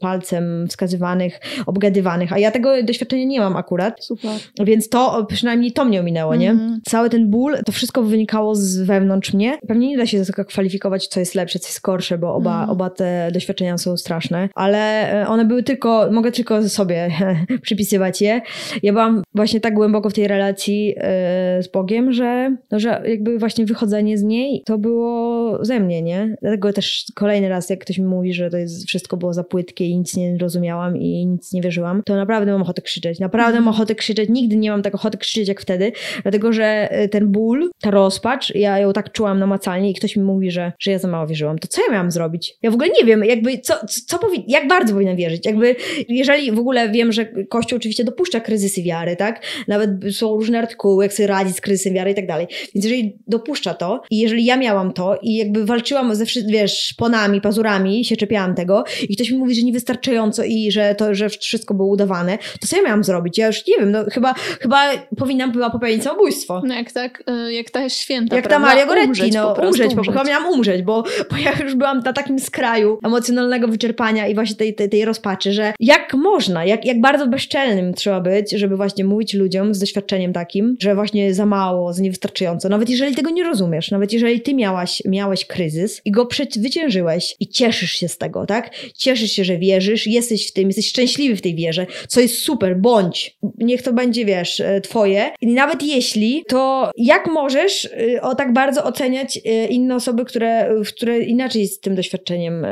palcem, 0.00 0.66
wskazywanych, 0.68 1.40
obgadywanych, 1.66 2.32
a 2.32 2.38
ja 2.38 2.50
tego 2.50 2.82
doświadczenia 2.82 3.24
nie 3.24 3.40
mam 3.40 3.56
akurat. 3.56 4.04
Super. 4.04 4.30
Więc 4.64 4.88
to, 4.88 5.26
przynajmniej 5.28 5.72
to 5.72 5.84
mnie 5.84 6.00
ominęło, 6.00 6.34
nie? 6.34 6.50
Mm. 6.50 6.80
Cały 6.84 7.10
ten 7.10 7.30
ból, 7.30 7.56
to 7.66 7.72
wszystko 7.72 8.02
wynikało 8.02 8.54
z 8.54 8.78
wewnątrz 8.78 9.32
mnie. 9.34 9.58
Pewnie 9.68 9.88
nie 9.88 9.96
da 9.96 10.06
się 10.06 10.22
kwalifikować, 10.48 11.06
co 11.06 11.20
jest 11.20 11.34
lepsze, 11.34 11.58
co 11.58 11.68
jest 11.68 11.80
gorsze, 11.80 12.18
bo 12.18 12.34
oba, 12.34 12.56
mm. 12.56 12.70
oba 12.70 12.90
te 12.90 13.30
doświadczenia 13.32 13.78
są 13.78 13.96
straszne, 13.96 14.48
ale 14.54 15.12
e, 15.22 15.28
one 15.28 15.44
były 15.44 15.62
tylko, 15.62 16.08
mogę 16.12 16.32
tylko 16.32 16.68
sobie 16.68 17.10
przypisywać 17.62 18.20
je. 18.20 18.40
Ja 18.82 18.92
byłam 18.92 19.22
właśnie 19.34 19.60
tak 19.60 19.74
głęboko 19.74 20.10
w 20.10 20.14
tej 20.14 20.28
relacji 20.28 20.94
e, 20.96 21.62
z 21.62 21.68
Bogiem, 21.68 22.12
że, 22.12 22.56
no, 22.70 22.80
że 22.80 23.02
jakby 23.06 23.38
właśnie 23.38 23.66
wychodzenie 23.66 24.11
z 24.18 24.22
niej 24.22 24.62
to 24.66 24.78
było 24.78 25.58
ze 25.64 25.80
mnie, 25.80 26.02
nie? 26.02 26.36
Dlatego 26.42 26.72
też 26.72 27.04
kolejny 27.14 27.48
raz, 27.48 27.70
jak 27.70 27.78
ktoś 27.78 27.98
mi 27.98 28.04
mówi, 28.04 28.34
że 28.34 28.50
to 28.50 28.56
jest, 28.56 28.86
wszystko 28.86 29.16
było 29.16 29.32
za 29.32 29.44
płytkie 29.44 29.86
i 29.86 29.98
nic 29.98 30.16
nie 30.16 30.38
rozumiałam 30.38 30.96
i 30.96 31.26
nic 31.26 31.52
nie 31.52 31.62
wierzyłam, 31.62 32.02
to 32.06 32.16
naprawdę 32.16 32.52
mam 32.52 32.62
ochotę 32.62 32.82
krzyczeć. 32.82 33.18
Naprawdę 33.18 33.60
mam 33.60 33.68
ochotę 33.68 33.94
krzyczeć. 33.94 34.30
Nigdy 34.30 34.56
nie 34.56 34.70
mam 34.70 34.82
tak 34.82 34.94
ochoty 34.94 35.18
krzyczeć 35.18 35.48
jak 35.48 35.60
wtedy, 35.60 35.92
dlatego 36.22 36.52
że 36.52 36.90
e, 36.90 37.08
ten 37.08 37.32
ból, 37.32 37.70
ta 37.80 37.90
rozpacz, 37.90 38.54
ja 38.54 38.78
ją 38.78 38.92
tak 38.92 39.12
czułam 39.12 39.38
namacalnie 39.38 39.90
i 39.90 39.94
ktoś 39.94 40.16
mi 40.16 40.22
mówi, 40.22 40.50
że, 40.50 40.72
że 40.78 40.90
ja 40.90 40.98
za 40.98 41.08
mało 41.08 41.26
wierzyłam. 41.26 41.58
To 41.58 41.68
co 41.68 41.82
ja 41.86 41.92
miałam 41.92 42.10
zrobić? 42.10 42.54
Ja 42.62 42.70
w 42.70 42.74
ogóle 42.74 42.90
nie 43.00 43.04
wiem, 43.04 43.24
jakby 43.24 43.58
co, 43.58 43.74
co 44.06 44.16
powi- 44.16 44.44
jak 44.48 44.68
bardzo 44.68 44.92
powinna 44.92 45.14
wierzyć. 45.14 45.46
Jakby, 45.46 45.76
jeżeli 46.08 46.52
w 46.52 46.58
ogóle 46.58 46.88
wiem, 46.90 47.12
że 47.12 47.26
Kościół 47.48 47.76
oczywiście 47.76 48.04
dopuszcza 48.04 48.40
kryzysy 48.40 48.82
wiary, 48.82 49.16
tak? 49.16 49.42
Nawet 49.68 49.90
są 50.10 50.36
różne 50.36 50.58
artykuły, 50.58 51.04
jak 51.04 51.12
sobie 51.12 51.26
radzić 51.26 51.56
z 51.56 51.60
kryzysem 51.60 51.94
wiary 51.94 52.10
i 52.10 52.14
tak 52.14 52.26
dalej. 52.26 52.46
Więc 52.74 52.84
jeżeli 52.84 53.18
dopuszcza 53.26 53.74
to 53.74 54.01
i 54.10 54.18
jeżeli 54.18 54.44
ja 54.44 54.56
miałam 54.56 54.92
to 54.92 55.18
i 55.22 55.34
jakby 55.34 55.66
walczyłam 55.66 56.14
ze 56.14 56.26
wszystkimi, 56.26 56.58
wiesz, 56.58 56.78
szponami, 56.78 57.40
pazurami, 57.40 58.04
się 58.04 58.16
czepiałam 58.16 58.54
tego 58.54 58.84
i 59.08 59.16
ktoś 59.16 59.30
mi 59.30 59.38
mówi, 59.38 59.54
że 59.54 59.62
niewystarczająco 59.62 60.42
i 60.44 60.72
że 60.72 60.94
to, 60.94 61.14
że 61.14 61.28
wszystko 61.28 61.74
było 61.74 61.88
udawane, 61.88 62.38
to 62.60 62.66
co 62.66 62.76
ja 62.76 62.82
miałam 62.82 63.04
zrobić? 63.04 63.38
Ja 63.38 63.46
już 63.46 63.66
nie 63.66 63.78
wiem, 63.78 63.90
no 63.90 64.04
chyba, 64.12 64.34
chyba 64.34 64.90
powinnam 65.16 65.52
była 65.52 65.70
popełnić 65.70 66.02
samobójstwo. 66.02 66.62
No 66.66 66.74
jak 66.74 66.92
tak, 66.92 67.22
y, 67.48 67.52
jak 67.52 67.70
ta 67.70 67.88
święta, 67.88 68.36
Jak 68.36 68.48
prawda? 68.48 68.66
ta 68.66 68.72
Maria 68.72 68.86
Goretti, 68.86 69.08
umrzeć 69.08 69.34
no 69.34 69.54
po 69.54 69.62
umrzeć, 69.62 69.94
umrzeć. 69.94 70.14
bo 70.14 70.24
miałam 70.24 70.52
umrzeć, 70.52 70.82
bo, 70.82 71.02
bo 71.30 71.36
ja 71.36 71.52
już 71.62 71.74
byłam 71.74 71.98
na 71.98 72.12
takim 72.12 72.38
skraju 72.38 72.98
emocjonalnego 73.04 73.68
wyczerpania 73.68 74.26
i 74.28 74.34
właśnie 74.34 74.56
tej, 74.56 74.74
tej, 74.74 74.88
tej 74.88 75.04
rozpaczy, 75.04 75.52
że 75.52 75.72
jak 75.80 76.14
można, 76.14 76.64
jak, 76.64 76.84
jak 76.84 77.00
bardzo 77.00 77.26
bezczelnym 77.26 77.94
trzeba 77.94 78.20
być, 78.20 78.50
żeby 78.50 78.76
właśnie 78.76 79.04
mówić 79.04 79.34
ludziom 79.34 79.74
z 79.74 79.78
doświadczeniem 79.78 80.32
takim, 80.32 80.76
że 80.80 80.94
właśnie 80.94 81.34
za 81.34 81.46
mało, 81.46 81.92
za 81.92 82.02
niewystarczająco, 82.02 82.68
nawet 82.68 82.90
jeżeli 82.90 83.14
tego 83.14 83.30
nie 83.30 83.44
rozumiesz, 83.44 83.81
nawet 83.90 84.12
jeżeli 84.12 84.40
ty 84.40 84.54
miałaś, 84.54 85.02
miałeś 85.04 85.44
kryzys 85.44 86.00
i 86.04 86.10
go 86.10 86.26
przezwyciężyłeś 86.26 87.36
i 87.40 87.48
cieszysz 87.48 87.90
się 87.90 88.08
z 88.08 88.18
tego, 88.18 88.46
tak? 88.46 88.70
Cieszysz 88.96 89.32
się, 89.32 89.44
że 89.44 89.58
wierzysz, 89.58 90.06
jesteś 90.06 90.48
w 90.48 90.52
tym, 90.52 90.66
jesteś 90.66 90.88
szczęśliwy 90.88 91.36
w 91.36 91.42
tej 91.42 91.54
wierze, 91.54 91.86
co 92.08 92.20
jest 92.20 92.38
super, 92.38 92.76
bądź, 92.80 93.36
niech 93.58 93.82
to 93.82 93.92
będzie, 93.92 94.24
wiesz, 94.24 94.60
e, 94.60 94.80
twoje. 94.80 95.30
I 95.40 95.46
nawet 95.46 95.82
jeśli, 95.82 96.44
to 96.48 96.90
jak 96.96 97.26
możesz 97.26 97.84
e, 97.84 98.22
o 98.22 98.34
tak 98.34 98.52
bardzo 98.52 98.84
oceniać 98.84 99.38
e, 99.44 99.66
inne 99.66 99.94
osoby, 99.94 100.24
które, 100.24 100.74
które 100.88 101.20
inaczej 101.20 101.66
z 101.66 101.80
tym 101.80 101.94
doświadczeniem 101.94 102.66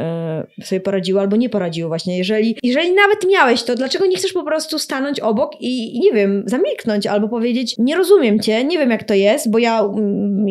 sobie 0.65 0.81
poradziły 0.81 1.21
albo 1.21 1.37
nie 1.37 1.49
poradziły 1.49 1.89
właśnie. 1.89 2.19
Jeżeli, 2.19 2.57
jeżeli 2.63 2.93
nawet 2.93 3.27
miałeś 3.31 3.63
to, 3.63 3.75
dlaczego 3.75 4.07
nie 4.07 4.17
chcesz 4.17 4.33
po 4.33 4.45
prostu 4.45 4.79
stanąć 4.79 5.21
obok 5.21 5.53
i, 5.61 6.01
nie 6.01 6.13
wiem, 6.13 6.43
zamilknąć 6.47 7.07
albo 7.07 7.29
powiedzieć, 7.29 7.75
nie 7.79 7.97
rozumiem 7.97 8.41
cię, 8.41 8.65
nie 8.65 8.79
wiem 8.79 8.91
jak 8.91 9.05
to 9.05 9.15
jest, 9.15 9.51
bo 9.51 9.59
ja 9.59 9.81
mm, 9.81 10.49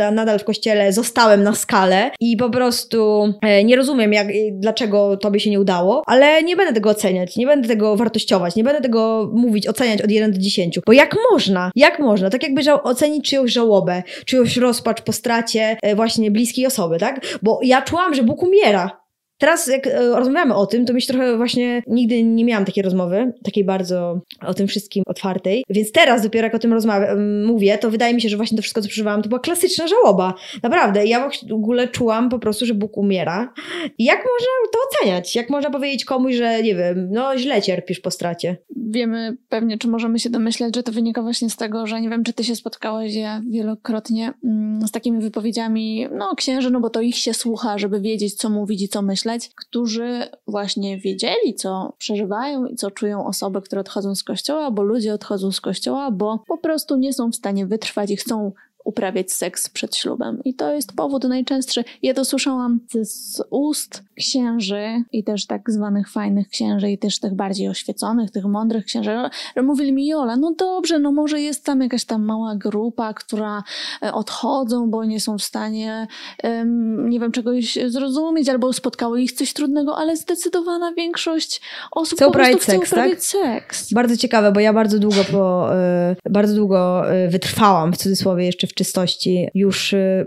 jestem 0.00 0.14
nadal 0.14 0.38
w 0.38 0.44
kościele, 0.44 0.92
zostałem 0.92 1.42
na 1.42 1.54
skalę 1.54 2.10
i 2.20 2.36
po 2.36 2.50
prostu 2.50 3.32
nie 3.64 3.76
rozumiem 3.76 4.12
jak, 4.12 4.28
dlaczego 4.52 5.16
tobie 5.16 5.40
się 5.40 5.50
nie 5.50 5.60
udało, 5.60 6.02
ale 6.06 6.42
nie 6.42 6.56
będę 6.56 6.72
tego 6.72 6.90
oceniać, 6.90 7.36
nie 7.36 7.46
będę 7.46 7.68
tego 7.68 7.96
wartościować, 7.96 8.56
nie 8.56 8.64
będę 8.64 8.80
tego 8.80 9.30
mówić, 9.34 9.68
oceniać 9.68 10.02
od 10.02 10.10
1 10.10 10.32
do 10.32 10.38
10. 10.38 10.78
Bo 10.86 10.92
jak 10.92 11.16
można? 11.30 11.70
Jak 11.76 11.98
można? 11.98 12.30
Tak 12.30 12.42
jakby 12.42 12.62
żał 12.62 12.78
ocenić 12.82 13.30
czyjąś 13.30 13.52
żałobę, 13.52 14.02
czyjąś 14.24 14.56
rozpacz 14.56 15.02
po 15.02 15.12
stracie 15.12 15.76
e, 15.82 15.94
właśnie 15.94 16.30
bliskiej 16.30 16.66
osoby, 16.66 16.98
tak? 16.98 17.20
Bo 17.42 17.60
ja 17.62 17.82
czułam, 17.82 18.14
że 18.14 18.22
Bóg 18.22 18.42
umiera. 18.42 19.00
Teraz 19.40 19.66
jak 19.66 19.86
e, 19.86 20.00
rozmawiamy 20.00 20.54
o 20.54 20.66
tym, 20.66 20.86
to 20.86 20.92
myślę 20.92 21.14
trochę 21.14 21.36
właśnie 21.36 21.82
nigdy 21.86 22.22
nie 22.22 22.44
miałam 22.44 22.64
takiej 22.64 22.82
rozmowy, 22.82 23.32
takiej 23.44 23.64
bardzo 23.64 24.20
o 24.46 24.54
tym 24.54 24.66
wszystkim 24.66 25.04
otwartej, 25.06 25.64
więc 25.70 25.92
teraz 25.92 26.22
dopiero 26.22 26.46
jak 26.46 26.54
o 26.54 26.58
tym 26.58 26.72
rozmawiam, 26.72 27.44
mówię, 27.44 27.78
to 27.78 27.90
wydaje 27.90 28.14
mi 28.14 28.20
się, 28.20 28.28
że 28.28 28.36
właśnie 28.36 28.56
to 28.56 28.62
wszystko, 28.62 28.82
co 28.82 28.88
przeżywałam, 28.88 29.22
to 29.22 29.28
była 29.28 29.40
klasyczna 29.40 29.86
żałoba. 29.88 30.34
Naprawdę. 30.62 31.06
Ja 31.06 31.28
w 31.48 31.52
ogóle 31.52 31.88
czułam 31.88 32.28
po 32.28 32.38
prostu, 32.38 32.66
że 32.66 32.74
Bóg 32.74 32.96
umiera. 32.96 33.52
Jak 33.98 34.18
można 34.18 34.48
to 34.72 34.78
oceniać? 34.90 35.36
Jak 35.36 35.50
można 35.50 35.70
powiedzieć 35.70 36.04
komuś, 36.04 36.34
że 36.34 36.62
nie 36.62 36.74
wiem, 36.74 37.08
no 37.10 37.38
źle 37.38 37.62
cierpisz 37.62 38.00
po 38.00 38.10
stracie? 38.10 38.56
Wiemy 38.76 39.36
pewnie, 39.48 39.78
czy 39.78 39.88
możemy 39.88 40.18
się 40.18 40.30
domyśleć, 40.30 40.76
że 40.76 40.82
to 40.82 40.92
wynika 40.92 41.22
właśnie 41.22 41.50
z 41.50 41.56
tego, 41.56 41.86
że 41.86 42.00
nie 42.00 42.08
wiem, 42.08 42.24
czy 42.24 42.32
ty 42.32 42.44
się 42.44 42.56
spotkałeś 42.56 43.14
ja 43.14 43.42
wielokrotnie 43.50 44.32
mm, 44.44 44.86
z 44.86 44.90
takimi 44.90 45.20
wypowiedziami, 45.20 46.08
no 46.18 46.34
księży, 46.36 46.70
no 46.70 46.80
bo 46.80 46.90
to 46.90 47.00
ich 47.00 47.16
się 47.16 47.34
słucha, 47.34 47.78
żeby 47.78 48.00
wiedzieć, 48.00 48.34
co 48.34 48.50
mówić 48.50 48.82
i 48.82 48.88
co 48.88 49.02
myśleć 49.02 49.29
którzy 49.56 50.28
właśnie 50.46 50.98
wiedzieli, 50.98 51.54
co 51.54 51.92
przeżywają 51.98 52.66
i 52.66 52.76
co 52.76 52.90
czują 52.90 53.26
osoby, 53.26 53.62
które 53.62 53.80
odchodzą 53.80 54.14
z 54.14 54.22
kościoła, 54.22 54.70
bo 54.70 54.82
ludzie 54.82 55.14
odchodzą 55.14 55.52
z 55.52 55.60
kościoła, 55.60 56.10
bo 56.10 56.38
po 56.46 56.58
prostu 56.58 56.96
nie 56.96 57.12
są 57.12 57.30
w 57.30 57.36
stanie 57.36 57.66
wytrwać 57.66 58.10
i 58.10 58.16
chcą 58.16 58.52
uprawiać 58.84 59.32
seks 59.32 59.68
przed 59.68 59.96
ślubem. 59.96 60.40
I 60.44 60.54
to 60.54 60.74
jest 60.74 60.92
powód 60.92 61.24
najczęstszy. 61.24 61.84
Ja 62.02 62.14
to 62.14 62.24
słyszałam 62.24 62.80
z 63.02 63.42
ust 63.50 64.02
księży 64.16 65.04
i 65.12 65.24
też 65.24 65.46
tak 65.46 65.70
zwanych 65.70 66.10
fajnych 66.10 66.48
księży 66.48 66.90
i 66.90 66.98
też 66.98 67.20
tych 67.20 67.34
bardziej 67.34 67.68
oświeconych, 67.68 68.30
tych 68.30 68.44
mądrych 68.44 68.84
księży, 68.84 69.10
że 69.56 69.62
mówili 69.62 69.92
mi 69.92 70.06
Jola, 70.06 70.36
no 70.36 70.54
dobrze, 70.58 70.98
no 70.98 71.12
może 71.12 71.40
jest 71.40 71.64
tam 71.64 71.80
jakaś 71.80 72.04
tam 72.04 72.24
mała 72.24 72.56
grupa, 72.56 73.14
która 73.14 73.62
e, 74.02 74.12
odchodzą, 74.12 74.90
bo 74.90 75.04
nie 75.04 75.20
są 75.20 75.38
w 75.38 75.42
stanie 75.42 76.06
um, 76.42 77.08
nie 77.08 77.20
wiem, 77.20 77.32
czegoś 77.32 77.78
zrozumieć, 77.86 78.48
albo 78.48 78.72
spotkało 78.72 79.16
ich 79.16 79.32
coś 79.32 79.52
trudnego, 79.52 79.96
ale 79.96 80.16
zdecydowana 80.16 80.92
większość 80.92 81.60
osób 81.90 82.18
chce 82.18 82.26
po 82.26 82.32
prostu 82.32 82.58
chce 82.58 82.72
seks, 82.72 82.92
uprawiać 82.92 83.32
tak? 83.32 83.74
seks. 83.74 83.92
Bardzo 83.92 84.16
ciekawe, 84.16 84.52
bo 84.52 84.60
ja 84.60 84.72
bardzo 84.72 84.98
długo 84.98 85.24
po, 85.32 85.70
y, 85.74 86.30
bardzo 86.30 86.54
długo 86.54 87.04
y, 87.14 87.28
wytrwałam 87.28 87.92
w 87.92 87.96
cudzysłowie 87.96 88.46
jeszcze 88.46 88.66
czystości 88.74 89.48
już 89.54 89.92
y, 89.92 90.26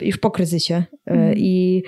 już 0.00 0.16
po 0.16 0.30
kryzysie. 0.30 0.82
Mm. 1.06 1.34
I 1.36 1.82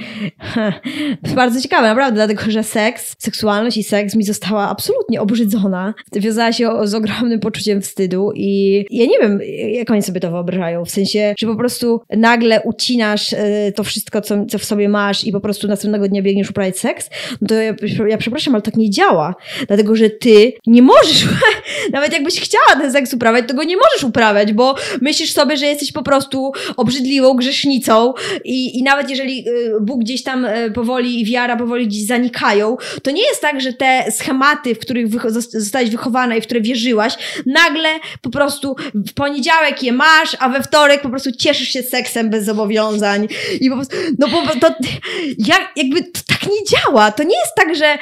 bardzo 1.37 1.61
ciekawe, 1.61 1.89
naprawdę, 1.89 2.15
dlatego 2.15 2.51
że 2.51 2.63
seks, 2.63 3.15
seksualność 3.19 3.77
i 3.77 3.83
seks 3.83 4.15
mi 4.15 4.25
została 4.25 4.69
absolutnie 4.69 5.21
obrzydzona. 5.21 5.95
Wiązała 6.13 6.53
się 6.53 6.71
z 6.85 6.95
ogromnym 6.95 7.41
poczuciem 7.41 7.83
wstydu 7.83 8.33
i 8.35 8.85
ja 8.91 9.07
nie 9.07 9.19
wiem, 9.19 9.41
jak 9.73 9.91
oni 9.91 10.03
sobie 10.03 10.21
to 10.21 10.31
wyobrażają. 10.31 10.85
W 10.85 10.91
sensie, 10.91 11.35
że 11.39 11.47
po 11.47 11.57
prostu 11.57 12.01
nagle 12.17 12.61
ucinasz 12.65 13.33
y, 13.33 13.73
to 13.77 13.85
wszystko, 13.85 14.21
co, 14.21 14.47
co 14.47 14.59
w 14.59 14.65
sobie 14.65 14.89
masz 14.89 15.25
i 15.25 15.33
po 15.33 15.41
prostu 15.41 15.69
następnego 15.69 16.09
dnia 16.09 16.23
biegniesz 16.23 16.51
uprawiać 16.51 16.79
seks. 16.79 17.11
No 17.41 17.49
to 17.49 17.55
ja, 17.55 17.75
ja 18.09 18.19
przepraszam, 18.19 18.55
ale 18.55 18.63
tak 18.63 18.77
nie 18.77 18.91
działa. 18.91 19.35
Dlatego, 19.67 19.97
że 19.97 20.11
ty 20.11 20.53
nie 20.67 20.83
możesz, 20.83 21.29
nawet 21.93 22.13
jakbyś 22.13 22.41
chciała 22.41 22.81
ten 22.81 22.93
seks 22.93 23.15
uprawiać, 23.15 23.49
to 23.49 23.55
go 23.55 23.65
nie 23.65 23.77
możesz 23.77 24.05
uprawiać, 24.05 24.53
bo 24.53 24.75
myślisz 25.01 25.33
sobie, 25.33 25.57
że 25.57 25.67
jesteś 25.67 25.93
po 25.93 26.03
prostu 26.03 26.53
obrzydliwą, 26.77 27.37
grzesznicą 27.53 28.15
i, 28.45 28.79
i 28.79 28.83
nawet 28.83 29.11
jeżeli 29.11 29.49
y, 29.49 29.81
Bóg 29.81 30.01
gdzieś 30.01 30.23
tam 30.23 30.45
y, 30.45 30.71
powoli 30.71 31.21
i 31.21 31.25
wiara 31.25 31.57
powoli 31.57 31.89
gdzieś 31.89 32.07
zanikają, 32.07 32.77
to 33.03 33.11
nie 33.11 33.23
jest 33.23 33.41
tak, 33.41 33.61
że 33.61 33.73
te 33.73 34.13
schematy, 34.13 34.75
w 34.75 34.79
których 34.79 35.09
wych 35.09 35.31
zostałaś 35.31 35.91
wychowana 35.91 36.37
i 36.37 36.41
w 36.41 36.45
które 36.45 36.61
wierzyłaś, 36.61 37.15
nagle 37.47 37.89
po 38.23 38.31
prostu 38.31 38.77
w 38.95 39.13
poniedziałek 39.13 39.83
je 39.83 39.93
masz, 39.93 40.37
a 40.39 40.49
we 40.49 40.63
wtorek 40.63 41.03
po 41.03 41.09
prostu 41.09 41.33
cieszysz 41.33 41.69
się 41.69 41.83
seksem 41.83 42.31
bez 42.31 42.45
zobowiązań 42.45 43.29
i 43.61 43.71
po 43.71 43.77
prostu, 43.77 43.97
no 44.19 44.29
bo 44.29 44.61
to 44.61 44.75
jak, 45.39 45.73
jakby 45.77 46.03
to 46.03 46.21
tak 46.27 46.43
nie 46.43 46.65
działa. 46.65 47.13
To 47.13 47.23
nie 47.23 47.37
jest 47.37 47.55
tak, 47.57 47.77
że 47.77 47.99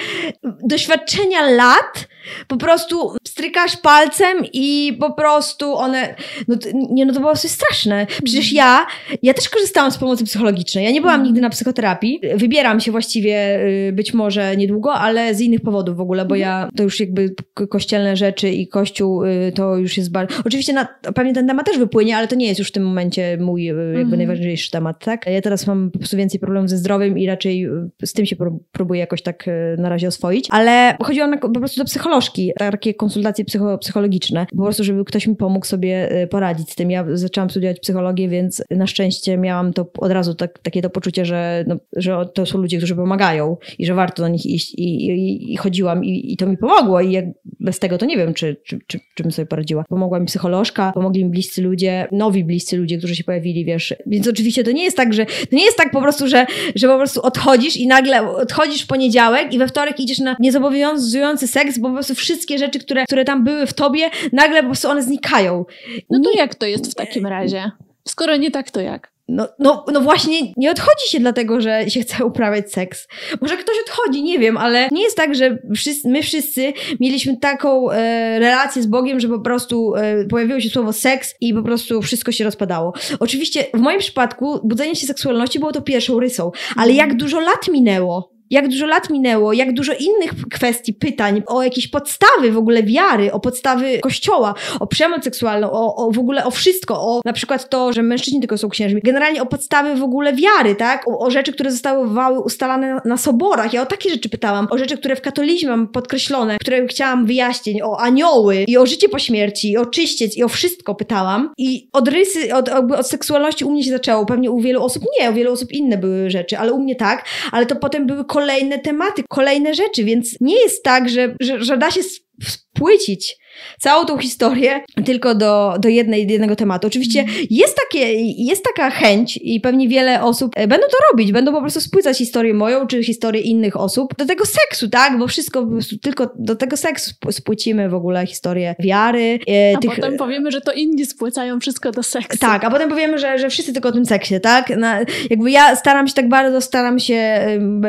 doświadczenia 0.62 1.50
lat 1.50 2.08
po 2.48 2.56
prostu 2.56 3.16
strykasz 3.28 3.76
palcem 3.76 4.44
i 4.52 4.96
po 5.00 5.12
prostu 5.12 5.74
one, 5.74 6.14
no 6.48 6.56
to, 6.56 6.68
nie 6.72 7.06
no 7.06 7.14
to 7.14 7.20
było 7.20 7.36
coś 7.36 7.50
straszne. 7.50 8.06
Przecież 8.24 8.52
ja, 8.52 8.86
ja 9.22 9.34
też 9.34 9.39
korzystałam 9.48 9.90
z 9.90 9.98
pomocy 9.98 10.24
psychologicznej. 10.24 10.84
Ja 10.84 10.90
nie 10.90 11.00
byłam 11.00 11.22
nigdy 11.22 11.40
na 11.40 11.50
psychoterapii. 11.50 12.20
Wybieram 12.34 12.80
się 12.80 12.92
właściwie 12.92 13.60
y, 13.88 13.92
być 13.92 14.14
może 14.14 14.56
niedługo, 14.56 14.92
ale 14.92 15.34
z 15.34 15.40
innych 15.40 15.60
powodów 15.60 15.96
w 15.96 16.00
ogóle, 16.00 16.24
bo 16.24 16.34
ja 16.34 16.68
to 16.76 16.82
już 16.82 17.00
jakby 17.00 17.34
kościelne 17.68 18.16
rzeczy 18.16 18.50
i 18.50 18.68
kościół 18.68 19.24
y, 19.24 19.52
to 19.54 19.76
już 19.76 19.96
jest 19.96 20.12
bardzo... 20.12 20.34
Oczywiście 20.44 20.72
na, 20.72 20.88
pewnie 21.14 21.34
ten 21.34 21.46
temat 21.46 21.66
też 21.66 21.78
wypłynie, 21.78 22.16
ale 22.16 22.28
to 22.28 22.36
nie 22.36 22.46
jest 22.46 22.58
już 22.58 22.68
w 22.68 22.72
tym 22.72 22.82
momencie 22.82 23.38
mój 23.40 23.62
y, 23.62 23.74
jakby 23.74 24.00
mhm. 24.00 24.18
najważniejszy 24.18 24.70
temat, 24.70 25.04
tak? 25.04 25.26
Ja 25.26 25.40
teraz 25.40 25.66
mam 25.66 25.90
po 25.90 25.98
prostu 25.98 26.16
więcej 26.16 26.40
problemów 26.40 26.70
ze 26.70 26.78
zdrowiem 26.78 27.18
i 27.18 27.26
raczej 27.26 27.68
z 28.04 28.12
tym 28.12 28.26
się 28.26 28.36
próbuję 28.72 29.00
jakoś 29.00 29.22
tak 29.22 29.46
na 29.78 29.88
razie 29.88 30.08
oswoić, 30.08 30.46
ale 30.50 30.96
chodziłam 31.02 31.30
na, 31.30 31.36
po 31.38 31.50
prostu 31.50 31.80
do 31.80 31.84
psycholożki, 31.84 32.52
takie 32.56 32.94
konsultacje 32.94 33.44
psycho, 33.44 33.78
psychologiczne, 33.78 34.46
po 34.56 34.62
prostu, 34.62 34.84
żeby 34.84 35.04
ktoś 35.04 35.26
mi 35.26 35.36
pomógł 35.36 35.66
sobie 35.66 36.08
poradzić 36.30 36.70
z 36.70 36.74
tym. 36.74 36.90
Ja 36.90 37.04
zaczęłam 37.12 37.50
studiować 37.50 37.80
psychologię, 37.80 38.28
więc 38.28 38.62
na 38.70 38.86
szczęście 38.86 39.29
miałam 39.38 39.72
to 39.72 39.86
od 39.98 40.12
razu 40.12 40.34
tak, 40.34 40.58
takie 40.58 40.82
to 40.82 40.90
poczucie, 40.90 41.24
że, 41.24 41.64
no, 41.68 41.76
że 41.96 42.28
to 42.34 42.46
są 42.46 42.58
ludzie, 42.58 42.76
którzy 42.78 42.96
pomagają 42.96 43.56
i 43.78 43.86
że 43.86 43.94
warto 43.94 44.22
do 44.22 44.28
nich 44.28 44.46
iść 44.46 44.74
i, 44.74 45.06
i, 45.06 45.52
i 45.52 45.56
chodziłam 45.56 46.04
i, 46.04 46.32
i, 46.32 46.36
to 46.36 46.46
mi 46.46 46.56
pomogło 46.56 47.00
i 47.00 47.12
jak, 47.12 47.24
bez 47.60 47.78
tego 47.78 47.98
to 47.98 48.06
nie 48.06 48.16
wiem, 48.16 48.34
czy, 48.34 48.56
czy, 48.64 48.78
czy, 48.86 49.00
czy 49.14 49.22
bym 49.22 49.32
sobie 49.32 49.46
poradziła. 49.46 49.84
Pomogła 49.88 50.20
mi 50.20 50.26
psycholożka, 50.26 50.92
pomogli 50.92 51.24
mi 51.24 51.30
bliscy 51.30 51.62
ludzie, 51.62 52.08
nowi 52.12 52.44
bliscy 52.44 52.76
ludzie, 52.76 52.98
którzy 52.98 53.16
się 53.16 53.24
pojawili, 53.24 53.64
wiesz. 53.64 53.94
Więc 54.06 54.28
oczywiście 54.28 54.64
to 54.64 54.72
nie 54.72 54.84
jest 54.84 54.96
tak, 54.96 55.14
że 55.14 55.26
to 55.26 55.56
nie 55.56 55.64
jest 55.64 55.76
tak 55.76 55.90
po 55.90 56.00
prostu, 56.00 56.28
że, 56.28 56.46
że 56.74 56.88
po 56.88 56.96
prostu 56.96 57.22
odchodzisz 57.22 57.76
i 57.76 57.86
nagle 57.86 58.28
odchodzisz 58.28 58.82
w 58.82 58.86
poniedziałek 58.86 59.54
i 59.54 59.58
we 59.58 59.68
wtorek 59.68 60.00
idziesz 60.00 60.18
na 60.18 60.36
niezobowiązujący 60.40 61.46
seks, 61.46 61.78
bo 61.78 61.88
po 61.88 61.94
prostu 61.94 62.14
wszystkie 62.14 62.58
rzeczy, 62.58 62.78
które, 62.78 63.04
które 63.04 63.24
tam 63.24 63.44
były 63.44 63.66
w 63.66 63.72
tobie, 63.72 64.10
nagle 64.32 64.60
po 64.60 64.66
prostu 64.66 64.88
one 64.88 65.02
znikają. 65.02 65.64
No 66.10 66.20
to 66.20 66.30
nie... 66.30 66.38
jak 66.38 66.54
to 66.54 66.66
jest 66.66 66.92
w 66.92 66.94
takim 66.94 67.26
razie? 67.26 67.70
Skoro 68.08 68.36
nie 68.36 68.50
tak, 68.50 68.70
to 68.70 68.80
jak? 68.80 69.12
No, 69.30 69.48
no, 69.58 69.84
no 69.92 70.00
właśnie, 70.00 70.38
nie 70.56 70.70
odchodzi 70.70 71.08
się 71.10 71.20
dlatego, 71.20 71.60
że 71.60 71.90
się 71.90 72.00
chce 72.00 72.24
uprawiać 72.24 72.72
seks. 72.72 73.08
Może 73.40 73.56
ktoś 73.56 73.76
odchodzi, 73.88 74.22
nie 74.22 74.38
wiem, 74.38 74.56
ale 74.56 74.88
nie 74.92 75.02
jest 75.02 75.16
tak, 75.16 75.34
że 75.34 75.58
wszyscy, 75.74 76.08
my 76.08 76.22
wszyscy 76.22 76.72
mieliśmy 77.00 77.36
taką 77.36 77.90
e, 77.90 78.38
relację 78.38 78.82
z 78.82 78.86
Bogiem, 78.86 79.20
że 79.20 79.28
po 79.28 79.40
prostu 79.40 79.94
e, 79.96 80.24
pojawiło 80.24 80.60
się 80.60 80.68
słowo 80.68 80.92
seks 80.92 81.34
i 81.40 81.54
po 81.54 81.62
prostu 81.62 82.02
wszystko 82.02 82.32
się 82.32 82.44
rozpadało. 82.44 82.92
Oczywiście 83.20 83.64
w 83.74 83.80
moim 83.80 83.98
przypadku 83.98 84.60
budzenie 84.64 84.96
się 84.96 85.06
seksualności 85.06 85.58
było 85.58 85.72
to 85.72 85.82
pierwszą 85.82 86.20
rysą, 86.20 86.50
ale 86.76 86.92
jak 86.92 87.16
dużo 87.16 87.40
lat 87.40 87.68
minęło? 87.68 88.39
Jak 88.50 88.68
dużo 88.68 88.86
lat 88.86 89.10
minęło, 89.10 89.52
jak 89.52 89.72
dużo 89.72 89.92
innych 89.92 90.32
kwestii, 90.52 90.94
pytań, 90.94 91.42
o 91.46 91.62
jakieś 91.62 91.88
podstawy 91.88 92.52
w 92.52 92.58
ogóle 92.58 92.82
wiary, 92.82 93.32
o 93.32 93.40
podstawy 93.40 93.98
kościoła, 93.98 94.54
o 94.80 94.86
przemoc 94.86 95.24
seksualną, 95.24 95.70
o, 95.72 95.96
o 95.96 96.10
w 96.10 96.18
ogóle 96.18 96.44
o 96.44 96.50
wszystko, 96.50 96.94
o 96.94 97.20
na 97.24 97.32
przykład 97.32 97.68
to, 97.68 97.92
że 97.92 98.02
mężczyźni 98.02 98.40
tylko 98.40 98.58
są 98.58 98.68
księżmi, 98.68 99.00
generalnie 99.04 99.42
o 99.42 99.46
podstawy 99.46 99.94
w 99.94 100.02
ogóle 100.02 100.32
wiary, 100.32 100.74
tak? 100.74 101.08
O, 101.08 101.18
o 101.18 101.30
rzeczy, 101.30 101.52
które 101.52 101.72
zostały 101.72 102.40
ustalane 102.40 102.94
na, 102.94 103.02
na, 103.04 103.16
soborach. 103.16 103.72
Ja 103.72 103.82
o 103.82 103.86
takie 103.86 104.10
rzeczy 104.10 104.28
pytałam, 104.28 104.66
o 104.70 104.78
rzeczy, 104.78 104.98
które 104.98 105.16
w 105.16 105.20
katolicyzmie 105.20 105.70
mam 105.70 105.88
podkreślone, 105.88 106.58
które 106.58 106.86
chciałam 106.86 107.26
wyjaśnić, 107.26 107.82
o 107.82 108.00
anioły 108.00 108.64
i 108.68 108.78
o 108.78 108.86
życie 108.86 109.08
po 109.08 109.18
śmierci, 109.18 109.70
i 109.70 109.76
o 109.76 109.86
czyściec, 109.86 110.36
i 110.36 110.44
o 110.44 110.48
wszystko 110.48 110.94
pytałam. 110.94 111.52
I 111.58 111.88
od 111.92 112.08
rysy, 112.08 112.54
od, 112.54 112.68
od 112.68 113.08
seksualności 113.08 113.64
u 113.64 113.70
mnie 113.70 113.84
się 113.84 113.90
zaczęło, 113.90 114.26
pewnie 114.26 114.50
u 114.50 114.60
wielu 114.60 114.84
osób 114.84 115.04
nie, 115.20 115.30
u 115.30 115.34
wielu 115.34 115.52
osób 115.52 115.72
inne 115.72 115.98
były 115.98 116.30
rzeczy, 116.30 116.58
ale 116.58 116.72
u 116.72 116.82
mnie 116.82 116.96
tak, 116.96 117.24
ale 117.52 117.66
to 117.66 117.76
potem 117.76 118.06
były 118.06 118.24
kolejne 118.24 118.39
tematy, 118.78 119.22
kolejne 119.28 119.74
rzeczy, 119.74 120.04
więc 120.04 120.36
nie 120.40 120.60
jest 120.60 120.82
tak, 120.82 121.08
że, 121.08 121.34
że, 121.40 121.64
że 121.64 121.78
da 121.78 121.90
się 121.90 122.00
spłycić 122.42 123.36
całą 123.78 124.04
tą 124.04 124.18
historię 124.18 124.80
tylko 125.04 125.34
do, 125.34 125.74
do 125.78 125.88
jednej, 125.88 126.28
jednego 126.28 126.56
tematu. 126.56 126.86
Oczywiście 126.86 127.24
jest, 127.50 127.76
takie, 127.76 128.14
jest 128.44 128.64
taka 128.64 128.90
chęć 128.90 129.38
i 129.42 129.60
pewnie 129.60 129.88
wiele 129.88 130.22
osób 130.22 130.52
e, 130.56 130.68
będą 130.68 130.86
to 130.86 130.96
robić, 131.12 131.32
będą 131.32 131.52
po 131.52 131.60
prostu 131.60 131.80
spłycać 131.80 132.18
historię 132.18 132.54
moją, 132.54 132.86
czy 132.86 133.04
historię 133.04 133.42
innych 133.42 133.76
osób 133.76 134.14
do 134.18 134.26
tego 134.26 134.44
seksu, 134.46 134.88
tak? 134.88 135.18
Bo 135.18 135.26
wszystko 135.26 135.66
tylko 136.02 136.30
do 136.38 136.56
tego 136.56 136.76
seksu 136.76 137.14
spłycimy 137.30 137.88
w 137.88 137.94
ogóle 137.94 138.26
historię 138.26 138.74
wiary. 138.78 139.38
E, 139.48 139.76
a 139.76 139.80
tych... 139.80 139.94
potem 139.94 140.16
powiemy, 140.16 140.50
że 140.50 140.60
to 140.60 140.72
inni 140.72 141.06
spłycają 141.06 141.60
wszystko 141.60 141.90
do 141.90 142.02
seksu. 142.02 142.38
Tak, 142.38 142.64
a 142.64 142.70
potem 142.70 142.88
powiemy, 142.88 143.18
że, 143.18 143.38
że 143.38 143.50
wszyscy 143.50 143.72
tylko 143.72 143.88
o 143.88 143.92
tym 143.92 144.06
seksie, 144.06 144.40
tak? 144.40 144.76
Na, 144.76 145.00
jakby 145.30 145.50
ja 145.50 145.76
staram 145.76 146.08
się 146.08 146.14
tak 146.14 146.28
bardzo, 146.28 146.60
staram 146.60 146.98
się 146.98 147.40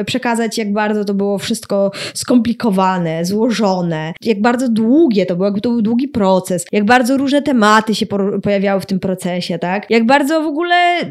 przekazać, 0.05 0.57
jak 0.57 0.73
bardzo 0.73 1.05
to 1.05 1.13
było 1.13 1.37
wszystko 1.37 1.91
skomplikowane, 2.13 3.25
złożone, 3.25 4.13
jak 4.21 4.41
bardzo 4.41 4.69
długie 4.69 5.25
to 5.25 5.35
było, 5.35 5.50
to 5.59 5.69
był 5.69 5.81
długi 5.81 6.07
proces, 6.07 6.65
jak 6.71 6.85
bardzo 6.85 7.17
różne 7.17 7.41
tematy 7.41 7.95
się 7.95 8.05
pojawiały 8.43 8.81
w 8.81 8.85
tym 8.85 8.99
procesie, 8.99 9.59
tak? 9.59 9.89
Jak 9.89 10.05
bardzo 10.05 10.43
w 10.43 10.47
ogóle 10.47 11.01
y, 11.01 11.05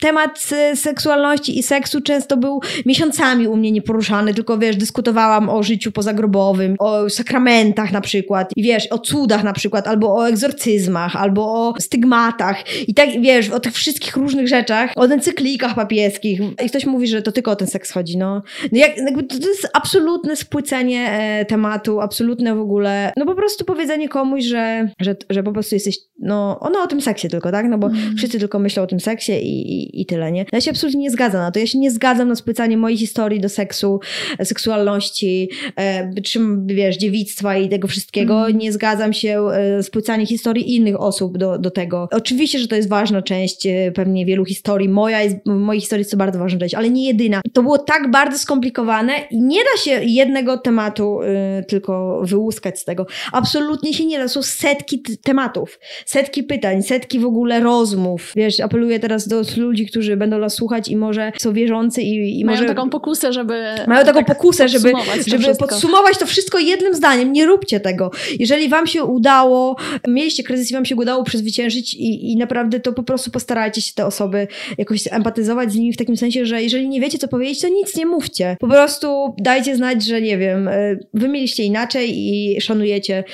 temat 0.00 0.50
seksualności 0.74 1.58
i 1.58 1.62
seksu 1.62 2.00
często 2.00 2.36
był 2.36 2.60
miesiącami 2.86 3.48
u 3.48 3.56
mnie 3.56 3.72
nieporuszany, 3.72 4.34
tylko 4.34 4.58
wiesz, 4.58 4.76
dyskutowałam 4.76 5.48
o 5.48 5.62
życiu 5.62 5.92
pozagrobowym, 5.92 6.76
o 6.78 7.10
sakramentach 7.10 7.92
na 7.92 8.00
przykład 8.00 8.50
i 8.56 8.62
wiesz, 8.62 8.86
o 8.86 8.98
cudach 8.98 9.44
na 9.44 9.52
przykład, 9.52 9.88
albo 9.88 10.16
o 10.16 10.28
egzorcyzmach, 10.28 11.16
albo 11.16 11.42
o 11.42 11.74
stygmatach 11.80 12.88
i 12.88 12.94
tak, 12.94 13.08
wiesz, 13.20 13.50
o 13.50 13.60
tych 13.60 13.72
wszystkich 13.72 14.16
różnych 14.16 14.48
rzeczach, 14.48 14.90
o 14.96 15.04
encyklikach 15.04 15.74
papieskich 15.74 16.40
i 16.64 16.68
ktoś 16.68 16.86
mówi, 16.86 17.06
że 17.06 17.22
to 17.22 17.32
tylko 17.32 17.50
o 17.50 17.56
ten 17.56 17.68
seks 17.68 17.90
chodzi, 17.90 18.16
no. 18.16 18.42
no 18.72 18.78
jak, 18.78 18.96
to 19.40 19.48
jest 19.48 19.68
absolutne 19.72 20.36
spłycenie 20.36 21.10
e, 21.10 21.44
tematu, 21.44 22.00
absolutne 22.00 22.54
w 22.54 22.60
ogóle, 22.60 23.12
no 23.16 23.26
po 23.26 23.34
prostu 23.34 23.64
powiedzenie 23.74 24.08
komuś, 24.08 24.44
że, 24.44 24.88
że, 25.00 25.16
że 25.30 25.42
po 25.42 25.52
prostu 25.52 25.74
jesteś, 25.74 25.98
no, 26.18 26.58
ono 26.60 26.82
o 26.82 26.86
tym 26.86 27.00
seksie 27.00 27.28
tylko, 27.28 27.52
tak? 27.52 27.66
No 27.68 27.78
bo 27.78 27.86
mm. 27.86 28.16
wszyscy 28.16 28.38
tylko 28.38 28.58
myślą 28.58 28.82
o 28.82 28.86
tym 28.86 29.00
seksie 29.00 29.32
i, 29.32 29.72
i, 29.72 30.00
i, 30.00 30.06
tyle, 30.06 30.32
nie? 30.32 30.44
Ja 30.52 30.60
się 30.60 30.70
absolutnie 30.70 31.00
nie 31.00 31.10
zgadzam 31.10 31.40
na 31.40 31.50
to. 31.50 31.58
Ja 31.58 31.66
się 31.66 31.78
nie 31.78 31.90
zgadzam 31.90 32.28
na 32.28 32.34
spłycanie 32.34 32.76
mojej 32.76 32.98
historii 32.98 33.40
do 33.40 33.48
seksu, 33.48 34.00
seksualności, 34.44 35.48
e, 35.76 36.20
czy 36.22 36.40
wiesz, 36.66 36.96
dziewictwa 36.96 37.56
i 37.56 37.68
tego 37.68 37.88
wszystkiego. 37.88 38.46
Mm. 38.46 38.58
Nie 38.58 38.72
zgadzam 38.72 39.12
się 39.12 39.46
e, 39.48 39.82
spłycanie 39.82 40.26
historii 40.26 40.76
innych 40.76 41.00
osób 41.00 41.38
do, 41.38 41.58
do 41.58 41.70
tego. 41.70 42.08
Oczywiście, 42.10 42.58
że 42.58 42.68
to 42.68 42.76
jest 42.76 42.88
ważna 42.88 43.22
część 43.22 43.66
e, 43.66 43.92
pewnie 43.92 44.26
wielu 44.26 44.44
historii. 44.44 44.88
Moja 44.88 45.22
jest, 45.22 45.36
w 45.46 45.50
mojej 45.50 45.80
historii 45.80 46.00
jest 46.00 46.10
to 46.10 46.16
bardzo 46.16 46.38
ważna 46.38 46.60
część, 46.60 46.74
ale 46.74 46.90
nie 46.90 47.06
jedyna. 47.06 47.40
To 47.52 47.62
było 47.62 47.78
tak 47.78 48.10
bardzo 48.10 48.38
skomplikowane 48.38 49.12
i 49.30 49.40
nie 49.40 49.60
da 49.64 49.82
się 49.82 50.04
jednego 50.04 50.58
tematu 50.58 51.22
y, 51.22 51.64
tylko 51.64 52.20
wyłuskać 52.24 52.80
z 52.80 52.84
tego. 52.84 53.06
Absolutnie 53.32 53.63
się 53.92 54.06
nie 54.06 54.18
da. 54.18 54.28
Są 54.28 54.42
setki 54.42 55.02
tematów, 55.22 55.78
setki 56.06 56.42
pytań, 56.42 56.82
setki 56.82 57.18
w 57.18 57.24
ogóle 57.24 57.60
rozmów. 57.60 58.32
Wiesz, 58.36 58.60
apeluję 58.60 59.00
teraz 59.00 59.28
do 59.28 59.42
ludzi, 59.56 59.86
którzy 59.86 60.16
będą 60.16 60.38
nas 60.38 60.54
słuchać 60.54 60.88
i 60.88 60.96
może 60.96 61.32
są 61.38 61.52
wierzący 61.52 62.02
i, 62.02 62.40
i 62.40 62.44
mają 62.44 62.58
może... 62.58 62.74
taką 62.74 62.90
pokusę, 62.90 63.32
żeby... 63.32 63.64
Mają 63.86 64.04
taką 64.04 64.18
tak 64.18 64.26
pokusę, 64.26 64.68
żeby, 64.68 64.92
żeby 65.26 65.54
podsumować 65.54 66.18
to 66.18 66.26
wszystko 66.26 66.58
jednym 66.58 66.94
zdaniem. 66.94 67.32
Nie 67.32 67.46
róbcie 67.46 67.80
tego. 67.80 68.10
Jeżeli 68.38 68.68
wam 68.68 68.86
się 68.86 69.04
udało, 69.04 69.76
mieliście 70.08 70.42
kryzys 70.42 70.70
i 70.70 70.74
wam 70.74 70.84
się 70.84 70.96
udało 70.96 71.24
przezwyciężyć 71.24 71.94
i, 71.94 72.32
i 72.32 72.36
naprawdę 72.36 72.80
to 72.80 72.92
po 72.92 73.02
prostu 73.02 73.30
postarajcie 73.30 73.80
się 73.80 73.92
te 73.94 74.06
osoby 74.06 74.48
jakoś 74.78 75.00
empatyzować 75.10 75.72
z 75.72 75.76
nimi 75.76 75.92
w 75.92 75.96
takim 75.96 76.16
sensie, 76.16 76.46
że 76.46 76.62
jeżeli 76.62 76.88
nie 76.88 77.00
wiecie, 77.00 77.18
co 77.18 77.28
powiedzieć, 77.28 77.60
to 77.60 77.68
nic 77.68 77.96
nie 77.96 78.06
mówcie. 78.06 78.56
Po 78.60 78.68
prostu 78.68 79.34
dajcie 79.38 79.76
znać, 79.76 80.04
że 80.04 80.20
nie 80.22 80.38
wiem, 80.38 80.68
e, 80.68 80.96
wy 81.14 81.28
mieliście 81.28 81.62
inaczej 81.62 82.10
i 82.16 82.60
szanujecie 82.60 83.24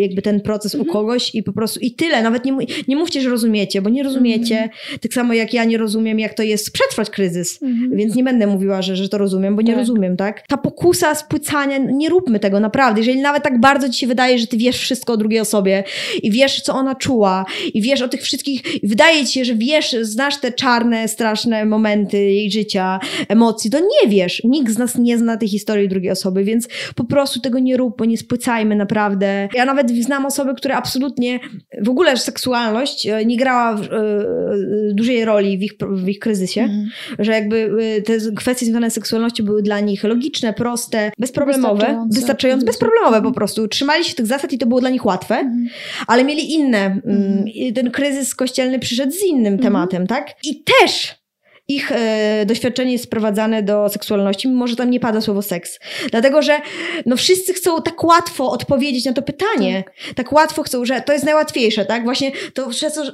jakby 0.00 0.22
ten 0.22 0.40
proces 0.40 0.74
mhm. 0.74 0.90
u 0.90 0.92
kogoś 0.92 1.34
i 1.34 1.42
po 1.42 1.52
prostu 1.52 1.80
i 1.80 1.94
tyle. 1.94 2.22
Nawet 2.22 2.44
nie, 2.44 2.56
nie 2.88 2.96
mówcie, 2.96 3.20
że 3.20 3.30
rozumiecie, 3.30 3.82
bo 3.82 3.90
nie 3.90 4.02
rozumiecie. 4.02 4.56
Mhm. 4.56 4.98
Tak 5.00 5.14
samo 5.14 5.34
jak 5.34 5.54
ja 5.54 5.64
nie 5.64 5.78
rozumiem, 5.78 6.18
jak 6.18 6.34
to 6.34 6.42
jest 6.42 6.72
przetrwać 6.72 7.10
kryzys, 7.10 7.62
mhm. 7.62 7.96
więc 7.96 8.14
nie 8.14 8.24
będę 8.24 8.46
mówiła, 8.46 8.82
że, 8.82 8.96
że 8.96 9.08
to 9.08 9.18
rozumiem, 9.18 9.56
bo 9.56 9.62
nie 9.62 9.68
tak. 9.68 9.78
rozumiem, 9.78 10.16
tak? 10.16 10.46
Ta 10.46 10.56
pokusa 10.56 11.14
spłycania, 11.14 11.78
nie 11.78 12.08
róbmy 12.08 12.40
tego 12.40 12.60
naprawdę. 12.60 13.00
Jeżeli 13.00 13.20
nawet 13.20 13.42
tak 13.42 13.60
bardzo 13.60 13.88
ci 13.88 13.98
się 13.98 14.06
wydaje, 14.06 14.38
że 14.38 14.46
ty 14.46 14.56
wiesz 14.56 14.78
wszystko 14.78 15.12
o 15.12 15.16
drugiej 15.16 15.40
osobie 15.40 15.84
i 16.22 16.30
wiesz, 16.30 16.60
co 16.60 16.74
ona 16.74 16.94
czuła 16.94 17.44
i 17.74 17.82
wiesz 17.82 18.02
o 18.02 18.08
tych 18.08 18.22
wszystkich, 18.22 18.62
wydaje 18.82 19.26
ci 19.26 19.32
się, 19.32 19.44
że 19.44 19.54
wiesz, 19.54 19.96
znasz 20.00 20.40
te 20.40 20.52
czarne, 20.52 21.08
straszne 21.08 21.64
momenty 21.64 22.18
jej 22.18 22.50
życia, 22.50 23.00
emocji, 23.28 23.70
to 23.70 23.80
nie 23.80 24.10
wiesz. 24.10 24.42
Nikt 24.44 24.72
z 24.72 24.78
nas 24.78 24.98
nie 24.98 25.18
zna 25.18 25.36
tej 25.36 25.48
historii 25.48 25.88
drugiej 25.88 26.10
osoby, 26.10 26.44
więc 26.44 26.68
po 26.94 27.04
prostu 27.04 27.40
tego 27.40 27.58
nie 27.58 27.76
róbmy, 27.76 28.06
nie 28.06 28.18
spłycajmy 28.18 28.76
naprawdę. 28.76 29.31
Ja 29.54 29.64
nawet 29.64 29.90
znam 29.90 30.26
osoby, 30.26 30.54
które 30.54 30.76
absolutnie 30.76 31.40
w 31.82 31.88
ogóle 31.88 32.16
seksualność 32.16 33.06
e, 33.06 33.24
nie 33.24 33.36
grała 33.36 33.74
w, 33.76 33.82
y, 33.82 34.94
dużej 34.94 35.24
roli 35.24 35.58
w 35.58 35.62
ich, 35.62 35.72
w 35.90 36.08
ich 36.08 36.18
kryzysie, 36.18 36.60
Mhm. 36.60 36.88
że 37.18 37.32
jakby 37.32 37.70
te 38.06 38.12
kwestie 38.36 38.66
związane 38.66 38.90
z 38.90 38.94
seksualnością 38.94 39.44
były 39.44 39.62
dla 39.62 39.80
nich 39.80 40.04
logiczne, 40.04 40.52
proste, 40.52 41.10
bezproblemowe, 41.18 41.74
Wystarczające. 41.74 42.14
wystarczające, 42.20 42.66
bezproblemowe 42.66 43.22
po 43.22 43.32
prostu. 43.32 43.68
Trzymali 43.68 44.04
się 44.04 44.14
tych 44.14 44.26
zasad 44.26 44.52
i 44.52 44.58
to 44.58 44.66
było 44.66 44.80
dla 44.80 44.90
nich 44.90 45.04
łatwe, 45.06 45.34
Mhm. 45.34 45.68
ale 46.06 46.24
mieli 46.24 46.52
inne. 46.52 46.78
mm, 46.78 47.02
Mhm. 47.06 47.74
Ten 47.74 47.90
kryzys 47.90 48.34
kościelny 48.34 48.78
przyszedł 48.78 49.12
z 49.12 49.22
innym 49.24 49.58
tematem, 49.58 50.06
tak? 50.06 50.26
I 50.44 50.62
też 50.80 51.21
ich 51.68 51.92
e, 51.92 52.46
doświadczenie 52.46 52.92
jest 52.92 53.04
sprowadzane 53.04 53.62
do 53.62 53.88
seksualności, 53.88 54.48
mimo 54.48 54.66
że 54.66 54.76
tam 54.76 54.90
nie 54.90 55.00
pada 55.00 55.20
słowo 55.20 55.42
seks. 55.42 55.78
Dlatego, 56.10 56.42
że 56.42 56.60
no 57.06 57.16
wszyscy 57.16 57.52
chcą 57.54 57.82
tak 57.82 58.04
łatwo 58.04 58.50
odpowiedzieć 58.50 59.04
na 59.04 59.12
to 59.12 59.22
pytanie. 59.22 59.84
Tak, 60.14 60.32
łatwo 60.32 60.62
chcą, 60.62 60.84
że 60.84 61.00
to 61.00 61.12
jest 61.12 61.24
najłatwiejsze, 61.24 61.84
tak? 61.84 62.04
Właśnie 62.04 62.32
to 62.54 62.70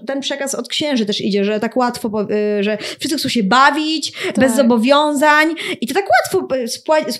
ten 0.07 0.21
przekaz 0.21 0.55
od 0.55 0.69
księży 0.69 1.07
też 1.07 1.21
idzie, 1.21 1.45
że 1.45 1.61
tak 1.61 1.77
łatwo, 1.77 2.27
y, 2.59 2.63
że 2.63 2.79
wszyscy 2.99 3.19
chcą 3.19 3.29
się 3.29 3.43
bawić, 3.43 4.13
bez 4.37 4.57
zobowiązań 4.57 5.55
i 5.81 5.87
to 5.87 5.95
tak 5.95 6.05
łatwo 6.11 6.49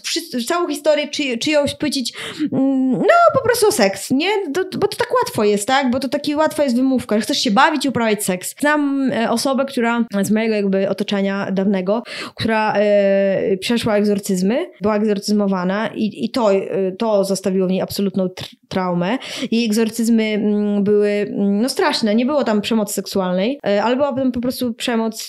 wszy- 0.03 0.45
całą 0.47 0.69
historię 0.69 1.09
czy, 1.09 1.39
czyjąś 1.39 1.71
spłycić, 1.71 2.13
mm, 2.53 2.91
no 2.93 3.15
po 3.35 3.43
prostu 3.45 3.69
o 3.69 3.73
seks, 3.73 4.11
nie? 4.11 4.31
To, 4.55 4.65
bo 4.79 4.89
to 4.89 4.97
tak 4.97 5.09
łatwo 5.23 5.45
jest, 5.45 5.67
tak? 5.69 5.91
Bo 5.91 6.01
to 6.01 6.09
taki 6.09 6.37
łatwa 6.37 6.65
jest 6.65 6.77
wymówka, 6.77 7.17
że 7.17 7.23
chcesz 7.23 7.39
się 7.39 7.51
bawić 7.51 7.85
i 7.85 7.89
uprawiać 7.89 8.25
seks. 8.25 8.55
Znam 8.61 9.13
e, 9.13 9.31
osobę, 9.31 9.65
która 9.65 10.05
z 10.23 10.31
mojego 10.31 10.55
jakby 10.55 10.89
otoczenia 10.89 11.18
dawnego, 11.53 12.03
która 12.35 12.75
e, 12.77 13.57
przeszła 13.57 13.97
egzorcyzmy, 13.97 14.67
była 14.81 14.97
egzorcyzmowana 14.97 15.89
i, 15.95 16.25
i 16.25 16.31
to, 16.31 16.53
e, 16.53 16.93
to 16.93 17.25
zostawiło 17.25 17.67
w 17.67 17.71
niej 17.71 17.81
absolutną 17.81 18.27
tr- 18.27 18.55
traumę. 18.69 19.19
Jej 19.51 19.65
egzorcyzmy 19.65 20.25
mm, 20.25 20.85
były 20.85 21.09
mm, 21.09 21.61
no 21.61 21.69
straszne, 21.69 22.15
nie 22.15 22.27
było 22.27 22.45
tam 22.45 22.61
przemocy 22.61 22.95
seksualnej, 22.95 23.59
e, 23.67 23.83
ale 23.83 23.97
była 23.97 24.13
tam 24.13 24.33
po 24.33 24.41
prostu 24.41 24.75
przemoc 24.75 25.29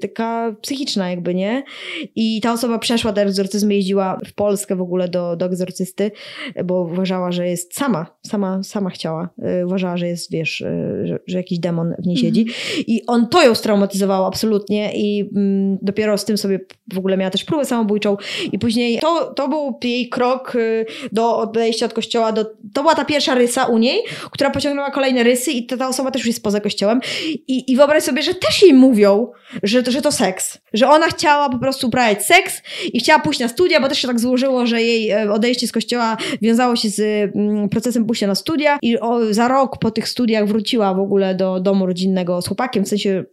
taka 0.00 0.56
psychiczna 0.60 1.10
jakby, 1.10 1.34
nie? 1.34 1.62
I 2.16 2.40
ta 2.40 2.52
osoba 2.52 2.78
przeszła 2.78 3.12
te 3.12 3.22
egzorcyzmy, 3.22 3.74
jeździła 3.74 4.18
w 4.26 4.34
Polskę 4.34 4.76
w 4.76 4.80
ogóle 4.80 5.08
do, 5.08 5.36
do 5.36 5.46
egzorcysty, 5.46 6.10
bo 6.64 6.80
uważała, 6.80 7.32
że 7.32 7.48
jest 7.48 7.76
sama, 7.76 8.06
sama, 8.26 8.62
sama 8.62 8.90
chciała. 8.90 9.28
Uważała, 9.66 9.96
że 9.96 10.06
jest, 10.06 10.30
wiesz, 10.30 10.56
że, 11.04 11.18
że 11.26 11.36
jakiś 11.36 11.58
demon 11.58 11.94
w 11.98 12.06
niej 12.06 12.16
siedzi. 12.16 12.46
I 12.86 13.02
on 13.06 13.28
to 13.28 13.42
ją 13.42 13.54
straumatyzowało 13.54 14.26
absolutnie 14.26 14.92
i 14.94 15.11
mm, 15.20 15.78
dopiero 15.82 16.18
z 16.18 16.24
tym 16.24 16.38
sobie 16.38 16.60
w 16.92 16.98
ogóle 16.98 17.16
miała 17.16 17.30
też 17.30 17.44
próbę 17.44 17.64
samobójczą 17.64 18.16
i 18.52 18.58
później 18.58 18.98
to, 18.98 19.34
to 19.34 19.48
był 19.48 19.78
jej 19.84 20.08
krok 20.08 20.54
y, 20.54 20.86
do 21.12 21.36
odejścia 21.38 21.86
od 21.86 21.92
kościoła, 21.92 22.32
do, 22.32 22.44
to 22.44 22.82
była 22.82 22.94
ta 22.94 23.04
pierwsza 23.04 23.34
rysa 23.34 23.64
u 23.66 23.78
niej, 23.78 23.98
która 24.30 24.50
pociągnęła 24.50 24.90
kolejne 24.90 25.22
rysy 25.22 25.50
i 25.52 25.66
ta, 25.66 25.76
ta 25.76 25.88
osoba 25.88 26.10
też 26.10 26.20
już 26.22 26.26
jest 26.26 26.42
poza 26.42 26.60
kościołem 26.60 27.00
i, 27.48 27.72
i 27.72 27.76
wyobraź 27.76 28.02
sobie, 28.02 28.22
że 28.22 28.34
też 28.34 28.62
jej 28.62 28.74
mówią, 28.74 29.30
że, 29.62 29.82
że 29.88 30.02
to 30.02 30.12
seks, 30.12 30.58
że 30.74 30.88
ona 30.88 31.06
chciała 31.06 31.48
po 31.50 31.58
prostu 31.58 31.86
uprawiać 31.86 32.26
seks 32.26 32.62
i 32.92 33.00
chciała 33.00 33.20
pójść 33.20 33.40
na 33.40 33.48
studia, 33.48 33.80
bo 33.80 33.88
też 33.88 33.98
się 33.98 34.08
tak 34.08 34.20
złożyło, 34.20 34.66
że 34.66 34.82
jej 34.82 35.10
e, 35.10 35.32
odejście 35.32 35.66
z 35.68 35.72
kościoła 35.72 36.16
wiązało 36.42 36.76
się 36.76 36.88
z 36.88 37.00
mm, 37.36 37.68
procesem 37.68 38.04
pójścia 38.06 38.26
na 38.26 38.34
studia 38.34 38.78
i 38.82 38.98
o, 38.98 39.34
za 39.34 39.48
rok 39.48 39.78
po 39.78 39.90
tych 39.90 40.08
studiach 40.08 40.46
wróciła 40.48 40.94
w 40.94 41.00
ogóle 41.00 41.34
do 41.34 41.60
domu 41.60 41.86
rodzinnego 41.86 42.42
z 42.42 42.46
chłopakiem, 42.46 42.84
w 42.84 42.88
sensie, 42.88 43.24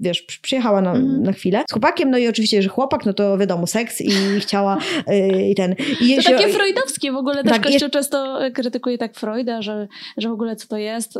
wiesz, 0.00 0.22
przy- 0.22 0.40
przyjechała 0.40 0.80
na, 0.80 0.94
Mhm. 0.94 1.23
Na 1.24 1.32
chwilę 1.32 1.64
z 1.68 1.72
chłopakiem, 1.72 2.10
no 2.10 2.18
i 2.18 2.28
oczywiście, 2.28 2.62
że 2.62 2.68
chłopak, 2.68 3.06
no 3.06 3.12
to 3.12 3.38
wiadomo, 3.38 3.66
seks 3.66 4.00
i 4.00 4.10
chciała 4.40 4.78
y, 5.10 5.48
i 5.50 5.54
ten. 5.54 5.74
I 6.00 6.16
To 6.16 6.22
takie 6.22 6.48
freudowskie 6.48 7.12
w 7.12 7.16
ogóle 7.16 7.42
też 7.42 7.52
Tak, 7.52 7.62
Kościół 7.62 7.88
często 7.88 8.38
krytykuje 8.54 8.98
tak 8.98 9.14
Freuda, 9.14 9.62
że, 9.62 9.88
że 10.16 10.28
w 10.28 10.32
ogóle 10.32 10.56
co 10.56 10.68
to 10.68 10.76
jest, 10.76 11.18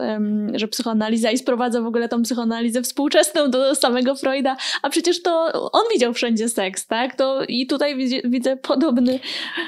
że 0.55 0.69
psychoanaliza 0.69 1.31
i 1.31 1.39
sprowadza 1.39 1.81
w 1.81 1.87
ogóle 1.87 2.09
tą 2.09 2.23
psychoanalizę 2.23 2.83
współczesną 2.83 3.51
do 3.51 3.75
samego 3.75 4.15
Freuda, 4.15 4.57
a 4.83 4.91
przecież 4.91 5.23
to 5.23 5.53
on 5.73 5.83
widział 5.93 6.13
wszędzie 6.15 6.49
seks, 6.49 6.87
tak? 6.87 7.17
To 7.17 7.45
i 7.49 7.67
tutaj 7.67 7.97
widzę, 7.97 8.17
widzę 8.25 8.57
podobny, 8.57 9.19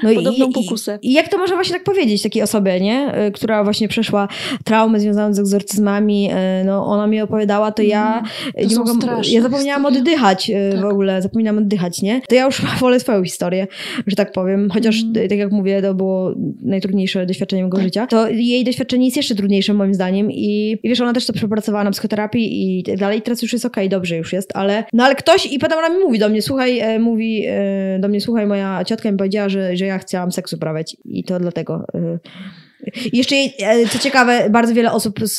No 0.02 0.14
podobną 0.14 0.52
pokusę. 0.52 0.98
I, 1.02 1.08
I 1.10 1.12
jak 1.12 1.28
to 1.28 1.38
można 1.38 1.56
właśnie 1.56 1.74
tak 1.74 1.84
powiedzieć 1.84 2.22
takiej 2.22 2.42
osobie, 2.42 2.80
nie? 2.80 3.26
Y, 3.26 3.32
Która 3.32 3.64
właśnie 3.64 3.88
przeszła 3.88 4.28
traumę 4.64 5.00
związaną 5.00 5.34
z 5.34 5.38
egzorcyzmami, 5.38 6.30
y, 6.32 6.64
no 6.64 6.86
ona 6.86 7.06
mi 7.06 7.20
opowiadała, 7.20 7.72
to 7.72 7.82
ja 7.82 8.22
To 8.54 8.60
nie 8.68 8.76
mogłam, 8.76 9.00
ja 9.24 9.42
zapomniałam 9.42 9.82
historie. 9.82 9.98
oddychać 10.00 10.25
y, 10.50 10.70
Tak. 10.72 10.80
w 10.80 10.84
ogóle, 10.84 11.22
zapomniałam 11.22 11.58
oddychać, 11.58 12.02
nie? 12.02 12.20
To 12.28 12.34
ja 12.34 12.44
już 12.44 12.62
wolę 12.80 13.00
swoją 13.00 13.24
historię, 13.24 13.66
że 14.06 14.16
tak 14.16 14.32
powiem, 14.32 14.68
chociaż 14.70 14.96
y, 15.16 15.28
tak 15.28 15.38
jak 15.38 15.52
mówię, 15.52 15.82
to 15.82 15.94
było 15.94 16.34
najtrudniejsze 16.62 17.26
doświadczenie 17.26 17.62
mojego 17.62 17.80
życia, 17.80 18.06
to 18.06 18.28
jej 18.28 18.64
doświadczenie 18.64 19.04
jest 19.04 19.16
jeszcze 19.16 19.34
trudniejsze 19.34 19.74
moim 19.74 19.94
zdaniem. 19.94 20.30
I, 20.32 20.78
i 20.82 20.88
wiesz, 20.88 21.00
ona 21.00 21.12
też 21.12 21.26
to 21.26 21.32
przepracowała 21.32 21.84
na 21.84 21.90
psychoterapii 21.90 22.78
i 22.78 22.82
tak 22.82 22.96
dalej, 22.98 23.22
teraz 23.22 23.42
już 23.42 23.52
jest 23.52 23.64
okej, 23.64 23.88
dobrze 23.88 24.16
już 24.16 24.32
jest, 24.32 24.56
ale 24.56 24.84
no 24.92 25.04
ale 25.04 25.14
ktoś 25.14 25.52
i 25.52 25.58
potem 25.58 25.78
ona 25.78 25.88
mi 25.88 26.04
mówi 26.04 26.18
do 26.18 26.28
mnie, 26.28 26.42
słuchaj, 26.42 26.78
e, 26.78 26.98
mówi 26.98 27.44
e, 27.46 27.98
do 27.98 28.08
mnie, 28.08 28.20
słuchaj, 28.20 28.46
moja 28.46 28.84
ciotka 28.84 29.10
mi 29.10 29.18
powiedziała, 29.18 29.48
że, 29.48 29.76
że 29.76 29.86
ja 29.86 29.98
chciałam 29.98 30.32
seks 30.32 30.52
uprawiać 30.52 30.96
i 31.04 31.24
to 31.24 31.38
dlatego... 31.38 31.84
E, 31.94 32.18
i 32.18 32.65
jeszcze 33.12 33.36
e, 33.36 33.86
co 33.92 33.98
ciekawe, 33.98 34.50
bardzo 34.50 34.74
wiele 34.74 34.92
osób 34.92 35.20
z, 35.22 35.36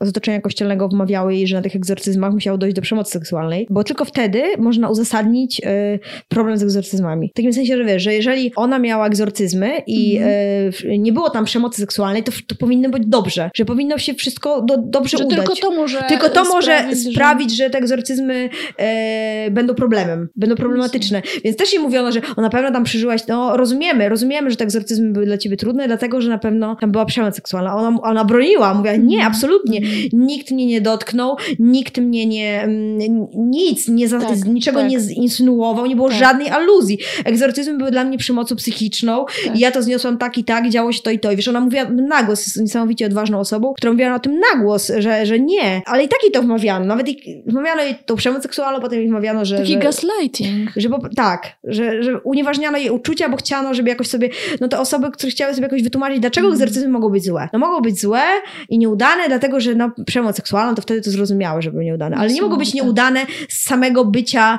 z 0.00 0.08
otoczenia 0.08 0.40
kościelnego 0.40 0.88
wmawiały 0.88 1.34
jej, 1.34 1.46
że 1.46 1.56
na 1.56 1.62
tych 1.62 1.76
egzorcyzmach 1.76 2.32
musiało 2.32 2.58
dojść 2.58 2.76
do 2.76 2.82
przemocy 2.82 3.10
seksualnej, 3.12 3.66
bo 3.70 3.84
tylko 3.84 4.04
wtedy 4.04 4.42
można 4.58 4.88
uzasadnić 4.90 5.60
e, 5.64 5.98
problem 6.28 6.58
z 6.58 6.62
egzorcyzmami. 6.62 7.28
W 7.28 7.32
takim 7.36 7.52
sensie, 7.52 7.76
że 7.76 7.84
wiesz, 7.84 8.02
że 8.02 8.14
jeżeli 8.14 8.52
ona 8.56 8.78
miała 8.78 9.06
egzorcyzmy 9.06 9.70
i 9.86 10.16
Mhm. 10.16 10.72
e, 10.90 10.98
nie 10.98 11.12
było 11.12 11.30
tam 11.30 11.44
przemocy 11.44 11.80
seksualnej, 11.80 12.22
to, 12.22 12.32
to 12.46 12.54
powinno 12.54 12.88
być 12.90 13.02
dobrze, 13.06 13.50
że 13.56 13.64
powinno 13.64 13.98
się 13.98 14.14
wszystko 14.14 14.62
do, 14.62 14.76
dobrze 14.78 15.18
Że 15.18 15.24
udać. 15.24 15.38
tylko 15.38 15.54
to 15.56 15.70
może 15.70 16.02
Tylko 16.08 16.28
to 16.28 16.44
może 16.44 16.72
sprawić, 16.78 17.02
że- 17.04 17.10
sprawić, 17.12 17.56
że 17.56 17.70
te 17.70 17.78
egzorcyzmy 17.78 18.48
e, 18.78 19.50
będą 19.50 19.74
problemem, 19.74 20.28
będą 20.36 20.56
problematyczne. 20.56 21.22
Więc 21.44 21.56
też 21.56 21.72
jej 21.72 21.82
mówiono, 21.82 22.12
że 22.12 22.20
o, 22.36 22.42
na 22.42 22.50
pewno 22.50 22.70
tam 22.72 22.84
przeżyłaś, 22.84 23.26
no 23.28 23.56
rozumiemy, 23.56 24.08
rozumiemy, 24.08 24.50
że 24.50 24.56
te 24.56 24.64
egzorcyzmy 24.64 25.12
były 25.12 25.26
dla 25.26 25.38
ciebie 25.38 25.56
trudne, 25.56 25.86
dlatego, 25.86 26.20
że 26.20 26.30
na 26.30 26.38
pewno 26.38 26.53
tam 26.80 26.92
była 26.92 27.04
przemoc 27.04 27.34
seksualna. 27.36 27.76
Ona, 27.76 27.98
ona 28.02 28.24
broniła, 28.24 28.74
mówiła, 28.74 28.96
nie, 28.96 29.16
Mhm. 29.16 29.32
absolutnie, 29.32 29.80
nikt 30.12 30.50
mnie 30.50 30.66
nie 30.66 30.80
dotknął, 30.80 31.36
nikt 31.58 31.98
mnie 31.98 32.26
nie, 32.26 32.62
mm, 32.62 32.98
nic, 33.34 33.88
nie 33.88 34.08
za, 34.08 34.20
Tak, 34.20 34.36
z- 34.36 34.44
niczego 34.44 34.80
tak. 34.80 34.90
nie 34.90 35.00
zinsynuował, 35.00 35.86
nie 35.86 35.96
było 35.96 36.08
Tak. 36.08 36.18
żadnej 36.18 36.48
aluzji. 36.48 36.98
Egzorcyzmy 37.24 37.78
były 37.78 37.90
dla 37.90 38.04
mnie 38.04 38.18
przemocą 38.18 38.56
psychiczną 38.56 39.24
Tak. 39.46 39.56
i 39.56 39.58
ja 39.58 39.70
to 39.70 39.82
zniosłam 39.82 40.18
tak 40.18 40.38
i 40.38 40.44
tak, 40.44 40.68
działo 40.70 40.92
się 40.92 41.02
to 41.02 41.10
i 41.10 41.18
to. 41.18 41.32
I 41.32 41.36
wiesz, 41.36 41.48
ona 41.48 41.60
mówiła 41.60 41.84
na 41.84 42.22
głos, 42.22 42.46
jest 42.46 42.60
niesamowicie 42.60 43.06
odważną 43.06 43.38
osobą, 43.40 43.74
która 43.76 43.92
mówiła 43.92 44.14
o 44.14 44.18
tym 44.20 44.38
na 44.40 44.62
głos, 44.62 44.92
że, 44.98 45.26
że 45.26 45.40
nie, 45.40 45.82
ale 45.86 46.04
i 46.04 46.08
tak 46.08 46.22
jej 46.22 46.32
to 46.32 46.42
wmawiano. 46.42 46.84
Nawet 46.86 47.08
jej, 47.08 47.42
wmawiano 47.46 47.82
jej 47.82 47.94
tą 48.06 48.16
przemoc 48.16 48.42
seksualną, 48.42 48.80
potem 48.80 48.98
jej 48.98 49.08
wmawiano, 49.08 49.44
że... 49.44 49.58
Taki 49.58 49.72
że, 49.72 49.78
gaslighting. 49.78 50.70
że 50.76 50.88
tak, 51.16 51.52
że, 51.64 52.02
że 52.02 52.20
unieważniano 52.20 52.78
jej 52.78 52.90
uczucia, 52.90 53.28
bo 53.28 53.36
chciano, 53.36 53.74
żeby 53.74 53.88
jakoś 53.88 54.06
sobie, 54.06 54.28
no 54.60 54.68
te 54.68 54.78
osoby, 54.80 55.10
które 55.10 55.30
chciały 55.30 55.54
sobie 55.54 55.62
jakoś 55.64 55.82
wytłumaczyć, 55.82 56.20
dlaczego 56.34 56.46
Mhm. 56.46 56.62
egzorcyzmy 56.62 56.88
mogą 56.92 57.08
być 57.10 57.24
złe. 57.24 57.48
No 57.52 57.58
mogą 57.58 57.80
być 57.80 58.00
złe 58.00 58.22
i 58.68 58.78
nieudane, 58.78 59.28
dlatego 59.28 59.60
że 59.60 59.74
no, 59.74 59.90
przemoc 60.06 60.36
seksualna, 60.36 60.74
to 60.74 60.82
wtedy 60.82 61.00
to 61.00 61.10
zrozumiałe, 61.10 61.62
że 61.62 61.70
były 61.70 61.84
nieudane. 61.84 62.16
Ale 62.16 62.32
nie 62.32 62.42
mogą 62.42 62.56
być 62.56 62.74
Niesamowite. 62.74 63.02
nieudane 63.02 63.26
z 63.48 63.62
samego 63.64 64.04
bycia 64.04 64.58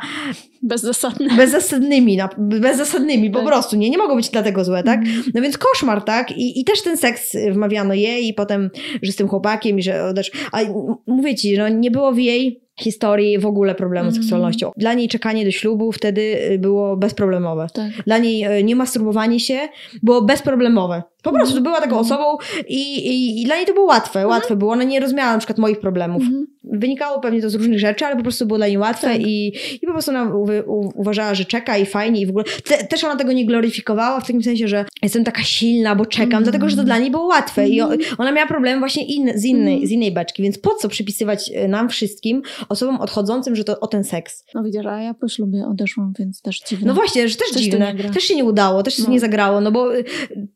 Bezzasadne. 0.62 1.36
bezzasadnymi, 1.38 2.18
na, 2.18 2.30
bezzasadnymi, 2.38 3.30
po 3.30 3.40
Tak. 3.40 3.48
prostu, 3.48 3.76
nie, 3.76 3.90
nie 3.90 3.98
mogą 3.98 4.16
być 4.16 4.30
dlatego 4.30 4.66
złe, 4.66 4.84
tak? 4.84 5.00
Mhm. 5.00 5.24
No 5.34 5.42
więc 5.42 5.58
koszmar, 5.58 6.02
tak? 6.04 6.32
I, 6.32 6.62
I 6.62 6.64
też 6.64 6.82
ten 6.82 6.98
seks 6.98 7.32
wmawiano 7.52 7.94
jej 7.94 8.28
i 8.28 8.34
potem, 8.34 8.70
że 9.02 9.12
z 9.12 9.16
tym 9.16 9.28
chłopakiem 9.28 9.80
i 9.80 9.84
że. 9.84 10.14
A 10.52 10.60
mówię 11.08 11.36
ci, 11.36 11.58
no 11.58 11.70
nie 11.70 11.92
było 11.92 12.12
w 12.14 12.18
jej 12.18 12.62
historii 12.80 13.40
w 13.40 13.46
ogóle 13.46 13.76
problemu 13.76 14.06
z 14.10 14.14
Mhm. 14.14 14.24
seksualnością. 14.24 14.72
Dla 14.78 14.94
niej 14.94 15.08
czekanie 15.08 15.46
do 15.46 15.52
ślubu 15.52 15.92
wtedy 15.92 16.22
y, 16.52 16.60
było 16.60 16.98
bezproblemowe. 16.98 17.68
Tak. 17.74 17.92
Dla 18.06 18.18
niej 18.18 18.60
y, 18.60 18.64
nie 18.64 18.76
masturbowanie 18.76 19.40
się 19.40 19.60
było 20.04 20.22
bezproblemowe. 20.22 21.04
Po 21.26 21.32
prostu 21.32 21.62
była 21.62 21.82
taką 21.82 22.00
osobą 22.00 22.38
i, 22.68 22.98
i, 23.08 23.42
i 23.42 23.46
dla 23.46 23.56
niej 23.58 23.66
to 23.66 23.74
było 23.74 23.86
łatwe, 23.86 24.28
łatwe 24.28 24.56
było. 24.56 24.72
Ona 24.74 24.84
nie 24.84 25.00
rozumiała 25.00 25.32
na 25.34 25.38
przykład 25.38 25.58
moich 25.58 25.80
problemów. 25.80 26.22
Mhm. 26.22 26.48
Wynikało 26.64 27.20
pewnie 27.20 27.42
to 27.42 27.50
z 27.50 27.56
różnych 27.56 27.80
rzeczy, 27.80 28.06
ale 28.06 28.16
po 28.16 28.24
prostu 28.24 28.46
było 28.46 28.58
dla 28.58 28.68
niej 28.68 28.78
łatwe 28.78 29.08
Tak. 29.08 29.22
i, 29.22 29.48
i 29.82 29.88
po 29.88 29.92
prostu 29.94 30.12
ona 30.12 30.24
u, 30.36 30.44
u, 30.68 30.92
uważała, 30.96 31.36
że 31.36 31.46
czeka 31.46 31.78
i 31.78 31.86
fajnie 31.86 32.22
i 32.22 32.26
w 32.26 32.30
ogóle. 32.30 32.46
Te, 32.64 32.78
też 32.88 33.04
ona 33.04 33.16
tego 33.16 33.32
nie 33.32 33.46
gloryfikowała 33.46 34.20
w 34.20 34.28
takim 34.28 34.44
sensie, 34.44 34.68
że 34.68 34.86
jestem 35.02 35.24
taka 35.24 35.44
silna, 35.44 35.96
bo 35.96 36.06
czekam, 36.06 36.26
Mhm. 36.26 36.44
dlatego 36.44 36.70
że 36.70 36.76
to 36.78 36.84
dla 36.84 36.98
niej 37.00 37.12
było 37.12 37.26
łatwe 37.26 37.68
i 37.70 37.82
o, 37.82 37.94
Mhm. 37.94 38.16
ona 38.18 38.32
miała 38.32 38.48
problem 38.48 38.80
właśnie 38.80 39.06
in, 39.06 39.32
z, 39.36 39.46
innej, 39.46 39.74
Mhm. 39.74 39.88
z 39.88 39.92
innej 39.92 40.12
beczki, 40.12 40.44
więc 40.44 40.58
po 40.58 40.74
co 40.76 40.90
przypisywać 40.90 41.52
e, 41.56 41.68
nam 41.68 41.90
wszystkim, 41.90 42.42
osobom 42.70 42.98
odchodzącym, 43.02 43.56
że 43.56 43.64
to 43.64 43.80
o 43.80 43.88
ten 43.88 44.04
seks? 44.04 44.44
No 44.54 44.64
widzisz, 44.64 44.86
a 44.86 45.02
ja 45.02 45.14
po 45.14 45.28
ślubie 45.28 45.66
odeszłam, 45.68 46.14
więc 46.20 46.42
też 46.42 46.60
dziwne. 46.70 46.88
No 46.88 46.94
właśnie, 46.94 47.28
że 47.30 47.36
też 47.36 47.52
dziwne, 47.64 47.94
też 48.14 48.24
się 48.24 48.36
nie 48.36 48.44
udało, 48.46 48.84
też 48.84 48.96
się 48.96 49.04
No. 49.04 49.10
nie 49.10 49.20
zagrało, 49.20 49.62
no 49.62 49.72
bo 49.72 49.96
y, 49.96 50.04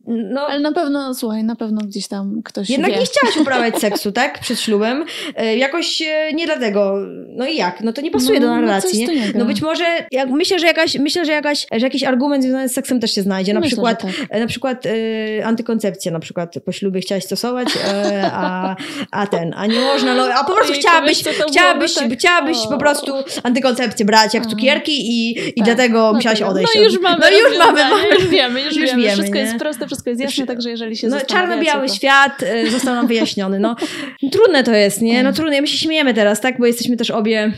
no, 0.08 0.59
Ale 0.60 0.70
na 0.70 0.72
pewno, 0.82 1.14
słuchaj, 1.16 1.44
na 1.44 1.56
pewno 1.56 1.82
gdzieś 1.82 2.08
tam 2.08 2.42
ktoś 2.46 2.70
Jednak 2.70 2.92
wie. 2.92 2.98
nie 3.00 3.06
chciałaś 3.06 3.38
uprawiać 3.42 3.78
seksu, 3.80 4.12
tak? 4.12 4.40
Przed 4.40 4.60
ślubem. 4.62 5.06
E, 5.36 5.58
jakoś 5.58 6.02
e, 6.02 6.34
nie 6.34 6.46
dlatego. 6.46 6.96
No 7.28 7.48
i 7.48 7.56
jak? 7.58 7.82
No 7.82 7.94
to 7.94 8.02
nie 8.02 8.12
pasuje 8.12 8.40
No, 8.40 8.48
do 8.48 8.56
no 8.56 8.62
narracji, 8.62 8.90
coś 8.90 9.16
nie? 9.16 9.22
nie. 9.22 9.32
No 9.36 9.46
być 9.46 9.62
może, 9.62 9.86
jak, 10.12 10.30
myślę, 10.30 10.60
że 10.60 10.68
jakaś, 10.68 10.96
myślę, 11.00 11.26
że 11.26 11.32
jakaś, 11.32 11.66
że 11.72 11.86
jakiś 11.86 12.04
argument 12.04 12.44
związany 12.44 12.70
z 12.70 12.74
seksem 12.74 13.00
też 13.00 13.16
się 13.16 13.22
znajdzie. 13.22 13.54
Na 13.54 13.60
Myślę, 13.60 13.70
przykład, 13.70 14.02
tak. 14.02 14.12
e, 14.30 14.40
na 14.40 14.48
przykład 14.48 14.86
e, 14.86 15.46
antykoncepcja 15.46 16.12
na 16.12 16.20
przykład 16.20 16.54
po 16.66 16.72
ślubie 16.72 17.02
chciałaś 17.02 17.24
stosować, 17.24 17.68
e, 17.94 18.30
a, 18.34 18.76
a 19.12 19.28
ten, 19.28 19.54
a 19.58 19.66
nie 19.66 19.80
można, 19.80 20.16
no, 20.16 20.24
a 20.34 20.44
po 20.44 20.54
prostu 20.54 20.72
Ojej, 20.72 20.82
chciałabyś, 20.84 21.24
chciałabyś, 21.50 21.94
tak? 21.94 22.14
chciałabyś 22.14 22.58
O. 22.58 22.70
po 22.70 22.78
prostu 22.78 23.14
antykoncepcję 23.44 24.06
brać 24.06 24.34
jak 24.34 24.46
cukierki 24.46 24.92
i, 25.12 25.32
i 25.50 25.54
Tak. 25.54 25.66
dlatego 25.66 26.00
No 26.00 26.14
musiałaś 26.14 26.42
odejść. 26.42 26.72
No 26.76 26.82
już 26.82 27.00
mamy 27.02 27.18
no 27.20 27.30
już 27.50 27.58
mamy, 27.58 27.84
mamy. 27.90 28.08
już 28.16 28.28
wiemy, 28.28 28.62
już, 28.62 28.76
Już 28.76 28.86
wiemy. 28.86 29.02
wiemy, 29.02 29.14
Wszystko 29.14 29.36
nie? 29.36 29.42
jest 29.42 29.58
proste, 29.58 29.86
wszystko 29.88 30.10
jest 30.10 30.22
jasne, 30.22 30.46
także 30.54 30.70
jeżeli 30.70 30.96
się 30.98 31.08
No, 31.08 31.18
czarno-biały 31.22 31.88
to... 31.88 31.94
świat 31.94 32.44
y, 32.44 32.72
został 32.72 32.96
nam 32.96 33.08
wyjaśniony. 33.08 33.60
No, 33.60 33.76
trudne 34.32 34.64
to 34.64 34.74
jest, 34.76 35.02
nie? 35.02 35.24
No 35.24 35.34
trudne. 35.34 35.62
My 35.62 35.68
się 35.68 35.78
śmiejemy 35.78 36.14
teraz, 36.14 36.42
tak? 36.42 36.60
Bo 36.60 36.66
jesteśmy 36.66 36.98
też 36.98 37.12
obie 37.12 37.52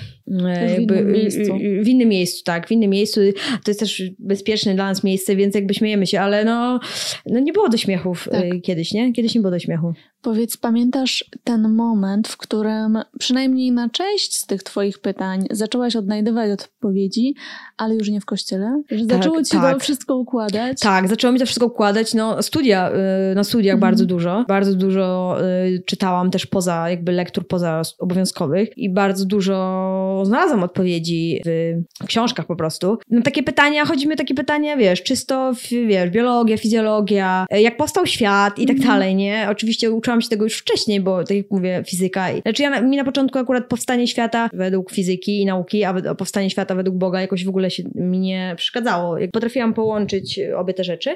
e, 0.47 0.75
W 0.77 0.79
innym 0.79 1.11
miejscu. 1.11 1.57
w 1.81 1.87
innym 1.87 2.09
miejscu, 2.09 2.43
tak. 2.43 2.67
W 2.67 2.71
innym 2.71 2.89
miejscu. 2.89 3.21
To 3.63 3.71
jest 3.71 3.79
też 3.79 4.03
bezpieczne 4.19 4.75
dla 4.75 4.85
nas 4.85 5.03
miejsce, 5.03 5.35
więc 5.35 5.55
jakby 5.55 5.73
śmiejemy 5.73 6.07
się, 6.07 6.19
ale 6.21 6.45
no, 6.45 6.79
no 7.25 7.39
nie 7.39 7.53
było 7.53 7.69
do 7.69 7.77
śmiechów 7.77 8.27
Tak. 8.31 8.43
y, 8.43 8.61
kiedyś, 8.61 8.91
nie? 8.93 9.13
Kiedyś 9.13 9.35
nie 9.35 9.41
było 9.41 9.51
do 9.51 9.59
śmiechu. 9.59 9.93
Powiedz, 10.21 10.57
pamiętasz 10.57 11.25
ten 11.43 11.69
moment, 11.75 12.27
w 12.27 12.37
którym 12.37 12.99
przynajmniej 13.19 13.71
na 13.71 13.89
część 13.89 14.37
z 14.37 14.45
tych 14.45 14.63
twoich 14.63 14.99
pytań 14.99 15.45
zaczęłaś 15.51 15.95
odnajdywać 15.95 16.51
odpowiedzi, 16.51 17.35
ale 17.77 17.95
już 17.95 18.09
nie 18.09 18.21
w 18.21 18.25
kościele? 18.25 18.81
Że 18.91 19.05
Tak, 19.05 19.17
zaczęło 19.17 19.43
ci 19.43 19.51
tak. 19.51 19.73
to 19.73 19.79
wszystko 19.79 20.15
układać? 20.17 20.79
Tak, 20.79 21.07
zaczęło 21.07 21.33
mi 21.33 21.39
to 21.39 21.45
wszystko 21.45 21.65
układać. 21.65 22.13
No, 22.13 22.43
studia, 22.43 22.91
y, 23.31 23.35
na 23.35 23.43
studiach 23.43 23.73
Mhm. 23.75 23.91
bardzo 23.91 24.05
dużo. 24.05 24.45
Bardzo 24.47 24.73
dużo 24.75 25.37
y, 25.65 25.83
czytałam 25.85 26.31
też 26.31 26.45
poza, 26.45 26.89
jakby 26.89 27.11
lektur 27.11 27.47
poza 27.47 27.81
obowiązkowych 27.99 28.77
i 28.77 28.89
bardzo 28.89 29.25
dużo 29.25 30.21
znalazłam 30.25 30.63
odpowiedzi 30.63 31.41
w 31.45 32.05
książkach 32.07 32.45
po 32.45 32.55
prostu. 32.55 32.97
No, 33.09 33.21
takie 33.21 33.43
pytania, 33.43 33.85
chodzi 33.85 34.07
mi 34.07 34.13
o 34.13 34.17
takie 34.17 34.33
pytania, 34.33 34.77
wiesz, 34.77 35.03
czysto, 35.03 35.51
wiesz, 35.87 36.09
biologia, 36.09 36.57
fizjologia, 36.57 37.45
jak 37.51 37.77
powstał 37.77 38.05
świat 38.05 38.59
i 38.59 38.65
tak 38.67 38.75
Mhm. 38.77 38.93
dalej, 38.95 39.15
nie? 39.15 39.47
Oczywiście 39.51 39.91
uczyłam 39.91 40.10
się 40.19 40.29
tego 40.29 40.43
już 40.43 40.57
wcześniej, 40.57 40.99
bo 41.01 41.23
tak 41.23 41.37
jak 41.37 41.51
mówię, 41.51 41.83
fizyka. 41.87 42.27
Znaczy 42.41 42.63
ja, 42.63 42.69
na- 42.69 42.81
mi 42.81 42.97
na 42.97 43.03
początku 43.03 43.39
akurat 43.39 43.67
powstanie 43.67 44.07
świata 44.07 44.49
według 44.53 44.91
fizyki 44.91 45.41
i 45.41 45.45
nauki, 45.45 45.83
a 45.83 46.15
powstanie 46.15 46.49
świata 46.49 46.75
według 46.75 46.97
Boga 46.97 47.21
jakoś 47.21 47.45
w 47.45 47.49
ogóle 47.49 47.71
się 47.71 47.83
mi 47.95 48.19
nie 48.19 48.53
przeszkadzało. 48.57 49.17
Jak 49.17 49.31
potrafiłam 49.31 49.73
połączyć 49.73 50.39
obie 50.57 50.73
te 50.73 50.83
rzeczy, 50.83 51.15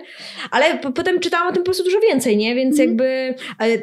ale 0.52 0.78
po, 0.78 0.92
potem 0.92 1.20
czytałam 1.20 1.48
o 1.48 1.52
tym 1.52 1.62
po 1.64 1.66
prostu 1.66 1.84
dużo 1.84 2.00
więcej, 2.00 2.38
nie? 2.38 2.56
Więc 2.56 2.80
Mhm. 2.80 2.90
jakby 2.90 3.36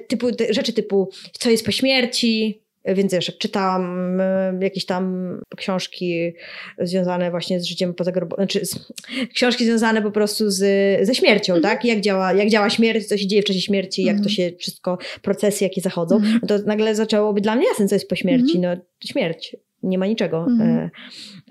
typu, 0.09 0.33
te, 0.33 0.55
rzeczy 0.55 0.73
typu 0.73 1.09
co 1.33 1.51
jest 1.51 1.65
po 1.67 1.73
śmierci, 1.73 2.62
więc 2.85 3.13
wiesz, 3.13 3.33
czytałam 3.39 4.21
e, 4.21 4.59
jakieś 4.61 4.87
tam 4.87 5.29
książki 5.57 6.33
związane 6.79 7.31
właśnie 7.31 7.61
z 7.61 7.65
życiem 7.65 7.95
pozagrobowym, 7.95 8.45
znaczy 8.47 8.67
z, 8.67 8.93
książki 9.35 9.65
związane 9.65 10.03
po 10.03 10.11
prostu 10.11 10.51
z, 10.51 10.59
ze 11.07 11.15
śmiercią, 11.15 11.61
tak? 11.61 11.85
Jak 11.85 12.01
działa, 12.01 12.33
jak 12.33 12.49
działa 12.49 12.71
śmierć, 12.71 13.07
co 13.07 13.17
się 13.17 13.27
dzieje 13.27 13.43
w 13.43 13.45
czasie 13.45 13.61
śmierci, 13.61 14.03
jak 14.03 14.17
to 14.17 14.21
Mhm. 14.29 14.35
się 14.35 14.51
wszystko, 14.59 14.99
procesy 15.23 15.65
jakie 15.65 15.81
zachodzą, 15.81 16.17
Mhm. 16.17 16.39
no 16.43 16.49
to 16.49 16.59
nagle 16.67 16.95
zaczęło 16.95 17.33
być 17.33 17.45
dla 17.45 17.57
mnie 17.57 17.67
jasne, 17.67 17.89
co 17.89 17.95
jest 17.95 18.09
po 18.09 18.17
śmierci. 18.17 18.59
No 18.61 18.69
śmierć. 19.07 19.57
Nie 19.83 19.99
ma 19.99 20.07
niczego. 20.07 20.47
Mhm. 20.51 20.91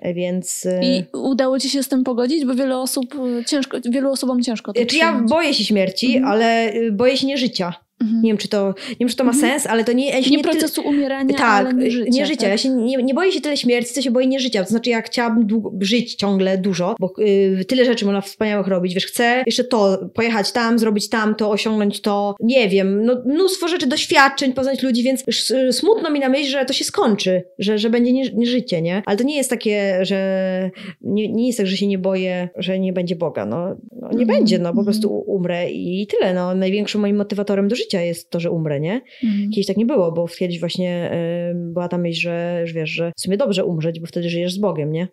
E, 0.01 0.13
więc... 0.13 0.65
e, 0.65 0.79
I 0.97 1.03
udało 1.13 1.59
ci 1.59 1.69
się 1.69 1.83
z 1.83 1.87
tym 1.89 2.03
pogodzić? 2.03 2.45
Bo 2.45 2.55
wiele 2.55 2.77
osób, 2.77 3.15
y, 3.39 3.45
ciężko, 3.45 3.77
wielu 3.91 4.11
osobom 4.11 4.41
ciężko 4.41 4.73
to 4.73 4.85
Czy 4.85 4.97
ja 4.97 5.07
przyjąć. 5.11 5.29
boję 5.29 5.53
się 5.53 5.63
śmierci, 5.63 6.07
Mhm. 6.17 6.25
ale 6.33 6.73
y, 6.73 6.91
boję 6.91 7.17
się 7.17 7.27
nie 7.27 7.37
życia. 7.37 7.73
Mhm. 8.01 8.21
Nie 8.21 8.29
wiem, 8.29 8.37
czy 8.37 8.47
to, 8.47 8.67
nie 8.89 8.95
wiem, 8.99 9.09
czy 9.09 9.15
to 9.15 9.23
ma 9.23 9.31
Mhm. 9.31 9.51
sens, 9.51 9.67
ale 9.67 9.83
to 9.83 9.91
nie... 9.93 10.09
Ja 10.09 10.19
nie, 10.19 10.29
nie, 10.37 10.43
procesu 10.43 10.81
umierania, 10.81 11.37
tak, 11.37 11.73
nie 11.75 11.91
życia. 11.91 12.09
nie 12.11 12.25
życia. 12.25 12.41
tak? 12.41 12.49
Ja 12.49 12.57
się 12.57 12.69
nie, 12.69 12.97
nie 12.97 13.13
boję 13.13 13.31
się 13.31 13.41
tyle 13.41 13.57
śmierci, 13.57 13.93
co 13.93 14.01
się 14.01 14.11
boję 14.11 14.27
nie 14.27 14.39
życia. 14.39 14.63
To 14.63 14.69
znaczy, 14.69 14.89
ja 14.89 15.01
chciałabym 15.01 15.45
długo, 15.47 15.71
żyć 15.81 16.15
ciągle 16.15 16.57
dużo, 16.57 16.95
bo 16.99 17.13
y, 17.19 17.65
tyle 17.67 17.85
rzeczy 17.85 18.05
można 18.05 18.21
wspaniałych 18.21 18.67
robić. 18.67 18.93
Wiesz, 18.93 19.05
chcę 19.05 19.43
jeszcze 19.45 19.63
to, 19.63 20.09
pojechać 20.13 20.51
tam, 20.51 20.79
zrobić 20.79 21.09
tamto, 21.09 21.51
osiągnąć 21.51 22.01
to, 22.01 22.35
nie 22.39 22.69
wiem, 22.69 23.05
no, 23.05 23.15
mnóstwo 23.25 23.67
rzeczy, 23.67 23.87
doświadczeń, 23.87 24.53
poznać 24.53 24.83
ludzi, 24.83 25.03
więc 25.03 25.23
smutno 25.71 26.09
mi 26.11 26.19
na 26.19 26.29
myśl, 26.29 26.51
że 26.51 26.65
to 26.65 26.73
się 26.73 26.83
skończy, 26.85 27.43
że, 27.59 27.77
że 27.77 27.89
będzie 27.89 28.13
nie, 28.13 28.29
nie 28.33 28.45
życie, 28.45 28.81
nie? 28.81 29.03
Ale 29.05 29.17
to 29.17 29.23
nie 29.23 29.35
jest 29.37 29.49
takie, 29.49 30.05
że 30.05 30.69
nie, 31.01 31.27
nie 31.33 31.47
jest 31.47 31.57
tak, 31.57 31.67
że 31.67 31.77
się 31.77 31.87
nie 31.87 31.97
boję, 31.97 32.49
że 32.55 32.79
nie 32.79 32.93
będzie 32.93 33.15
Boga. 33.15 33.45
No 33.45 33.75
nie 34.11 34.21
Mhm, 34.21 34.39
będzie, 34.39 34.59
no 34.59 34.63
po 34.63 34.69
mhm. 34.69 34.85
prostu 34.85 35.09
umrę 35.27 35.71
i 35.71 36.07
tyle. 36.07 36.33
No, 36.33 36.55
największym 36.55 37.01
moim 37.01 37.15
motywatorem 37.15 37.67
do 37.67 37.75
życia 37.75 38.01
jest 38.01 38.29
to, 38.29 38.39
że 38.39 38.51
umrę, 38.51 38.79
nie? 38.79 39.01
Mhm. 39.23 39.49
Kiedyś 39.51 39.65
tak 39.67 39.77
nie 39.77 39.85
było, 39.85 40.11
bo 40.11 40.27
kiedyś 40.27 40.59
właśnie 40.59 41.11
y, 41.51 41.55
była 41.55 41.87
ta 41.87 41.97
myśl, 41.97 42.21
że, 42.21 42.61
że 42.65 42.73
wiesz, 42.73 42.89
że 42.89 43.11
w 43.17 43.21
sumie 43.21 43.37
dobrze 43.37 43.65
umrzeć, 43.65 43.99
bo 43.99 44.07
wtedy 44.07 44.29
żyjesz 44.29 44.53
z 44.53 44.57
Bogiem, 44.57 44.91
nie? 44.91 45.07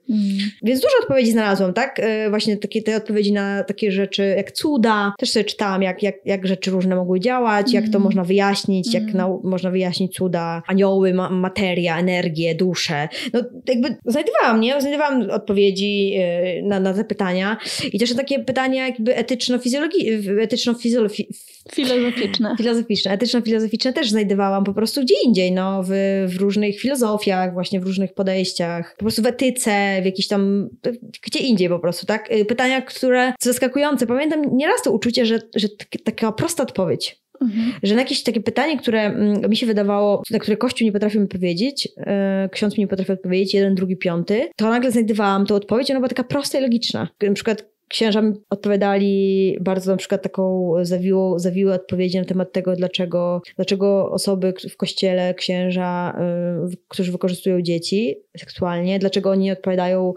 Więc 0.62 0.80
dużo 0.80 0.94
odpowiedzi 1.02 1.30
znalazłam, 1.32 1.72
tak? 1.74 1.98
Y, 2.26 2.30
właśnie 2.30 2.56
takie 2.56 2.82
te 2.82 2.96
odpowiedzi 2.96 3.32
na 3.32 3.64
takie 3.64 3.92
rzeczy 3.92 4.34
jak 4.36 4.52
cuda. 4.52 5.12
Też 5.18 5.30
sobie 5.30 5.44
czytałam, 5.44 5.82
jak, 5.82 6.02
jak, 6.02 6.14
jak 6.24 6.46
rzeczy 6.46 6.70
różne 6.70 6.96
mogły 6.96 7.20
działać, 7.20 7.72
jak 7.72 7.88
to 7.88 7.98
można 7.98 8.24
wyjaśnić, 8.24 8.94
jak 8.94 9.02
nau- 9.04 9.40
można 9.44 9.70
wyjaśnić 9.70 10.14
cuda, 10.14 10.62
anioły, 10.66 11.14
ma- 11.14 11.30
materia, 11.30 11.98
energię, 11.98 12.54
duszę. 12.54 13.08
No 13.32 13.40
jakby 13.68 13.96
znajdowałam, 14.06 14.60
nie? 14.60 14.80
Znajdowałam 14.80 15.30
odpowiedzi 15.30 16.12
y, 16.58 16.62
na, 16.62 16.80
na 16.80 16.94
te 16.94 17.04
pytania 17.04 17.56
i 17.92 17.98
też 17.98 18.10
na 18.10 18.16
takie 18.16 18.38
pytania 18.38 18.87
jakby 18.88 19.14
etyczno-fizjologiczne, 19.16 20.42
etyczno-fizjologiczne, 20.42 21.24
Filozoficzne. 21.72 22.54
Filozoficzne, 22.58 23.12
etyczno-filozoficzne 23.12 23.92
też 23.92 24.10
znajdowałam 24.10 24.64
po 24.64 24.74
prostu 24.74 25.00
gdzie 25.02 25.14
indziej, 25.24 25.52
no, 25.52 25.82
w, 25.86 25.90
w 26.28 26.36
różnych 26.40 26.80
filozofiach, 26.80 27.52
właśnie 27.52 27.80
w 27.80 27.84
różnych 27.84 28.14
podejściach, 28.14 28.94
po 28.98 29.04
prostu 29.04 29.22
w 29.22 29.26
etyce, 29.26 29.98
w 30.02 30.04
jakiś 30.04 30.28
tam, 30.28 30.68
gdzie 31.26 31.38
indziej 31.38 31.68
po 31.68 31.78
prostu, 31.78 32.06
tak? 32.06 32.32
Y, 32.32 32.44
Pytania, 32.44 32.82
które, 32.82 33.32
zaskakujące, 33.40 34.06
pamiętam 34.06 34.42
nieraz 34.56 34.82
to 34.82 34.92
uczucie, 34.92 35.26
że, 35.26 35.38
że 35.56 35.68
tak- 35.68 36.02
taka 36.04 36.32
prosta 36.32 36.62
odpowiedź, 36.62 37.16
Mhm. 37.42 37.72
że 37.82 37.94
na 37.94 38.00
jakieś 38.00 38.22
takie 38.22 38.40
pytanie, 38.40 38.78
które 38.78 39.00
mm, 39.02 39.50
mi 39.50 39.56
się 39.56 39.66
wydawało, 39.66 40.22
na 40.30 40.38
które 40.38 40.56
Kościół 40.56 40.86
nie 40.86 40.92
potrafił 40.92 41.20
mi 41.20 41.28
powiedzieć, 41.28 41.88
e, 41.96 42.48
ksiądz 42.52 42.76
mi 42.78 42.84
nie 42.84 42.88
potrafił 42.88 43.14
odpowiedzieć, 43.14 43.54
jeden, 43.54 43.74
drugi, 43.74 43.96
piąty, 43.96 44.48
to 44.56 44.70
nagle 44.70 44.90
znajdowałam 44.90 45.46
tą 45.46 45.54
odpowiedź, 45.54 45.90
ona 45.90 46.00
była 46.00 46.08
taka 46.08 46.24
prosta 46.24 46.58
i 46.58 46.62
logiczna. 46.62 47.08
Na 47.22 47.32
przykład 47.32 47.64
księża 47.88 48.22
mi 48.22 48.34
odpowiadali 48.50 49.56
bardzo 49.60 49.90
na 49.90 49.96
przykład 49.96 50.22
taką 50.22 50.72
zawiłą, 50.82 51.38
zawiłe 51.38 51.74
odpowiedzi 51.74 52.18
na 52.18 52.24
temat 52.24 52.52
tego, 52.52 52.76
dlaczego, 52.76 53.42
dlaczego 53.56 54.10
osoby 54.10 54.54
w 54.70 54.76
kościele, 54.76 55.34
księża, 55.34 56.18
y, 56.72 56.76
którzy 56.88 57.12
wykorzystują 57.12 57.62
dzieci 57.62 58.16
seksualnie, 58.36 58.98
dlaczego 58.98 59.30
oni 59.30 59.44
nie 59.44 59.52
odpowiadają 59.52 60.14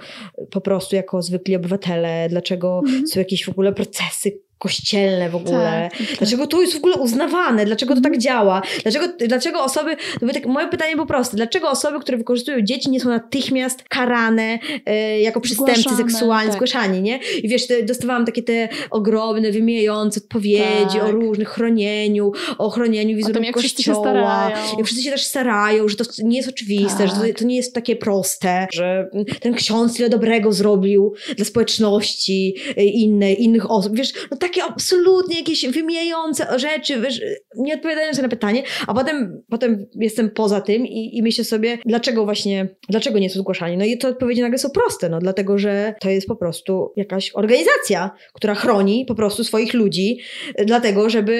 po 0.52 0.62
prostu 0.62 0.96
jako 0.96 1.22
zwykli 1.22 1.56
obywatele, 1.56 2.28
dlaczego 2.30 2.82
Mhm. 2.86 3.08
są 3.08 3.20
jakieś 3.20 3.46
w 3.46 3.50
ogóle 3.50 3.74
procesy 3.74 4.42
kościelne 4.62 5.30
w 5.30 5.36
ogóle. 5.36 5.90
Tak, 5.92 6.08
tak. 6.08 6.18
Dlaczego 6.18 6.48
to 6.48 6.62
jest 6.62 6.74
w 6.74 6.78
ogóle 6.78 6.96
uznawane? 6.96 7.66
Dlaczego 7.66 7.96
to 7.96 8.02
tak 8.02 8.18
działa? 8.18 8.62
Dlaczego, 8.84 9.06
dlaczego 9.28 9.64
osoby, 9.64 9.96
to 10.20 10.28
tak, 10.34 10.46
moje 10.46 10.68
pytanie 10.68 10.96
było 10.96 11.08
proste, 11.08 11.38
dlaczego 11.38 11.70
osoby, 11.70 12.00
które 12.00 12.18
wykorzystują 12.18 12.62
dzieci 12.62 12.90
nie 12.90 13.00
są 13.00 13.10
natychmiast 13.10 13.84
karane 13.84 14.60
e, 14.86 15.22
jako 15.22 15.42
przestępcy 15.42 15.82
Zgłaszane, 15.82 16.10
seksualni, 16.10 16.48
tak. 16.48 16.56
zgłaszani, 16.56 17.02
nie? 17.02 17.20
I 17.44 17.48
wiesz, 17.50 17.68
te, 17.68 17.84
dostawałam 17.84 18.26
takie 18.26 18.44
te 18.44 18.70
ogromne, 18.92 19.52
wymijające 19.52 20.20
odpowiedzi 20.24 20.98
Tak. 21.00 21.04
o 21.04 21.12
różnych 21.12 21.50
chronieniu, 21.50 22.32
o 22.58 22.70
chronieniu 22.70 23.14
O 23.14 23.18
wizerunku 23.18 23.34
tym, 23.40 23.44
jak 23.44 23.58
wszyscy 23.60 23.84
się 23.84 23.92
kościoła. 23.92 24.12
starają. 24.50 24.78
Jak 24.78 24.86
wszyscy 24.86 25.04
się 25.04 25.12
też 25.12 25.24
starają, 25.24 25.88
że 25.88 25.96
to 25.96 26.04
nie 26.24 26.38
jest 26.38 26.50
oczywiste, 26.50 27.08
że 27.08 27.14
Tak. 27.14 27.28
to, 27.28 27.40
to 27.40 27.46
nie 27.46 27.56
jest 27.56 27.74
takie 27.76 27.96
proste, 27.96 28.68
że 28.74 29.10
ten 29.40 29.54
ksiądz 29.54 29.98
tyle 29.98 30.10
dobrego 30.10 30.54
zrobił 30.54 31.14
dla 31.36 31.46
społeczności 31.46 32.56
e, 32.78 32.84
innej, 32.84 33.44
innych 33.44 33.72
osób. 33.72 33.96
Wiesz, 33.96 34.14
no 34.32 34.38
takie 34.52 34.64
absolutnie 34.64 35.38
jakieś 35.38 35.66
wymijające 35.68 36.60
rzeczy, 36.60 37.02
wiesz, 37.02 37.22
nie 37.56 37.74
odpowiadające 37.74 38.22
na 38.22 38.30
pytanie, 38.30 38.64
a 38.88 38.94
potem, 38.94 39.42
potem 39.50 39.86
jestem 39.96 40.30
poza 40.30 40.62
tym 40.62 40.88
i, 40.88 41.18
i 41.18 41.24
myślę 41.24 41.44
sobie, 41.44 41.78
dlaczego 41.86 42.26
właśnie, 42.26 42.76
dlaczego 42.90 43.20
nie 43.20 43.30
są 43.30 43.40
zgłaszani? 43.40 43.78
No 43.78 43.86
i 43.86 43.98
te 43.98 44.08
odpowiedzi 44.08 44.42
nagle 44.42 44.58
są 44.58 44.70
proste, 44.70 45.10
no 45.10 45.20
dlatego, 45.20 45.58
że 45.58 45.94
to 46.02 46.10
jest 46.10 46.28
po 46.28 46.36
prostu 46.36 46.94
jakaś 46.96 47.32
organizacja, 47.34 48.12
która 48.34 48.56
chroni 48.56 49.06
po 49.06 49.16
prostu 49.16 49.44
swoich 49.44 49.74
ludzi, 49.74 50.20
e, 50.56 50.66
dlatego, 50.66 51.10
żeby 51.10 51.34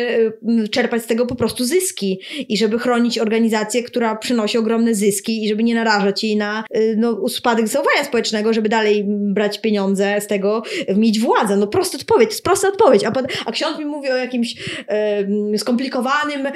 e, 0.64 0.68
czerpać 0.68 1.04
z 1.04 1.08
tego 1.08 1.26
po 1.26 1.36
prostu 1.36 1.64
zyski 1.64 2.20
i 2.50 2.58
żeby 2.58 2.80
chronić 2.80 3.20
organizację, 3.20 3.84
która 3.84 4.16
przynosi 4.16 4.58
ogromne 4.58 4.96
zyski 4.96 5.44
i 5.44 5.50
żeby 5.50 5.64
nie 5.64 5.76
narażać 5.76 6.24
jej 6.24 6.38
na 6.38 6.64
y, 6.76 6.96
no, 6.98 7.30
spadek 7.30 7.68
zaufania 7.68 8.04
społecznego, 8.04 8.54
żeby 8.54 8.70
dalej 8.70 9.06
brać 9.08 9.62
pieniądze 9.62 10.22
z 10.22 10.28
tego, 10.28 10.64
y, 10.90 10.96
mieć 10.96 11.20
władzę. 11.20 11.58
No 11.58 11.68
prosta 11.68 11.98
odpowiedź, 11.98 12.42
prosta 12.42 12.68
odpowiedź. 12.68 13.01
A, 13.06 13.12
pod- 13.12 13.26
a 13.46 13.52
ksiądz 13.52 13.80
mi 13.80 13.86
mówi 13.86 14.10
o 14.12 14.16
jakimś 14.16 14.56
skomplikowanym, 15.58 16.48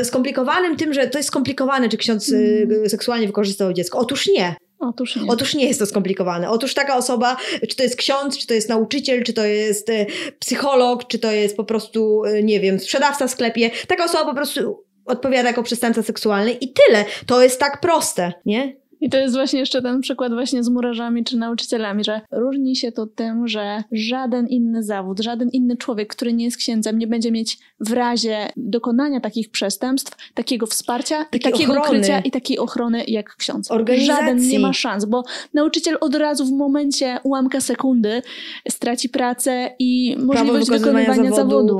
y, 0.00 0.04
skomplikowanym 0.04 0.76
tym, 0.76 0.94
że 0.94 1.06
to 1.06 1.18
jest 1.18 1.28
skomplikowane, 1.28 1.88
czy 1.88 1.96
ksiądz 1.96 2.28
y, 2.28 2.82
seksualnie 2.88 3.26
wykorzystał 3.26 3.72
dziecko. 3.72 3.98
Otóż 3.98 4.26
nie. 4.26 4.56
Otóż 4.78 5.16
nie. 5.16 5.22
Otóż 5.28 5.54
nie 5.54 5.66
jest 5.66 5.80
to 5.80 5.86
skomplikowane. 5.86 6.50
Otóż 6.50 6.74
taka 6.74 6.96
osoba, 6.96 7.36
czy 7.68 7.76
to 7.76 7.82
jest 7.82 7.96
ksiądz, 7.96 8.38
czy 8.38 8.46
to 8.46 8.54
jest 8.54 8.68
nauczyciel, 8.68 9.22
czy 9.22 9.32
to 9.32 9.44
jest 9.44 9.90
e, 9.90 10.06
psycholog, 10.38 11.08
czy 11.08 11.18
to 11.18 11.30
jest 11.30 11.56
po 11.56 11.64
prostu, 11.64 12.24
e, 12.24 12.42
nie 12.42 12.60
wiem, 12.60 12.80
sprzedawca 12.80 13.26
w 13.26 13.30
sklepie, 13.30 13.70
taka 13.88 14.04
osoba 14.04 14.24
po 14.24 14.34
prostu 14.34 14.84
odpowiada 15.04 15.48
jako 15.48 15.62
przestępca 15.62 16.02
seksualny 16.02 16.52
i 16.52 16.72
tyle. 16.72 17.04
To 17.26 17.42
jest 17.42 17.60
tak 17.60 17.80
proste, 17.80 18.32
nie? 18.46 18.76
I 19.04 19.10
to 19.10 19.16
jest 19.18 19.34
właśnie 19.34 19.60
jeszcze 19.60 19.82
ten 19.82 20.00
przykład 20.00 20.32
właśnie 20.32 20.62
z 20.64 20.68
murarzami 20.68 21.24
czy 21.24 21.36
nauczycielami, 21.36 22.04
że 22.04 22.20
różni 22.32 22.76
się 22.76 22.92
to 22.92 23.06
tym, 23.06 23.48
że 23.48 23.82
żaden 23.92 24.46
inny 24.48 24.82
zawód, 24.82 25.20
żaden 25.20 25.48
inny 25.48 25.76
człowiek, 25.76 26.08
który 26.08 26.32
nie 26.32 26.44
jest 26.44 26.56
księdzem, 26.56 26.98
nie 26.98 27.06
będzie 27.06 27.32
mieć 27.32 27.58
w 27.80 27.92
razie 27.92 28.36
dokonania 28.56 29.20
takich 29.20 29.50
przestępstw 29.50 30.16
takiego 30.34 30.66
wsparcia 30.66 31.24
Takiej 31.24 31.40
i 31.40 31.42
takiego 31.52 31.72
ochrony. 31.72 31.88
ukrycia 31.98 32.18
i 32.20 32.30
takiej 32.30 32.58
ochrony 32.58 33.04
jak 33.08 33.36
ksiądz. 33.36 33.68
Żaden 34.06 34.48
nie 34.48 34.58
ma 34.60 34.72
szans, 34.72 35.04
bo 35.04 35.24
nauczyciel 35.54 35.96
od 36.00 36.14
razu 36.14 36.46
w 36.46 36.52
momencie 36.52 37.18
ułamka 37.22 37.60
sekundy 37.60 38.22
straci 38.68 39.08
pracę 39.08 39.70
i 39.78 40.16
możliwość 40.18 40.70
wykonywania 40.70 41.14
zawodu. 41.30 41.36
zawodu. 41.36 41.78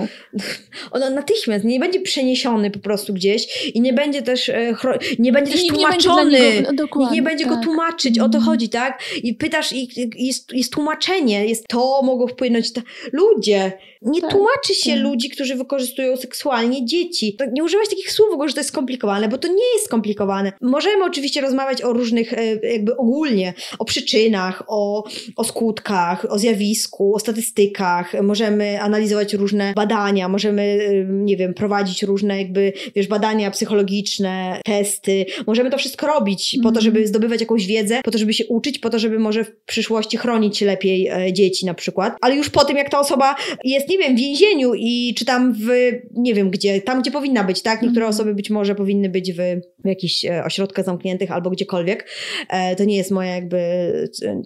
On 1.06 1.14
natychmiast 1.14 1.64
nie 1.64 1.80
będzie 1.80 2.01
przeniesiony 2.01 2.70
po 2.70 2.78
prostu 2.78 3.12
gdzieś 3.14 3.66
i 3.74 3.80
nie 3.80 3.92
będzie 3.92 4.22
też, 4.22 4.48
e, 4.48 4.74
nie 5.18 5.32
będzie 5.32 5.51
I 5.52 5.55
też 5.55 5.62
będzie 5.66 5.82
tłumaczony. 6.09 6.30
dla 6.30 6.38
niego- 6.38 6.72
dokładnie, 6.72 7.14
Nikt 7.14 7.14
nie 7.15 7.23
będzie 7.23 7.45
go 7.47 7.55
tak. 7.55 7.65
tłumaczyć, 7.65 8.19
o 8.19 8.28
to 8.28 8.39
Mhm. 8.39 8.45
chodzi, 8.45 8.69
tak? 8.69 9.03
I 9.23 9.35
pytasz, 9.35 9.73
i 9.73 9.85
i 10.01 10.27
jest, 10.27 10.53
jest 10.53 10.73
tłumaczenie, 10.73 11.47
jest 11.47 11.69
to, 11.69 12.03
mogą 12.03 12.27
wpłynąć. 12.27 12.73
Ta... 12.73 12.82
Ludzie, 13.12 13.73
nie 14.03 14.20
Tak, 14.20 14.31
tłumaczy 14.31 14.74
się 14.74 14.91
tak. 14.91 15.01
ludzi, 15.01 15.31
którzy 15.31 15.55
wykorzystują 15.55 16.16
seksualnie 16.16 16.85
dzieci. 16.86 17.36
To 17.39 17.45
nie 17.53 17.65
używać 17.65 17.89
takich 17.89 18.12
słów 18.12 18.28
w 18.31 18.32
ogóle, 18.35 18.49
że 18.49 18.55
to 18.55 18.61
jest 18.61 18.70
skomplikowane, 18.70 19.28
bo 19.28 19.39
to 19.39 19.49
nie 19.49 19.73
jest 19.74 19.85
skomplikowane. 19.86 20.53
Możemy 20.61 21.05
oczywiście 21.05 21.41
rozmawiać 21.41 21.82
o 21.82 21.93
różnych, 21.93 22.32
e, 22.32 22.57
jakby 22.73 22.97
ogólnie, 22.97 23.55
o 23.78 23.85
przyczynach, 23.85 24.62
o, 24.69 25.05
o 25.36 25.45
skutkach, 25.45 26.27
o 26.31 26.39
zjawisku, 26.39 27.15
o 27.15 27.19
statystykach. 27.19 28.23
Możemy 28.23 28.81
analizować 28.82 29.35
różne 29.35 29.73
badania, 29.77 30.28
możemy, 30.28 30.62
e, 30.62 31.05
nie 31.09 31.36
wiem, 31.36 31.55
prowadzić 31.55 32.03
różne 32.03 32.39
jakby, 32.39 32.73
wiesz, 32.97 33.07
badania 33.07 33.51
psychologiczne, 33.51 34.61
testy. 34.65 35.27
Możemy 35.47 35.70
to 35.70 35.78
wszystko 35.78 36.07
robić 36.07 36.57
po 36.62 36.73
to, 36.73 36.81
Mhm. 36.81 36.85
Żeby 37.05 37.09
zdobywać 37.09 37.40
jakąś 37.40 37.66
wiedzę, 37.66 38.01
po 38.05 38.10
to, 38.10 38.18
żeby 38.18 38.35
się 38.35 38.47
uczyć, 38.47 38.78
po 38.78 38.90
to, 38.90 38.98
żeby 38.98 39.18
może 39.18 39.44
w 39.44 39.51
przyszłości 39.66 40.16
chronić 40.16 40.60
lepiej 40.60 41.09
e, 41.09 41.32
dzieci 41.32 41.66
na 41.66 41.74
przykład. 41.74 42.16
Ale 42.20 42.36
już 42.36 42.51
po 42.51 42.64
tym, 42.64 42.76
jak 42.76 42.90
ta 42.90 43.01
osoba 43.01 43.36
jest, 43.64 43.89
nie 43.89 43.98
wiem, 43.98 44.14
w 44.16 44.18
więzieniu 44.18 44.74
i 44.74 45.14
czy 45.18 45.24
tam 45.24 45.52
w, 45.55 45.68
nie 46.16 46.35
wiem 46.35 46.51
gdzie, 46.51 46.81
tam 46.82 47.02
gdzie 47.02 47.10
powinna 47.10 47.44
być, 47.44 47.62
tak? 47.62 47.82
Niektóre 47.82 48.06
Mhm. 48.06 48.14
osoby 48.14 48.35
być 48.35 48.51
może 48.51 48.74
powinny 48.74 49.09
być 49.09 49.32
w, 49.32 49.36
w 49.85 49.89
jakichś 49.89 50.24
e, 50.24 50.44
ośrodkach 50.44 50.85
zamkniętych 50.85 51.31
albo 51.32 51.51
gdziekolwiek. 51.51 52.09
E, 52.48 52.76
to 52.76 52.85
nie 52.85 52.97
jest 52.97 53.10
moje 53.10 53.31
jakby 53.31 53.59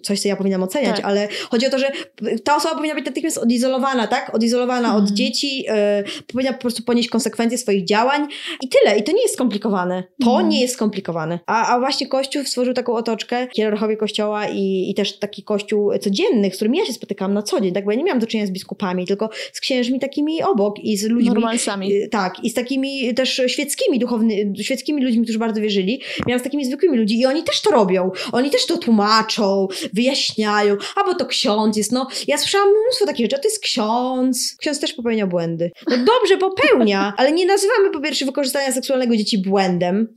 coś, 0.03 0.19
co 0.21 0.27
ja 0.27 0.35
powinnam 0.35 0.63
oceniać, 0.63 0.95
Tak. 0.95 1.05
ale 1.05 1.27
chodzi 1.49 1.67
o 1.67 1.69
to, 1.69 1.79
że 1.79 1.91
ta 2.43 2.55
osoba 2.55 2.75
powinna 2.75 2.95
być 2.95 3.05
natychmiast 3.05 3.37
odizolowana, 3.37 4.07
tak? 4.07 4.35
Odizolowana 4.35 4.89
od 4.95 4.99
Mhm. 5.01 5.15
dzieci, 5.15 5.65
e, 5.67 6.03
powinna 6.33 6.53
po 6.53 6.59
prostu 6.61 6.83
ponieść 6.83 7.09
konsekwencje 7.09 7.57
swoich 7.57 7.85
działań 7.85 8.27
i 8.61 8.69
tyle. 8.69 8.97
I 8.97 9.03
to 9.03 9.11
nie 9.11 9.21
jest 9.21 9.33
skomplikowane. 9.33 10.03
To 10.23 10.29
Mhm. 10.31 10.49
nie 10.49 10.61
jest 10.61 10.73
skomplikowane. 10.73 11.39
A, 11.45 11.75
a 11.75 11.79
właśnie 11.79 12.07
Kościół 12.07 12.38
stworzył 12.47 12.73
taką 12.73 12.95
otoczkę, 12.95 13.47
hierarchowie 13.53 13.97
Kościoła 13.97 14.47
i, 14.47 14.89
i 14.89 14.93
też 14.93 15.19
taki 15.19 15.43
Kościół 15.43 15.91
codzienny, 16.01 16.51
z 16.51 16.55
którym 16.55 16.75
ja 16.75 16.85
się 16.85 16.93
spotykam 16.93 17.33
na 17.33 17.43
co 17.43 17.61
dzień, 17.61 17.73
tak? 17.73 17.85
Bo 17.85 17.91
ja 17.91 17.97
nie 17.97 18.03
miałam 18.03 18.19
do 18.19 18.27
czynienia 18.27 18.47
z 18.47 18.51
biskupami, 18.51 19.07
tylko 19.07 19.29
z 19.53 19.59
księżmi 19.59 19.99
takimi 19.99 20.43
obok 20.43 20.79
i 20.79 20.97
z 20.97 21.03
ludźmi, 21.03 21.29
Normalsami. 21.29 21.93
Y, 21.93 22.09
Tak, 22.11 22.43
i 22.43 22.49
z 22.49 22.53
takimi 22.53 23.13
też 23.13 23.41
świeckimi, 23.47 23.99
duchownymi, 23.99 24.63
świeckimi 24.63 25.03
ludźmi, 25.03 25.23
którzy 25.23 25.39
bardzo 25.39 25.61
wierzyli. 25.61 26.01
Miałam 26.27 26.39
z 26.39 26.43
takimi 26.43 26.65
zwykłymi 26.65 26.97
ludźmi 26.97 27.19
i 27.19 27.25
oni 27.25 27.43
też 27.43 27.61
to 27.61 27.71
robią. 27.71 28.11
Oni 28.31 28.49
też 28.49 28.65
to 28.65 28.77
tłumaczą, 28.77 29.67
wyjaśniają, 29.93 30.77
a 30.95 31.03
bo 31.03 31.15
to 31.15 31.25
ksiądz 31.25 31.77
jest, 31.77 31.91
no. 31.91 32.07
Ja 32.27 32.37
słyszałam 32.37 32.69
mnóstwo 32.69 33.05
takich 33.05 33.25
rzeczy, 33.25 33.35
a 33.35 33.39
to 33.39 33.47
jest 33.47 33.63
ksiądz. 33.63 34.55
Ksiądz 34.59 34.79
też 34.79 34.93
popełnia 34.93 35.27
błędy. 35.27 35.71
No 35.87 35.97
dobrze, 35.97 36.37
popełnia, 36.37 37.13
ale 37.17 37.31
nie 37.31 37.45
nazywamy 37.45 37.91
po 37.91 37.99
pierwsze 37.99 38.25
wykorzystania 38.25 38.71
seksualnego 38.71 39.15
dzieci 39.17 39.37
błędem, 39.37 40.07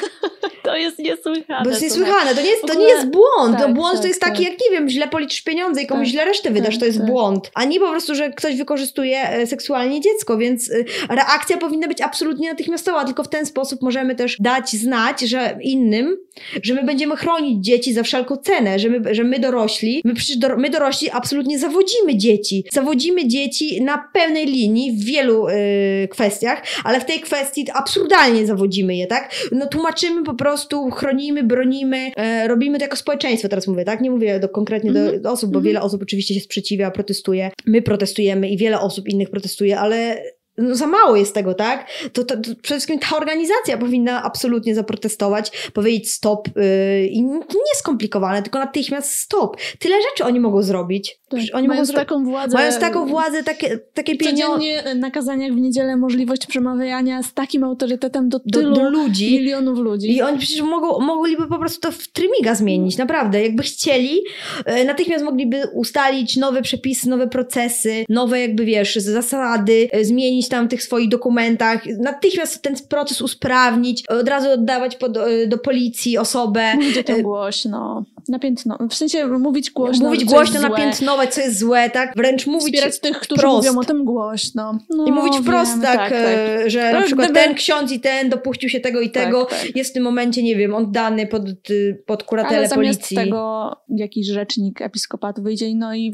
To 0.72 0.78
jest 0.78 0.98
niesłychane. 0.98 1.64
bo 1.64 1.70
jest 1.70 1.82
niesłychane. 1.82 2.34
To 2.34 2.42
nie 2.42 2.50
jest, 2.50 2.62
to 2.66 2.74
nie 2.74 2.88
jest 2.88 3.06
błąd. 3.06 3.56
tak, 3.56 3.66
to 3.66 3.72
błąd 3.72 3.92
tak, 3.92 4.02
to 4.02 4.08
jest 4.08 4.20
taki, 4.20 4.44
tak. 4.44 4.52
jak 4.52 4.60
nie 4.60 4.70
wiem, 4.70 4.88
źle 4.88 5.08
policzysz 5.08 5.42
pieniądze 5.42 5.82
i 5.82 5.86
komuś 5.86 6.06
Tak, 6.06 6.12
źle 6.12 6.24
resztę 6.24 6.50
wydasz, 6.50 6.74
tak, 6.74 6.80
to 6.80 6.86
jest 6.86 6.98
tak. 6.98 7.06
błąd. 7.06 7.50
A 7.54 7.64
nie 7.64 7.80
po 7.80 7.90
prostu, 7.90 8.14
że 8.14 8.30
ktoś 8.30 8.56
wykorzystuje 8.56 9.28
e, 9.28 9.46
seksualnie 9.46 10.00
dziecko, 10.00 10.38
więc 10.38 10.70
y, 10.70 10.84
reakcja 11.08 11.56
powinna 11.56 11.88
być 11.88 12.00
absolutnie 12.00 12.50
natychmiastowa. 12.50 13.04
Tylko 13.04 13.24
w 13.24 13.28
ten 13.28 13.46
sposób 13.46 13.82
możemy 13.82 14.14
też 14.14 14.36
dać 14.40 14.70
znać, 14.70 15.20
że 15.20 15.58
innym, 15.62 16.16
że 16.62 16.74
my 16.74 16.84
będziemy 16.84 17.16
chronić 17.16 17.64
dzieci 17.64 17.92
za 17.94 18.02
wszelką 18.02 18.36
cenę, 18.36 18.78
że 18.78 18.88
my, 18.88 19.14
że 19.14 19.24
my 19.24 19.38
dorośli, 19.38 20.02
my 20.04 20.14
przecież 20.14 20.36
do, 20.36 20.56
my 20.56 20.70
dorośli 20.70 21.10
absolutnie 21.10 21.58
zawodzimy 21.58 22.16
dzieci. 22.16 22.64
Zawodzimy 22.72 23.28
dzieci 23.28 23.82
na 23.82 24.08
pełnej 24.12 24.46
linii 24.46 24.92
w 24.92 25.04
wielu 25.04 25.48
y, 25.48 26.08
kwestiach, 26.10 26.62
ale 26.84 27.00
w 27.00 27.04
tej 27.04 27.20
kwestii 27.20 27.66
absurdalnie 27.74 28.46
zawodzimy 28.46 28.96
je, 28.96 29.06
tak? 29.06 29.34
No 29.52 29.66
tłumaczymy 29.66 30.24
po 30.24 30.34
prostu, 30.34 30.61
chronimy, 30.90 31.42
bronimy, 31.42 32.10
e, 32.16 32.48
robimy 32.48 32.78
to 32.78 32.84
jako 32.84 32.96
społeczeństwo, 32.96 33.48
teraz 33.48 33.66
mówię, 33.68 33.84
tak? 33.84 34.00
Nie 34.00 34.10
mówię 34.10 34.40
do, 34.40 34.48
konkretnie 34.48 34.92
do, 34.92 35.00
Mhm. 35.00 35.22
do 35.22 35.32
osób, 35.32 35.50
bo 35.50 35.58
Mhm. 35.58 35.64
wiele 35.64 35.80
osób 35.82 36.02
oczywiście 36.02 36.34
się 36.34 36.40
sprzeciwia, 36.40 36.90
protestuje. 36.90 37.50
My 37.66 37.82
protestujemy 37.82 38.48
i 38.48 38.56
wiele 38.56 38.80
osób 38.80 39.08
innych 39.08 39.30
protestuje, 39.30 39.78
ale 39.78 40.22
no 40.58 40.74
za 40.74 40.86
mało 40.86 41.16
jest 41.16 41.34
tego, 41.34 41.54
tak? 41.54 41.86
To, 42.12 42.24
to, 42.24 42.36
to 42.36 42.42
przede 42.42 42.56
wszystkim 42.62 42.98
ta 42.98 43.16
organizacja 43.16 43.78
powinna 43.78 44.22
absolutnie 44.22 44.74
zaprotestować, 44.74 45.70
powiedzieć 45.72 46.12
stop 46.12 46.48
yy, 46.56 47.06
i 47.06 47.22
nie 47.22 47.74
skomplikowane, 47.74 48.42
tylko 48.42 48.58
natychmiast 48.58 49.14
stop. 49.14 49.56
Tyle 49.78 49.96
rzeczy 50.10 50.24
oni 50.24 50.40
mogą 50.40 50.62
zrobić. 50.62 51.18
Tak. 51.28 51.40
Oni 51.52 51.68
Mając 51.68 51.88
mogą 51.88 52.00
taką 52.00 52.24
władzę. 52.24 52.54
Mając 52.54 52.78
taką 52.78 53.06
władzę, 53.06 53.42
takie, 53.42 53.78
takie 53.94 54.16
pieniądze 54.16 54.42
Codziennie 54.42 54.94
na 54.94 55.10
kazaniach 55.10 55.52
w 55.52 55.56
niedzielę 55.56 55.96
możliwość 55.96 56.46
przemawiania 56.46 57.22
z 57.22 57.34
takim 57.34 57.64
autorytetem 57.64 58.28
do 58.28 58.38
do, 58.46 58.60
tylu 58.60 58.74
do 58.74 58.90
ludzi. 58.90 59.32
milionów 59.32 59.78
ludzi. 59.78 60.16
I 60.16 60.22
oni 60.22 60.38
przecież 60.38 60.62
mogą, 60.62 61.00
mogliby 61.00 61.46
po 61.46 61.58
prostu 61.58 61.80
to 61.80 61.92
w 61.92 62.08
trymiga 62.08 62.54
zmienić, 62.54 62.96
naprawdę. 62.96 63.42
Jakby 63.42 63.62
chcieli, 63.62 64.20
e, 64.64 64.84
natychmiast 64.84 65.24
mogliby 65.24 65.62
ustalić 65.74 66.36
nowe 66.36 66.62
przepisy, 66.62 67.08
nowe 67.08 67.26
procesy, 67.26 68.04
nowe 68.08 68.40
jakby, 68.40 68.64
wiesz, 68.64 68.94
zasady, 68.94 69.88
e, 69.92 70.04
zmienić 70.04 70.41
tam 70.48 70.66
w 70.66 70.70
tych 70.70 70.82
swoich 70.82 71.08
dokumentach, 71.08 71.82
natychmiast 71.98 72.62
ten 72.62 72.74
proces 72.88 73.22
usprawnić, 73.22 74.06
od 74.08 74.28
razu 74.28 74.50
oddawać 74.50 74.96
pod, 74.96 75.16
e, 75.16 75.46
do 75.46 75.58
policji 75.58 76.18
osobę, 76.18 76.74
Mówić 76.74 76.98
o 76.98 77.02
tym 77.02 77.16
e, 77.16 77.22
głośno, 77.22 78.04
napiętno. 78.28 78.78
W 78.90 78.94
sensie 78.94 79.26
mówić 79.26 79.70
głośno. 79.70 80.04
mówić 80.06 80.24
głośno, 80.24 80.60
napiętnować, 80.60 81.34
co 81.34 81.40
jest 81.40 81.58
złe, 81.58 81.90
tak? 81.90 82.12
Wręcz 82.16 82.46
mówić 82.46 82.74
Wspierać 82.74 83.00
tych, 83.00 83.18
którzy 83.20 83.38
wprost. 83.40 83.56
mówią 83.68 83.80
o 83.80 83.84
tym 83.84 84.04
głośno. 84.04 84.78
No, 84.90 85.06
i 85.06 85.12
mówić 85.12 85.34
wprost 85.42 85.72
wiemy, 85.72 85.82
tak, 85.86 86.12
e, 86.12 86.70
że 86.70 86.92
na 86.92 87.02
przykład 87.02 87.30
gdyby- 87.30 87.40
ten 87.46 87.54
ksiądz 87.54 87.92
i 87.92 88.00
ten 88.00 88.28
dopuścił 88.30 88.68
się 88.68 88.80
tego 88.80 89.00
i 89.00 89.10
Tak, 89.10 89.24
tego, 89.24 89.44
tak. 89.44 89.76
jest 89.76 89.90
w 89.90 89.94
tym 89.94 90.02
momencie, 90.02 90.42
nie 90.42 90.56
wiem, 90.56 90.74
oddany 90.74 91.26
pod, 91.26 91.42
y, 91.70 92.02
pod 92.06 92.22
kuratelę 92.22 92.58
Ale 92.58 92.68
zamiast 92.68 93.00
policji. 93.00 93.16
tego 93.16 93.72
jakiś 93.88 94.26
rzecznik 94.26 94.82
episkopatu 94.82 95.42
wyjdzie 95.42 95.68
i 95.68 95.76
no 95.76 95.94
i 95.94 96.12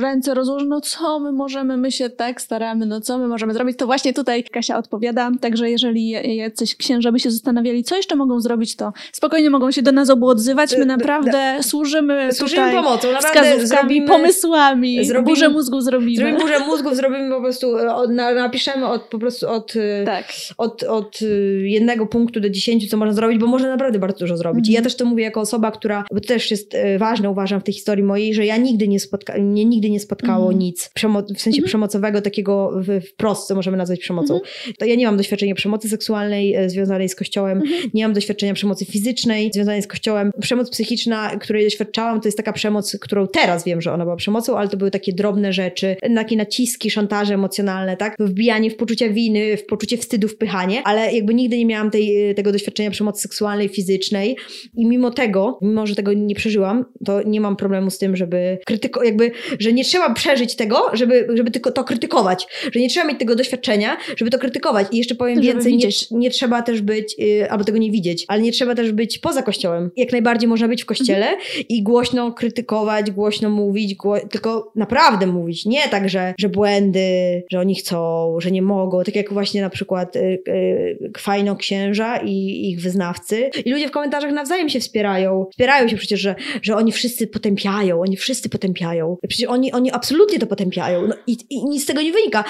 ręce 0.00 0.34
rozłoży, 0.34 0.66
no 0.66 0.80
co 0.80 1.20
my 1.20 1.32
możemy, 1.32 1.76
my 1.76 1.92
się 1.92 2.10
tak 2.10 2.40
staramy, 2.40 2.86
no 2.86 3.00
co 3.00 3.18
my 3.18 3.28
możemy 3.28 3.54
zrobić, 3.54 3.76
to 3.78 3.86
właśnie 3.86 4.12
tutaj 4.12 4.44
Kasia 4.44 4.78
odpowiada, 4.78 5.30
także 5.40 5.70
jeżeli 5.70 6.08
jacyś 6.36 6.76
księża 6.76 7.12
by 7.12 7.20
się 7.20 7.30
zastanawiali, 7.30 7.84
co 7.84 7.96
jeszcze 7.96 8.16
mogą 8.16 8.40
zrobić, 8.40 8.76
to 8.76 8.92
spokojnie 9.12 9.50
mogą 9.50 9.70
się 9.70 9.82
do 9.82 9.92
nas 9.92 10.10
obu 10.10 10.26
odzywać, 10.28 10.72
my 10.72 10.78
d- 10.78 10.86
naprawdę 11.06 11.62
służymy 11.62 12.32
Służymy 12.32 12.62
tutaj 12.62 12.82
pomocą, 12.82 13.12
naprawdę 13.12 13.66
zrobimy, 13.66 14.06
pomysłami, 14.08 15.04
zrobimy- 15.04 15.22
burzę 15.24 15.48
mózgu 15.48 15.80
zrobimy. 15.80 16.16
zrobimy 16.16 16.38
burzę 16.38 16.58
mózgów, 16.58 16.96
zrobimy 16.96 17.30
po 17.30 17.40
prostu, 17.40 17.78
e, 17.78 17.94
od, 17.94 18.10
na, 18.10 18.34
napiszemy 18.34 18.86
od, 18.86 19.02
po 19.02 19.18
prostu 19.18 19.48
od, 19.48 19.74
e, 19.76 20.04
Tak. 20.04 20.24
od, 20.58 20.82
od 20.82 21.18
e, 21.22 21.26
jednego 21.68 22.06
punktu 22.06 22.40
do 22.40 22.50
dziesięciu, 22.50 22.86
co 22.88 22.96
można 22.96 23.14
zrobić, 23.14 23.38
bo 23.38 23.46
można 23.46 23.68
naprawdę 23.68 23.98
bardzo 23.98 24.18
dużo 24.18 24.36
zrobić. 24.36 24.68
I 24.68 24.72
ja 24.72 24.78
Mhm. 24.78 24.84
też 24.84 24.96
to 24.96 25.04
mówię 25.04 25.24
jako 25.24 25.40
osoba, 25.40 25.70
która, 25.70 26.04
bo 26.12 26.20
to 26.20 26.26
też 26.28 26.50
jest 26.50 26.76
ważne, 26.98 27.30
uważam 27.30 27.60
w 27.60 27.64
tej 27.64 27.74
historii 27.74 28.04
mojej, 28.04 28.34
że 28.34 28.46
ja 28.46 28.56
nigdy 28.56 28.88
nie 28.88 29.00
spotka, 29.00 29.38
mnie 29.38 29.64
nigdy 29.64 29.90
nie 29.90 30.00
spotkało 30.00 30.44
Mhm. 30.44 30.58
nic 30.58 30.90
w 31.36 31.40
sensie 31.40 31.48
Mhm. 31.58 31.64
przemocowego, 31.64 32.22
takiego 32.22 32.72
w, 32.74 33.00
wprost, 33.08 33.48
co 33.48 33.54
możemy 33.54 33.76
nazwać 33.76 34.00
przemocą. 34.00 34.34
Mhm. 34.34 34.74
To 34.78 34.84
ja 34.84 34.94
nie 34.94 35.06
mam 35.06 35.16
doświadczenia 35.16 35.54
przemocy 35.54 35.88
seksualnej 35.88 36.56
związanej 36.66 37.08
z 37.08 37.14
kościołem, 37.14 37.58
Mhm. 37.58 37.90
nie 37.94 38.02
mam 38.04 38.12
doświadczenia 38.12 38.54
przemocy 38.54 38.84
fizycznej 38.84 39.50
związanej 39.54 39.82
z 39.82 39.86
kościołem. 39.86 40.30
Przemoc 40.40 40.70
psychiczna 40.70 40.95
psychiczna, 40.96 41.36
której 41.40 41.64
doświadczałam, 41.64 42.20
to 42.20 42.28
jest 42.28 42.36
taka 42.36 42.52
przemoc, 42.52 42.96
którą 43.00 43.28
teraz 43.28 43.64
wiem, 43.64 43.80
że 43.80 43.92
ona 43.92 44.04
była 44.04 44.16
przemocą, 44.16 44.58
ale 44.58 44.68
to 44.68 44.76
były 44.76 44.90
takie 44.90 45.12
drobne 45.12 45.52
rzeczy, 45.52 45.96
takie 46.14 46.36
naciski, 46.36 46.90
szantaże 46.90 47.34
emocjonalne, 47.34 47.96
tak? 47.96 48.16
Wbijanie 48.18 48.70
w 48.70 48.76
poczucie 48.76 49.10
winy, 49.10 49.56
w 49.56 49.66
poczucie 49.66 49.96
wstydu, 49.96 50.28
wpychanie, 50.28 50.82
ale 50.84 51.12
jakby 51.12 51.34
nigdy 51.34 51.58
nie 51.58 51.66
miałam 51.66 51.90
tej, 51.90 52.34
tego 52.34 52.52
doświadczenia 52.52 52.90
przemocy 52.90 53.22
seksualnej, 53.22 53.68
fizycznej 53.68 54.36
i 54.76 54.86
mimo 54.86 55.10
tego, 55.10 55.58
mimo 55.62 55.86
że 55.86 55.94
tego 55.94 56.12
nie 56.12 56.34
przeżyłam, 56.34 56.84
to 57.04 57.22
nie 57.22 57.40
mam 57.40 57.56
problemu 57.56 57.90
z 57.90 57.98
tym, 57.98 58.16
żeby 58.16 58.58
krytyko, 58.66 59.04
jakby, 59.04 59.30
że 59.58 59.72
nie 59.72 59.84
trzeba 59.84 60.14
przeżyć 60.14 60.56
tego, 60.56 60.78
żeby, 60.92 61.28
żeby 61.34 61.50
tylko 61.50 61.72
to 61.72 61.84
krytykować, 61.84 62.46
że 62.72 62.80
nie 62.80 62.88
trzeba 62.88 63.06
mieć 63.06 63.18
tego 63.18 63.34
doświadczenia, 63.34 63.96
żeby 64.16 64.30
to 64.30 64.38
krytykować 64.38 64.86
i 64.92 64.98
jeszcze 64.98 65.14
powiem 65.14 65.36
Żeby 65.36 65.46
więcej, 65.46 65.76
nie, 65.76 65.88
nie 66.10 66.30
trzeba 66.30 66.62
też 66.62 66.82
być, 66.82 67.18
yy, 67.18 67.50
albo 67.50 67.64
tego 67.64 67.78
nie 67.78 67.90
widzieć, 67.90 68.24
ale 68.28 68.42
nie 68.42 68.52
trzeba 68.52 68.74
też 68.74 68.92
być 68.92 69.18
poza 69.18 69.42
kościołem. 69.42 69.90
Jak 69.96 70.12
najbardziej 70.12 70.48
można 70.48 70.68
być 70.68 70.85
kościele 70.86 71.36
i 71.68 71.82
głośno 71.82 72.32
krytykować, 72.32 73.10
głośno 73.10 73.50
mówić, 73.50 73.94
gło 73.94 74.20
tylko 74.20 74.72
naprawdę 74.74 75.26
mówić. 75.26 75.66
Nie 75.66 75.88
tak, 75.88 76.08
że, 76.08 76.34
że 76.38 76.48
błędy, 76.48 77.42
że 77.50 77.60
oni 77.60 77.74
chcą, 77.74 78.34
że 78.40 78.50
nie 78.50 78.62
mogą. 78.62 79.04
Tak 79.04 79.16
jak 79.16 79.32
właśnie 79.32 79.60
na 79.62 79.70
przykład 79.70 80.14
yy, 80.14 80.42
yy, 80.46 81.10
fajno 81.18 81.56
księża 81.56 82.16
i 82.16 82.68
ich 82.70 82.80
wyznawcy. 82.80 83.50
I 83.64 83.70
ludzie 83.72 83.88
w 83.88 83.90
komentarzach 83.90 84.32
nawzajem 84.32 84.68
się 84.68 84.80
wspierają. 84.80 85.46
Wspierają 85.50 85.88
się 85.88 85.96
przecież, 85.96 86.20
że, 86.20 86.34
że 86.62 86.76
oni 86.76 86.92
wszyscy 86.92 87.26
potępiają, 87.26 88.00
oni 88.00 88.16
wszyscy 88.16 88.48
potępiają. 88.48 89.16
Przecież 89.28 89.48
oni, 89.48 89.72
oni 89.72 89.92
absolutnie 89.92 90.38
to 90.38 90.46
potępiają. 90.46 91.06
No 91.06 91.14
i, 91.26 91.36
i 91.50 91.64
nic 91.64 91.82
z 91.82 91.86
tego 91.86 92.02
nie 92.02 92.12
wynika. 92.12 92.44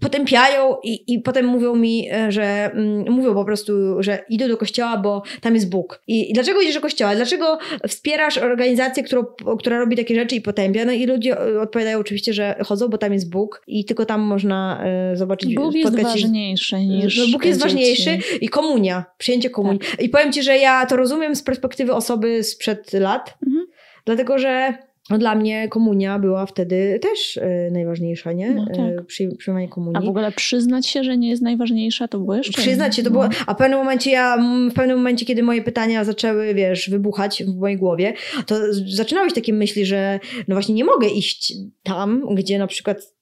Potępiają 0.00 0.76
i, 0.82 1.14
i 1.14 1.20
potem 1.20 1.46
mówią 1.46 1.76
mi, 1.76 2.10
e, 2.12 2.32
że 2.32 2.70
mm, 2.72 3.12
mówią 3.12 3.34
po 3.34 3.44
prostu, 3.44 3.72
że 4.02 4.18
idę 4.28 4.48
do 4.48 4.56
kościoła, 4.56 4.96
bo 4.96 5.22
tam 5.40 5.54
jest 5.54 5.70
Bóg. 5.70 6.02
I, 6.06 6.30
I 6.30 6.32
dlaczego 6.32 6.60
idziesz 6.60 6.74
do 6.74 6.80
kościoła? 6.80 7.16
Dlaczego 7.16 7.58
wspierasz 7.88 8.38
organizację, 8.38 9.02
którą, 9.02 9.24
która 9.58 9.78
robi 9.78 9.96
takie 9.96 10.14
rzeczy 10.14 10.36
i 10.36 10.40
potępia? 10.40 10.84
No 10.84 10.92
i 10.92 11.06
ludzie 11.06 11.40
e, 11.40 11.60
odpowiadają 11.60 11.98
oczywiście, 11.98 12.32
że 12.32 12.56
chodzą, 12.64 12.88
bo 12.88 12.98
tam 12.98 13.12
jest 13.12 13.30
Bóg 13.30 13.62
i 13.66 13.84
tylko 13.84 14.06
tam 14.06 14.20
można 14.20 14.84
e, 14.84 15.16
zobaczyć, 15.16 15.54
Bóg 15.54 15.74
jest 15.74 15.92
spotkać 15.92 16.14
się 16.14 16.20
ważniejszy 16.20 16.80
niż 16.80 17.32
Bóg 17.32 17.44
jest 17.44 17.58
dzieci. 17.58 17.68
ważniejszy 17.74 18.18
i 18.40 18.48
komunia, 18.48 19.04
przyjęcie 19.18 19.50
komunii. 19.50 19.80
I 19.98 20.08
powiem 20.08 20.32
Ci, 20.32 20.42
że 20.42 20.58
ja 20.58 20.86
to 20.86 20.96
rozumiem 20.96 21.36
z 21.36 21.42
perspektywy 21.42 21.92
osoby 21.94 22.44
sprzed 22.44 22.92
lat, 22.92 23.34
Mhm. 23.46 23.66
dlatego 24.04 24.38
że 24.38 24.74
no, 25.10 25.18
dla 25.18 25.34
mnie 25.34 25.68
komunia 25.68 26.18
była 26.18 26.46
wtedy 26.46 26.98
też 27.02 27.36
e, 27.36 27.70
najważniejsza, 27.70 28.32
nie? 28.32 28.50
No 28.50 28.66
tak. 28.66 28.78
E, 28.78 29.04
Przy, 29.04 29.28
przyjmowanie 29.38 29.68
komunii. 29.68 29.96
A 29.96 30.00
w 30.00 30.08
ogóle 30.08 30.32
przyznać 30.32 30.86
się, 30.86 31.04
że 31.04 31.16
nie 31.16 31.30
jest 31.30 31.42
najważniejsza, 31.42 32.08
to 32.08 32.18
było 32.18 32.34
jeszcze... 32.34 32.62
Przyznać 32.62 32.96
się, 32.96 33.02
to 33.02 33.10
no. 33.10 33.12
było. 33.12 33.28
A 33.46 33.54
w 33.54 33.56
pewnym 33.56 33.78
momencie 33.78 34.10
ja, 34.10 34.38
w 34.70 34.74
pewnym 34.74 34.96
momencie, 34.96 35.26
kiedy 35.26 35.42
moje 35.42 35.62
pytania 35.62 36.04
zaczęły, 36.04 36.54
wiesz, 36.54 36.90
wybuchać 36.90 37.44
w 37.44 37.56
mojej 37.56 37.76
głowie, 37.78 38.12
to 38.46 38.74
z- 38.74 38.94
zaczynały 38.94 39.28
się 39.28 39.34
takie 39.34 39.52
myśli, 39.52 39.86
że 39.86 40.20
no 40.48 40.54
właśnie 40.54 40.74
nie 40.74 40.84
mogę 40.84 41.08
iść 41.08 41.52
tam, 41.82 42.34
gdzie 42.34 42.58
na 42.58 42.66
przykład 42.66 43.19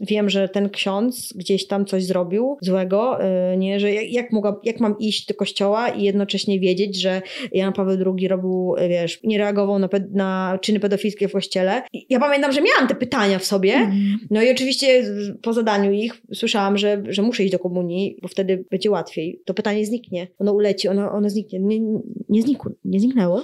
wiem, 0.00 0.30
że 0.30 0.48
ten 0.48 0.68
ksiądz 0.70 1.32
gdzieś 1.36 1.66
tam 1.66 1.84
coś 1.86 2.04
zrobił 2.04 2.56
złego, 2.60 3.18
yy, 3.50 3.56
nie, 3.56 3.80
że 3.80 3.92
jak, 3.92 4.12
jak, 4.12 4.32
mogła, 4.32 4.60
jak 4.64 4.80
mam 4.80 4.98
iść 4.98 5.26
do 5.26 5.34
kościoła 5.34 5.88
i 5.88 6.02
jednocześnie 6.02 6.60
wiedzieć, 6.60 7.00
że 7.00 7.22
Jan 7.52 7.72
Paweł 7.72 8.14
II 8.16 8.28
robił, 8.28 8.74
yy, 8.78 8.88
wiesz, 8.88 9.20
nie 9.24 9.38
reagował 9.38 9.78
na, 9.78 9.88
ped- 9.88 10.10
na 10.12 10.58
czyny 10.62 10.80
pedofilskie 10.80 11.28
w 11.28 11.32
kościele. 11.32 11.82
Ja 12.08 12.20
pamiętam, 12.20 12.52
że 12.52 12.60
miałam 12.62 12.88
te 12.88 12.94
pytania 12.94 13.38
w 13.38 13.44
sobie, 13.44 13.74
Mhm. 13.74 14.18
no 14.30 14.42
i 14.42 14.50
oczywiście 14.50 15.04
po 15.42 15.52
zadaniu 15.52 15.92
ich 15.92 16.22
słyszałam, 16.34 16.78
że, 16.78 17.02
że 17.08 17.22
muszę 17.22 17.42
iść 17.44 17.52
do 17.52 17.58
komunii, 17.58 18.18
bo 18.22 18.28
wtedy 18.28 18.64
będzie 18.70 18.90
łatwiej. 18.90 19.42
To 19.44 19.54
pytanie 19.54 19.86
zniknie. 19.86 20.26
Ono 20.38 20.52
uleci, 20.52 20.88
ono, 20.88 21.10
ono 21.12 21.30
zniknie. 21.30 21.58
Nie, 21.58 21.80
nie, 22.28 22.42
znikło, 22.42 22.70
nie 22.84 23.00
zniknęło. 23.00 23.42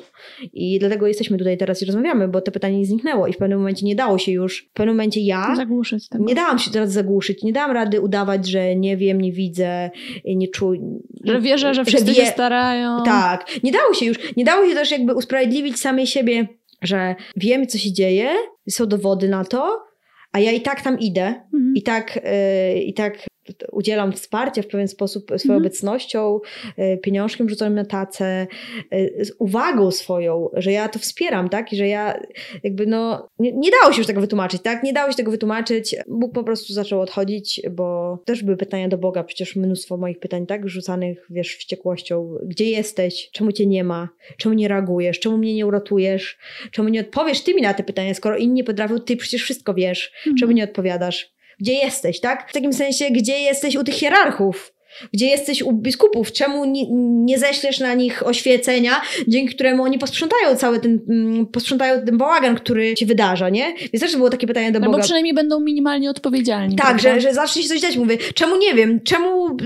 I 0.52 0.78
dlatego 0.78 1.06
jesteśmy 1.06 1.38
tutaj 1.38 1.58
teraz 1.58 1.82
i 1.82 1.86
rozmawiamy, 1.86 2.28
bo 2.28 2.40
to 2.40 2.52
pytanie 2.52 2.78
nie 2.78 2.86
zniknęło 2.86 3.26
i 3.26 3.32
w 3.32 3.36
pewnym 3.36 3.58
momencie 3.58 3.86
nie 3.86 3.94
dało 3.94 4.18
się 4.18 4.32
już. 4.32 4.68
W 4.70 4.72
pewnym 4.72 4.94
momencie 4.94 5.20
ja 5.20 5.56
Zagłuszyć 5.56 6.08
tego. 6.18 6.24
nie 6.24 6.34
dałam 6.34 6.58
się 6.58 6.70
teraz 6.70 6.92
zagłuszyć, 6.92 7.42
nie 7.42 7.52
dałam 7.52 7.70
rady 7.70 8.00
udawać, 8.00 8.46
że 8.48 8.76
nie 8.76 8.96
wiem, 8.96 9.20
nie 9.20 9.32
widzę, 9.32 9.90
nie 10.24 10.48
czuję. 10.48 10.80
Że 11.24 11.40
wierzę, 11.40 11.74
że 11.74 11.84
wszyscy 11.84 12.14
się 12.14 12.26
starają. 12.26 13.02
Tak, 13.04 13.46
nie 13.62 13.72
dało 13.72 13.94
się 13.94 14.06
już. 14.06 14.18
Nie 14.36 14.44
dało 14.44 14.68
się 14.68 14.74
też 14.74 14.90
jakby 14.90 15.14
usprawiedliwić 15.14 15.80
samej 15.80 16.06
siebie, 16.06 16.48
że 16.82 17.14
wiem, 17.36 17.66
co 17.66 17.78
się 17.78 17.92
dzieje, 17.92 18.30
są 18.70 18.86
dowody 18.86 19.28
na 19.28 19.44
to, 19.44 19.82
a 20.32 20.40
ja 20.40 20.52
i 20.52 20.60
tak 20.60 20.82
tam 20.82 20.98
idę, 20.98 21.26
Mhm. 21.54 21.72
i 21.76 21.82
tak, 21.82 22.16
yy, 22.74 22.82
i 22.82 22.94
tak 22.94 23.18
udzielam 23.72 24.12
wsparcia 24.12 24.62
w 24.62 24.66
pewien 24.66 24.88
sposób 24.88 25.24
swoją 25.24 25.54
Mhm. 25.54 25.62
obecnością, 25.62 26.40
yy, 26.78 26.98
pieniążkiem 26.98 27.48
rzuconym 27.48 27.74
na 27.74 27.84
tacę, 27.84 28.46
yy, 28.90 29.24
z 29.24 29.32
uwagą 29.38 29.90
swoją, 29.90 30.48
że 30.52 30.72
ja 30.72 30.88
to 30.88 30.98
wspieram, 30.98 31.48
tak? 31.48 31.72
I 31.72 31.76
że 31.76 31.88
ja 31.88 32.20
jakby 32.62 32.86
no, 32.86 33.28
nie, 33.38 33.52
nie 33.52 33.70
dało 33.70 33.92
się 33.92 33.98
już 33.98 34.06
tego 34.06 34.20
wytłumaczyć, 34.20 34.62
tak? 34.62 34.82
Nie 34.82 34.92
dało 34.92 35.10
się 35.10 35.16
tego 35.16 35.30
wytłumaczyć. 35.30 35.96
Bóg 36.08 36.32
po 36.34 36.44
prostu 36.44 36.72
zaczął 36.72 37.00
odchodzić, 37.00 37.60
bo 37.70 38.18
też 38.24 38.42
były 38.42 38.56
pytania 38.56 38.88
do 38.88 38.98
Boga, 38.98 39.24
przecież 39.24 39.56
mnóstwo 39.56 39.96
moich 39.96 40.18
pytań, 40.18 40.46
tak? 40.46 40.68
Rzucanych, 40.68 41.26
wiesz, 41.30 41.56
wściekłością. 41.56 42.34
Gdzie 42.44 42.64
jesteś? 42.64 43.30
Czemu 43.32 43.52
cię 43.52 43.66
nie 43.66 43.84
ma? 43.84 44.08
Czemu 44.36 44.54
nie 44.54 44.68
reagujesz? 44.68 45.20
Czemu 45.20 45.38
mnie 45.38 45.54
nie 45.54 45.66
uratujesz? 45.66 46.38
Czemu 46.70 46.88
nie 46.88 47.00
odpowiesz 47.00 47.42
ty 47.42 47.54
mi 47.54 47.62
na 47.62 47.74
te 47.74 47.82
pytania, 47.82 48.14
skoro 48.14 48.36
inni 48.36 48.52
nie 48.54 48.64
potrafią, 48.64 48.98
ty 48.98 49.16
przecież 49.16 49.42
wszystko 49.42 49.74
wiesz. 49.74 50.12
Mhm. 50.18 50.36
Czemu 50.36 50.52
nie 50.52 50.64
odpowiadasz? 50.64 51.33
Gdzie 51.60 51.72
jesteś, 51.72 52.20
tak? 52.20 52.50
W 52.50 52.52
takim 52.52 52.72
sensie, 52.72 53.10
gdzie 53.10 53.38
jesteś 53.38 53.76
u 53.76 53.84
tych 53.84 53.94
hierarchów? 53.94 54.74
Gdzie 55.12 55.26
jesteś 55.26 55.62
u 55.62 55.72
biskupów? 55.72 56.32
Czemu 56.32 56.64
nie, 56.64 56.84
nie 57.24 57.38
ześlesz 57.38 57.80
na 57.80 57.94
nich 57.94 58.26
oświecenia, 58.26 59.00
dzięki 59.28 59.54
któremu 59.54 59.82
oni 59.82 59.98
posprzątają 59.98 60.56
cały 60.56 60.80
ten, 60.80 61.00
mm, 61.10 61.46
posprzątają 61.46 62.04
ten 62.04 62.18
bałagan, 62.18 62.54
który 62.54 62.96
się 62.96 63.06
wydarza, 63.06 63.48
nie? 63.48 63.74
Więc 63.92 64.00
też 64.00 64.16
było 64.16 64.30
takie 64.30 64.46
pytanie 64.46 64.72
do 64.72 64.78
Albo 64.78 64.90
Boga. 64.90 65.02
przynajmniej 65.02 65.34
będą 65.34 65.60
minimalnie 65.60 66.10
odpowiedzialni. 66.10 66.76
Tak, 66.76 66.86
prawda? 66.86 67.14
że, 67.14 67.20
że 67.20 67.34
zacznie 67.34 67.62
się 67.62 67.68
coś 67.68 67.80
dziać. 67.80 67.96
Mówię, 67.96 68.18
czemu 68.34 68.56
nie 68.56 68.74
wiem, 68.74 69.00
czemu 69.00 69.56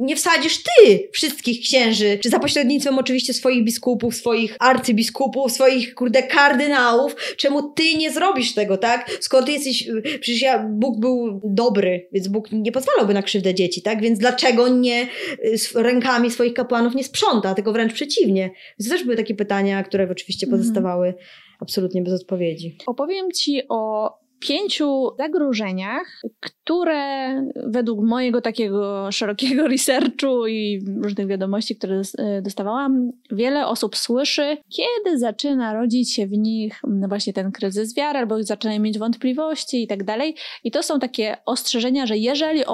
nie 0.00 0.16
wsadzisz 0.16 0.62
ty 0.62 1.08
wszystkich 1.12 1.60
księży, 1.60 2.18
czy 2.22 2.28
za 2.28 2.38
pośrednictwem 2.38 2.98
oczywiście 2.98 3.34
swoich 3.34 3.64
biskupów, 3.64 4.14
swoich 4.14 4.56
arcybiskupów, 4.60 5.52
swoich, 5.52 5.94
kurde, 5.94 6.22
kardynałów, 6.22 7.16
czemu 7.36 7.70
ty 7.72 7.94
nie 7.96 8.10
zrobisz 8.10 8.54
tego, 8.54 8.76
tak? 8.78 9.10
Skoro 9.20 9.46
ty 9.46 9.52
jesteś, 9.52 9.88
przecież 10.20 10.42
ja, 10.42 10.66
Bóg 10.70 11.00
był 11.00 11.40
dobry, 11.44 12.08
więc 12.12 12.28
Bóg 12.28 12.52
nie 12.52 12.72
pozwalałby 12.72 13.14
na 13.14 13.22
krzywdę 13.22 13.54
dzieci, 13.54 13.82
tak? 13.82 14.00
Więc 14.02 14.18
dlaczego 14.18 14.68
nie 14.68 15.02
y, 15.04 15.56
rękami 15.74 16.30
swoich 16.30 16.54
kapłanów 16.54 16.94
nie 16.94 17.04
sprząta, 17.04 17.54
tylko 17.54 17.72
wręcz 17.72 17.92
przeciwnie? 17.92 18.50
To 18.84 18.90
też 18.90 19.04
były 19.04 19.16
takie 19.16 19.34
pytania, 19.34 19.82
które 19.82 20.08
oczywiście 20.10 20.46
Mhm. 20.46 20.62
pozostawały 20.62 21.14
absolutnie 21.60 22.02
bez 22.02 22.20
odpowiedzi. 22.22 22.76
Opowiem 22.86 23.32
Ci 23.32 23.62
o 23.68 24.10
pięciu 24.40 25.10
zagrożeniach, 25.18 26.20
które 26.40 27.42
według 27.66 28.04
mojego 28.04 28.40
takiego 28.40 29.12
szerokiego 29.12 29.68
researchu 29.68 30.46
i 30.46 30.84
różnych 31.02 31.26
wiadomości, 31.26 31.76
które 31.76 32.02
e, 32.18 32.42
dostawałam, 32.42 33.12
wiele 33.30 33.66
osób 33.66 33.96
słyszy, 33.96 34.56
kiedy 34.76 35.18
zaczyna 35.18 35.74
rodzić 35.74 36.14
się 36.14 36.26
w 36.26 36.32
nich 36.32 36.80
mm, 36.84 37.08
właśnie 37.08 37.32
ten 37.32 37.52
kryzys 37.52 37.94
wiary, 37.94 38.18
albo 38.18 38.42
zaczynają 38.42 38.80
mieć 38.80 38.98
wątpliwości 38.98 39.82
i 39.82 39.86
tak 39.86 40.04
dalej. 40.04 40.34
I 40.64 40.70
to 40.70 40.82
są 40.82 40.98
takie 40.98 41.36
ostrzeżenia, 41.46 42.06
że 42.06 42.16
jeżeli 42.16 42.64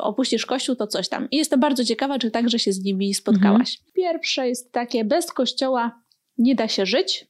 opuścisz 0.00 0.46
kościół, 0.46 0.76
to 0.76 0.86
coś 0.86 1.08
tam. 1.08 1.28
I 1.30 1.36
jestem 1.36 1.60
bardzo 1.60 1.84
ciekawa, 1.84 2.18
czy 2.18 2.30
także 2.30 2.58
się 2.58 2.72
z 2.72 2.84
nimi 2.84 3.14
spotkałaś. 3.14 3.78
Pierwsze 3.94 4.48
jest 4.48 4.72
takie, 4.72 5.04
bez 5.04 5.32
kościoła 5.32 6.02
nie 6.38 6.54
da 6.54 6.68
się 6.68 6.86
żyć. 6.86 7.26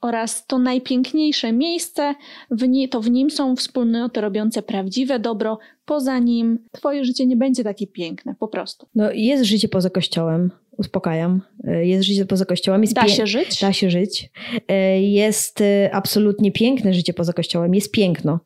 Oraz 0.00 0.46
to 0.46 0.58
najpiękniejsze 0.58 1.52
miejsce, 1.52 2.14
w 2.50 2.68
nie, 2.68 2.88
to 2.88 3.00
w 3.00 3.10
nim 3.10 3.30
są 3.30 3.56
wspólnoty 3.56 4.20
robiące 4.20 4.62
prawdziwe 4.62 5.18
dobro, 5.18 5.58
poza 5.84 6.18
nim 6.18 6.58
twoje 6.72 7.04
życie 7.04 7.26
nie 7.26 7.36
będzie 7.36 7.64
takie 7.64 7.86
piękne, 7.86 8.34
po 8.38 8.48
prostu. 8.48 8.86
No 8.94 9.12
jest 9.12 9.44
życie 9.44 9.68
poza 9.68 9.90
kościołem, 9.90 10.50
uspokajam. 10.76 11.42
Y, 11.68 11.86
Jest 11.86 12.04
życie 12.04 12.26
poza 12.26 12.44
kościołem. 12.44 12.80
Jest 12.82 12.94
Da 12.94 13.08
się 13.08 13.26
żyć? 13.26 13.60
Da 13.60 13.72
się 13.72 13.90
żyć. 13.90 14.30
Y, 14.70 15.00
Jest 15.00 15.60
y, 15.60 15.88
absolutnie 15.92 16.52
piękne 16.52 16.94
życie 16.94 17.14
poza 17.14 17.32
kościołem. 17.32 17.74
Jest 17.74 17.92
piękno. 17.92 18.40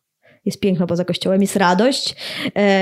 Jest 0.44 0.60
piękno 0.60 0.86
poza 0.86 1.04
kościołem, 1.04 1.40
jest 1.42 1.56
radość, 1.56 2.16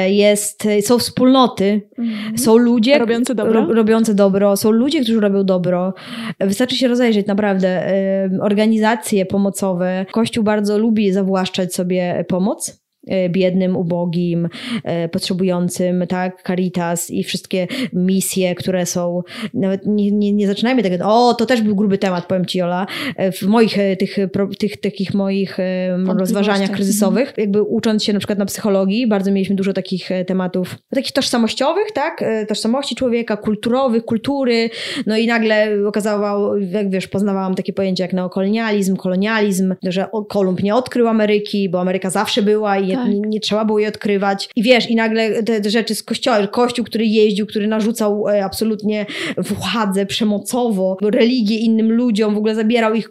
y, 0.06 0.10
jest, 0.10 0.64
są 0.80 0.98
wspólnoty, 0.98 1.80
Mhm. 1.98 2.38
są 2.38 2.56
ludzie 2.56 2.98
Robiący 2.98 3.34
dobro? 3.34 3.52
ro- 3.52 3.74
robiące 3.74 4.14
dobro, 4.14 4.56
są 4.56 4.70
ludzie, 4.70 5.00
którzy 5.02 5.20
robią 5.20 5.44
dobro. 5.44 5.94
Wystarczy 6.40 6.76
się 6.76 6.88
rozejrzeć, 6.88 7.26
naprawdę. 7.26 7.92
Y, 8.34 8.42
Organizacje 8.42 9.26
pomocowe. 9.26 10.06
Kościół 10.12 10.44
bardzo 10.44 10.78
lubi 10.78 11.12
zawłaszczać 11.12 11.74
sobie 11.74 12.24
pomoc. 12.28 12.81
E, 13.06 13.28
biednym, 13.28 13.76
ubogim, 13.76 14.48
e, 14.84 15.08
potrzebującym, 15.08 16.04
tak, 16.08 16.42
Caritas 16.42 17.10
i 17.10 17.24
wszystkie 17.24 17.66
misje, 17.92 18.54
które 18.54 18.86
są, 18.86 19.22
nawet 19.54 19.86
nie, 19.86 20.10
nie, 20.10 20.32
nie 20.32 20.46
zaczynajmy 20.46 20.82
tego, 20.82 21.04
o, 21.04 21.34
to 21.34 21.46
też 21.46 21.62
był 21.62 21.76
gruby 21.76 21.98
temat, 21.98 22.26
powiem 22.26 22.46
Ci, 22.46 22.58
Jola, 22.58 22.86
e, 23.16 23.32
w 23.32 23.42
moich 23.42 23.76
tych, 23.98 24.16
tych 24.58 24.80
takich 24.80 25.14
moich 25.14 25.58
rozważaniach 26.06 26.70
kryzysowych, 26.70 27.34
jakby 27.36 27.62
ucząc 27.62 28.04
się 28.04 28.12
na 28.12 28.18
przykład 28.18 28.38
na 28.38 28.46
psychologii, 28.46 29.06
bardzo 29.06 29.30
mieliśmy 29.30 29.56
dużo 29.56 29.72
takich 29.72 30.08
tematów, 30.26 30.78
takich 30.94 31.12
tożsamościowych, 31.12 31.92
tak, 31.92 32.24
tożsamości 32.48 32.94
człowieka, 32.94 33.36
kulturowych, 33.36 34.04
kultury, 34.04 34.70
no 35.06 35.16
i 35.16 35.26
nagle 35.26 35.68
okazało, 35.86 36.56
jak 36.56 36.90
wiesz, 36.90 37.08
poznawałam 37.08 37.54
takie 37.54 37.72
pojęcia 37.72 38.04
jak 38.04 38.12
neokolonializm, 38.12 38.96
kolonializm, 38.96 39.74
że 39.82 40.06
Kolumb 40.28 40.62
nie 40.62 40.74
odkrył 40.74 41.08
Ameryki, 41.08 41.68
bo 41.68 41.80
Ameryka 41.80 42.10
zawsze 42.10 42.42
była 42.42 42.78
i 42.78 42.91
tak. 42.96 43.08
nie, 43.08 43.20
nie, 43.20 43.40
trzeba 43.40 43.64
było 43.64 43.78
jej 43.78 43.88
odkrywać. 43.88 44.50
I 44.56 44.62
wiesz, 44.62 44.90
i 44.90 44.96
nagle 44.96 45.42
te, 45.42 45.60
te 45.60 45.70
rzeczy 45.70 45.94
z 45.94 46.02
kościoła, 46.02 46.46
kościół, 46.46 46.84
który 46.84 47.06
jeździł, 47.06 47.46
który 47.46 47.66
narzucał 47.66 48.28
e, 48.28 48.44
absolutnie 48.44 49.06
władzę 49.38 50.06
przemocowo, 50.06 50.96
religię 51.02 51.56
innym 51.56 51.92
ludziom, 51.92 52.34
w 52.34 52.38
ogóle 52.38 52.54
zabierał 52.54 52.94
ich, 52.94 53.08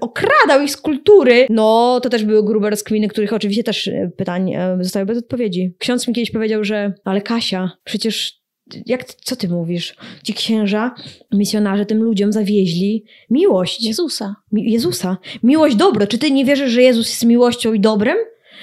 okradał 0.00 0.62
ich 0.64 0.70
z 0.70 0.76
kultury, 0.76 1.46
no 1.50 2.00
to 2.02 2.08
też 2.08 2.24
były 2.24 2.44
grube 2.44 2.70
rozkminy, 2.70 3.08
których 3.08 3.32
oczywiście 3.32 3.64
też 3.64 3.88
e, 3.88 4.10
pytań 4.16 4.54
e, 4.54 4.78
zostały 4.80 5.06
bez 5.06 5.18
odpowiedzi. 5.18 5.74
Ksiądz 5.78 6.08
mi 6.08 6.14
kiedyś 6.14 6.30
powiedział, 6.30 6.64
że 6.64 6.92
ale 7.04 7.20
Kasia, 7.20 7.70
przecież 7.84 8.42
jak, 8.86 9.04
co 9.04 9.36
ty 9.36 9.48
mówisz? 9.48 9.94
Ci 10.24 10.34
księża, 10.34 10.94
misjonarze 11.32 11.86
tym 11.86 12.02
ludziom 12.02 12.32
zawieźli 12.32 13.04
miłość. 13.30 13.84
Jezusa. 13.84 14.36
Jezusa. 14.52 15.16
Miłość, 15.42 15.76
dobro. 15.76 16.06
Czy 16.06 16.18
ty 16.18 16.30
nie 16.30 16.44
wierzysz, 16.44 16.70
że 16.70 16.82
Jezus 16.82 17.08
jest 17.08 17.24
miłością 17.24 17.72
i 17.72 17.80
dobrem? 17.80 18.16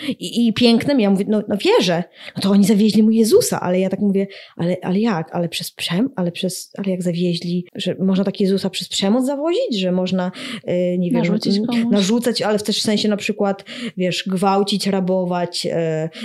I, 0.07 0.47
i 0.47 0.53
pięknym. 0.53 0.99
Ja 0.99 1.09
mówię, 1.09 1.26
no, 1.27 1.41
no 1.47 1.57
wierzę. 1.57 2.03
No 2.35 2.41
to 2.41 2.49
oni 2.49 2.65
zawieźli 2.65 3.03
mu 3.03 3.11
Jezusa, 3.11 3.59
ale 3.59 3.80
ja 3.80 3.89
tak 3.89 3.99
mówię, 3.99 4.27
ale, 4.57 4.77
ale 4.81 4.99
jak? 4.99 5.35
Ale 5.35 5.49
przez 5.49 5.71
przem? 5.71 6.09
Ale 6.15 6.31
przez, 6.31 6.71
ale 6.77 6.89
jak 6.89 7.03
zawieźli, 7.03 7.65
że 7.76 7.95
można 7.99 8.23
tak 8.23 8.39
Jezusa 8.39 8.69
przez 8.69 8.89
przemoc 8.89 9.26
zawozić, 9.26 9.80
że 9.80 9.91
można, 9.91 10.31
yy, 10.67 10.97
nie 10.97 11.11
wiem, 11.11 11.19
narzucić 11.19 11.59
narzucać, 11.91 12.41
ale 12.41 12.59
w 12.59 12.63
też 12.63 12.81
sensie 12.81 13.09
na 13.09 13.17
przykład, 13.17 13.65
wiesz, 13.97 14.23
gwałcić, 14.27 14.88
rabować, 14.88 15.65
yy, 15.65 15.71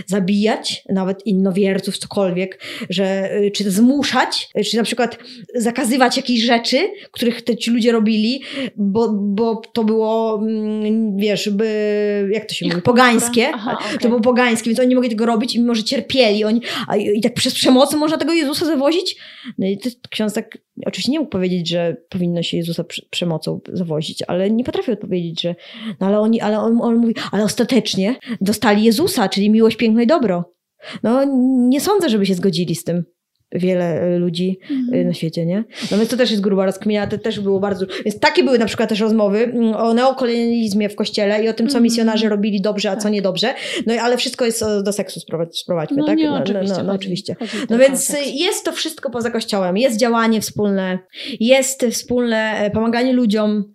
zabijać, 0.06 0.84
nawet 0.88 1.26
innowierców, 1.26 1.98
cokolwiek, 1.98 2.60
że, 2.90 3.30
yy, 3.40 3.50
czy 3.50 3.70
zmuszać, 3.70 4.48
czy 4.70 4.76
na 4.76 4.82
przykład 4.82 5.18
zakazywać 5.54 6.16
jakichś 6.16 6.44
rzeczy, 6.44 6.78
których 7.10 7.42
te 7.42 7.56
ci 7.56 7.70
ludzie 7.70 7.92
robili, 7.92 8.40
bo, 8.76 9.12
bo 9.12 9.56
to 9.56 9.84
było, 9.84 10.38
mm, 10.42 11.16
wiesz, 11.16 11.48
by, 11.48 12.28
jak 12.32 12.44
to 12.44 12.54
się 12.54 12.66
mówi, 12.66 12.82
pogańskie, 12.82 13.52
Aha, 13.66 13.78
okay. 13.86 13.98
to 13.98 14.08
było 14.08 14.20
pogańskie, 14.20 14.70
więc 14.70 14.80
oni 14.80 14.88
nie 14.88 14.94
mogli 14.94 15.10
tego 15.10 15.26
robić 15.26 15.54
i 15.54 15.60
mimo, 15.60 15.74
że 15.74 15.84
cierpieli, 15.84 16.44
oni, 16.44 16.60
a, 16.88 16.96
i 16.96 17.20
tak 17.20 17.34
przez 17.34 17.54
przemoc 17.54 17.94
można 17.94 18.16
tego 18.16 18.32
Jezusa 18.32 18.66
zawozić? 18.66 19.16
No 19.58 19.66
i 19.66 19.78
ksiądz 20.10 20.34
tak 20.34 20.58
oczywiście 20.86 21.12
nie 21.12 21.18
mógł 21.18 21.30
powiedzieć, 21.30 21.68
że 21.68 21.96
powinno 22.08 22.42
się 22.42 22.56
Jezusa 22.56 22.84
przemocą 23.10 23.60
zawozić, 23.72 24.22
ale 24.22 24.50
nie 24.50 24.64
potrafił 24.64 24.94
odpowiedzieć, 24.94 25.40
że 25.40 25.54
no 26.00 26.06
ale 26.06 26.20
oni, 26.20 26.40
ale 26.40 26.58
on, 26.60 26.78
on 26.82 26.96
mówi, 26.96 27.14
ale 27.32 27.44
ostatecznie 27.44 28.16
dostali 28.40 28.84
Jezusa, 28.84 29.28
czyli 29.28 29.50
miłość, 29.50 29.76
piękno 29.76 30.02
i 30.02 30.06
dobro. 30.06 30.54
No 31.02 31.24
nie 31.68 31.80
sądzę, 31.80 32.08
żeby 32.08 32.26
się 32.26 32.34
zgodzili 32.34 32.74
z 32.74 32.84
tym 32.84 33.04
wiele 33.52 34.00
e, 34.00 34.18
ludzi 34.18 34.58
e, 34.70 34.74
mhm. 34.74 35.06
na 35.06 35.14
świecie, 35.14 35.46
nie? 35.46 35.64
No 35.90 35.96
więc 35.96 36.10
to 36.10 36.16
też 36.16 36.30
jest 36.30 36.42
gruba 36.42 36.66
rozkmina, 36.66 37.06
to 37.06 37.18
też 37.18 37.40
było 37.40 37.60
bardzo... 37.60 37.86
Więc 38.04 38.20
takie 38.20 38.44
były 38.44 38.58
na 38.58 38.66
przykład 38.66 38.88
też 38.88 39.00
rozmowy 39.00 39.44
mm, 39.44 39.74
o 39.74 39.94
neokolonializmie 39.94 40.88
w 40.88 40.94
kościele 40.94 41.44
i 41.44 41.48
o 41.48 41.52
tym, 41.52 41.66
co 41.66 41.70
mhm. 41.70 41.82
misjonarze 41.82 42.28
robili 42.28 42.60
dobrze, 42.60 42.90
a 42.90 42.96
co 42.96 43.02
tak. 43.02 43.12
niedobrze. 43.12 43.54
No 43.86 43.94
ale 43.94 44.16
wszystko 44.16 44.44
jest 44.44 44.64
do 44.84 44.92
seksu 44.92 45.20
sprowadźmy, 45.52 45.96
no, 45.96 46.06
tak? 46.06 46.18
Nie, 46.18 46.30
no, 46.30 46.36
oczywiście. 46.36 46.76
No, 46.76 46.82
no, 46.82 46.84
no 46.84 46.92
oczywiście. 46.92 47.36
No 47.70 47.78
więc 47.78 48.16
jest 48.34 48.64
to 48.64 48.72
wszystko 48.72 49.10
poza 49.10 49.30
kościołem. 49.30 49.76
Jest 49.76 49.96
działanie 49.96 50.40
wspólne, 50.40 50.98
jest 51.40 51.86
wspólne 51.90 52.58
e, 52.58 52.70
pomaganie 52.70 53.12
ludziom. 53.12 53.72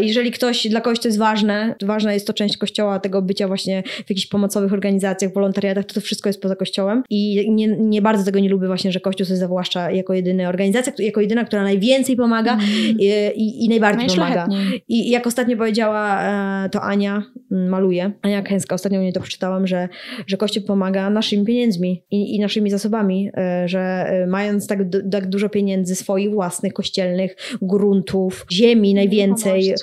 Jeżeli 0.00 0.30
ktoś, 0.30 0.68
dla 0.68 0.80
kogoś 0.80 1.00
to 1.00 1.08
jest 1.08 1.18
ważne, 1.18 1.74
ważna 1.82 2.14
jest 2.14 2.26
to 2.26 2.32
część 2.32 2.56
kościoła, 2.56 3.00
tego 3.00 3.22
bycia 3.22 3.48
właśnie 3.48 3.82
w 4.06 4.10
jakichś 4.10 4.26
pomocowych 4.26 4.72
organizacjach, 4.72 5.32
wolontariatach, 5.32 5.84
to 5.84 5.94
to 5.94 6.00
wszystko 6.00 6.28
jest 6.28 6.42
poza 6.42 6.56
kościołem 6.56 7.02
i 7.10 7.50
nie, 7.50 7.66
nie 7.66 8.02
bardzo 8.02 8.24
tego 8.24 8.38
nie 8.38 8.48
lubię 8.48 8.66
właśnie, 8.66 8.83
że 8.92 9.00
Kościół 9.00 9.26
sobie 9.26 9.36
zawłaszcza 9.36 9.90
jako 9.90 10.14
jedyna 10.14 10.48
organizacja, 10.48 10.92
jako 10.98 11.20
jedyna, 11.20 11.44
która 11.44 11.62
najwięcej 11.62 12.16
pomaga 12.16 12.52
mm. 12.52 12.64
i, 12.98 13.32
i, 13.36 13.64
i, 13.64 13.68
najbardziej 13.68 14.08
pomaga. 14.08 14.48
I, 14.88 15.10
jak 15.10 15.26
ostatnio 15.26 15.56
powiedziała 15.56 16.22
e, 16.64 16.68
to 16.68 16.82
Ania, 16.82 17.22
mm, 17.52 17.68
maluje, 17.68 18.12
Ania 18.22 18.42
Kęska, 18.42 18.74
ostatnio 18.74 19.00
mnie 19.00 19.12
to 19.12 19.20
przeczytałam, 19.20 19.66
że, 19.66 19.88
że 20.26 20.36
Kościół 20.36 20.62
pomaga 20.62 21.10
naszymi 21.10 21.44
pieniędzmi 21.44 22.04
i, 22.10 22.36
i 22.36 22.40
naszymi 22.40 22.70
zasobami, 22.70 23.30
e, 23.36 23.68
że 23.68 23.80
e, 23.80 24.26
mając 24.26 24.66
tak, 24.66 24.78
tak 25.12 25.28
dużo 25.28 25.48
pieniędzy 25.48 25.94
swoich 25.94 26.30
własnych, 26.30 26.72
kościelnych, 26.72 27.36
gruntów, 27.62 28.46
ziemi 28.52 28.94
najwięcej, 28.94 29.74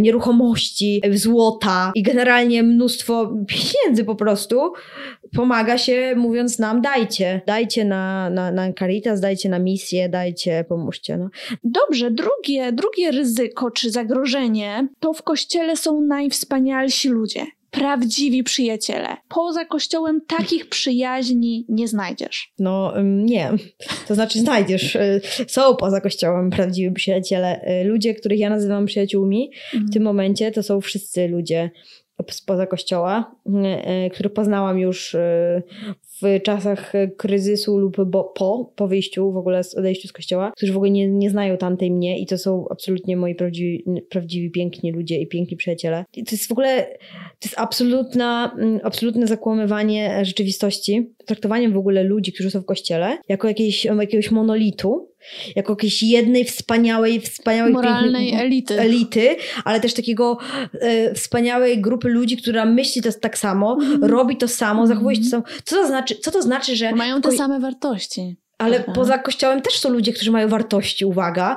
nieruchomości, 0.00 1.02
złota 1.12 1.92
i 1.94 2.02
generalnie 2.02 2.62
mnóstwo 2.62 3.36
pieniędzy 3.46 4.04
po 4.04 4.14
prostu, 4.14 4.72
pomaga 5.36 5.78
się 5.78 6.14
mówiąc 6.16 6.58
nam 6.58 6.82
dajcie, 6.82 7.40
dajcie 7.46 7.84
na, 7.84 8.30
na, 8.30 8.49
na 8.50 8.72
Caritas, 8.72 9.20
dajcie 9.20 9.48
na 9.48 9.58
misję, 9.58 10.08
dajcie, 10.08 10.64
pomóżcie. 10.68 11.16
No. 11.16 11.30
Dobrze, 11.64 12.10
drugie, 12.10 12.72
drugie 12.72 13.10
ryzyko 13.10 13.70
czy 13.70 13.90
zagrożenie 13.90 14.88
to 15.00 15.12
w 15.12 15.22
kościele 15.22 15.76
są 15.76 16.00
najwspanialsi 16.00 17.08
ludzie. 17.08 17.46
Prawdziwi 17.70 18.42
przyjaciele. 18.42 19.16
Poza 19.28 19.64
kościołem 19.64 20.20
takich 20.26 20.68
przyjaźni 20.68 21.66
nie 21.68 21.88
znajdziesz. 21.88 22.52
No 22.58 22.92
nie. 23.04 23.52
To 24.08 24.14
znaczy 24.14 24.38
znajdziesz. 24.38 24.96
Y, 24.96 25.20
są 25.48 25.76
poza 25.76 26.00
kościołem 26.00 26.50
prawdziwi 26.50 26.92
przyjaciele. 26.92 27.60
Y, 27.82 27.84
ludzie, 27.84 28.14
których 28.14 28.38
ja 28.38 28.50
nazywam 28.50 28.86
przyjaciółmi, 28.86 29.50
w 29.70 29.74
mhm. 29.74 29.92
tym 29.92 30.02
momencie 30.02 30.50
to 30.50 30.62
są 30.62 30.80
wszyscy 30.80 31.28
ludzie 31.28 31.70
spoza 32.30 32.66
kościoła, 32.66 33.34
e, 33.46 33.86
e, 33.86 34.10
który 34.10 34.30
poznałam 34.30 34.78
już 34.78 35.14
e, 35.14 35.62
w 36.22 36.42
czasach 36.42 36.92
kryzysu 37.16 37.78
lub 37.78 37.96
po, 38.34 38.72
po 38.76 38.88
wyjściu 38.88 39.32
w 39.32 39.36
ogóle, 39.36 39.64
z 39.64 39.74
odejściu 39.74 40.08
z 40.08 40.12
kościoła, 40.12 40.52
którzy 40.56 40.72
w 40.72 40.76
ogóle 40.76 40.90
nie, 40.90 41.08
nie 41.08 41.30
znają 41.30 41.56
tamtej 41.56 41.90
mnie 41.90 42.18
i 42.18 42.26
to 42.26 42.38
są 42.38 42.64
absolutnie 42.70 43.16
moi 43.16 43.34
prawdziwi, 43.34 43.84
prawdziwi 44.10 44.50
piękni 44.50 44.92
ludzie 44.92 45.20
i 45.20 45.26
piękni 45.26 45.56
przyjaciele. 45.56 46.04
I 46.16 46.24
to 46.24 46.30
jest 46.32 46.48
w 46.48 46.52
ogóle, 46.52 46.86
to 47.38 47.48
jest 47.48 47.58
absolutna, 47.58 48.56
mm, 48.58 48.80
absolutne 48.82 49.26
zakłamywanie 49.26 50.24
rzeczywistości, 50.24 51.10
traktowaniem 51.26 51.72
w 51.72 51.76
ogóle 51.76 52.04
ludzi, 52.04 52.32
którzy 52.32 52.50
są 52.50 52.60
w 52.60 52.64
kościele, 52.64 53.18
jako 53.28 53.48
jakiegoś, 53.48 53.84
jakiegoś 53.84 54.30
monolitu, 54.30 55.09
jako 55.56 55.72
jakiejś 55.72 56.02
jednej 56.02 56.44
wspaniałej, 56.44 57.20
wspaniałej 57.20 57.72
moralnej 57.72 58.34
elity. 58.34 58.80
elity, 58.80 59.36
ale 59.64 59.80
też 59.80 59.94
takiego 59.94 60.38
e, 60.80 61.14
wspaniałej 61.14 61.80
grupy 61.80 62.08
ludzi, 62.08 62.36
która 62.36 62.64
myśli 62.64 63.02
to 63.02 63.12
tak 63.12 63.38
samo, 63.38 63.78
mm. 63.82 64.04
robi 64.04 64.36
to 64.36 64.48
samo, 64.48 64.80
mm. 64.80 64.88
zachowuje 64.88 65.16
się 65.16 65.22
to 65.22 65.28
samo. 65.28 65.42
Co 65.64 65.76
to 65.76 65.86
znaczy, 65.86 66.14
co 66.14 66.30
to 66.30 66.42
znaczy 66.42 66.76
że... 66.76 66.92
Mają 66.92 67.20
te 67.20 67.32
same 67.32 67.60
wartości. 67.60 68.36
Ale 68.60 68.78
Aha. 68.82 68.92
poza 68.94 69.18
kościołem 69.18 69.62
też 69.62 69.78
są 69.78 69.88
ludzie, 69.90 70.12
którzy 70.12 70.30
mają 70.30 70.48
wartości, 70.48 71.04
uwaga, 71.04 71.56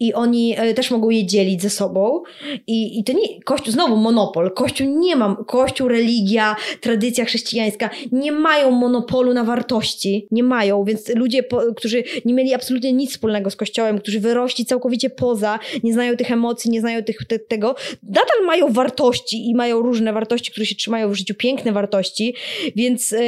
i 0.00 0.14
oni 0.14 0.54
e, 0.56 0.74
też 0.74 0.90
mogą 0.90 1.10
je 1.10 1.26
dzielić 1.26 1.62
ze 1.62 1.70
sobą. 1.70 2.22
I, 2.66 2.98
i 2.98 3.04
to 3.04 3.12
nie, 3.12 3.42
Kościół, 3.44 3.72
znowu 3.72 3.96
monopol. 3.96 4.54
Kościół 4.54 4.86
nie 4.98 5.16
ma, 5.16 5.36
Kościół, 5.46 5.88
religia, 5.88 6.56
tradycja 6.80 7.24
chrześcijańska 7.24 7.90
nie 8.12 8.32
mają 8.32 8.70
monopolu 8.70 9.34
na 9.34 9.44
wartości. 9.44 10.26
Nie 10.30 10.42
mają, 10.42 10.84
więc 10.84 11.08
ludzie, 11.14 11.42
po, 11.42 11.60
którzy 11.76 12.04
nie 12.24 12.34
mieli 12.34 12.54
absolutnie 12.54 12.92
nic 12.92 13.10
wspólnego 13.10 13.50
z 13.50 13.56
Kościołem, 13.56 13.98
którzy 13.98 14.20
wyrośli 14.20 14.64
całkowicie 14.64 15.10
poza, 15.10 15.58
nie 15.82 15.92
znają 15.92 16.16
tych 16.16 16.30
emocji, 16.30 16.70
nie 16.70 16.80
znają 16.80 17.02
tych, 17.02 17.16
te, 17.28 17.38
tego, 17.38 17.74
nadal 18.02 18.46
mają 18.46 18.72
wartości 18.72 19.50
i 19.50 19.54
mają 19.54 19.82
różne 19.82 20.12
wartości, 20.12 20.50
które 20.50 20.66
się 20.66 20.74
trzymają 20.74 21.08
w 21.10 21.14
życiu, 21.14 21.34
piękne 21.34 21.72
wartości, 21.72 22.34
więc, 22.76 23.10
yy, 23.10 23.18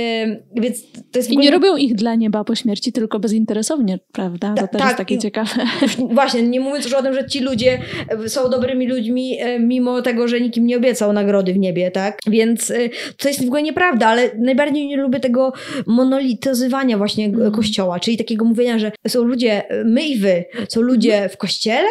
więc 0.55 0.83
to 1.13 1.19
jest... 1.19 1.31
I 1.31 1.37
nie 1.37 1.51
robią 1.51 1.77
ich 1.77 1.95
dla 1.95 2.15
nieba 2.15 2.45
po 2.45 2.55
śmierci, 2.55 2.93
tylko 2.93 3.16
tylko 3.17 3.21
bezinteresownie, 3.21 3.99
prawda? 4.13 4.55
To 4.55 4.69
też 4.69 4.81
tak, 4.81 4.85
jest 4.85 4.97
takie 4.97 5.19
ciekawe. 5.19 5.51
Właśnie, 6.15 6.43
nie 6.43 6.61
mówiąc 6.61 6.85
już 6.85 6.95
o 6.95 7.03
tym, 7.03 7.15
że 7.15 7.27
ci 7.27 7.41
ludzie 7.41 7.79
e, 8.25 8.29
są 8.29 8.51
dobrymi 8.51 8.89
ludźmi, 8.89 9.39
e, 9.41 9.59
mimo 9.59 10.03
tego, 10.03 10.29
że 10.29 10.41
nikim 10.41 10.67
nie 10.67 10.77
obiecał 10.77 11.13
nagrody 11.13 11.53
w 11.53 11.59
niebie, 11.59 11.91
tak? 11.91 12.19
Więc 12.27 12.71
e, 12.71 12.75
to 13.17 13.29
jest 13.29 13.45
w 13.45 13.47
ogóle 13.47 13.63
nieprawda, 13.63 14.07
ale 14.07 14.31
najbardziej 14.39 14.87
nie 14.87 14.97
lubię 14.97 15.21
tego 15.21 15.53
monolityzowania 15.87 16.99
właśnie 16.99 17.27
mm. 17.27 17.53
kościoła, 17.53 18.01
czyli 18.01 18.17
takiego 18.17 18.45
mówienia, 18.45 18.79
że 18.79 18.93
są 19.09 19.25
ludzie, 19.25 19.63
my 19.85 20.07
i 20.07 20.19
wy, 20.19 20.45
są 20.69 20.81
ludzie 20.81 21.13
mhm. 21.13 21.31
w 21.31 21.37
kościele 21.37 21.89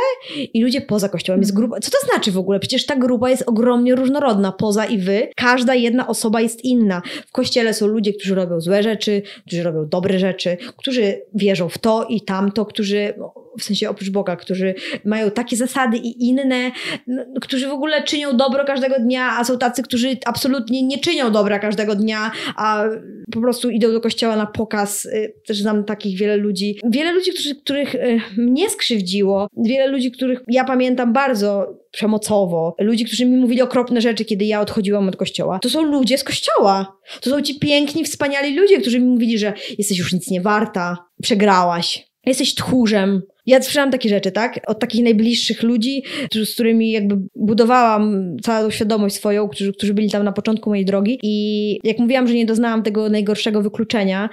i 0.53 0.63
ludzie 0.63 0.81
poza 0.81 1.09
kościołem. 1.09 1.41
Jest 1.41 1.51
mhm. 1.51 1.67
grupa. 1.67 1.81
Co 1.81 1.91
to 1.91 1.97
znaczy 2.07 2.31
w 2.31 2.37
ogóle? 2.37 2.59
Przecież 2.59 2.85
ta 2.85 2.95
grupa 2.95 3.29
jest 3.29 3.43
ogromnie 3.47 3.95
różnorodna, 3.95 4.51
poza 4.51 4.85
i 4.85 4.97
wy. 4.97 5.27
Każda 5.35 5.75
jedna 5.75 6.07
osoba 6.07 6.41
jest 6.41 6.65
inna. 6.65 7.01
W 7.27 7.31
kościele 7.31 7.73
są 7.73 7.87
ludzie, 7.87 8.13
którzy 8.13 8.35
robią 8.35 8.61
złe 8.61 8.83
rzeczy, 8.83 9.21
którzy 9.47 9.63
robią 9.63 9.87
dobre 9.89 10.19
rzeczy, 10.19 10.57
którzy 10.77 11.14
wierzą 11.33 11.69
w 11.69 11.77
to 11.77 12.05
i 12.09 12.21
tamto, 12.21 12.65
którzy 12.65 13.13
w 13.59 13.63
sensie 13.63 13.89
oprócz 13.89 14.09
Boga, 14.09 14.35
którzy 14.35 14.75
mają 15.05 15.31
takie 15.31 15.55
zasady 15.55 15.97
i 15.97 16.27
inne, 16.27 16.71
no, 17.07 17.23
którzy 17.41 17.67
w 17.67 17.71
ogóle 17.71 18.03
czynią 18.03 18.37
dobro 18.37 18.65
każdego 18.65 18.95
dnia, 18.99 19.31
a 19.37 19.43
są 19.43 19.57
tacy, 19.57 19.83
którzy 19.83 20.17
absolutnie 20.25 20.83
nie 20.83 20.97
czynią 20.97 21.31
dobra 21.31 21.59
każdego 21.59 21.95
dnia, 21.95 22.31
a 22.55 22.83
po 23.31 23.41
prostu 23.41 23.69
idą 23.69 23.91
do 23.91 24.01
kościoła 24.01 24.35
na 24.35 24.45
pokaz. 24.45 25.05
Y, 25.05 25.33
też 25.47 25.57
znam 25.57 25.83
takich 25.83 26.19
wiele 26.19 26.37
ludzi. 26.37 26.79
Wiele 26.89 27.11
ludzi, 27.11 27.31
którzy, 27.33 27.55
których 27.55 27.95
y, 27.95 28.21
mnie 28.37 28.69
skrzywdziło. 28.69 29.47
Wiele 29.57 29.87
ludzi, 29.87 30.11
których 30.11 30.39
ja 30.47 30.63
pamiętam 30.63 31.13
bardzo 31.13 31.79
przemocowo. 31.91 32.75
Ludzi, 32.79 33.05
którzy 33.05 33.25
mi 33.25 33.37
mówili 33.37 33.61
okropne 33.61 34.01
rzeczy, 34.01 34.25
kiedy 34.25 34.45
ja 34.45 34.61
odchodziłam 34.61 35.07
od 35.07 35.15
kościoła. 35.15 35.59
To 35.59 35.69
są 35.69 35.81
ludzie 35.81 36.17
z 36.17 36.23
kościoła. 36.23 36.97
To 37.21 37.29
są 37.29 37.41
ci 37.41 37.59
piękni, 37.59 38.03
wspaniali 38.03 38.55
ludzie, 38.55 38.81
którzy 38.81 38.99
mi 38.99 39.05
mówili, 39.05 39.37
że 39.37 39.53
jesteś 39.77 39.97
już 39.97 40.13
nic 40.13 40.29
nie 40.29 40.41
warta, 40.41 40.97
przegrałaś, 41.21 42.07
jesteś 42.25 42.55
tchórzem, 42.55 43.21
ja 43.45 43.61
słyszałam 43.61 43.91
takie 43.91 44.09
rzeczy, 44.09 44.31
tak? 44.31 44.59
Od 44.67 44.79
takich 44.79 45.03
najbliższych 45.03 45.63
ludzi, 45.63 46.03
z 46.45 46.53
którymi 46.53 46.91
jakby 46.91 47.17
budowałam 47.35 48.35
całą 48.43 48.69
świadomość 48.69 49.15
swoją, 49.15 49.49
którzy, 49.49 49.73
którzy 49.73 49.93
byli 49.93 50.09
tam 50.09 50.23
na 50.23 50.31
początku 50.31 50.69
mojej 50.69 50.85
drogi. 50.85 51.19
I 51.23 51.79
jak 51.83 51.99
mówiłam, 51.99 52.27
że 52.27 52.33
nie 52.33 52.45
doznałam 52.45 52.83
tego 52.83 53.09
najgorszego 53.09 53.61
wykluczenia, 53.61 54.29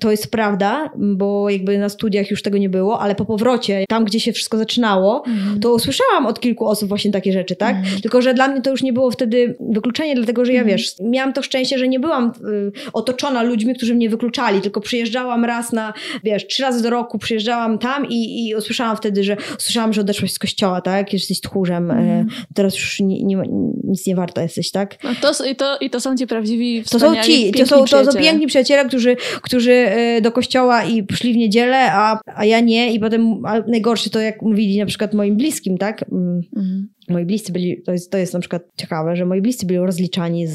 to 0.00 0.10
jest 0.10 0.30
prawda, 0.30 0.90
bo 0.96 1.50
jakby 1.50 1.78
na 1.78 1.88
studiach 1.88 2.30
już 2.30 2.42
tego 2.42 2.58
nie 2.58 2.68
było, 2.68 3.00
ale 3.00 3.14
po 3.14 3.24
powrocie, 3.24 3.84
tam 3.88 4.04
gdzie 4.04 4.20
się 4.20 4.32
wszystko 4.32 4.58
zaczynało, 4.58 5.24
mhm. 5.26 5.60
to 5.60 5.74
usłyszałam 5.74 6.26
od 6.26 6.40
kilku 6.40 6.66
osób 6.66 6.88
właśnie 6.88 7.12
takie 7.12 7.32
rzeczy, 7.32 7.56
tak? 7.56 7.76
Mhm. 7.76 8.00
Tylko, 8.00 8.22
że 8.22 8.34
dla 8.34 8.48
mnie 8.48 8.62
to 8.62 8.70
już 8.70 8.82
nie 8.82 8.92
było 8.92 9.10
wtedy 9.10 9.56
wykluczenie, 9.60 10.14
dlatego, 10.14 10.44
że 10.44 10.52
ja 10.52 10.60
mhm. 10.60 10.76
wiesz, 10.78 10.94
miałam 11.00 11.32
to 11.32 11.42
szczęście, 11.42 11.78
że 11.78 11.88
nie 11.88 12.00
byłam 12.00 12.32
y, 12.48 12.72
otoczona 12.92 13.42
ludźmi, 13.42 13.74
którzy 13.74 13.94
mnie 13.94 14.08
wykluczali, 14.08 14.60
tylko 14.60 14.80
przyjeżdżałam 14.80 15.44
raz 15.44 15.72
na, 15.72 15.94
wiesz, 16.24 16.46
trzy 16.46 16.62
razy 16.62 16.82
do 16.82 16.90
roku 16.90 17.18
przyjeżdżałam 17.18 17.78
tam 17.78 18.06
i, 18.08 18.48
i 18.48 18.55
usłyszałam 18.56 18.96
wtedy, 18.96 19.24
że 19.24 19.36
usłyszałam, 19.58 19.92
że 19.92 20.00
odeszłaś 20.00 20.32
z 20.32 20.38
kościoła, 20.38 20.80
tak? 20.80 21.12
Jesteś 21.12 21.40
tchórzem, 21.40 21.90
mm. 21.90 22.26
teraz 22.54 22.74
już 22.74 23.00
nie, 23.00 23.24
nie, 23.24 23.42
nic 23.84 24.06
nie 24.06 24.16
warta 24.16 24.42
jesteś, 24.42 24.70
tak? 24.70 25.04
No 25.04 25.10
to, 25.20 25.44
i, 25.44 25.56
to, 25.56 25.78
I 25.78 25.90
to 25.90 26.00
są 26.00 26.16
ci 26.16 26.26
prawdziwi 26.26 26.84
To 26.90 26.98
są 26.98 27.22
ci, 27.22 27.52
to 27.52 27.66
są, 27.66 27.84
to 27.84 28.12
są 28.12 28.18
piękni 28.18 28.46
przyjaciele, 28.46 28.88
którzy, 28.88 29.16
którzy 29.42 29.72
e, 29.72 30.20
do 30.20 30.32
kościoła 30.32 30.84
i 30.84 31.06
szli 31.12 31.32
w 31.32 31.36
niedzielę, 31.36 31.92
a, 31.92 32.20
a 32.34 32.44
ja 32.44 32.60
nie 32.60 32.94
i 32.94 33.00
potem 33.00 33.42
najgorsze 33.68 34.10
to 34.10 34.20
jak 34.20 34.42
mówili 34.42 34.78
na 34.78 34.86
przykład 34.86 35.14
moim 35.14 35.36
bliskim, 35.36 35.78
tak? 35.78 36.04
Mm. 36.12 36.88
Moi 37.08 37.24
bliscy 37.24 37.52
byli, 37.52 37.82
to 37.82 37.92
jest, 37.92 38.10
to 38.10 38.18
jest 38.18 38.34
na 38.34 38.40
przykład 38.40 38.62
ciekawe, 38.76 39.16
że 39.16 39.26
moi 39.26 39.40
bliscy 39.40 39.66
byli 39.66 39.78
rozliczani 39.78 40.46
z, 40.46 40.54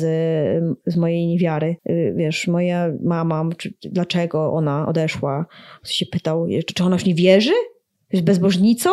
z 0.85 0.97
mojej 0.97 1.27
niewiary. 1.27 1.75
Y, 1.89 2.13
wiesz, 2.17 2.47
moja 2.47 2.91
mama, 3.03 3.49
czy, 3.57 3.73
dlaczego 3.83 4.53
ona 4.53 4.87
odeszła? 4.87 5.45
Ktoś 5.81 5.91
się 5.91 6.05
pytał, 6.05 6.47
czy 6.75 6.83
ona 6.83 6.95
już 6.95 7.05
nie 7.05 7.15
wierzy? 7.15 7.53
Bezbożnicą? 8.13 8.89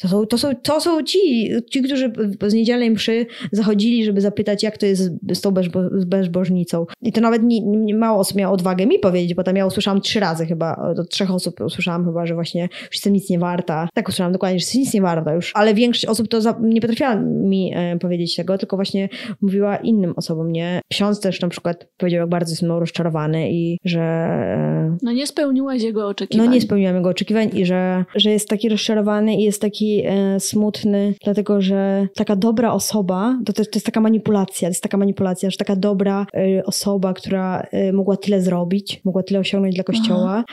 To 0.00 0.08
są, 0.08 0.26
to 0.26 0.38
są, 0.38 0.54
to 0.62 0.80
są 0.80 1.02
ci, 1.02 1.50
ci, 1.70 1.82
którzy 1.82 2.12
z 2.46 2.54
niedzielnej 2.54 2.90
mszy 2.90 3.26
zachodzili, 3.52 4.04
żeby 4.04 4.20
zapytać, 4.20 4.62
jak 4.62 4.78
to 4.78 4.86
jest 4.86 5.10
z 5.32 5.40
tą 5.40 5.50
bezbo, 5.50 5.80
bezbożnicą. 6.06 6.86
I 7.02 7.12
to 7.12 7.20
nawet 7.20 7.42
nie, 7.42 7.60
nie, 7.60 7.94
mało 7.94 8.20
osób 8.20 8.36
miało 8.36 8.54
odwagę 8.54 8.86
mi 8.86 8.98
powiedzieć, 8.98 9.34
bo 9.34 9.42
tam 9.42 9.56
ja 9.56 9.66
usłyszałam 9.66 10.00
trzy 10.00 10.20
razy 10.20 10.46
chyba, 10.46 10.76
od 10.76 11.10
trzech 11.10 11.30
osób 11.30 11.60
usłyszałam 11.60 12.04
chyba, 12.04 12.26
że 12.26 12.34
właśnie 12.34 12.62
już 12.62 12.92
jestem 12.92 13.12
nic 13.12 13.30
nie 13.30 13.38
warta. 13.38 13.88
Tak 13.94 14.08
usłyszałam 14.08 14.32
dokładnie, 14.32 14.58
że 14.58 14.64
jestem 14.64 14.82
nic 14.82 14.94
nie 14.94 15.00
warta 15.00 15.34
już. 15.34 15.52
Ale 15.54 15.74
większość 15.74 16.06
osób 16.06 16.28
to 16.28 16.40
za, 16.40 16.58
nie 16.62 16.80
potrafiła 16.80 17.16
mi 17.24 17.72
e, 17.74 17.98
powiedzieć 17.98 18.36
tego, 18.36 18.58
tylko 18.58 18.76
właśnie 18.76 19.08
mówiła 19.40 19.76
innym 19.76 20.12
osobom, 20.16 20.52
nie? 20.52 20.80
Ksiądz 20.92 21.20
też 21.20 21.40
na 21.40 21.48
przykład 21.48 21.88
powiedział, 21.96 22.20
jak 22.20 22.28
bardzo 22.28 22.52
jest 22.52 22.62
mną 22.62 22.80
rozczarowany 22.80 23.52
i 23.52 23.78
że... 23.84 24.00
E, 24.00 24.96
no 25.02 25.12
nie 25.12 25.26
spełniłaś 25.26 25.82
jego 25.82 26.08
oczekiwań. 26.08 26.46
No 26.46 26.52
nie 26.52 26.60
spełniłam 26.60 26.96
jego 26.96 27.08
oczekiwań 27.08 27.50
i 27.54 27.66
że, 27.66 28.04
że 28.14 28.30
jest 28.30 28.48
taki 28.48 28.68
rozczarowany 28.68 29.34
i 29.34 29.42
jest 29.42 29.60
taki 29.60 29.87
e, 30.06 30.40
smutny, 30.40 31.14
dlatego 31.24 31.60
że 31.60 32.08
taka 32.14 32.36
dobra 32.36 32.72
osoba, 32.72 33.38
to, 33.46 33.52
to, 33.52 33.64
to 33.64 33.70
jest 33.74 33.86
taka 33.86 34.00
manipulacja, 34.00 34.68
to 34.68 34.70
jest 34.70 34.82
taka 34.82 34.96
manipulacja, 34.96 35.50
że 35.50 35.56
taka 35.56 35.76
dobra 35.76 36.26
e, 36.34 36.64
osoba, 36.64 37.14
która 37.14 37.66
e, 37.72 37.92
mogła 37.92 38.16
tyle 38.16 38.40
zrobić, 38.40 39.00
mogła 39.04 39.22
tyle 39.22 39.40
osiągnąć 39.40 39.74
dla 39.74 39.84
kościoła, 39.84 40.30
Aha. 40.30 40.44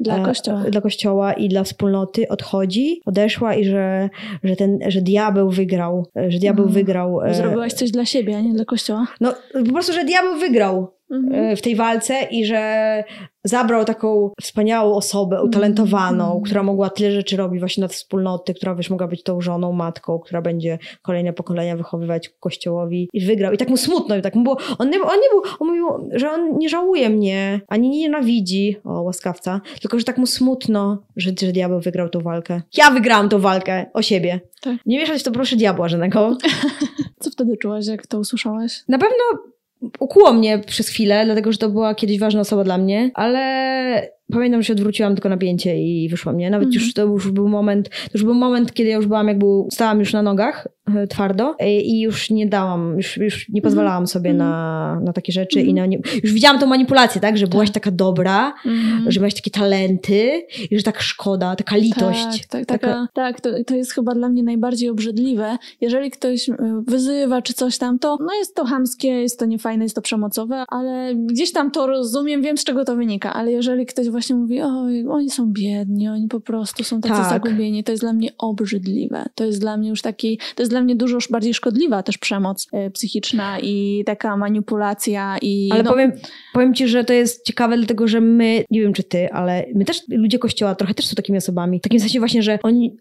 dla 0.00 0.24
kościoła. 0.24 0.60
dla 0.70 0.80
kościoła 0.80 1.32
i 1.32 1.48
dla 1.48 1.64
wspólnoty, 1.64 2.28
odchodzi, 2.28 3.00
odeszła 3.06 3.54
i 3.54 3.64
że, 3.64 4.10
że 4.44 4.56
ten, 4.56 4.78
że 4.88 5.02
diabeł 5.02 5.50
wygrał, 5.50 6.06
że 6.28 6.38
diabeł 6.38 6.64
mhm. 6.64 6.74
wygrał. 6.74 7.20
Zrobiłaś 7.32 7.72
coś 7.72 7.90
dla 7.90 8.04
siebie, 8.04 8.36
a 8.36 8.40
nie 8.40 8.52
dla 8.52 8.64
kościoła? 8.64 9.06
No 9.20 9.34
po 9.66 9.72
prostu, 9.72 9.92
że 9.92 10.04
diabeł 10.04 10.38
wygrał 10.38 10.88
mhm. 11.10 11.56
w 11.56 11.62
tej 11.62 11.76
walce 11.76 12.14
i 12.30 12.46
że 12.46 13.04
zabrał 13.44 13.84
taką 13.84 14.30
wspaniałą 14.40 14.94
osobę, 14.94 15.42
utalentowaną, 15.42 16.30
mm. 16.30 16.42
która 16.42 16.62
mogła 16.62 16.90
tyle 16.90 17.12
rzeczy 17.12 17.36
robić 17.36 17.60
właśnie 17.60 17.80
na 17.80 17.88
wspólnoty, 17.88 18.54
która 18.54 18.74
wiesz, 18.74 18.90
mogła 18.90 19.08
być 19.08 19.22
tą 19.22 19.40
żoną, 19.40 19.72
matką, 19.72 20.18
która 20.18 20.42
będzie 20.42 20.78
kolejne 21.02 21.32
pokolenia 21.32 21.76
wychowywać 21.76 22.28
kościołowi 22.28 23.08
i 23.12 23.20
wygrał. 23.20 23.52
I 23.52 23.58
tak 23.58 23.68
mu 23.68 23.76
smutno, 23.76 24.16
i 24.16 24.22
tak 24.22 24.34
mu 24.34 24.42
było, 24.42 24.56
on 24.78 24.90
nie, 24.90 25.02
on 25.02 25.20
nie 25.20 25.28
był, 25.30 25.42
on 25.60 25.68
mówił, 25.68 26.10
że 26.12 26.30
on 26.30 26.58
nie 26.58 26.68
żałuje 26.68 27.10
mnie, 27.10 27.60
ani 27.68 27.90
nie 27.90 27.98
nienawidzi, 27.98 28.76
o 28.84 29.02
łaskawca, 29.02 29.60
tylko, 29.80 29.98
że 29.98 30.04
tak 30.04 30.18
mu 30.18 30.26
smutno, 30.26 31.02
że, 31.16 31.30
że 31.40 31.52
diabeł 31.52 31.80
wygrał 31.80 32.08
tą 32.08 32.20
walkę. 32.20 32.62
Ja 32.76 32.90
wygrałam 32.90 33.28
tą 33.28 33.38
walkę 33.38 33.86
o 33.92 34.02
siebie. 34.02 34.40
Tak. 34.60 34.76
Nie 34.86 34.98
mieszać 34.98 35.22
to 35.22 35.30
proszę 35.30 35.56
diabła 35.56 35.88
żadnego. 35.88 36.36
Co 37.20 37.30
wtedy 37.30 37.56
czułaś, 37.56 37.86
jak 37.86 38.06
to 38.06 38.18
usłyszałaś? 38.18 38.82
Na 38.88 38.98
pewno 38.98 39.52
ukuło 39.98 40.32
mnie 40.32 40.58
przez 40.58 40.88
chwilę, 40.88 41.24
dlatego 41.24 41.52
że 41.52 41.58
to 41.58 41.68
była 41.68 41.94
kiedyś 41.94 42.18
ważna 42.18 42.40
osoba 42.40 42.64
dla 42.64 42.78
mnie, 42.78 43.10
ale 43.14 44.12
pamiętam, 44.32 44.62
że 44.62 44.66
się 44.66 44.72
odwróciłam 44.72 45.14
tylko 45.14 45.28
napięcie 45.28 45.82
i 45.82 46.08
wyszło 46.08 46.32
mnie. 46.32 46.50
Nawet 46.50 46.66
mm. 46.66 46.74
już 46.74 46.94
to 46.94 47.02
już 47.02 47.30
był 47.30 47.48
moment, 47.48 47.88
to 47.88 48.10
już 48.14 48.24
był 48.24 48.34
moment, 48.34 48.72
kiedy 48.72 48.90
ja 48.90 48.96
już 48.96 49.06
byłam 49.06 49.28
jakby, 49.28 49.46
stałam 49.70 49.98
już 49.98 50.12
na 50.12 50.22
nogach 50.22 50.68
twardo 51.08 51.54
e, 51.58 51.80
i 51.80 52.00
już 52.00 52.30
nie 52.30 52.46
dałam, 52.46 52.96
już, 52.96 53.16
już 53.16 53.48
nie 53.48 53.62
pozwalałam 53.62 53.96
mm. 53.96 54.06
sobie 54.06 54.30
mm. 54.30 54.38
na, 54.38 55.00
na 55.04 55.12
takie 55.12 55.32
rzeczy 55.32 55.58
mm. 55.58 55.70
i 55.70 55.74
na, 55.74 55.86
nie, 55.86 55.98
już 56.22 56.32
widziałam 56.32 56.58
tą 56.58 56.66
manipulację, 56.66 57.20
tak, 57.20 57.38
że 57.38 57.46
byłaś 57.46 57.70
tak. 57.70 57.74
taka 57.74 57.90
dobra, 57.90 58.54
mm. 58.66 59.10
że 59.10 59.20
miałaś 59.20 59.34
takie 59.34 59.50
talenty 59.50 60.42
i 60.70 60.78
że 60.78 60.82
tak 60.82 61.02
szkoda, 61.02 61.56
taka 61.56 61.76
litość. 61.76 62.40
Tak, 62.40 62.46
tak, 62.46 62.66
taka, 62.66 62.86
taka... 62.86 63.08
tak 63.14 63.40
to, 63.40 63.50
to 63.66 63.74
jest 63.74 63.92
chyba 63.92 64.14
dla 64.14 64.28
mnie 64.28 64.42
najbardziej 64.42 64.88
obrzydliwe. 64.88 65.58
Jeżeli 65.80 66.10
ktoś 66.10 66.48
e, 66.48 66.54
wyzywa 66.86 67.42
czy 67.42 67.54
coś 67.54 67.78
tam, 67.78 67.98
to 67.98 68.16
no 68.20 68.34
jest 68.34 68.54
to 68.54 68.64
hamskie, 68.64 69.08
jest 69.08 69.38
to 69.38 69.46
niefajne, 69.46 69.84
jest 69.84 69.94
to 69.94 70.02
przemocowe, 70.02 70.64
ale 70.68 71.14
gdzieś 71.14 71.52
tam 71.52 71.70
to 71.70 71.86
rozumiem, 71.86 72.42
wiem 72.42 72.56
z 72.56 72.64
czego 72.64 72.84
to 72.84 72.96
wynika, 72.96 73.32
ale 73.32 73.52
jeżeli 73.52 73.86
ktoś 73.86 74.08
właśnie 74.08 74.22
właśnie 74.22 74.36
mówi, 74.36 74.62
oj, 74.62 75.06
oni 75.08 75.30
są 75.30 75.52
biedni, 75.52 76.08
oni 76.08 76.28
po 76.28 76.40
prostu 76.40 76.84
są 76.84 77.00
tacy 77.00 77.14
tak. 77.14 77.30
zagubieni. 77.30 77.84
To 77.84 77.92
jest 77.92 78.02
dla 78.02 78.12
mnie 78.12 78.30
obrzydliwe. 78.38 79.24
To 79.34 79.44
jest 79.44 79.60
dla 79.60 79.76
mnie 79.76 79.88
już 79.88 80.02
taki, 80.02 80.38
to 80.54 80.62
jest 80.62 80.70
dla 80.72 80.82
mnie 80.82 80.96
dużo 80.96 81.18
bardziej 81.30 81.54
szkodliwa 81.54 82.02
też 82.02 82.18
przemoc 82.18 82.66
e, 82.72 82.90
psychiczna 82.90 83.58
i 83.60 84.02
taka 84.06 84.36
manipulacja 84.36 85.36
i... 85.42 85.68
Ale 85.72 85.82
no... 85.82 85.90
powiem, 85.90 86.12
powiem 86.52 86.74
ci, 86.74 86.88
że 86.88 87.04
to 87.04 87.12
jest 87.12 87.46
ciekawe, 87.46 87.76
dlatego 87.76 88.08
że 88.08 88.20
my, 88.20 88.64
nie 88.70 88.80
wiem 88.80 88.92
czy 88.92 89.02
ty, 89.02 89.32
ale 89.32 89.64
my 89.74 89.84
też, 89.84 90.02
ludzie 90.08 90.38
kościoła 90.38 90.74
trochę 90.74 90.94
też 90.94 91.06
są 91.06 91.14
takimi 91.14 91.38
osobami. 91.38 91.78
W 91.78 91.82
takim 91.82 92.00
sensie 92.00 92.18
właśnie, 92.18 92.42
że 92.42 92.58
oni, 92.62 92.96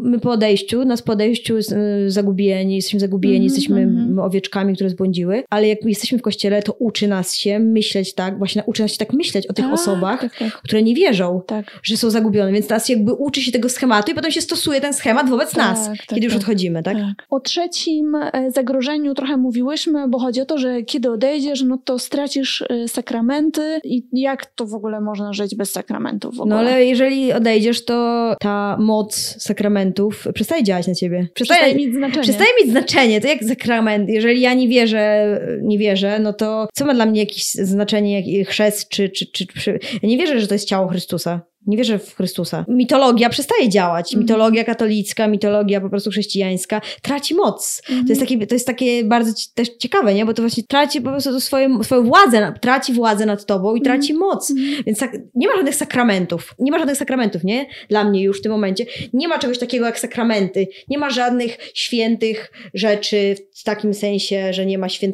my 0.00 0.20
po 0.20 0.30
odejściu, 0.30 0.84
nas 0.84 1.02
po 1.02 1.12
odejściu 1.12 1.56
y, 1.56 1.62
zagubieni, 2.06 2.76
jesteśmy 2.76 3.00
zagubieni, 3.00 3.36
mm 3.36 3.48
-hmm, 3.48 3.52
jesteśmy 3.52 3.80
mm 3.80 4.16
-hmm. 4.16 4.26
owieczkami, 4.26 4.74
które 4.74 4.90
zbłądziły, 4.90 5.42
ale 5.50 5.68
jak 5.68 5.84
jesteśmy 5.84 6.18
w 6.18 6.22
kościele, 6.22 6.62
to 6.62 6.72
uczy 6.72 7.08
nas 7.08 7.34
się 7.34 7.58
myśleć 7.58 8.14
tak, 8.14 8.38
właśnie 8.38 8.62
uczy 8.66 8.82
nas 8.82 8.92
się 8.92 8.98
tak 8.98 9.12
myśleć 9.12 9.46
o 9.46 9.52
tych 9.52 9.64
tak, 9.64 9.74
osobach, 9.74 10.20
tak, 10.20 10.38
tak 10.38 10.52
które 10.52 10.82
nie 10.82 10.94
wierzą, 10.94 11.42
tak. 11.46 11.80
że 11.82 11.96
są 11.96 12.10
zagubione, 12.10 12.52
więc 12.52 12.68
nas 12.68 12.88
jakby 12.88 13.12
uczy 13.12 13.42
się 13.42 13.52
tego 13.52 13.68
schematu 13.68 14.12
i 14.12 14.14
potem 14.14 14.30
się 14.30 14.40
stosuje 14.40 14.80
ten 14.80 14.92
schemat 14.92 15.28
wobec 15.28 15.50
tak, 15.50 15.58
nas, 15.58 15.86
tak, 15.86 16.06
kiedy 16.06 16.26
już 16.26 16.36
odchodzimy, 16.36 16.82
tak? 16.82 16.96
Tak? 17.06 17.26
O 17.30 17.40
trzecim 17.40 18.14
e, 18.14 18.50
zagrożeniu 18.50 19.14
trochę 19.14 19.36
mówiłyśmy, 19.36 20.08
bo 20.08 20.18
chodzi 20.18 20.40
o 20.40 20.46
to, 20.46 20.58
że 20.58 20.82
kiedy 20.82 21.10
odejdziesz, 21.10 21.62
no 21.62 21.78
to 21.84 21.98
stracisz 21.98 22.62
e, 22.62 22.88
sakramenty 22.88 23.80
i 23.84 24.02
jak 24.12 24.46
to 24.46 24.66
w 24.66 24.74
ogóle 24.74 25.00
można 25.00 25.32
żyć 25.32 25.54
bez 25.54 25.72
sakramentów 25.72 26.36
w 26.36 26.40
ogóle? 26.40 26.54
No 26.54 26.60
ale 26.60 26.84
jeżeli 26.84 27.32
odejdziesz, 27.32 27.84
to 27.84 28.34
ta 28.40 28.76
moc 28.80 29.16
sakramentów 29.42 30.24
przestaje 30.34 30.62
działać 30.62 30.86
na 30.86 30.94
ciebie. 30.94 31.28
Przestaje, 31.34 31.60
przestaje 31.60 31.86
mieć 31.86 31.94
znaczenie. 31.94 32.22
Przestaje 32.22 32.50
mieć 32.60 32.70
znaczenie, 32.70 33.20
to 33.20 33.28
jak 33.28 33.44
sakrament. 33.44 34.08
Jeżeli 34.08 34.40
ja 34.40 34.54
nie 34.54 34.68
wierzę, 34.68 35.38
nie 35.62 35.78
wierzę, 35.78 36.18
no 36.18 36.32
to 36.32 36.68
co 36.74 36.86
ma 36.86 36.94
dla 36.94 37.06
mnie 37.06 37.20
jakieś 37.20 37.44
znaczenie, 37.44 38.38
jak 38.38 38.48
chrzest, 38.48 38.88
czy, 38.88 39.08
czy, 39.08 39.26
czy, 39.26 39.46
czy... 39.46 39.78
Ja 40.02 40.08
nie 40.08 40.18
wierzę, 40.18 40.40
że 40.40 40.46
to 40.46 40.54
jest 40.54 40.68
ciało 40.68 40.88
Chrystusa. 40.88 41.40
Nie 41.66 41.76
wierzę 41.76 41.98
w 41.98 42.16
Chrystusa. 42.16 42.64
Mitologia 42.68 43.28
przestaje 43.28 43.68
działać. 43.68 44.14
Mm. 44.14 44.22
Mitologia 44.22 44.64
katolicka, 44.64 45.28
mitologia 45.28 45.80
po 45.80 45.90
prostu 45.90 46.10
chrześcijańska 46.10 46.80
traci 47.02 47.34
moc. 47.34 47.82
Mm. 47.88 48.04
To, 48.04 48.12
jest 48.12 48.22
mhm. 48.22 48.38
takie, 48.38 48.46
to 48.46 48.54
jest 48.54 48.66
takie 48.66 49.04
bardzo 49.04 49.32
też 49.54 49.68
ciekawe, 49.78 50.14
nie? 50.14 50.26
Bo 50.26 50.34
to 50.34 50.42
właśnie 50.42 50.62
traci 50.62 51.00
po 51.00 51.10
prostu 51.10 51.40
swoją, 51.40 51.82
swoją 51.82 52.02
władzę, 52.02 52.52
traci 52.60 52.92
władzę 52.92 53.26
nad 53.26 53.46
tobą 53.46 53.74
i 53.74 53.82
traci 53.82 54.12
mm. 54.12 54.20
moc. 54.20 54.50
Mhm. 54.50 54.84
Więc 54.86 54.98
tak, 54.98 55.12
nie 55.34 55.48
ma 55.48 55.56
żadnych 55.56 55.74
sakramentów. 55.74 56.54
Nie 56.58 56.70
ma 56.70 56.78
żadnych 56.78 56.96
sakramentów, 56.96 57.44
nie? 57.44 57.66
Dla 57.88 58.04
mnie 58.04 58.22
już 58.22 58.38
w 58.38 58.42
tym 58.42 58.52
momencie. 58.52 58.86
Nie 59.12 59.28
ma 59.28 59.38
czegoś 59.38 59.58
takiego 59.58 59.86
jak 59.86 59.98
sakramenty. 59.98 60.68
Nie 60.88 60.98
ma 60.98 61.10
żadnych 61.10 61.58
świętych 61.74 62.52
rzeczy 62.74 63.36
w 63.54 63.64
takim 63.64 63.94
sensie, 63.94 64.52
że 64.52 64.66
nie 64.66 64.78
ma 64.78 64.88
świę 64.88 65.12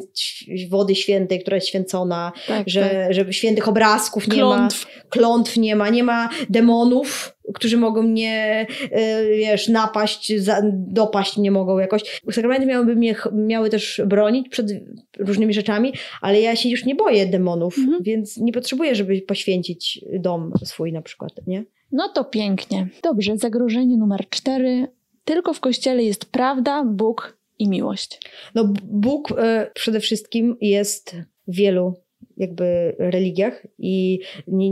wody 0.69 0.95
świętej, 0.95 1.41
która 1.41 1.55
jest 1.55 1.67
święcona, 1.67 2.31
tak, 2.47 2.69
że, 2.69 2.89
tak. 2.89 3.13
że 3.13 3.33
świętych 3.33 3.67
obrazków 3.67 4.27
nie 4.27 4.33
Klątw. 4.33 4.85
ma, 4.85 5.01
klątw 5.09 5.57
nie 5.57 5.75
ma, 5.75 5.89
nie 5.89 6.03
ma 6.03 6.29
demonów, 6.49 7.37
którzy 7.53 7.77
mogą 7.77 8.03
mnie, 8.03 8.67
e, 8.91 9.25
wiesz, 9.25 9.67
napaść, 9.67 10.33
dopaść 10.71 11.37
mnie 11.37 11.51
mogą 11.51 11.79
jakoś. 11.79 12.21
Sakramenty 12.31 12.65
miałyby 12.65 12.95
mnie, 12.95 13.15
miały 13.33 13.69
też 13.69 14.01
bronić 14.05 14.49
przed 14.49 14.67
różnymi 15.19 15.53
rzeczami, 15.53 15.93
ale 16.21 16.41
ja 16.41 16.55
się 16.55 16.69
już 16.69 16.85
nie 16.85 16.95
boję 16.95 17.25
demonów, 17.25 17.77
mhm. 17.77 18.03
więc 18.03 18.37
nie 18.37 18.53
potrzebuję, 18.53 18.95
żeby 18.95 19.21
poświęcić 19.21 20.05
dom 20.19 20.51
swój 20.63 20.93
na 20.93 21.01
przykład, 21.01 21.31
nie? 21.47 21.65
No 21.91 22.09
to 22.09 22.23
pięknie. 22.23 22.87
Dobrze, 23.03 23.37
zagrożenie 23.37 23.97
numer 23.97 24.29
cztery. 24.29 24.87
Tylko 25.25 25.53
w 25.53 25.59
kościele 25.59 26.03
jest 26.03 26.25
prawda, 26.25 26.83
Bóg 26.83 27.37
i 27.59 27.69
miłość. 27.69 28.19
No, 28.55 28.73
Bóg 28.83 29.31
y, 29.31 29.35
przede 29.73 29.99
wszystkim 29.99 30.55
jest 30.61 31.15
wielu 31.47 31.93
jakby 32.43 32.95
religiach 32.99 33.67
i 33.79 34.19
nie, 34.47 34.71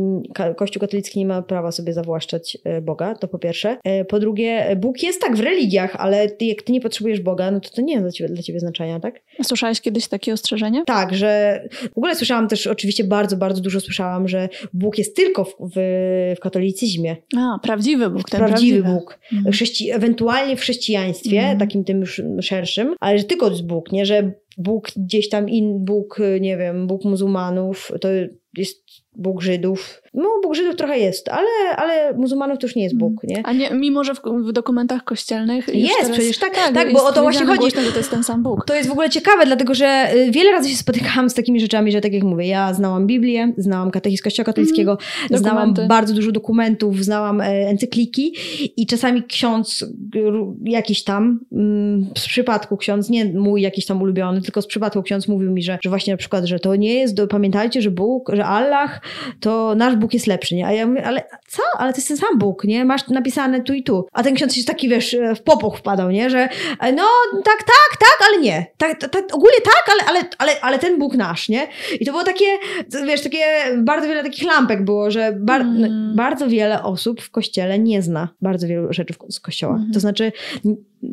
Kościół 0.56 0.80
katolicki 0.80 1.20
nie 1.20 1.26
ma 1.26 1.42
prawa 1.42 1.72
sobie 1.72 1.94
zawłaszczać 1.94 2.58
e, 2.64 2.82
Boga, 2.82 3.16
to 3.16 3.28
po 3.28 3.40
pierwsze. 3.40 3.78
E, 3.84 4.06
po 4.06 4.20
drugie, 4.20 4.76
Bóg 4.80 5.04
jest 5.04 5.22
tak 5.22 5.36
w 5.36 5.40
religiach, 5.40 5.96
ale 5.96 6.30
ty, 6.30 6.46
jak 6.46 6.62
ty 6.62 6.72
nie 6.72 6.82
potrzebujesz 6.82 7.20
Boga, 7.20 7.52
no 7.52 7.60
to 7.60 7.70
to 7.70 7.82
nie 7.82 7.96
ma 7.96 8.02
dla 8.02 8.12
ciebie, 8.12 8.30
dla 8.34 8.44
ciebie 8.44 8.60
znaczenia, 8.60 9.00
tak? 9.00 9.22
Słyszałeś 9.44 9.82
kiedyś 9.82 10.08
takie 10.08 10.34
ostrzeżenie? 10.34 10.84
Tak, 10.86 11.14
że 11.14 11.62
w 11.94 11.98
ogóle 11.98 12.16
słyszałam 12.16 12.48
też, 12.48 12.68
oczywiście 12.68 13.04
bardzo, 13.04 13.38
bardzo 13.38 13.62
dużo 13.62 13.80
słyszałam, 13.80 14.28
że 14.28 14.50
Bóg 14.74 14.98
jest 14.98 15.16
tylko 15.16 15.44
w, 15.44 15.56
w, 15.60 15.74
w 16.38 16.40
katolicyzmie. 16.40 17.16
A, 17.38 17.60
prawdziwy 17.64 18.10
Bóg. 18.10 18.30
Ten 18.30 18.40
prawdziwy, 18.40 18.82
prawdziwy 18.82 19.00
Bóg. 19.00 19.20
Mhm. 19.34 19.54
Chrześci 19.54 19.92
ewentualnie 19.92 20.56
w 20.56 20.60
chrześcijaństwie, 20.60 21.40
mhm. 21.40 21.58
takim 21.58 21.84
tym 21.84 22.00
już 22.00 22.22
szerszym, 22.42 22.96
ale 23.00 23.18
że 23.18 23.24
tylko 23.24 23.50
jest 23.50 23.66
Bóg, 23.66 23.92
nie? 23.92 24.06
Że 24.06 24.32
Bóg 24.58 24.92
gdzieś 24.96 25.30
tam, 25.30 25.50
in, 25.50 25.86
Bóg, 25.86 26.20
nie 26.42 26.58
wiem, 26.58 26.88
Bóg 26.88 27.06
muzułmanów, 27.06 27.92
to 28.02 28.08
jest 28.58 28.84
Bóg 29.16 29.42
Żydów. 29.42 30.01
No, 30.14 30.30
Bóg 30.44 30.56
Żydów 30.56 30.76
trochę 30.76 31.00
jest, 31.00 31.30
ale, 31.30 31.76
ale 31.78 32.14
muzułmanów 32.14 32.60
to 32.60 32.68
już 32.68 32.76
nie 32.76 32.84
jest 32.84 32.98
Bóg, 32.98 33.24
nie? 33.24 33.42
A 33.46 33.54
nie, 33.54 33.70
mimo, 33.70 34.04
że 34.04 34.16
w, 34.16 34.22
w 34.22 34.52
dokumentach 34.52 35.04
kościelnych 35.04 35.68
jest 35.76 36.12
przecież, 36.12 36.38
tak, 36.38 36.56
tak, 36.56 36.74
tak 36.74 36.94
bo 36.94 37.06
o 37.06 37.14
to 37.14 37.22
właśnie 37.22 37.46
chodzi. 37.46 37.60
Głośno, 37.60 37.82
że 37.82 37.92
to 37.92 37.98
jest 37.98 38.12
ten 38.12 38.24
sam 38.24 38.44
Bóg. 38.44 38.66
To 38.66 38.76
jest 38.76 38.90
w 38.90 38.92
ogóle 38.92 39.10
ciekawe, 39.10 39.46
dlatego 39.46 39.74
że 39.74 40.12
y, 40.16 40.32
wiele 40.32 40.52
razy 40.52 40.70
się 40.70 40.76
spotykałam 40.76 41.30
z 41.30 41.34
takimi 41.34 41.60
rzeczami, 41.60 41.92
że 41.92 42.02
tak 42.02 42.14
jak 42.14 42.24
mówię, 42.24 42.48
ja 42.48 42.74
znałam 42.74 43.08
Biblię, 43.08 43.54
znałam 43.58 43.92
katechizm 43.92 44.24
Kościoła 44.24 44.46
katolickiego, 44.46 44.98
mm, 45.30 45.42
znałam 45.44 45.74
bardzo 45.88 46.14
dużo 46.14 46.32
dokumentów, 46.32 47.04
znałam 47.04 47.42
e, 47.42 47.46
encykliki 47.46 48.36
i 48.78 48.88
czasami 48.88 49.24
ksiądz 49.24 49.86
jakiś 50.64 51.04
tam, 51.04 51.40
mm, 51.52 52.06
z 52.18 52.28
przypadku 52.28 52.78
ksiądz, 52.78 53.10
nie 53.10 53.26
mój 53.26 53.62
jakiś 53.62 53.86
tam 53.86 54.02
ulubiony, 54.02 54.42
tylko 54.42 54.62
z 54.62 54.68
przypadku 54.68 55.04
ksiądz 55.04 55.28
mówił 55.28 55.52
mi, 55.52 55.64
że, 55.64 55.78
że 55.82 55.90
właśnie 55.90 56.14
na 56.14 56.18
przykład, 56.18 56.46
że 56.46 56.60
to 56.60 56.76
nie 56.76 56.94
jest, 56.94 57.16
do, 57.16 57.28
pamiętajcie, 57.28 57.82
że 57.82 57.92
Bóg, 57.92 58.32
że 58.34 58.46
Allah, 58.46 59.02
to 59.40 59.76
nasz 59.76 60.01
Bóg 60.02 60.14
jest 60.14 60.28
lepszy, 60.28 60.56
nie? 60.56 60.68
A 60.68 60.72
ja 60.72 60.88
mówię, 60.88 61.06
ale 61.06 61.24
co? 61.48 61.62
Ale 61.78 61.94
to 61.94 61.98
jest 61.98 62.08
ten 62.08 62.18
sam 62.18 62.38
Bóg, 62.38 62.64
nie? 62.64 62.86
Masz 62.86 63.08
napisane 63.08 63.62
tu 63.62 63.74
i 63.74 63.84
tu. 63.84 64.08
A 64.12 64.24
ten 64.24 64.36
ksiądz 64.36 64.56
się 64.56 64.64
taki, 64.64 64.90
wiesz, 64.90 65.16
w 65.36 65.42
popuch 65.42 65.78
wpadał, 65.78 66.12
nie? 66.12 66.30
Że 66.30 66.50
no, 66.82 67.04
tak, 67.46 67.58
tak, 67.58 68.00
tak, 68.00 68.28
ale 68.30 68.42
nie. 68.42 68.66
Tak, 68.78 69.00
tak, 69.00 69.24
ogólnie 69.34 69.62
tak, 69.64 69.84
ale, 69.92 70.10
ale, 70.10 70.30
ale, 70.38 70.62
ale 70.62 70.80
ten 70.80 71.00
Bóg 71.00 71.16
nasz, 71.16 71.50
nie? 71.50 71.68
I 72.00 72.06
to 72.06 72.12
było 72.12 72.24
takie, 72.24 72.46
wiesz, 73.06 73.22
takie, 73.22 73.46
bardzo 73.78 74.08
wiele 74.08 74.24
takich 74.24 74.48
lampek 74.48 74.86
było, 74.86 75.12
że 75.12 75.34
bar, 75.40 75.62
mm. 75.62 76.16
bardzo 76.16 76.48
wiele 76.48 76.84
osób 76.84 77.22
w 77.22 77.32
kościele 77.32 77.80
nie 77.80 78.02
zna 78.02 78.30
bardzo 78.42 78.68
wielu 78.68 78.94
rzeczy 78.94 79.14
z 79.30 79.40
kościoła. 79.40 79.76
Mm. 79.76 79.92
To 79.94 80.00
znaczy, 80.00 80.32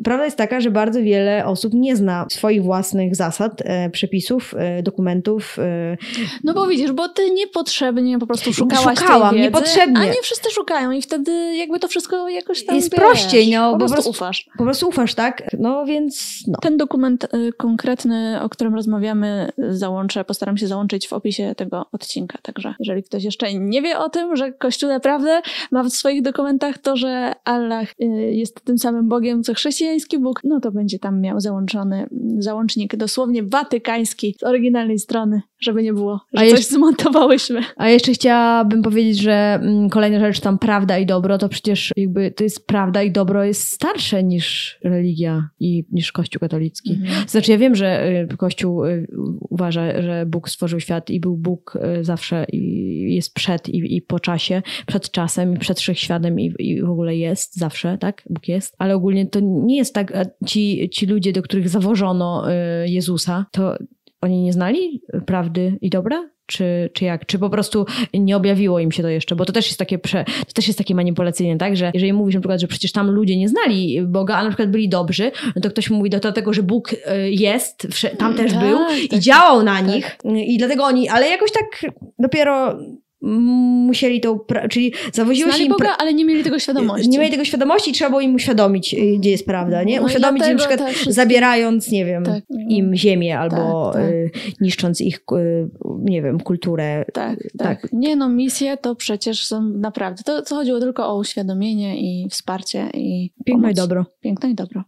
Prawda 0.03 0.25
jest 0.25 0.37
taka, 0.37 0.61
że 0.61 0.71
bardzo 0.71 1.01
wiele 1.01 1.45
osób 1.45 1.73
nie 1.73 1.95
zna 1.95 2.25
swoich 2.29 2.63
własnych 2.63 3.15
zasad, 3.15 3.61
e, 3.65 3.89
przepisów, 3.89 4.53
e, 4.57 4.83
dokumentów. 4.83 5.59
E. 5.59 5.97
No 6.43 6.53
bo 6.53 6.67
widzisz, 6.67 6.91
bo 6.91 7.09
ty 7.09 7.31
niepotrzebnie 7.31 8.19
po 8.19 8.27
prostu 8.27 8.53
szukałaś 8.53 8.99
Szukałam, 8.99 9.29
tej 9.29 9.39
wiedzy, 9.39 9.51
niepotrzebnie. 9.51 9.99
A 9.99 10.05
nie 10.05 10.21
wszyscy 10.21 10.51
szukają 10.51 10.91
i 10.91 11.01
wtedy 11.01 11.55
jakby 11.55 11.79
to 11.79 11.87
wszystko 11.87 12.29
jakoś 12.29 12.65
tam 12.65 12.75
Jest 12.75 12.91
wiesz, 12.91 12.99
prościej, 12.99 13.51
no. 13.51 13.71
Po 13.71 13.77
prostu, 13.77 13.93
prostu 13.93 14.09
ufasz. 14.09 14.49
Po 14.57 14.63
prostu 14.63 14.87
ufasz, 14.87 15.15
tak? 15.15 15.43
No 15.59 15.85
więc 15.85 16.43
no. 16.47 16.59
Ten 16.61 16.77
dokument 16.77 17.27
konkretny, 17.57 18.39
o 18.41 18.49
którym 18.49 18.75
rozmawiamy, 18.75 19.51
załączę, 19.69 20.23
postaram 20.23 20.57
się 20.57 20.67
załączyć 20.67 21.07
w 21.07 21.13
opisie 21.13 21.55
tego 21.57 21.85
odcinka. 21.91 22.37
Także 22.41 22.73
jeżeli 22.79 23.03
ktoś 23.03 23.23
jeszcze 23.23 23.53
nie 23.53 23.81
wie 23.81 23.99
o 23.99 24.09
tym, 24.09 24.35
że 24.35 24.51
Kościół 24.51 24.89
naprawdę 24.89 25.41
ma 25.71 25.83
w 25.83 25.89
swoich 25.89 26.21
dokumentach 26.21 26.77
to, 26.77 26.97
że 26.97 27.33
Allah 27.43 27.87
jest 28.31 28.65
tym 28.65 28.77
samym 28.77 29.09
Bogiem, 29.09 29.43
co 29.43 29.53
chrześcijaństwo, 29.53 29.78
chrześcijański 29.79 30.19
Bóg, 30.19 30.41
no 30.43 30.59
to 30.59 30.71
będzie 30.71 30.99
tam 30.99 31.21
miał 31.21 31.39
załączony 31.39 32.07
załącznik 32.37 32.95
dosłownie 32.95 33.43
watykański 33.43 34.35
z 34.39 34.43
oryginalnej 34.43 34.99
strony, 34.99 35.41
żeby 35.59 35.83
nie 35.83 35.93
było, 35.93 36.19
że 36.33 36.39
a 36.39 36.43
coś 36.43 36.51
jeszcze, 36.51 36.75
zmontowałyśmy. 36.75 37.61
A 37.77 37.89
jeszcze 37.89 38.11
chciałabym 38.11 38.81
powiedzieć, 38.81 39.17
że 39.17 39.59
mm, 39.61 39.89
kolejna 39.89 40.19
rzecz 40.19 40.39
tam 40.39 40.59
prawda 40.59 40.97
i 40.97 41.05
dobro, 41.05 41.37
to 41.37 41.49
przecież 41.49 41.93
jakby 41.97 42.31
to 42.31 42.43
jest 42.43 42.67
prawda 42.67 43.03
i 43.03 43.11
dobro 43.11 43.43
jest 43.43 43.63
starsze 43.63 44.23
niż 44.23 44.77
religia 44.83 45.49
i 45.59 45.85
niż 45.91 46.11
Kościół 46.11 46.39
katolicki. 46.39 46.93
Mhm. 46.93 47.27
Znaczy 47.27 47.51
ja 47.51 47.57
wiem, 47.57 47.75
że 47.75 48.09
y, 48.31 48.37
Kościół 48.37 48.85
y, 48.85 49.07
uważa, 49.49 50.01
że 50.01 50.25
Bóg 50.25 50.49
stworzył 50.49 50.79
świat 50.79 51.09
i 51.09 51.19
był 51.19 51.37
Bóg 51.37 51.77
y, 51.99 52.03
zawsze 52.03 52.45
i 52.53 53.15
jest 53.15 53.33
przed 53.33 53.69
i, 53.69 53.95
i 53.95 54.01
po 54.01 54.19
czasie, 54.19 54.61
przed 54.87 55.11
czasem 55.11 55.55
i 55.55 55.59
przed 55.59 55.79
wszechświatem 55.79 56.39
i, 56.39 56.53
i 56.59 56.81
w 56.81 56.89
ogóle 56.89 57.15
jest 57.15 57.55
zawsze, 57.55 57.97
tak? 57.97 58.23
Bóg 58.29 58.47
jest, 58.47 58.75
ale 58.77 58.95
ogólnie 58.95 59.27
to 59.27 59.39
nie 59.69 59.77
jest 59.77 59.93
tak, 59.93 60.13
ci, 60.45 60.89
ci 60.89 61.05
ludzie, 61.05 61.33
do 61.33 61.41
których 61.41 61.69
zawożono 61.69 62.51
y, 62.51 62.89
Jezusa, 62.89 63.45
to 63.51 63.75
oni 64.21 64.41
nie 64.41 64.53
znali 64.53 65.01
prawdy 65.25 65.77
i 65.81 65.89
dobra? 65.89 66.29
Czy, 66.45 66.89
czy 66.93 67.05
jak? 67.05 67.25
Czy 67.25 67.39
po 67.39 67.49
prostu 67.49 67.85
nie 68.13 68.37
objawiło 68.37 68.79
im 68.79 68.91
się 68.91 69.03
to 69.03 69.09
jeszcze? 69.09 69.35
Bo 69.35 69.45
to 69.45 69.53
też 69.53 69.67
jest 69.67 69.79
takie, 69.79 69.99
prze, 69.99 70.25
to 70.47 70.53
też 70.53 70.67
jest 70.67 70.77
takie 70.77 70.95
manipulacyjne, 70.95 71.57
tak? 71.57 71.77
Że 71.77 71.91
jeżeli 71.93 72.13
mówisz 72.13 72.35
na 72.35 72.41
przykład, 72.41 72.61
że 72.61 72.67
przecież 72.67 72.91
tam 72.91 73.11
ludzie 73.11 73.37
nie 73.37 73.49
znali 73.49 74.01
Boga, 74.01 74.35
a 74.37 74.43
na 74.43 74.49
przykład 74.49 74.71
byli 74.71 74.89
dobrzy, 74.89 75.31
no 75.55 75.61
to 75.61 75.69
ktoś 75.69 75.89
mówi 75.89 76.09
do 76.09 76.19
tego, 76.19 76.53
że 76.53 76.63
Bóg 76.63 76.93
y, 76.93 76.97
jest, 77.31 77.87
tam 78.17 78.35
też 78.35 78.51
tak, 78.51 78.61
był 78.61 78.79
i 79.03 79.09
tak, 79.09 79.19
działał 79.19 79.63
na 79.63 79.75
tak. 79.75 79.87
nich. 79.87 80.17
I 80.23 80.57
dlatego 80.57 80.83
oni, 80.83 81.09
ale 81.09 81.29
jakoś 81.29 81.51
tak 81.51 81.91
dopiero 82.19 82.79
musieli 83.21 84.21
to, 84.21 84.45
czyli 84.69 84.93
zawoziło 85.13 85.51
się 85.51 85.63
im... 85.63 85.69
Boga, 85.69 85.95
ale 85.97 86.13
nie 86.13 86.25
mieli 86.25 86.43
tego 86.43 86.59
świadomości. 86.59 87.09
Nie 87.09 87.19
mieli 87.19 87.31
tego 87.31 87.45
świadomości 87.45 87.89
i 87.89 87.93
trzeba 87.93 88.09
było 88.09 88.21
im 88.21 88.35
uświadomić, 88.35 88.93
y, 88.93 89.17
gdzie 89.19 89.29
jest 89.29 89.45
prawda, 89.45 89.83
nie? 89.83 89.99
No 89.99 90.05
uświadomić 90.05 90.47
im 90.47 90.57
na 90.57 90.65
przykład 90.65 90.93
zabierając, 91.07 91.91
nie 91.91 92.05
wiem, 92.05 92.23
tak. 92.23 92.43
im 92.69 92.95
ziemię 92.95 93.39
albo 93.39 93.91
tak, 93.93 94.01
tak. 94.01 94.11
Y, 94.11 94.31
niszcząc 94.61 95.01
ich, 95.01 95.19
y, 95.37 95.69
nie 95.99 96.21
wiem, 96.21 96.39
kulturę. 96.39 97.05
Tak, 97.13 97.39
tak, 97.57 97.81
tak. 97.81 97.93
Nie 97.93 98.15
no, 98.15 98.29
misje 98.29 98.77
to 98.77 98.95
przecież 98.95 99.45
są 99.45 99.61
naprawdę, 99.61 100.23
to, 100.23 100.41
to 100.41 100.55
chodziło 100.55 100.79
tylko 100.79 101.07
o 101.07 101.17
uświadomienie 101.17 102.01
i 102.01 102.29
wsparcie 102.29 102.89
i 102.93 103.31
Piękno 103.45 103.61
pomoc. 103.61 103.77
i 103.77 103.81
dobro. 103.81 104.05
Piękno 104.21 104.49
i 104.49 104.55
dobro. 104.55 104.83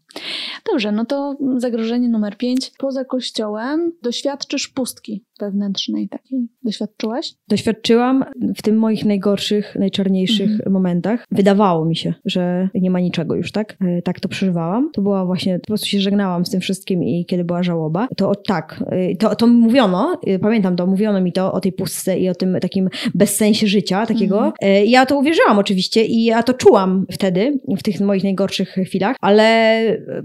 Dobrze, 0.72 0.92
no 0.92 1.06
to 1.06 1.36
zagrożenie 1.58 2.10
numer 2.10 2.38
pięć. 2.38 2.72
Poza 2.78 3.06
kościołem 3.06 3.92
doświadczysz 4.02 4.68
pustki 4.68 5.24
wewnętrznej 5.42 6.10
takiej. 6.10 6.48
Doświadczyłaś? 6.64 7.34
Doświadczyłam 7.48 8.26
w 8.58 8.62
tym 8.62 8.78
moich 8.78 9.06
najgorszych, 9.06 9.76
najczarniejszych 9.80 10.52
mhm. 10.52 10.72
momentach. 10.72 11.26
Wydawało 11.32 11.86
mi 11.86 11.96
się, 11.96 12.14
że 12.26 12.70
nie 12.74 12.92
ma 12.92 13.00
niczego 13.00 13.36
już, 13.36 13.52
tak? 13.52 13.78
E, 13.82 14.02
tak 14.02 14.20
to 14.20 14.30
przeżywałam. 14.30 14.90
To 14.94 15.02
była 15.02 15.26
właśnie, 15.26 15.60
po 15.60 15.68
prostu 15.68 15.88
się 15.88 16.00
żegnałam 16.00 16.46
z 16.46 16.50
tym 16.50 16.62
wszystkim 16.62 17.04
i 17.04 17.26
kiedy 17.26 17.44
była 17.44 17.64
żałoba, 17.64 18.08
to 18.18 18.36
tak, 18.36 18.84
e, 18.88 19.16
to, 19.16 19.36
to 19.36 19.48
mówiono, 19.48 20.20
e, 20.28 20.40
pamiętam 20.40 20.76
to, 20.76 20.88
mówiono 20.88 21.22
mi 21.22 21.34
to 21.34 21.54
o 21.54 21.60
tej 21.60 21.72
pustce 21.72 22.20
i 22.20 22.30
o 22.30 22.36
tym 22.36 22.58
takim 22.62 22.90
bezsensie 23.16 23.68
życia 23.68 24.06
takiego. 24.06 24.46
Mhm. 24.46 24.86
Ja 24.86 25.06
to 25.06 25.18
uwierzyłam 25.18 25.60
oczywiście 25.60 26.06
i 26.06 26.24
ja 26.24 26.44
to 26.44 26.54
czułam 26.54 27.06
wtedy, 27.12 27.60
w 27.78 27.84
tych 27.84 28.00
moich 28.02 28.24
najgorszych 28.24 28.70
chwilach, 28.70 29.18
ale 29.22 29.82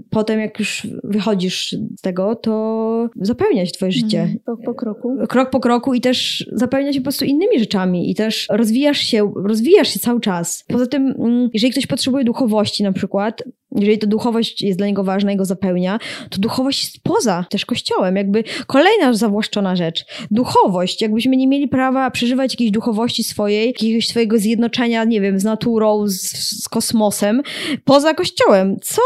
potem 0.09 0.39
jak 0.39 0.59
już 0.59 0.87
wychodzisz 1.03 1.75
z 1.97 2.01
tego, 2.01 2.35
to 2.35 3.09
zapełnia 3.21 3.65
się 3.65 3.71
twoje 3.71 3.91
życie. 3.91 4.21
Mhm. 4.21 4.39
Po, 4.45 4.57
po 4.57 4.73
kroku 4.73 5.06
kroku. 5.27 5.27
Krok 5.27 5.49
po 5.49 5.59
kroku 5.59 5.93
i 5.93 6.01
też 6.01 6.45
zapełnia 6.51 6.93
się 6.93 6.99
po 6.99 7.03
prostu 7.03 7.25
innymi 7.25 7.59
rzeczami 7.59 8.11
i 8.11 8.15
też 8.15 8.47
rozwijasz 8.49 8.97
się, 8.97 9.33
rozwijasz 9.35 9.93
się 9.93 9.99
cały 9.99 10.21
czas. 10.21 10.65
Poza 10.67 10.87
tym, 10.87 11.15
mm, 11.19 11.49
jeżeli 11.53 11.71
ktoś 11.71 11.87
potrzebuje 11.87 12.23
duchowości 12.23 12.83
na 12.83 12.91
przykład, 12.91 13.43
jeżeli 13.75 13.99
to 13.99 14.07
duchowość 14.07 14.61
jest 14.61 14.77
dla 14.79 14.87
niego 14.87 15.03
ważna 15.03 15.31
i 15.31 15.35
go 15.35 15.45
zapełnia, 15.45 15.99
to 16.29 16.41
duchowość 16.41 16.83
jest 16.83 17.03
poza 17.03 17.45
też 17.49 17.65
kościołem. 17.65 18.15
Jakby 18.15 18.43
kolejna 18.67 19.13
zawłaszczona 19.13 19.75
rzecz. 19.75 20.05
Duchowość. 20.31 21.01
Jakbyśmy 21.01 21.37
nie 21.37 21.47
mieli 21.47 21.67
prawa 21.67 22.11
przeżywać 22.11 22.53
jakiejś 22.53 22.71
duchowości 22.71 23.23
swojej, 23.23 23.67
jakiegoś 23.67 24.07
swojego 24.07 24.37
zjednoczenia, 24.37 25.03
nie 25.03 25.21
wiem, 25.21 25.39
z 25.39 25.43
naturą, 25.43 26.07
z, 26.07 26.21
z 26.63 26.69
kosmosem, 26.69 27.41
poza 27.85 28.13
kościołem. 28.13 28.77
Co? 28.81 29.01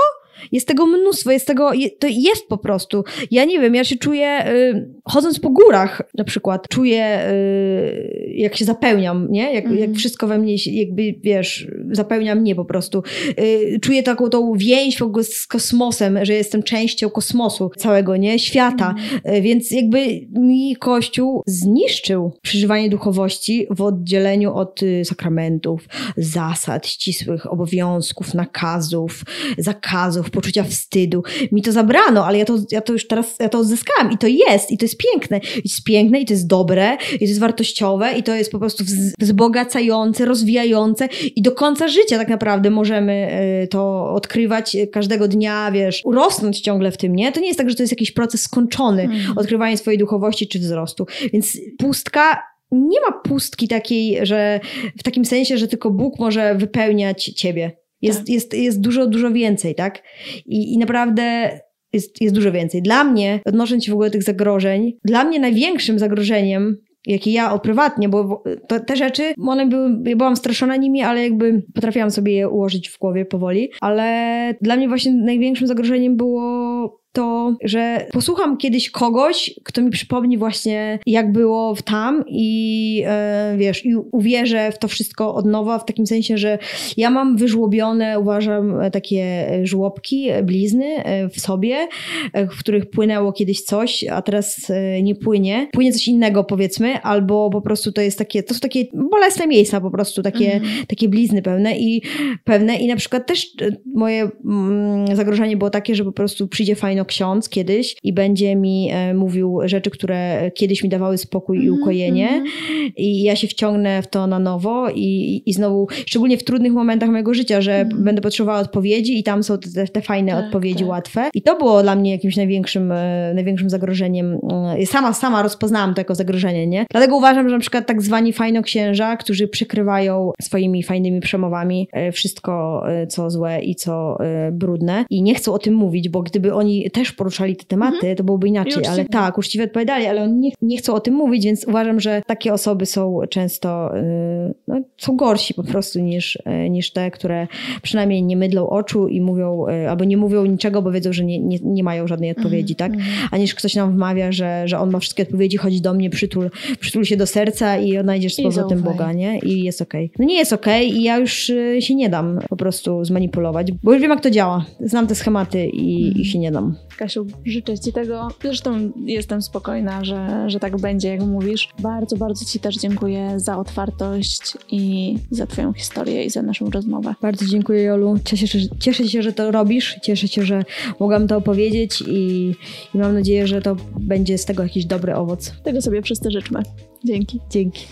Jest 0.51 0.67
tego 0.67 0.85
mnóstwo, 0.85 1.31
jest 1.31 1.47
tego, 1.47 1.71
to 1.99 2.07
jest 2.07 2.47
po 2.47 2.57
prostu. 2.57 3.03
Ja 3.31 3.45
nie 3.45 3.59
wiem, 3.59 3.75
ja 3.75 3.83
się 3.83 3.95
czuję, 3.95 4.47
y, 4.47 4.89
chodząc 5.05 5.39
po 5.39 5.49
górach 5.49 6.01
na 6.17 6.23
przykład, 6.23 6.67
czuję, 6.69 7.31
y, 7.31 8.33
jak 8.35 8.55
się 8.55 8.65
zapełniam, 8.65 9.27
nie? 9.31 9.53
Jak, 9.53 9.65
mm. 9.65 9.77
jak 9.77 9.93
wszystko 9.93 10.27
we 10.27 10.37
mnie, 10.37 10.55
jakby, 10.65 11.15
wiesz, 11.23 11.67
zapełnia 11.91 12.35
mnie 12.35 12.55
po 12.55 12.65
prostu. 12.65 13.03
Y, 13.39 13.79
czuję 13.81 14.03
taką 14.03 14.29
tą 14.29 14.53
więź 14.53 14.97
w 14.97 15.01
ogóle 15.01 15.23
z 15.23 15.47
kosmosem, 15.47 16.25
że 16.25 16.33
jestem 16.33 16.63
częścią 16.63 17.09
kosmosu 17.09 17.69
całego, 17.77 18.17
nie? 18.17 18.39
Świata. 18.39 18.95
Mm. 19.23 19.41
Więc 19.43 19.71
jakby 19.71 19.97
mi 20.31 20.75
Kościół 20.75 21.43
zniszczył 21.45 22.31
przeżywanie 22.41 22.89
duchowości 22.89 23.67
w 23.69 23.81
oddzieleniu 23.81 24.53
od 24.53 24.79
sakramentów, 25.03 25.87
zasad, 26.17 26.87
ścisłych 26.87 27.53
obowiązków, 27.53 28.33
nakazów, 28.33 29.23
zakazów, 29.57 30.30
poczucia 30.31 30.63
wstydu. 30.63 31.23
Mi 31.51 31.61
to 31.61 31.71
zabrano, 31.71 32.25
ale 32.25 32.37
ja 32.37 32.45
to, 32.45 32.57
ja 32.71 32.81
to 32.81 32.93
już 32.93 33.07
teraz 33.07 33.35
ja 33.39 33.49
to 33.49 33.59
odzyskałam 33.59 34.11
i 34.11 34.17
to 34.17 34.27
jest, 34.27 34.71
i 34.71 34.77
to 34.77 34.85
jest 34.85 34.97
piękne. 34.97 35.37
I 35.37 35.41
to 35.41 35.61
jest 35.65 35.83
piękne, 35.83 36.19
i 36.19 36.25
to 36.25 36.33
jest 36.33 36.47
dobre, 36.47 36.97
i 37.13 37.19
to 37.19 37.25
jest 37.25 37.39
wartościowe, 37.39 38.13
i 38.17 38.23
to 38.23 38.35
jest 38.35 38.51
po 38.51 38.59
prostu 38.59 38.83
wzbogacające, 39.19 40.25
rozwijające 40.25 41.09
i 41.35 41.41
do 41.41 41.51
końca 41.51 41.87
życia 41.87 42.17
tak 42.17 42.29
naprawdę 42.29 42.69
możemy 42.69 43.41
y, 43.63 43.67
to 43.67 44.13
odkrywać 44.13 44.77
każdego 44.91 45.27
dnia, 45.27 45.71
wiesz, 45.71 46.01
urosnąć 46.05 46.61
ciągle 46.61 46.91
w 46.91 46.97
tym, 46.97 47.15
nie? 47.15 47.31
To 47.31 47.39
nie 47.39 47.47
jest 47.47 47.59
tak, 47.59 47.69
że 47.69 47.75
to 47.75 47.83
jest 47.83 47.93
jakiś 47.93 48.11
proces 48.11 48.41
skończony, 48.41 49.03
mm. 49.03 49.37
odkrywanie 49.37 49.77
swojej 49.77 49.97
duchowości 49.97 50.47
czy 50.47 50.59
wzrostu. 50.59 51.05
Więc 51.33 51.57
pustka 51.77 52.51
nie 52.71 53.01
ma 53.01 53.11
pustki 53.11 53.67
takiej, 53.67 54.25
że 54.25 54.59
w 54.97 55.03
takim 55.03 55.25
sensie, 55.25 55.57
że 55.57 55.67
tylko 55.67 55.91
Bóg 55.91 56.19
może 56.19 56.55
wypełniać 56.55 57.23
ciebie. 57.23 57.71
Jest, 58.01 58.19
tak. 58.19 58.29
jest, 58.29 58.53
jest 58.53 58.81
dużo, 58.81 59.07
dużo 59.07 59.31
więcej, 59.31 59.75
tak? 59.75 60.03
I, 60.45 60.73
i 60.73 60.77
naprawdę 60.77 61.49
jest, 61.93 62.21
jest 62.21 62.35
dużo 62.35 62.51
więcej. 62.51 62.81
Dla 62.81 63.03
mnie, 63.03 63.39
odnosząc 63.45 63.85
się 63.85 63.91
w 63.91 63.95
ogóle 63.95 64.09
do 64.09 64.13
tych 64.13 64.23
zagrożeń, 64.23 64.93
dla 65.03 65.23
mnie 65.23 65.39
największym 65.39 65.99
zagrożeniem 65.99 66.77
jakie 67.05 67.31
ja 67.31 67.59
prywatnie, 67.59 68.09
bo 68.09 68.43
to, 68.67 68.79
te 68.79 68.95
rzeczy, 68.95 69.33
one 69.47 69.65
były, 69.65 69.89
ja 70.05 70.15
byłam 70.15 70.35
straszona 70.35 70.75
nimi, 70.75 71.01
ale 71.01 71.23
jakby 71.23 71.63
potrafiłam 71.73 72.11
sobie 72.11 72.33
je 72.33 72.49
ułożyć 72.49 72.89
w 72.89 72.97
głowie 72.97 73.25
powoli, 73.25 73.69
ale 73.81 74.53
dla 74.61 74.75
mnie 74.75 74.87
właśnie 74.87 75.13
największym 75.13 75.67
zagrożeniem 75.67 76.17
było 76.17 77.00
to, 77.11 77.55
że 77.63 78.07
posłucham 78.11 78.57
kiedyś 78.57 78.89
kogoś, 78.89 79.51
kto 79.63 79.81
mi 79.81 79.89
przypomni 79.89 80.37
właśnie, 80.37 80.99
jak 81.05 81.31
było 81.31 81.75
w 81.75 81.81
tam 81.81 82.23
i 82.27 83.03
e, 83.05 83.55
wiesz, 83.57 83.85
i 83.85 83.95
uwierzę 83.95 84.71
w 84.71 84.79
to 84.79 84.87
wszystko 84.87 85.35
od 85.35 85.45
nowa, 85.45 85.79
w 85.79 85.85
takim 85.85 86.07
sensie, 86.07 86.37
że 86.37 86.57
ja 86.97 87.09
mam 87.09 87.37
wyżłobione, 87.37 88.19
uważam, 88.19 88.73
takie 88.91 89.47
żłobki, 89.63 90.29
blizny 90.43 91.03
e, 91.03 91.29
w 91.29 91.39
sobie, 91.39 91.87
e, 92.33 92.47
w 92.47 92.59
których 92.59 92.89
płynęło 92.89 93.33
kiedyś 93.33 93.61
coś, 93.61 94.03
a 94.03 94.21
teraz 94.21 94.69
e, 94.69 95.01
nie 95.01 95.15
płynie. 95.15 95.67
Płynie 95.71 95.93
coś 95.93 96.07
innego, 96.07 96.43
powiedzmy, 96.43 97.01
albo 97.01 97.49
po 97.49 97.61
prostu 97.61 97.91
to 97.91 98.01
jest 98.01 98.17
takie, 98.17 98.43
to 98.43 98.53
są 98.53 98.59
takie 98.59 98.85
bolesne 98.93 99.47
miejsca 99.47 99.81
po 99.81 99.91
prostu, 99.91 100.21
takie, 100.21 100.53
mm. 100.53 100.69
takie 100.87 101.09
blizny 101.09 101.41
pełne 101.41 101.77
i 101.77 102.01
pewne 102.43 102.75
i 102.75 102.87
na 102.87 102.95
przykład 102.95 103.27
też 103.27 103.47
moje 103.95 104.29
mm, 104.45 105.15
zagrożenie 105.15 105.57
było 105.57 105.69
takie, 105.69 105.95
że 105.95 106.03
po 106.03 106.11
prostu 106.11 106.47
przyjdzie 106.47 106.75
fajny 106.75 107.00
ksiądz 107.05 107.49
kiedyś 107.49 107.95
i 108.03 108.13
będzie 108.13 108.55
mi 108.55 108.89
e, 108.91 109.13
mówił 109.13 109.59
rzeczy, 109.65 109.89
które 109.89 110.51
kiedyś 110.55 110.83
mi 110.83 110.89
dawały 110.89 111.17
spokój 111.17 111.57
i 111.57 111.61
mhm, 111.61 111.81
ukojenie 111.81 112.29
-hmm. 112.29 112.91
i 112.97 113.23
ja 113.23 113.35
się 113.35 113.47
wciągnę 113.47 114.01
w 114.01 114.07
to 114.07 114.27
na 114.27 114.39
nowo 114.39 114.89
i, 114.89 115.43
i 115.45 115.53
znowu, 115.53 115.87
szczególnie 116.05 116.37
w 116.37 116.43
trudnych 116.43 116.73
momentach 116.73 117.09
mojego 117.09 117.33
życia, 117.33 117.61
że 117.61 117.85
-hmm. 117.85 118.03
będę 118.03 118.21
potrzebowała 118.21 118.59
odpowiedzi 118.59 119.19
i 119.19 119.23
tam 119.23 119.43
są 119.43 119.57
te, 119.57 119.87
te 119.87 120.01
fajne 120.01 120.31
tak, 120.31 120.45
odpowiedzi 120.45 120.79
tak. 120.79 120.89
łatwe 120.89 121.29
i 121.33 121.41
to 121.41 121.57
było 121.57 121.83
dla 121.83 121.95
mnie 121.95 122.11
jakimś 122.11 122.37
największym, 122.37 122.91
e, 122.91 123.31
największym 123.35 123.69
zagrożeniem. 123.69 124.39
E, 124.79 124.85
sama, 124.85 125.13
sama 125.13 125.43
rozpoznałam 125.43 125.93
to 125.93 126.01
jako 126.01 126.15
zagrożenie, 126.15 126.67
nie? 126.67 126.85
Dlatego 126.91 127.17
uważam, 127.17 127.49
że 127.49 127.55
na 127.55 127.61
przykład 127.61 127.87
tak 127.87 128.01
zwani 128.01 128.33
fajnoksięża, 128.33 129.17
którzy 129.17 129.47
przykrywają 129.47 130.31
swoimi 130.41 130.83
fajnymi 130.83 131.19
przemowami 131.19 131.87
wszystko, 132.11 132.83
co 133.09 133.29
złe 133.29 133.61
i 133.61 133.75
co 133.75 134.17
brudne 134.51 135.05
i 135.09 135.23
nie 135.23 135.35
chcą 135.35 135.53
o 135.53 135.59
tym 135.59 135.73
mówić, 135.73 136.09
bo 136.09 136.21
gdyby 136.21 136.53
oni 136.53 136.90
też 136.91 137.11
poruszali 137.11 137.55
te 137.55 137.65
tematy, 137.65 137.95
mhm. 137.95 138.15
to 138.15 138.23
byłoby 138.23 138.47
inaczej, 138.47 138.85
ale 138.85 139.05
tak, 139.05 139.37
uczciwie 139.37 139.63
odpowiadali, 139.63 140.05
ale 140.05 140.23
oni 140.23 140.33
nie, 140.33 140.51
nie, 140.61 140.77
chcą 140.77 140.93
o 140.93 140.99
tym 140.99 141.13
mówić, 141.13 141.45
więc 141.45 141.67
uważam, 141.67 141.99
że 141.99 142.21
takie 142.27 142.53
osoby 142.53 142.85
są 142.85 143.19
często, 143.29 143.91
yy, 143.95 144.53
no, 144.67 144.81
są 144.97 145.17
gorsi 145.17 145.53
po 145.53 145.63
prostu 145.63 145.99
niż, 145.99 146.39
yy, 146.45 146.69
niż 146.69 146.91
te, 146.91 147.11
które 147.11 147.47
przynajmniej 147.81 148.23
nie 148.23 148.37
mydlą 148.37 148.69
oczu 148.69 149.07
i 149.07 149.21
mówią, 149.21 149.65
yy, 149.67 149.89
albo 149.89 150.05
nie 150.05 150.17
mówią 150.17 150.45
niczego, 150.45 150.81
bo 150.81 150.91
wiedzą, 150.91 151.13
że 151.13 151.25
nie, 151.25 151.39
nie, 151.39 151.57
nie 151.63 151.83
mają 151.83 152.07
żadnej 152.07 152.31
odpowiedzi, 152.31 152.73
mhm. 152.73 152.91
tak? 152.91 152.99
Mhm. 152.99 153.27
A 153.31 153.37
niż 153.37 153.55
ktoś 153.55 153.75
nam 153.75 153.91
wmawia, 153.91 154.31
że, 154.31 154.67
że 154.67 154.79
on 154.79 154.91
ma 154.91 154.99
wszystkie 154.99 155.23
odpowiedzi, 155.23 155.57
chodzi 155.57 155.81
do 155.81 155.93
mnie, 155.93 156.09
przytul, 156.09 156.49
przytul 156.79 157.05
się 157.05 157.17
do 157.17 157.27
serca 157.27 157.77
i 157.77 157.97
odnajdziesz 157.97 158.35
z 158.35 158.41
powrotem 158.41 158.81
Boga, 158.81 159.13
nie? 159.13 159.39
I 159.39 159.63
jest 159.63 159.81
okej. 159.81 160.05
Okay. 160.05 160.15
No 160.19 160.25
nie 160.25 160.37
jest 160.37 160.53
okej 160.53 160.87
okay 160.87 160.99
i 160.99 161.03
ja 161.03 161.17
już 161.17 161.49
y, 161.49 161.81
się 161.81 161.95
nie 161.95 162.09
dam 162.09 162.39
po 162.49 162.57
prostu 162.57 163.05
zmanipulować, 163.05 163.71
bo 163.71 163.93
już 163.93 164.01
wiem, 164.01 164.11
jak 164.11 164.21
to 164.21 164.31
działa. 164.31 164.65
Znam 164.79 165.07
te 165.07 165.15
schematy 165.15 165.67
i, 165.67 166.21
i 166.21 166.25
się 166.25 166.39
nie 166.39 166.51
dam. 166.51 166.75
Kasiu, 166.97 167.27
życzę 167.45 167.79
Ci 167.79 167.93
tego. 167.93 168.27
Zresztą 168.41 168.91
jestem 169.05 169.41
spokojna, 169.41 170.03
że, 170.03 170.49
że 170.49 170.59
tak 170.59 170.77
będzie, 170.77 171.07
jak 171.07 171.21
mówisz. 171.21 171.69
Bardzo, 171.79 172.17
bardzo 172.17 172.45
Ci 172.45 172.59
też 172.59 172.75
dziękuję 172.75 173.39
za 173.39 173.57
otwartość 173.57 174.57
i 174.71 175.15
za 175.31 175.47
Twoją 175.47 175.73
historię 175.73 176.25
i 176.25 176.29
za 176.29 176.41
naszą 176.41 176.69
rozmowę. 176.69 177.15
Bardzo 177.21 177.45
dziękuję, 177.45 177.83
Jolu. 177.83 178.15
Cieszę 178.25 178.47
się, 178.47 178.59
cieszę 178.79 179.07
się 179.07 179.21
że 179.21 179.33
to 179.33 179.51
robisz. 179.51 179.95
Cieszę 180.03 180.27
się, 180.27 180.43
że 180.43 180.63
mogłam 180.99 181.27
to 181.27 181.37
opowiedzieć 181.37 182.03
i, 182.07 182.51
i 182.95 182.97
mam 182.97 183.13
nadzieję, 183.13 183.47
że 183.47 183.61
to 183.61 183.75
będzie 183.99 184.37
z 184.37 184.45
tego 184.45 184.63
jakiś 184.63 184.85
dobry 184.85 185.15
owoc. 185.15 185.53
Tego 185.63 185.81
sobie 185.81 186.01
wszyscy 186.01 186.31
życzmy. 186.31 186.63
Dzięki. 187.05 187.39
Dzięki. 187.49 187.85